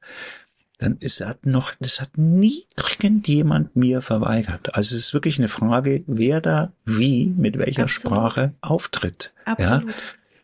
dann 0.82 0.96
ist 0.98 1.20
hat 1.20 1.46
noch, 1.46 1.72
das 1.80 2.00
hat 2.00 2.18
nie 2.18 2.66
irgendjemand 2.76 3.76
mir 3.76 4.00
verweigert. 4.00 4.74
Also 4.74 4.96
es 4.96 5.06
ist 5.06 5.14
wirklich 5.14 5.38
eine 5.38 5.48
Frage, 5.48 6.02
wer 6.06 6.40
da 6.40 6.72
wie, 6.84 7.26
mit 7.26 7.58
welcher 7.58 7.84
Absolut. 7.84 8.16
Sprache 8.16 8.54
auftritt. 8.60 9.32
Absolut. 9.44 9.88
Ja? 9.88 9.94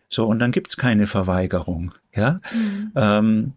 So, 0.09 0.27
und 0.27 0.39
dann 0.39 0.53
gibt's 0.53 0.77
keine 0.77 1.07
Verweigerung. 1.07 1.93
Ja. 2.15 2.39
Mhm. 2.53 2.93
Ähm, 2.95 3.53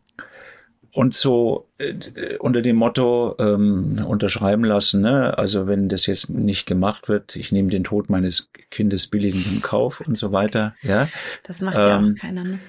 und 0.94 1.14
so 1.14 1.70
äh, 1.78 1.94
unter 2.40 2.62
dem 2.62 2.76
Motto 2.76 3.36
ähm, 3.40 4.04
unterschreiben 4.06 4.66
lassen, 4.66 5.02
ne? 5.02 5.38
also 5.38 5.68
wenn 5.68 5.88
das 5.88 6.06
jetzt 6.06 6.30
nicht 6.30 6.66
gemacht 6.66 7.08
wird, 7.08 7.38
ich 7.38 7.54
nehme 7.54 7.70
den 7.70 7.86
Tod 7.86 8.10
meines 8.10 8.50
Kindes 8.72 9.08
billigend 9.08 9.48
in 9.48 9.62
Kauf 9.62 10.02
und 10.02 10.16
so 10.16 10.34
weiter. 10.34 10.76
Ja, 10.82 11.08
das 11.44 11.62
macht 11.62 11.78
ähm, 11.78 11.82
ja 11.82 12.00
auch 12.00 12.16
keiner. 12.20 12.44
Ne? 12.44 12.60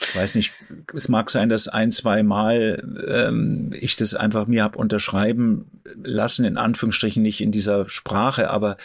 Ich 0.00 0.14
weiß 0.14 0.36
nicht, 0.36 0.54
es 0.94 1.08
mag 1.08 1.30
sein, 1.30 1.48
dass 1.48 1.68
ein, 1.68 1.90
zwei 1.90 2.22
Mal 2.22 2.82
ähm, 3.08 3.72
ich 3.78 3.96
das 3.96 4.14
einfach 4.14 4.46
mir 4.46 4.62
hab 4.62 4.76
unterschreiben 4.76 5.82
lassen, 6.02 6.44
in 6.44 6.56
Anführungsstrichen 6.56 7.22
nicht 7.22 7.40
in 7.40 7.50
dieser 7.50 7.88
Sprache, 7.88 8.50
aber 8.50 8.76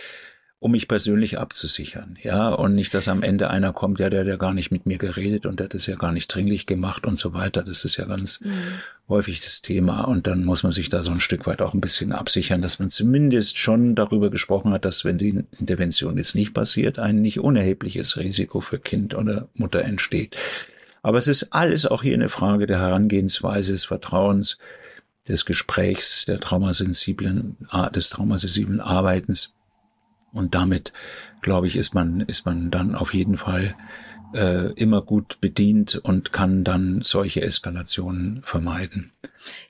um 0.63 0.71
mich 0.71 0.87
persönlich 0.87 1.37
abzusichern, 1.37 2.17
ja, 2.23 2.47
und 2.47 2.73
nicht, 2.73 2.93
dass 2.93 3.09
am 3.09 3.21
Ende 3.21 3.49
einer 3.49 3.73
kommt, 3.73 3.99
ja, 3.99 4.09
der 4.09 4.21
hat 4.21 4.27
ja 4.27 4.37
gar 4.37 4.53
nicht 4.53 4.71
mit 4.71 4.85
mir 4.85 4.97
geredet 4.97 5.45
und 5.45 5.59
der 5.59 5.65
hat 5.65 5.73
das 5.73 5.87
ja 5.87 5.97
gar 5.97 6.13
nicht 6.13 6.33
dringlich 6.33 6.65
gemacht 6.65 7.05
und 7.05 7.19
so 7.19 7.33
weiter. 7.33 7.63
Das 7.63 7.83
ist 7.83 7.97
ja 7.97 8.05
ganz 8.05 8.39
mhm. 8.39 8.53
häufig 9.09 9.41
das 9.41 9.61
Thema. 9.61 10.03
Und 10.05 10.25
dann 10.25 10.45
muss 10.45 10.63
man 10.63 10.71
sich 10.71 10.87
da 10.87 11.03
so 11.03 11.11
ein 11.11 11.19
Stück 11.19 11.47
weit 11.47 11.61
auch 11.61 11.73
ein 11.73 11.81
bisschen 11.81 12.13
absichern, 12.13 12.61
dass 12.61 12.79
man 12.79 12.89
zumindest 12.89 13.57
schon 13.57 13.93
darüber 13.93 14.29
gesprochen 14.29 14.71
hat, 14.71 14.85
dass 14.85 15.03
wenn 15.03 15.17
die 15.17 15.43
Intervention 15.59 16.17
jetzt 16.17 16.33
nicht 16.33 16.53
passiert, 16.53 16.97
ein 16.97 17.21
nicht 17.21 17.41
unerhebliches 17.41 18.15
Risiko 18.15 18.61
für 18.61 18.79
Kind 18.79 19.15
oder 19.15 19.49
Mutter 19.55 19.83
entsteht. 19.83 20.37
Aber 21.03 21.17
es 21.17 21.27
ist 21.27 21.53
alles 21.53 21.85
auch 21.85 22.01
hier 22.01 22.15
eine 22.15 22.29
Frage 22.29 22.65
der 22.65 22.79
Herangehensweise, 22.79 23.73
des 23.73 23.85
Vertrauens, 23.85 24.57
des 25.27 25.45
Gesprächs, 25.45 26.25
der 26.25 26.39
traumasensiblen, 26.39 27.57
des 27.93 28.09
traumasensiblen 28.09 28.79
Arbeitens. 28.79 29.53
Und 30.31 30.55
damit, 30.55 30.93
glaube 31.41 31.67
ich, 31.67 31.75
ist 31.75 31.93
man, 31.93 32.21
ist 32.21 32.45
man 32.45 32.71
dann 32.71 32.95
auf 32.95 33.13
jeden 33.13 33.37
Fall 33.37 33.75
äh, 34.33 34.71
immer 34.73 35.01
gut 35.01 35.39
bedient 35.41 35.95
und 35.95 36.31
kann 36.31 36.63
dann 36.63 37.01
solche 37.01 37.41
Eskalationen 37.41 38.41
vermeiden. 38.43 39.11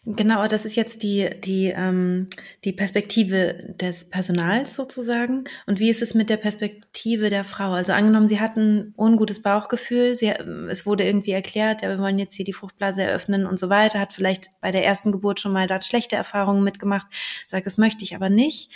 Genau, 0.05 0.47
das 0.47 0.65
ist 0.65 0.75
jetzt 0.75 1.01
die, 1.01 1.29
die, 1.43 1.73
ähm, 1.75 2.27
die 2.63 2.73
Perspektive 2.73 3.73
des 3.79 4.05
Personals 4.05 4.75
sozusagen. 4.75 5.45
Und 5.65 5.79
wie 5.79 5.89
ist 5.89 6.01
es 6.01 6.13
mit 6.13 6.29
der 6.29 6.37
Perspektive 6.37 7.29
der 7.29 7.43
Frau? 7.43 7.71
Also 7.71 7.93
angenommen, 7.93 8.27
sie 8.27 8.39
hatten 8.39 8.93
ungutes 8.97 9.41
Bauchgefühl, 9.41 10.17
sie, 10.17 10.29
es 10.69 10.85
wurde 10.85 11.05
irgendwie 11.05 11.31
erklärt, 11.31 11.81
ja, 11.81 11.89
wir 11.89 11.99
wollen 11.99 12.19
jetzt 12.19 12.35
hier 12.35 12.45
die 12.45 12.53
Fruchtblase 12.53 13.03
eröffnen 13.03 13.45
und 13.45 13.57
so 13.57 13.69
weiter, 13.69 13.99
hat 13.99 14.13
vielleicht 14.13 14.49
bei 14.61 14.71
der 14.71 14.85
ersten 14.85 15.11
Geburt 15.11 15.39
schon 15.39 15.53
mal 15.53 15.67
da 15.67 15.81
schlechte 15.81 16.15
Erfahrungen 16.15 16.63
mitgemacht, 16.63 17.07
sagt, 17.47 17.65
das 17.65 17.77
möchte 17.77 18.03
ich 18.03 18.15
aber 18.15 18.29
nicht. 18.29 18.71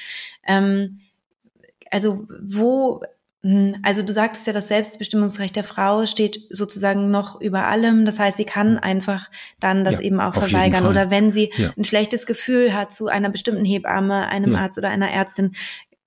Ähm, 0.48 1.02
also 1.92 2.28
wo 2.42 3.02
also 3.84 4.02
du 4.02 4.12
sagtest 4.14 4.48
ja, 4.48 4.54
das 4.54 4.68
Selbstbestimmungsrecht 4.68 5.56
der 5.56 5.64
Frau 5.64 6.06
steht 6.06 6.42
sozusagen 6.50 7.12
noch 7.12 7.40
über 7.40 7.66
allem. 7.66 8.04
Das 8.04 8.20
heißt, 8.20 8.38
sie 8.38 8.46
kann 8.46 8.78
hm. 8.78 8.84
einfach 8.84 9.30
dann 9.60 9.84
das 9.84 9.96
ja, 9.96 10.02
eben 10.02 10.20
auch 10.20 10.34
verweigern. 10.34 10.86
Oder 10.86 11.12
wenn 11.12 11.32
sie 11.32 11.52
ja. 11.56 11.72
ein 11.78 11.84
schlechtes 11.84 12.26
Gefühl 12.26 12.74
hat 12.74 12.92
zu 12.92 13.08
einer 13.08 13.30
bestimmten 13.30 13.64
Hebamme, 13.64 14.28
einem 14.28 14.54
ja. 14.54 14.60
Arzt 14.60 14.78
oder 14.78 14.90
einer 14.90 15.12
Ärztin, 15.12 15.54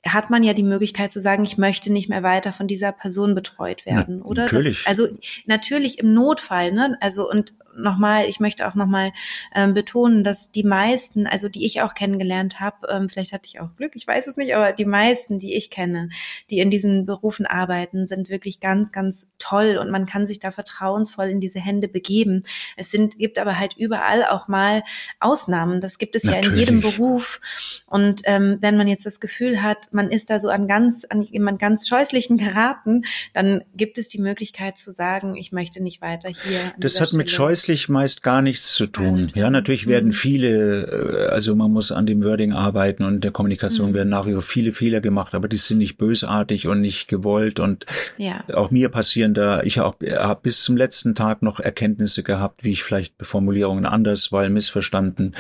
hat 0.05 0.31
man 0.31 0.43
ja 0.43 0.55
die 0.55 0.63
Möglichkeit 0.63 1.13
zu 1.13 1.21
sagen, 1.21 1.45
ich 1.45 1.59
möchte 1.59 1.93
nicht 1.93 2.09
mehr 2.09 2.23
weiter 2.23 2.53
von 2.53 2.67
dieser 2.67 2.91
Person 2.91 3.35
betreut 3.35 3.85
werden, 3.85 4.21
Na, 4.21 4.25
oder? 4.25 4.43
Natürlich. 4.45 4.85
Das, 4.85 4.87
also 4.87 5.15
natürlich 5.47 5.99
im 5.99 6.15
Notfall, 6.15 6.73
ne? 6.73 6.97
Also 7.01 7.29
und 7.29 7.55
nochmal, 7.77 8.27
ich 8.27 8.41
möchte 8.41 8.67
auch 8.67 8.75
nochmal 8.75 9.13
ähm, 9.55 9.75
betonen, 9.75 10.25
dass 10.25 10.51
die 10.51 10.65
meisten, 10.65 11.27
also 11.27 11.49
die 11.49 11.65
ich 11.65 11.83
auch 11.83 11.95
kennengelernt 11.95 12.61
habe, 12.61 12.89
ähm, 12.89 13.09
vielleicht 13.09 13.33
hatte 13.33 13.47
ich 13.47 13.61
auch 13.61 13.75
Glück, 13.77 13.93
ich 13.95 14.07
weiß 14.07 14.27
es 14.27 14.37
nicht, 14.37 14.55
aber 14.55 14.73
die 14.73 14.85
meisten, 14.85 15.39
die 15.39 15.55
ich 15.55 15.71
kenne, 15.71 16.09
die 16.51 16.59
in 16.59 16.71
diesen 16.71 17.07
Berufen 17.07 17.47
arbeiten, 17.47 18.07
sind 18.07 18.29
wirklich 18.29 18.61
ganz, 18.61 18.93
ganz 18.93 19.29
toll 19.39 19.79
und 19.81 19.91
man 19.91 20.07
kann 20.07 20.27
sich 20.27 20.39
da 20.39 20.51
vertrauensvoll 20.51 21.29
in 21.29 21.41
diese 21.41 21.61
Hände 21.61 21.89
begeben. 21.89 22.43
Es 22.77 22.91
sind, 22.91 23.19
gibt 23.19 23.39
aber 23.39 23.59
halt 23.59 23.77
überall 23.77 24.25
auch 24.25 24.49
mal 24.49 24.83
Ausnahmen. 25.19 25.81
Das 25.81 25.99
gibt 25.99 26.17
es 26.17 26.25
Natürlich. 26.25 26.47
ja 26.47 26.53
in 26.53 26.59
jedem 26.59 26.81
Beruf. 26.81 27.41
Und 27.87 28.23
ähm, 28.25 28.59
wenn 28.61 28.77
man 28.77 28.89
jetzt 28.89 29.07
das 29.07 29.21
Gefühl 29.21 29.63
hat, 29.63 29.93
man 29.93 30.11
ist 30.11 30.31
da 30.31 30.41
so 30.41 30.49
an 30.49 30.67
ganz, 30.67 31.05
an 31.09 31.23
jemand 31.23 31.59
ganz 31.59 31.89
scheußlichen 31.89 32.37
geraten, 32.37 33.03
dann 33.33 33.63
gibt 33.75 33.99
es 33.99 34.09
die 34.09 34.21
Möglichkeit 34.21 34.79
zu 34.79 34.93
sagen, 34.93 35.37
ich 35.37 35.53
möchte 35.53 35.83
nicht 35.83 36.03
weiter 36.03 36.29
hier. 36.29 36.73
Das 36.79 37.01
hat 37.01 37.13
mit 37.13 37.31
Scheuß 37.31 37.60
preislich 37.61 37.89
meist 37.89 38.23
gar 38.23 38.43
nichts 38.43 38.75
zu 38.75 38.87
tun. 38.87 39.31
Ja, 39.35 39.51
natürlich 39.51 39.87
werden 39.87 40.09
mhm. 40.09 40.13
viele, 40.13 40.83
äh, 40.87 41.29
also 41.29 41.55
man 41.55 41.71
muss 41.71 41.93
an 41.93 42.07
dem 42.07 42.25
Wording 42.25 42.53
arbeiten 42.53 43.05
und 43.05 43.23
der 43.23 43.31
Kommunikation 43.31 43.91
mhm. 43.91 43.95
werden 43.95 44.09
nach 44.09 44.27
wie 44.27 44.33
vor 44.33 44.43
viele 44.43 44.73
Fehler 44.73 45.01
gemacht, 45.01 45.35
aber 45.35 45.49
die 45.49 45.57
sind 45.57 45.79
nicht 45.79 45.99
bösartig 45.99 46.67
und 46.67 46.81
nicht 46.81 47.09
gewollt 47.09 47.61
und 47.61 47.87
ja. 48.17 48.45
auch 48.55 48.71
mir 48.71 48.89
passieren 48.89 49.35
da, 49.35 49.63
ich 49.63 49.79
habe 49.79 50.11
hab 50.17 50.43
bis 50.43 50.63
zum 50.63 50.77
letzten 50.77 51.15
Tag 51.15 51.43
noch 51.43 51.61
Erkenntnisse 51.61 52.23
gehabt, 52.23 52.65
wie 52.65 52.73
ich 52.73 52.83
vielleicht 52.83 53.15
Formulierungen 53.21 53.85
anders, 53.85 54.33
weil 54.33 54.51
missverstanden 54.51 55.35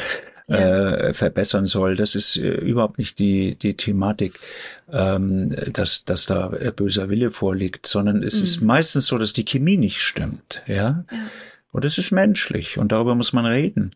ja. 0.48 0.56
äh, 0.56 1.14
verbessern 1.14 1.66
soll. 1.66 1.96
Das 1.96 2.14
ist 2.14 2.36
äh, 2.36 2.50
überhaupt 2.50 2.98
nicht 2.98 3.18
die, 3.18 3.54
die 3.54 3.74
Thematik, 3.76 4.40
ähm, 4.92 5.54
dass, 5.72 6.04
dass 6.04 6.26
da 6.26 6.48
böser 6.74 7.08
Wille 7.08 7.30
vorliegt, 7.30 7.86
sondern 7.86 8.22
es 8.22 8.38
mhm. 8.38 8.42
ist 8.42 8.60
meistens 8.60 9.06
so, 9.06 9.16
dass 9.16 9.32
die 9.32 9.44
Chemie 9.44 9.76
nicht 9.76 10.00
stimmt. 10.00 10.62
Ja. 10.66 11.04
ja. 11.10 11.18
Und 11.72 11.84
es 11.84 11.98
ist 11.98 12.10
menschlich 12.10 12.78
und 12.78 12.92
darüber 12.92 13.14
muss 13.14 13.32
man 13.32 13.46
reden. 13.46 13.94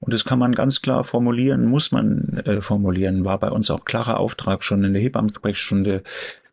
Und 0.00 0.12
das 0.12 0.24
kann 0.24 0.40
man 0.40 0.52
ganz 0.52 0.82
klar 0.82 1.04
formulieren, 1.04 1.66
muss 1.66 1.92
man 1.92 2.42
äh, 2.44 2.60
formulieren. 2.60 3.24
War 3.24 3.38
bei 3.38 3.50
uns 3.50 3.70
auch 3.70 3.84
klarer 3.84 4.18
Auftrag 4.18 4.64
schon 4.64 4.82
in 4.82 4.92
der 4.92 5.02
Hebammensprechstunde. 5.02 6.02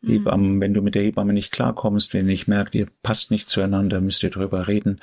Mhm. 0.02 0.10
Hebammen, 0.10 0.62
wenn 0.62 0.76
du 0.76 0.82
mit 0.82 0.94
der 0.94 1.04
Hebamme 1.04 1.34
nicht 1.34 1.52
klarkommst, 1.52 2.14
wenn 2.14 2.30
ich 2.30 2.48
merke, 2.48 2.78
ihr 2.78 2.88
passt 3.02 3.32
nicht 3.32 3.50
zueinander, 3.50 4.02
müsst 4.02 4.22
ihr 4.22 4.30
drüber 4.30 4.68
reden. 4.68 5.02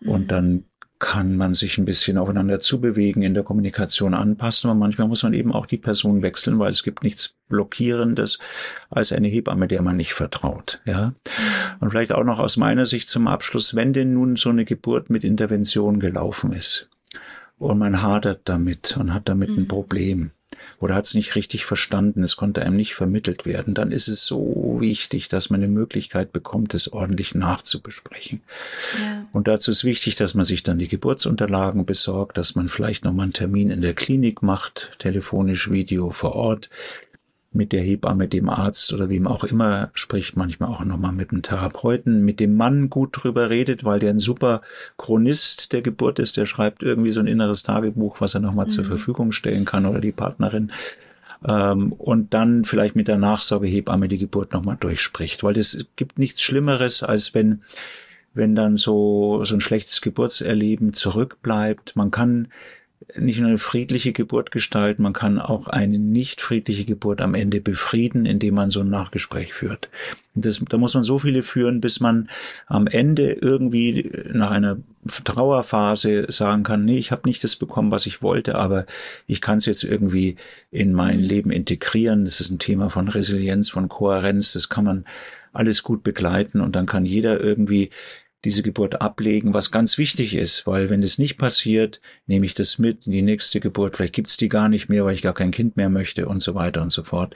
Mhm. 0.00 0.08
Und 0.08 0.30
dann 0.30 0.64
kann 0.98 1.36
man 1.36 1.54
sich 1.54 1.78
ein 1.78 1.84
bisschen 1.84 2.18
aufeinander 2.18 2.58
zubewegen, 2.58 3.22
in 3.22 3.34
der 3.34 3.44
Kommunikation 3.44 4.14
anpassen, 4.14 4.68
aber 4.68 4.78
manchmal 4.78 5.08
muss 5.08 5.22
man 5.22 5.32
eben 5.32 5.52
auch 5.52 5.66
die 5.66 5.76
Person 5.78 6.22
wechseln, 6.22 6.58
weil 6.58 6.70
es 6.70 6.82
gibt 6.82 7.04
nichts 7.04 7.36
blockierendes 7.48 8.38
als 8.90 9.12
eine 9.12 9.28
Hebamme, 9.28 9.68
der 9.68 9.82
man 9.82 9.96
nicht 9.96 10.12
vertraut, 10.12 10.80
ja. 10.84 11.14
Und 11.80 11.90
vielleicht 11.90 12.12
auch 12.12 12.24
noch 12.24 12.40
aus 12.40 12.56
meiner 12.56 12.86
Sicht 12.86 13.08
zum 13.08 13.28
Abschluss, 13.28 13.74
wenn 13.74 13.92
denn 13.92 14.12
nun 14.12 14.36
so 14.36 14.50
eine 14.50 14.64
Geburt 14.64 15.08
mit 15.08 15.22
Intervention 15.22 16.00
gelaufen 16.00 16.52
ist 16.52 16.88
und 17.58 17.78
man 17.78 18.02
hadert 18.02 18.42
damit 18.44 18.96
und 18.96 19.12
hat 19.12 19.28
damit 19.28 19.50
mhm. 19.50 19.58
ein 19.58 19.68
Problem, 19.68 20.30
oder 20.80 20.94
hat 20.94 21.06
es 21.06 21.14
nicht 21.14 21.34
richtig 21.34 21.64
verstanden, 21.64 22.22
es 22.22 22.36
konnte 22.36 22.62
einem 22.62 22.76
nicht 22.76 22.94
vermittelt 22.94 23.46
werden, 23.46 23.74
dann 23.74 23.90
ist 23.90 24.08
es 24.08 24.24
so 24.24 24.76
wichtig, 24.80 25.28
dass 25.28 25.50
man 25.50 25.62
eine 25.62 25.72
Möglichkeit 25.72 26.32
bekommt, 26.32 26.74
es 26.74 26.92
ordentlich 26.92 27.34
nachzubesprechen. 27.34 28.42
Ja. 29.00 29.26
Und 29.32 29.48
dazu 29.48 29.70
ist 29.70 29.84
wichtig, 29.84 30.16
dass 30.16 30.34
man 30.34 30.44
sich 30.44 30.62
dann 30.62 30.78
die 30.78 30.88
Geburtsunterlagen 30.88 31.84
besorgt, 31.84 32.38
dass 32.38 32.54
man 32.54 32.68
vielleicht 32.68 33.04
nochmal 33.04 33.24
einen 33.24 33.32
Termin 33.32 33.70
in 33.70 33.80
der 33.80 33.94
Klinik 33.94 34.42
macht, 34.42 34.92
telefonisch, 34.98 35.70
Video 35.70 36.10
vor 36.10 36.34
Ort, 36.34 36.70
mit 37.50 37.72
der 37.72 37.82
Hebamme, 37.82 38.28
dem 38.28 38.48
Arzt 38.50 38.92
oder 38.92 39.08
wem 39.08 39.26
auch 39.26 39.42
immer, 39.44 39.90
spricht 39.94 40.36
manchmal 40.36 40.68
auch 40.68 40.84
nochmal 40.84 41.12
mit 41.12 41.30
dem 41.30 41.42
Therapeuten, 41.42 42.24
mit 42.24 42.40
dem 42.40 42.54
Mann 42.56 42.90
gut 42.90 43.10
drüber 43.12 43.48
redet, 43.48 43.84
weil 43.84 44.00
der 44.00 44.10
ein 44.10 44.18
super 44.18 44.60
Chronist 44.98 45.72
der 45.72 45.82
Geburt 45.82 46.18
ist, 46.18 46.36
der 46.36 46.46
schreibt 46.46 46.82
irgendwie 46.82 47.10
so 47.10 47.20
ein 47.20 47.26
inneres 47.26 47.62
Tagebuch, 47.62 48.20
was 48.20 48.34
er 48.34 48.40
nochmal 48.40 48.66
mhm. 48.66 48.70
zur 48.70 48.84
Verfügung 48.84 49.32
stellen 49.32 49.64
kann 49.64 49.86
oder 49.86 50.00
die 50.00 50.12
Partnerin. 50.12 50.72
Ähm, 51.46 51.92
und 51.92 52.34
dann 52.34 52.64
vielleicht 52.64 52.96
mit 52.96 53.08
der 53.08 53.18
Nachsorgehebamme 53.18 54.08
die 54.08 54.18
Geburt 54.18 54.52
nochmal 54.52 54.76
durchspricht, 54.78 55.42
weil 55.42 55.56
es 55.56 55.86
gibt 55.96 56.18
nichts 56.18 56.42
Schlimmeres, 56.42 57.02
als 57.02 57.34
wenn 57.34 57.62
wenn 58.34 58.54
dann 58.54 58.76
so, 58.76 59.42
so 59.44 59.56
ein 59.56 59.60
schlechtes 59.60 60.00
Geburtserleben 60.00 60.94
zurückbleibt. 60.94 61.96
Man 61.96 62.10
kann 62.10 62.48
nicht 63.16 63.38
nur 63.38 63.48
eine 63.48 63.58
friedliche 63.58 64.12
Geburt 64.12 64.50
gestalten, 64.50 65.02
man 65.02 65.12
kann 65.12 65.38
auch 65.38 65.68
eine 65.68 65.98
nicht 65.98 66.40
friedliche 66.40 66.84
Geburt 66.84 67.20
am 67.20 67.34
Ende 67.34 67.60
befrieden, 67.60 68.26
indem 68.26 68.54
man 68.54 68.70
so 68.70 68.80
ein 68.80 68.90
Nachgespräch 68.90 69.54
führt. 69.54 69.88
Das, 70.34 70.62
da 70.68 70.78
muss 70.78 70.94
man 70.94 71.04
so 71.04 71.18
viele 71.18 71.42
führen, 71.42 71.80
bis 71.80 72.00
man 72.00 72.28
am 72.66 72.86
Ende 72.86 73.32
irgendwie 73.32 74.10
nach 74.32 74.50
einer 74.50 74.78
Trauerphase 75.24 76.26
sagen 76.28 76.64
kann, 76.64 76.84
nee, 76.84 76.98
ich 76.98 77.10
habe 77.10 77.28
nicht 77.28 77.42
das 77.44 77.56
bekommen, 77.56 77.90
was 77.90 78.06
ich 78.06 78.20
wollte, 78.20 78.56
aber 78.56 78.84
ich 79.26 79.40
kann 79.40 79.58
es 79.58 79.66
jetzt 79.66 79.84
irgendwie 79.84 80.36
in 80.70 80.92
mein 80.92 81.20
Leben 81.20 81.50
integrieren. 81.50 82.24
Das 82.24 82.40
ist 82.40 82.50
ein 82.50 82.58
Thema 82.58 82.90
von 82.90 83.08
Resilienz, 83.08 83.70
von 83.70 83.88
Kohärenz, 83.88 84.52
das 84.52 84.68
kann 84.68 84.84
man 84.84 85.04
alles 85.52 85.82
gut 85.82 86.02
begleiten 86.02 86.60
und 86.60 86.76
dann 86.76 86.86
kann 86.86 87.04
jeder 87.04 87.40
irgendwie 87.40 87.90
diese 88.48 88.62
Geburt 88.62 89.02
ablegen, 89.02 89.52
was 89.52 89.70
ganz 89.70 89.98
wichtig 89.98 90.34
ist, 90.34 90.66
weil 90.66 90.88
wenn 90.88 91.02
das 91.02 91.18
nicht 91.18 91.36
passiert, 91.36 92.00
nehme 92.26 92.46
ich 92.46 92.54
das 92.54 92.78
mit 92.78 93.06
in 93.06 93.12
die 93.12 93.20
nächste 93.20 93.60
Geburt, 93.60 93.96
vielleicht 93.96 94.14
gibt's 94.14 94.38
die 94.38 94.48
gar 94.48 94.70
nicht 94.70 94.88
mehr, 94.88 95.04
weil 95.04 95.14
ich 95.14 95.20
gar 95.20 95.34
kein 95.34 95.50
Kind 95.50 95.76
mehr 95.76 95.90
möchte 95.90 96.26
und 96.26 96.40
so 96.40 96.54
weiter 96.54 96.80
und 96.80 96.90
so 96.90 97.02
fort. 97.02 97.34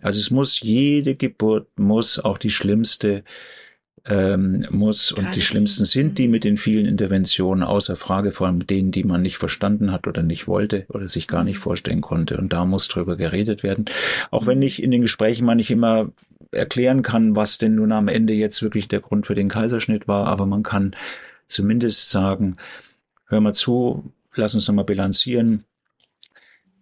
Also 0.00 0.18
es 0.18 0.30
muss, 0.30 0.60
jede 0.60 1.16
Geburt 1.16 1.68
muss, 1.78 2.18
auch 2.18 2.38
die 2.38 2.48
schlimmste, 2.48 3.24
ähm, 4.06 4.66
muss, 4.70 5.12
und 5.12 5.36
die 5.36 5.42
schlimmsten 5.42 5.84
sind 5.84 6.18
die 6.18 6.28
mit 6.28 6.44
den 6.44 6.56
vielen 6.56 6.86
Interventionen, 6.86 7.62
außer 7.62 7.94
Frage 7.94 8.30
von 8.30 8.60
denen, 8.60 8.90
die 8.90 9.04
man 9.04 9.20
nicht 9.20 9.36
verstanden 9.36 9.92
hat 9.92 10.06
oder 10.06 10.22
nicht 10.22 10.48
wollte 10.48 10.86
oder 10.88 11.10
sich 11.10 11.28
gar 11.28 11.44
nicht 11.44 11.58
mhm. 11.58 11.62
vorstellen 11.62 12.00
konnte. 12.00 12.38
Und 12.38 12.54
da 12.54 12.64
muss 12.64 12.88
drüber 12.88 13.16
geredet 13.16 13.62
werden. 13.62 13.84
Auch 14.30 14.46
wenn 14.46 14.62
ich 14.62 14.82
in 14.82 14.90
den 14.90 15.02
Gesprächen 15.02 15.44
mal 15.44 15.56
nicht 15.56 15.70
immer 15.70 16.10
erklären 16.54 17.02
kann, 17.02 17.36
was 17.36 17.58
denn 17.58 17.74
nun 17.74 17.92
am 17.92 18.08
Ende 18.08 18.32
jetzt 18.32 18.62
wirklich 18.62 18.88
der 18.88 19.00
Grund 19.00 19.26
für 19.26 19.34
den 19.34 19.48
Kaiserschnitt 19.48 20.08
war, 20.08 20.26
aber 20.26 20.46
man 20.46 20.62
kann 20.62 20.96
zumindest 21.46 22.10
sagen, 22.10 22.56
hör 23.26 23.40
mal 23.40 23.54
zu, 23.54 24.12
lass 24.34 24.54
uns 24.54 24.66
nochmal 24.68 24.84
bilanzieren. 24.84 25.64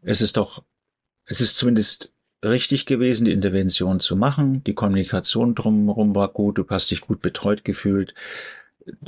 Es 0.02 0.20
ist 0.20 0.36
doch, 0.36 0.62
es 1.26 1.40
ist 1.40 1.56
zumindest 1.56 2.12
richtig 2.44 2.86
gewesen, 2.86 3.24
die 3.24 3.32
Intervention 3.32 4.00
zu 4.00 4.16
machen. 4.16 4.64
Die 4.64 4.74
Kommunikation 4.74 5.54
drumherum 5.54 6.14
war 6.14 6.28
gut, 6.28 6.58
du 6.58 6.64
hast 6.68 6.90
dich 6.90 7.02
gut 7.02 7.22
betreut 7.22 7.64
gefühlt. 7.64 8.14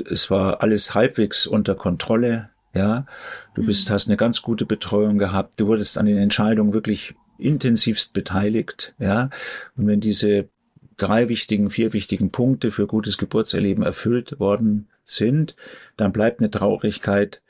Es 0.08 0.30
war 0.30 0.62
alles 0.62 0.94
halbwegs 0.94 1.46
unter 1.46 1.74
Kontrolle, 1.74 2.50
ja. 2.74 3.06
Du 3.54 3.62
mhm. 3.62 3.66
bist, 3.66 3.90
hast 3.90 4.08
eine 4.08 4.16
ganz 4.16 4.42
gute 4.42 4.66
Betreuung 4.66 5.18
gehabt. 5.18 5.58
Du 5.58 5.66
wurdest 5.66 5.98
an 5.98 6.06
den 6.06 6.18
Entscheidungen 6.18 6.72
wirklich 6.72 7.14
intensivst 7.38 8.14
beteiligt, 8.14 8.94
ja. 8.98 9.30
Und 9.76 9.88
wenn 9.88 10.00
diese 10.00 10.48
drei 10.96 11.28
wichtigen, 11.28 11.70
vier 11.70 11.92
wichtigen 11.92 12.30
Punkte 12.30 12.70
für 12.70 12.86
gutes 12.86 13.18
Geburtserleben 13.18 13.84
erfüllt 13.84 14.38
worden 14.40 14.88
sind, 15.04 15.56
dann 15.96 16.12
bleibt 16.12 16.40
eine 16.40 16.50
Traurigkeit 16.50 17.42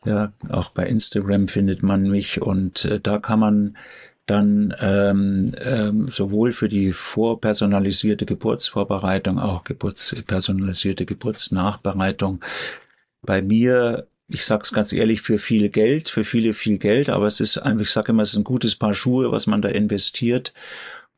Ja, 0.05 0.33
auch 0.49 0.71
bei 0.71 0.87
Instagram 0.87 1.47
findet 1.47 1.85
man 1.85 2.11
mich 2.11 2.43
und 2.43 2.85
äh, 2.85 2.99
da 2.99 3.21
kann 3.21 3.39
man 3.39 3.77
dann 4.27 4.75
ähm, 4.81 5.45
ähm, 5.61 6.09
sowohl 6.09 6.53
für 6.53 6.69
die 6.69 6.93
vorpersonalisierte 6.93 8.27
Geburtsvorbereitung, 8.27 9.39
auch 9.39 9.63
Geburts 9.63 10.17
personalisierte 10.27 11.07
Geburtsnachbereitung 11.07 12.41
bei 13.25 13.43
mir, 13.43 14.07
ich 14.29 14.45
sag's 14.45 14.73
ganz 14.73 14.93
ehrlich, 14.93 15.23
für 15.23 15.39
viel 15.39 15.69
Geld, 15.69 16.09
für 16.09 16.25
viele 16.25 16.55
viel 16.55 16.79
Geld, 16.79 17.09
aber 17.09 17.27
es 17.27 17.41
ist 17.41 17.59
einfach, 17.59 17.83
ich 17.83 17.91
sage 17.91 18.13
immer, 18.13 18.23
es 18.23 18.33
ist 18.33 18.39
ein 18.39 18.45
gutes 18.45 18.77
Paar 18.77 18.95
Schuhe, 18.95 19.33
was 19.33 19.47
man 19.47 19.63
da 19.63 19.69
investiert. 19.69 20.53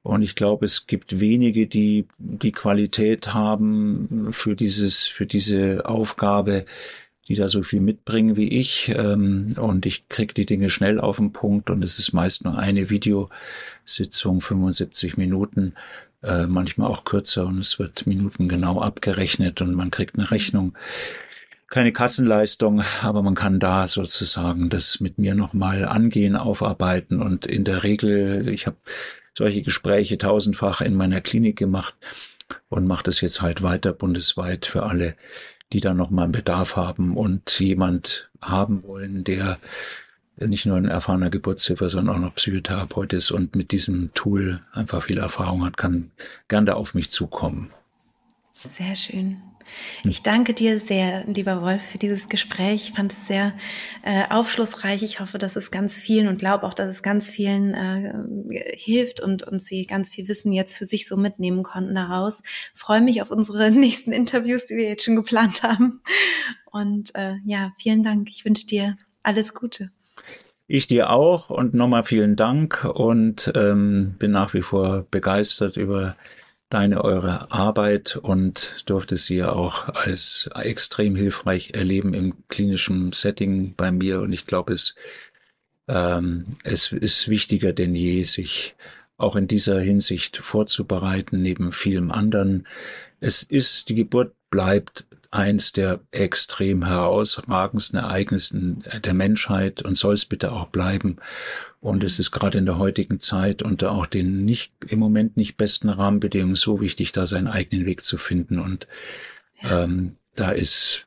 Und 0.02 0.22
ich 0.22 0.36
glaube, 0.36 0.64
es 0.64 0.86
gibt 0.86 1.18
wenige, 1.18 1.66
die 1.66 2.06
die 2.18 2.52
Qualität 2.52 3.34
haben 3.34 4.28
für 4.32 4.54
dieses, 4.54 5.06
für 5.06 5.26
diese 5.26 5.84
Aufgabe, 5.84 6.64
die 7.28 7.34
da 7.34 7.48
so 7.48 7.62
viel 7.62 7.80
mitbringen 7.80 8.36
wie 8.36 8.48
ich. 8.48 8.92
Ähm, 8.94 9.54
und 9.56 9.84
ich 9.84 10.08
krieg 10.08 10.34
die 10.34 10.46
Dinge 10.46 10.70
schnell 10.70 11.00
auf 11.00 11.16
den 11.16 11.32
Punkt 11.32 11.70
und 11.70 11.82
es 11.82 11.98
ist 11.98 12.12
meist 12.12 12.44
nur 12.44 12.56
eine 12.56 12.88
Videositzung, 12.88 14.40
75 14.40 15.16
Minuten, 15.16 15.74
äh, 16.22 16.46
manchmal 16.46 16.90
auch 16.90 17.04
kürzer 17.04 17.46
und 17.46 17.58
es 17.58 17.78
wird 17.78 18.06
Minuten 18.06 18.48
genau 18.48 18.80
abgerechnet 18.80 19.60
und 19.60 19.74
man 19.74 19.90
kriegt 19.90 20.16
eine 20.16 20.30
Rechnung 20.30 20.76
keine 21.68 21.92
Kassenleistung, 21.92 22.82
aber 23.02 23.22
man 23.22 23.34
kann 23.34 23.58
da 23.58 23.88
sozusagen 23.88 24.70
das 24.70 25.00
mit 25.00 25.18
mir 25.18 25.34
nochmal 25.34 25.84
angehen, 25.84 26.36
aufarbeiten 26.36 27.20
und 27.20 27.46
in 27.46 27.64
der 27.64 27.82
Regel, 27.82 28.48
ich 28.48 28.66
habe 28.66 28.76
solche 29.34 29.62
Gespräche 29.62 30.18
tausendfach 30.18 30.80
in 30.80 30.94
meiner 30.94 31.20
Klinik 31.20 31.56
gemacht 31.56 31.94
und 32.68 32.86
mache 32.86 33.04
das 33.04 33.20
jetzt 33.20 33.42
halt 33.42 33.62
weiter 33.62 33.92
bundesweit 33.92 34.66
für 34.66 34.84
alle, 34.84 35.16
die 35.72 35.80
da 35.80 35.94
nochmal 35.94 36.24
einen 36.24 36.32
Bedarf 36.32 36.76
haben 36.76 37.16
und 37.16 37.58
jemand 37.58 38.30
haben 38.40 38.84
wollen, 38.84 39.24
der 39.24 39.58
nicht 40.38 40.66
nur 40.66 40.76
ein 40.76 40.86
erfahrener 40.86 41.30
Geburtshilfer, 41.30 41.88
sondern 41.88 42.16
auch 42.16 42.20
noch 42.20 42.34
Psychotherapeut 42.34 43.12
ist 43.14 43.30
und 43.30 43.56
mit 43.56 43.72
diesem 43.72 44.12
Tool 44.14 44.60
einfach 44.72 45.04
viel 45.04 45.18
Erfahrung 45.18 45.64
hat, 45.64 45.76
kann 45.76 46.12
gern 46.48 46.66
da 46.66 46.74
auf 46.74 46.94
mich 46.94 47.10
zukommen. 47.10 47.70
Sehr 48.52 48.94
schön. 48.94 49.40
Ich 50.04 50.22
danke 50.22 50.54
dir 50.54 50.80
sehr, 50.80 51.24
lieber 51.26 51.62
Wolf, 51.62 51.82
für 51.82 51.98
dieses 51.98 52.28
Gespräch. 52.28 52.88
Ich 52.88 52.92
fand 52.92 53.12
es 53.12 53.26
sehr 53.26 53.54
äh, 54.02 54.24
aufschlussreich. 54.28 55.02
Ich 55.02 55.20
hoffe, 55.20 55.38
dass 55.38 55.56
es 55.56 55.70
ganz 55.70 55.96
vielen 55.96 56.28
und 56.28 56.38
glaube 56.38 56.66
auch, 56.66 56.74
dass 56.74 56.88
es 56.88 57.02
ganz 57.02 57.28
vielen 57.28 57.74
äh, 57.74 58.76
hilft 58.76 59.20
und, 59.20 59.42
und 59.42 59.62
sie 59.62 59.86
ganz 59.86 60.10
viel 60.10 60.28
Wissen 60.28 60.52
jetzt 60.52 60.76
für 60.76 60.84
sich 60.84 61.08
so 61.08 61.16
mitnehmen 61.16 61.62
konnten 61.62 61.94
daraus. 61.94 62.42
Freue 62.74 63.00
mich 63.00 63.22
auf 63.22 63.30
unsere 63.30 63.70
nächsten 63.72 64.12
Interviews, 64.12 64.66
die 64.66 64.76
wir 64.76 64.88
jetzt 64.88 65.04
schon 65.04 65.16
geplant 65.16 65.62
haben. 65.62 66.00
Und 66.70 67.14
äh, 67.14 67.36
ja, 67.44 67.72
vielen 67.78 68.02
Dank. 68.02 68.28
Ich 68.30 68.44
wünsche 68.44 68.66
dir 68.66 68.96
alles 69.22 69.54
Gute. 69.54 69.90
Ich 70.68 70.88
dir 70.88 71.10
auch 71.10 71.48
und 71.48 71.74
nochmal 71.74 72.02
vielen 72.02 72.34
Dank 72.34 72.84
und 72.84 73.52
ähm, 73.54 74.16
bin 74.18 74.32
nach 74.32 74.52
wie 74.52 74.62
vor 74.62 75.06
begeistert 75.10 75.76
über 75.76 76.16
deine, 76.68 77.04
eure 77.04 77.50
Arbeit 77.52 78.16
und 78.16 78.76
durfte 78.86 79.16
sie 79.16 79.36
ja 79.36 79.52
auch 79.52 79.88
als 79.88 80.50
extrem 80.54 81.14
hilfreich 81.14 81.74
erleben 81.74 82.14
im 82.14 82.34
klinischen 82.48 83.12
Setting 83.12 83.74
bei 83.76 83.92
mir 83.92 84.20
und 84.20 84.32
ich 84.32 84.46
glaube, 84.46 84.72
es, 84.72 84.94
ähm, 85.88 86.46
es 86.64 86.92
ist 86.92 87.28
wichtiger 87.28 87.72
denn 87.72 87.94
je, 87.94 88.24
sich 88.24 88.74
auch 89.16 89.36
in 89.36 89.48
dieser 89.48 89.80
Hinsicht 89.80 90.38
vorzubereiten, 90.38 91.40
neben 91.40 91.72
vielem 91.72 92.10
anderen. 92.10 92.66
Es 93.20 93.42
ist, 93.42 93.88
die 93.88 93.94
Geburt 93.94 94.34
bleibt 94.50 95.06
eins 95.30 95.72
der 95.72 96.00
extrem 96.10 96.84
herausragendsten 96.84 97.98
Ereignissen 97.98 98.84
der 99.04 99.14
Menschheit 99.14 99.82
und 99.82 99.96
soll 99.96 100.14
es 100.14 100.26
bitte 100.26 100.52
auch 100.52 100.68
bleiben. 100.68 101.16
Und 101.86 102.02
es 102.02 102.18
ist 102.18 102.32
gerade 102.32 102.58
in 102.58 102.66
der 102.66 102.78
heutigen 102.78 103.20
Zeit 103.20 103.62
unter 103.62 103.92
auch 103.92 104.06
den 104.06 104.44
nicht, 104.44 104.72
im 104.88 104.98
Moment 104.98 105.36
nicht 105.36 105.56
besten 105.56 105.88
Rahmenbedingungen 105.88 106.56
so 106.56 106.80
wichtig, 106.80 107.12
da 107.12 107.26
seinen 107.26 107.46
eigenen 107.46 107.86
Weg 107.86 108.02
zu 108.02 108.18
finden. 108.18 108.58
Und 108.58 108.88
ja. 109.62 109.84
ähm, 109.84 110.16
da 110.34 110.50
ist 110.50 111.06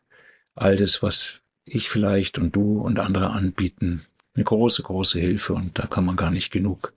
all 0.56 0.78
das, 0.78 1.04
was 1.04 1.32
ich 1.66 1.90
vielleicht 1.90 2.40
und 2.40 2.56
du 2.56 2.80
und 2.80 2.98
andere 2.98 3.32
anbieten, 3.32 4.06
eine 4.40 4.46
große, 4.46 4.84
große 4.84 5.20
Hilfe 5.20 5.54
und 5.54 5.78
da 5.78 5.86
kann 5.86 6.06
man 6.06 6.16
gar 6.16 6.32
nicht 6.32 6.50
genug 6.50 6.94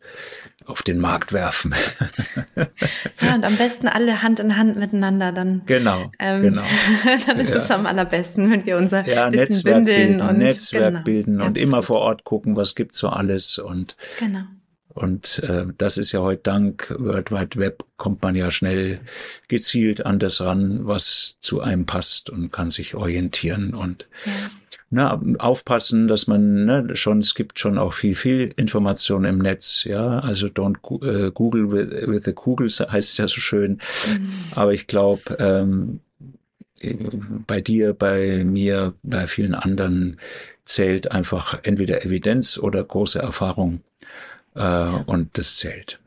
auf 0.64 0.82
den 0.82 0.98
Markt 0.98 1.32
werfen. 1.32 1.74
ja, 3.20 3.34
und 3.34 3.44
am 3.44 3.56
besten 3.56 3.88
alle 3.88 4.22
Hand 4.22 4.38
in 4.38 4.56
Hand 4.56 4.78
miteinander, 4.78 5.32
dann, 5.32 5.62
genau, 5.66 6.12
ähm, 6.20 6.42
genau. 6.42 6.62
dann 7.26 7.40
ist 7.40 7.50
ja. 7.50 7.56
es 7.56 7.70
am 7.72 7.86
allerbesten, 7.86 8.48
wenn 8.48 8.64
wir 8.64 8.76
unser 8.76 9.06
ja, 9.08 9.32
Wissen 9.32 9.48
Netzwerk 9.48 9.84
bilden, 9.84 10.20
und 10.20 10.38
Netzwerk 10.38 10.92
genau, 10.92 11.04
bilden 11.04 11.40
und 11.40 11.58
immer 11.58 11.82
vor 11.82 11.96
Ort 11.96 12.22
gucken, 12.22 12.54
was 12.54 12.76
gibt's 12.76 12.98
so 12.98 13.08
alles 13.08 13.58
und 13.58 13.96
genau. 14.20 14.44
Und 14.94 15.42
äh, 15.48 15.64
das 15.78 15.96
ist 15.96 16.12
ja 16.12 16.20
heute 16.20 16.42
dank 16.42 16.94
World 16.98 17.32
Wide 17.32 17.58
Web 17.58 17.84
kommt 17.96 18.20
man 18.22 18.34
ja 18.36 18.50
schnell 18.50 19.00
gezielt 19.48 20.04
an 20.04 20.18
das 20.18 20.42
ran, 20.42 20.86
was 20.86 21.38
zu 21.40 21.62
einem 21.62 21.86
passt 21.86 22.28
und 22.28 22.52
kann 22.52 22.70
sich 22.70 22.94
orientieren 22.94 23.74
und 23.74 24.06
ja 24.26 24.32
na, 24.92 25.20
aufpassen, 25.38 26.06
dass 26.06 26.26
man 26.26 26.66
ne, 26.66 26.96
schon, 26.96 27.20
es 27.20 27.34
gibt 27.34 27.58
schon 27.58 27.78
auch 27.78 27.94
viel, 27.94 28.14
viel 28.14 28.52
Information 28.56 29.24
im 29.24 29.38
Netz, 29.38 29.84
ja, 29.84 30.18
also 30.18 30.48
don't 30.48 30.76
uh, 30.84 31.30
Google 31.32 31.72
with, 31.72 32.06
with 32.06 32.24
the 32.24 32.34
Google 32.34 32.68
heißt 32.68 33.10
es 33.10 33.16
ja 33.16 33.26
so 33.26 33.40
schön, 33.40 33.80
mhm. 34.08 34.32
aber 34.54 34.74
ich 34.74 34.86
glaube, 34.86 35.22
ähm, 35.38 36.00
bei 37.46 37.62
dir, 37.62 37.94
bei 37.94 38.44
mir, 38.44 38.92
bei 39.02 39.26
vielen 39.26 39.54
anderen 39.54 40.18
zählt 40.66 41.10
einfach 41.10 41.60
entweder 41.62 42.04
Evidenz 42.04 42.58
oder 42.58 42.84
große 42.84 43.18
Erfahrung 43.18 43.80
äh, 44.54 44.60
ja. 44.60 45.04
und 45.06 45.38
das 45.38 45.56
zählt. 45.56 46.00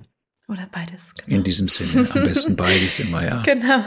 Oder 0.47 0.69
beides. 0.71 1.13
Genau. 1.15 1.37
In 1.37 1.43
diesem 1.43 1.67
Sinne, 1.69 2.07
am 2.11 2.23
besten 2.23 2.55
beides 2.57 2.99
immer, 2.99 3.25
ja. 3.25 3.41
Genau. 3.41 3.83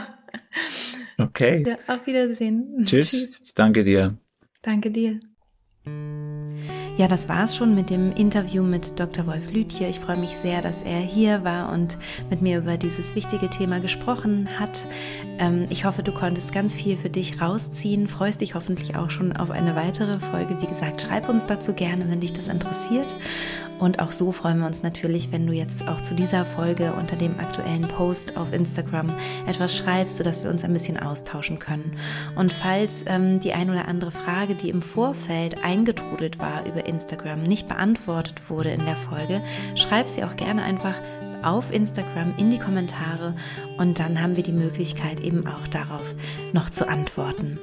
Okay. 1.17 1.63
Auf 1.87 2.05
Wiedersehen. 2.05 2.83
Tschüss. 2.85 3.11
Tschüss. 3.11 3.43
Danke 3.55 3.85
dir. 3.85 4.17
Danke 4.61 4.91
dir. 4.91 5.19
Ja, 6.97 7.07
das 7.07 7.29
war's 7.29 7.55
schon 7.55 7.75
mit 7.75 7.89
dem 7.89 8.11
Interview 8.11 8.61
mit 8.61 8.99
Dr. 8.99 9.25
Wolf 9.25 9.53
Lütje. 9.53 9.87
Ich 9.87 10.01
freue 10.01 10.17
mich 10.17 10.31
sehr, 10.31 10.59
dass 10.59 10.81
er 10.81 10.99
hier 10.99 11.45
war 11.45 11.71
und 11.71 11.97
mit 12.29 12.41
mir 12.41 12.57
über 12.57 12.75
dieses 12.75 13.15
wichtige 13.15 13.49
Thema 13.49 13.79
gesprochen 13.79 14.49
hat. 14.59 14.81
Ähm, 15.37 15.65
ich 15.69 15.85
hoffe, 15.85 16.03
du 16.03 16.11
konntest 16.11 16.51
ganz 16.51 16.75
viel 16.75 16.97
für 16.97 17.09
dich 17.09 17.41
rausziehen, 17.41 18.09
freust 18.09 18.41
dich 18.41 18.53
hoffentlich 18.53 18.97
auch 18.97 19.09
schon 19.11 19.31
auf 19.31 19.49
eine 19.49 19.77
weitere 19.77 20.19
Folge. 20.19 20.61
Wie 20.61 20.67
gesagt, 20.67 20.99
schreib 20.99 21.29
uns 21.29 21.45
dazu 21.45 21.71
gerne, 21.71 22.03
wenn 22.09 22.19
dich 22.19 22.33
das 22.33 22.49
interessiert. 22.49 23.15
Und 23.79 23.99
auch 23.99 24.11
so 24.11 24.31
freuen 24.31 24.59
wir 24.59 24.67
uns 24.67 24.83
natürlich, 24.83 25.31
wenn 25.31 25.47
du 25.47 25.53
jetzt 25.53 25.87
auch 25.87 26.01
zu 26.01 26.13
dieser 26.13 26.45
Folge 26.45 26.93
unter 26.93 27.15
dem 27.15 27.39
aktuellen 27.39 27.87
Post 27.87 28.37
auf 28.37 28.51
Instagram 28.51 29.07
etwas 29.47 29.75
schreibst, 29.75 30.17
sodass 30.17 30.43
wir 30.43 30.51
uns 30.51 30.63
ein 30.63 30.73
bisschen 30.73 30.99
austauschen 30.99 31.59
können. 31.59 31.97
Und 32.35 32.51
falls 32.51 33.05
ähm, 33.07 33.39
die 33.39 33.53
ein 33.53 33.69
oder 33.69 33.87
andere 33.87 34.11
Frage, 34.11 34.55
die 34.55 34.69
im 34.69 34.81
Vorfeld 34.81 35.63
eingetrudelt 35.63 36.39
war 36.39 36.65
über 36.65 36.85
Instagram, 36.85 37.43
nicht 37.43 37.67
beantwortet 37.67 38.49
wurde 38.49 38.71
in 38.71 38.85
der 38.85 38.97
Folge, 38.97 39.41
schreib 39.75 40.09
sie 40.09 40.23
auch 40.23 40.35
gerne 40.35 40.63
einfach 40.63 40.95
auf 41.41 41.73
Instagram 41.73 42.33
in 42.37 42.51
die 42.51 42.59
Kommentare 42.59 43.33
und 43.77 43.99
dann 43.99 44.21
haben 44.21 44.35
wir 44.35 44.43
die 44.43 44.51
Möglichkeit 44.51 45.21
eben 45.21 45.47
auch 45.47 45.67
darauf 45.67 46.15
noch 46.51 46.69
zu 46.69 46.87
antworten. 46.87 47.57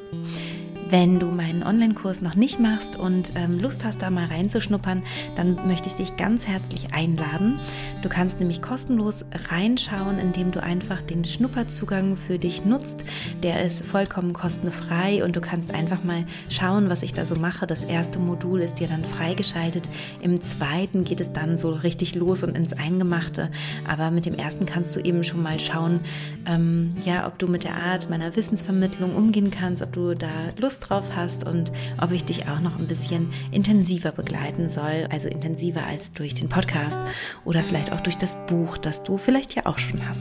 Wenn 0.88 1.18
du 1.18 1.26
meinen 1.26 1.64
Online-Kurs 1.64 2.20
noch 2.20 2.36
nicht 2.36 2.60
machst 2.60 2.94
und 2.94 3.32
ähm, 3.34 3.58
Lust 3.58 3.84
hast, 3.84 4.02
da 4.02 4.10
mal 4.10 4.26
reinzuschnuppern, 4.26 5.02
dann 5.34 5.58
möchte 5.66 5.88
ich 5.88 5.96
dich 5.96 6.16
ganz 6.16 6.46
herzlich 6.46 6.94
einladen. 6.94 7.58
Du 8.02 8.08
kannst 8.08 8.38
nämlich 8.38 8.62
kostenlos 8.62 9.24
reinschauen, 9.50 10.20
indem 10.20 10.52
du 10.52 10.62
einfach 10.62 11.02
den 11.02 11.24
Schnupperzugang 11.24 12.16
für 12.16 12.38
dich 12.38 12.64
nutzt. 12.64 13.02
Der 13.42 13.64
ist 13.64 13.84
vollkommen 13.84 14.32
kostenfrei 14.32 15.24
und 15.24 15.34
du 15.34 15.40
kannst 15.40 15.74
einfach 15.74 16.04
mal 16.04 16.24
schauen, 16.48 16.88
was 16.88 17.02
ich 17.02 17.12
da 17.12 17.24
so 17.24 17.34
mache. 17.34 17.66
Das 17.66 17.82
erste 17.82 18.20
Modul 18.20 18.60
ist 18.60 18.78
dir 18.78 18.86
dann 18.86 19.04
freigeschaltet. 19.04 19.88
Im 20.22 20.40
zweiten 20.40 21.02
geht 21.02 21.20
es 21.20 21.32
dann 21.32 21.58
so 21.58 21.72
richtig 21.72 22.14
los 22.14 22.44
und 22.44 22.56
ins 22.56 22.72
Eingemachte. 22.72 23.50
Aber 23.88 24.12
mit 24.12 24.24
dem 24.24 24.34
ersten 24.34 24.66
kannst 24.66 24.94
du 24.94 25.00
eben 25.00 25.24
schon 25.24 25.42
mal 25.42 25.58
schauen, 25.58 25.98
ähm, 26.46 26.94
ja, 27.04 27.26
ob 27.26 27.40
du 27.40 27.48
mit 27.48 27.64
der 27.64 27.74
Art 27.74 28.08
meiner 28.08 28.36
Wissensvermittlung 28.36 29.16
umgehen 29.16 29.50
kannst, 29.50 29.82
ob 29.82 29.92
du 29.92 30.14
da 30.14 30.28
Lust 30.60 30.76
Lust 30.77 30.90
drauf 30.90 31.05
hast 31.15 31.47
und 31.47 31.73
ob 32.03 32.12
ich 32.12 32.24
dich 32.24 32.48
auch 32.48 32.61
noch 32.61 32.78
ein 32.78 32.86
bisschen 32.86 33.32
intensiver 33.51 34.12
begleiten 34.12 34.69
soll, 34.69 35.07
also 35.11 35.28
intensiver 35.28 35.85
als 35.86 36.12
durch 36.12 36.35
den 36.35 36.48
Podcast 36.48 36.98
oder 37.44 37.61
vielleicht 37.61 37.93
auch 37.93 38.01
durch 38.01 38.16
das 38.16 38.36
Buch, 38.47 38.77
das 38.77 39.03
du 39.03 39.16
vielleicht 39.16 39.55
ja 39.55 39.66
auch 39.66 39.78
schon 39.78 40.07
hast. 40.07 40.20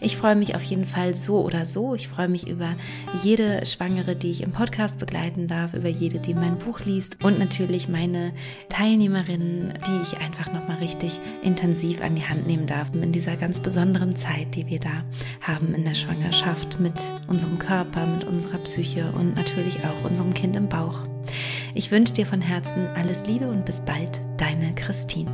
Ich 0.00 0.16
freue 0.16 0.36
mich 0.36 0.54
auf 0.54 0.62
jeden 0.62 0.86
Fall 0.86 1.12
so 1.12 1.42
oder 1.42 1.66
so. 1.66 1.94
Ich 1.94 2.08
freue 2.08 2.28
mich 2.28 2.48
über 2.48 2.76
jede 3.22 3.66
Schwangere, 3.66 4.16
die 4.16 4.30
ich 4.30 4.42
im 4.42 4.52
Podcast 4.52 4.98
begleiten 4.98 5.46
darf, 5.46 5.74
über 5.74 5.88
jede, 5.88 6.18
die 6.18 6.34
mein 6.34 6.56
Buch 6.58 6.80
liest 6.80 7.22
und 7.22 7.38
natürlich 7.38 7.88
meine 7.88 8.32
Teilnehmerinnen, 8.68 9.74
die 9.86 10.02
ich 10.02 10.18
einfach 10.18 10.52
nochmal 10.52 10.78
richtig 10.78 11.20
intensiv 11.42 12.00
an 12.00 12.14
die 12.14 12.26
Hand 12.26 12.46
nehmen 12.46 12.66
darf 12.66 12.88
in 12.94 13.12
dieser 13.12 13.36
ganz 13.36 13.60
besonderen 13.60 14.16
Zeit, 14.16 14.54
die 14.54 14.66
wir 14.66 14.78
da 14.78 15.04
haben 15.42 15.74
in 15.74 15.84
der 15.84 15.94
Schwangerschaft 15.94 16.80
mit 16.80 16.98
unserem 17.28 17.58
Körper, 17.58 18.06
mit 18.06 18.24
unserer 18.24 18.58
Psyche 18.58 19.12
und 19.12 19.36
natürlich 19.36 19.76
auch 19.84 19.89
auch 19.90 20.04
unserem 20.08 20.34
Kind 20.34 20.56
im 20.56 20.68
Bauch. 20.68 21.06
Ich 21.74 21.90
wünsche 21.90 22.12
dir 22.12 22.26
von 22.26 22.40
Herzen 22.40 22.86
alles 22.96 23.24
Liebe 23.26 23.48
und 23.48 23.64
bis 23.64 23.80
bald, 23.80 24.20
deine 24.36 24.74
Christine. 24.74 25.30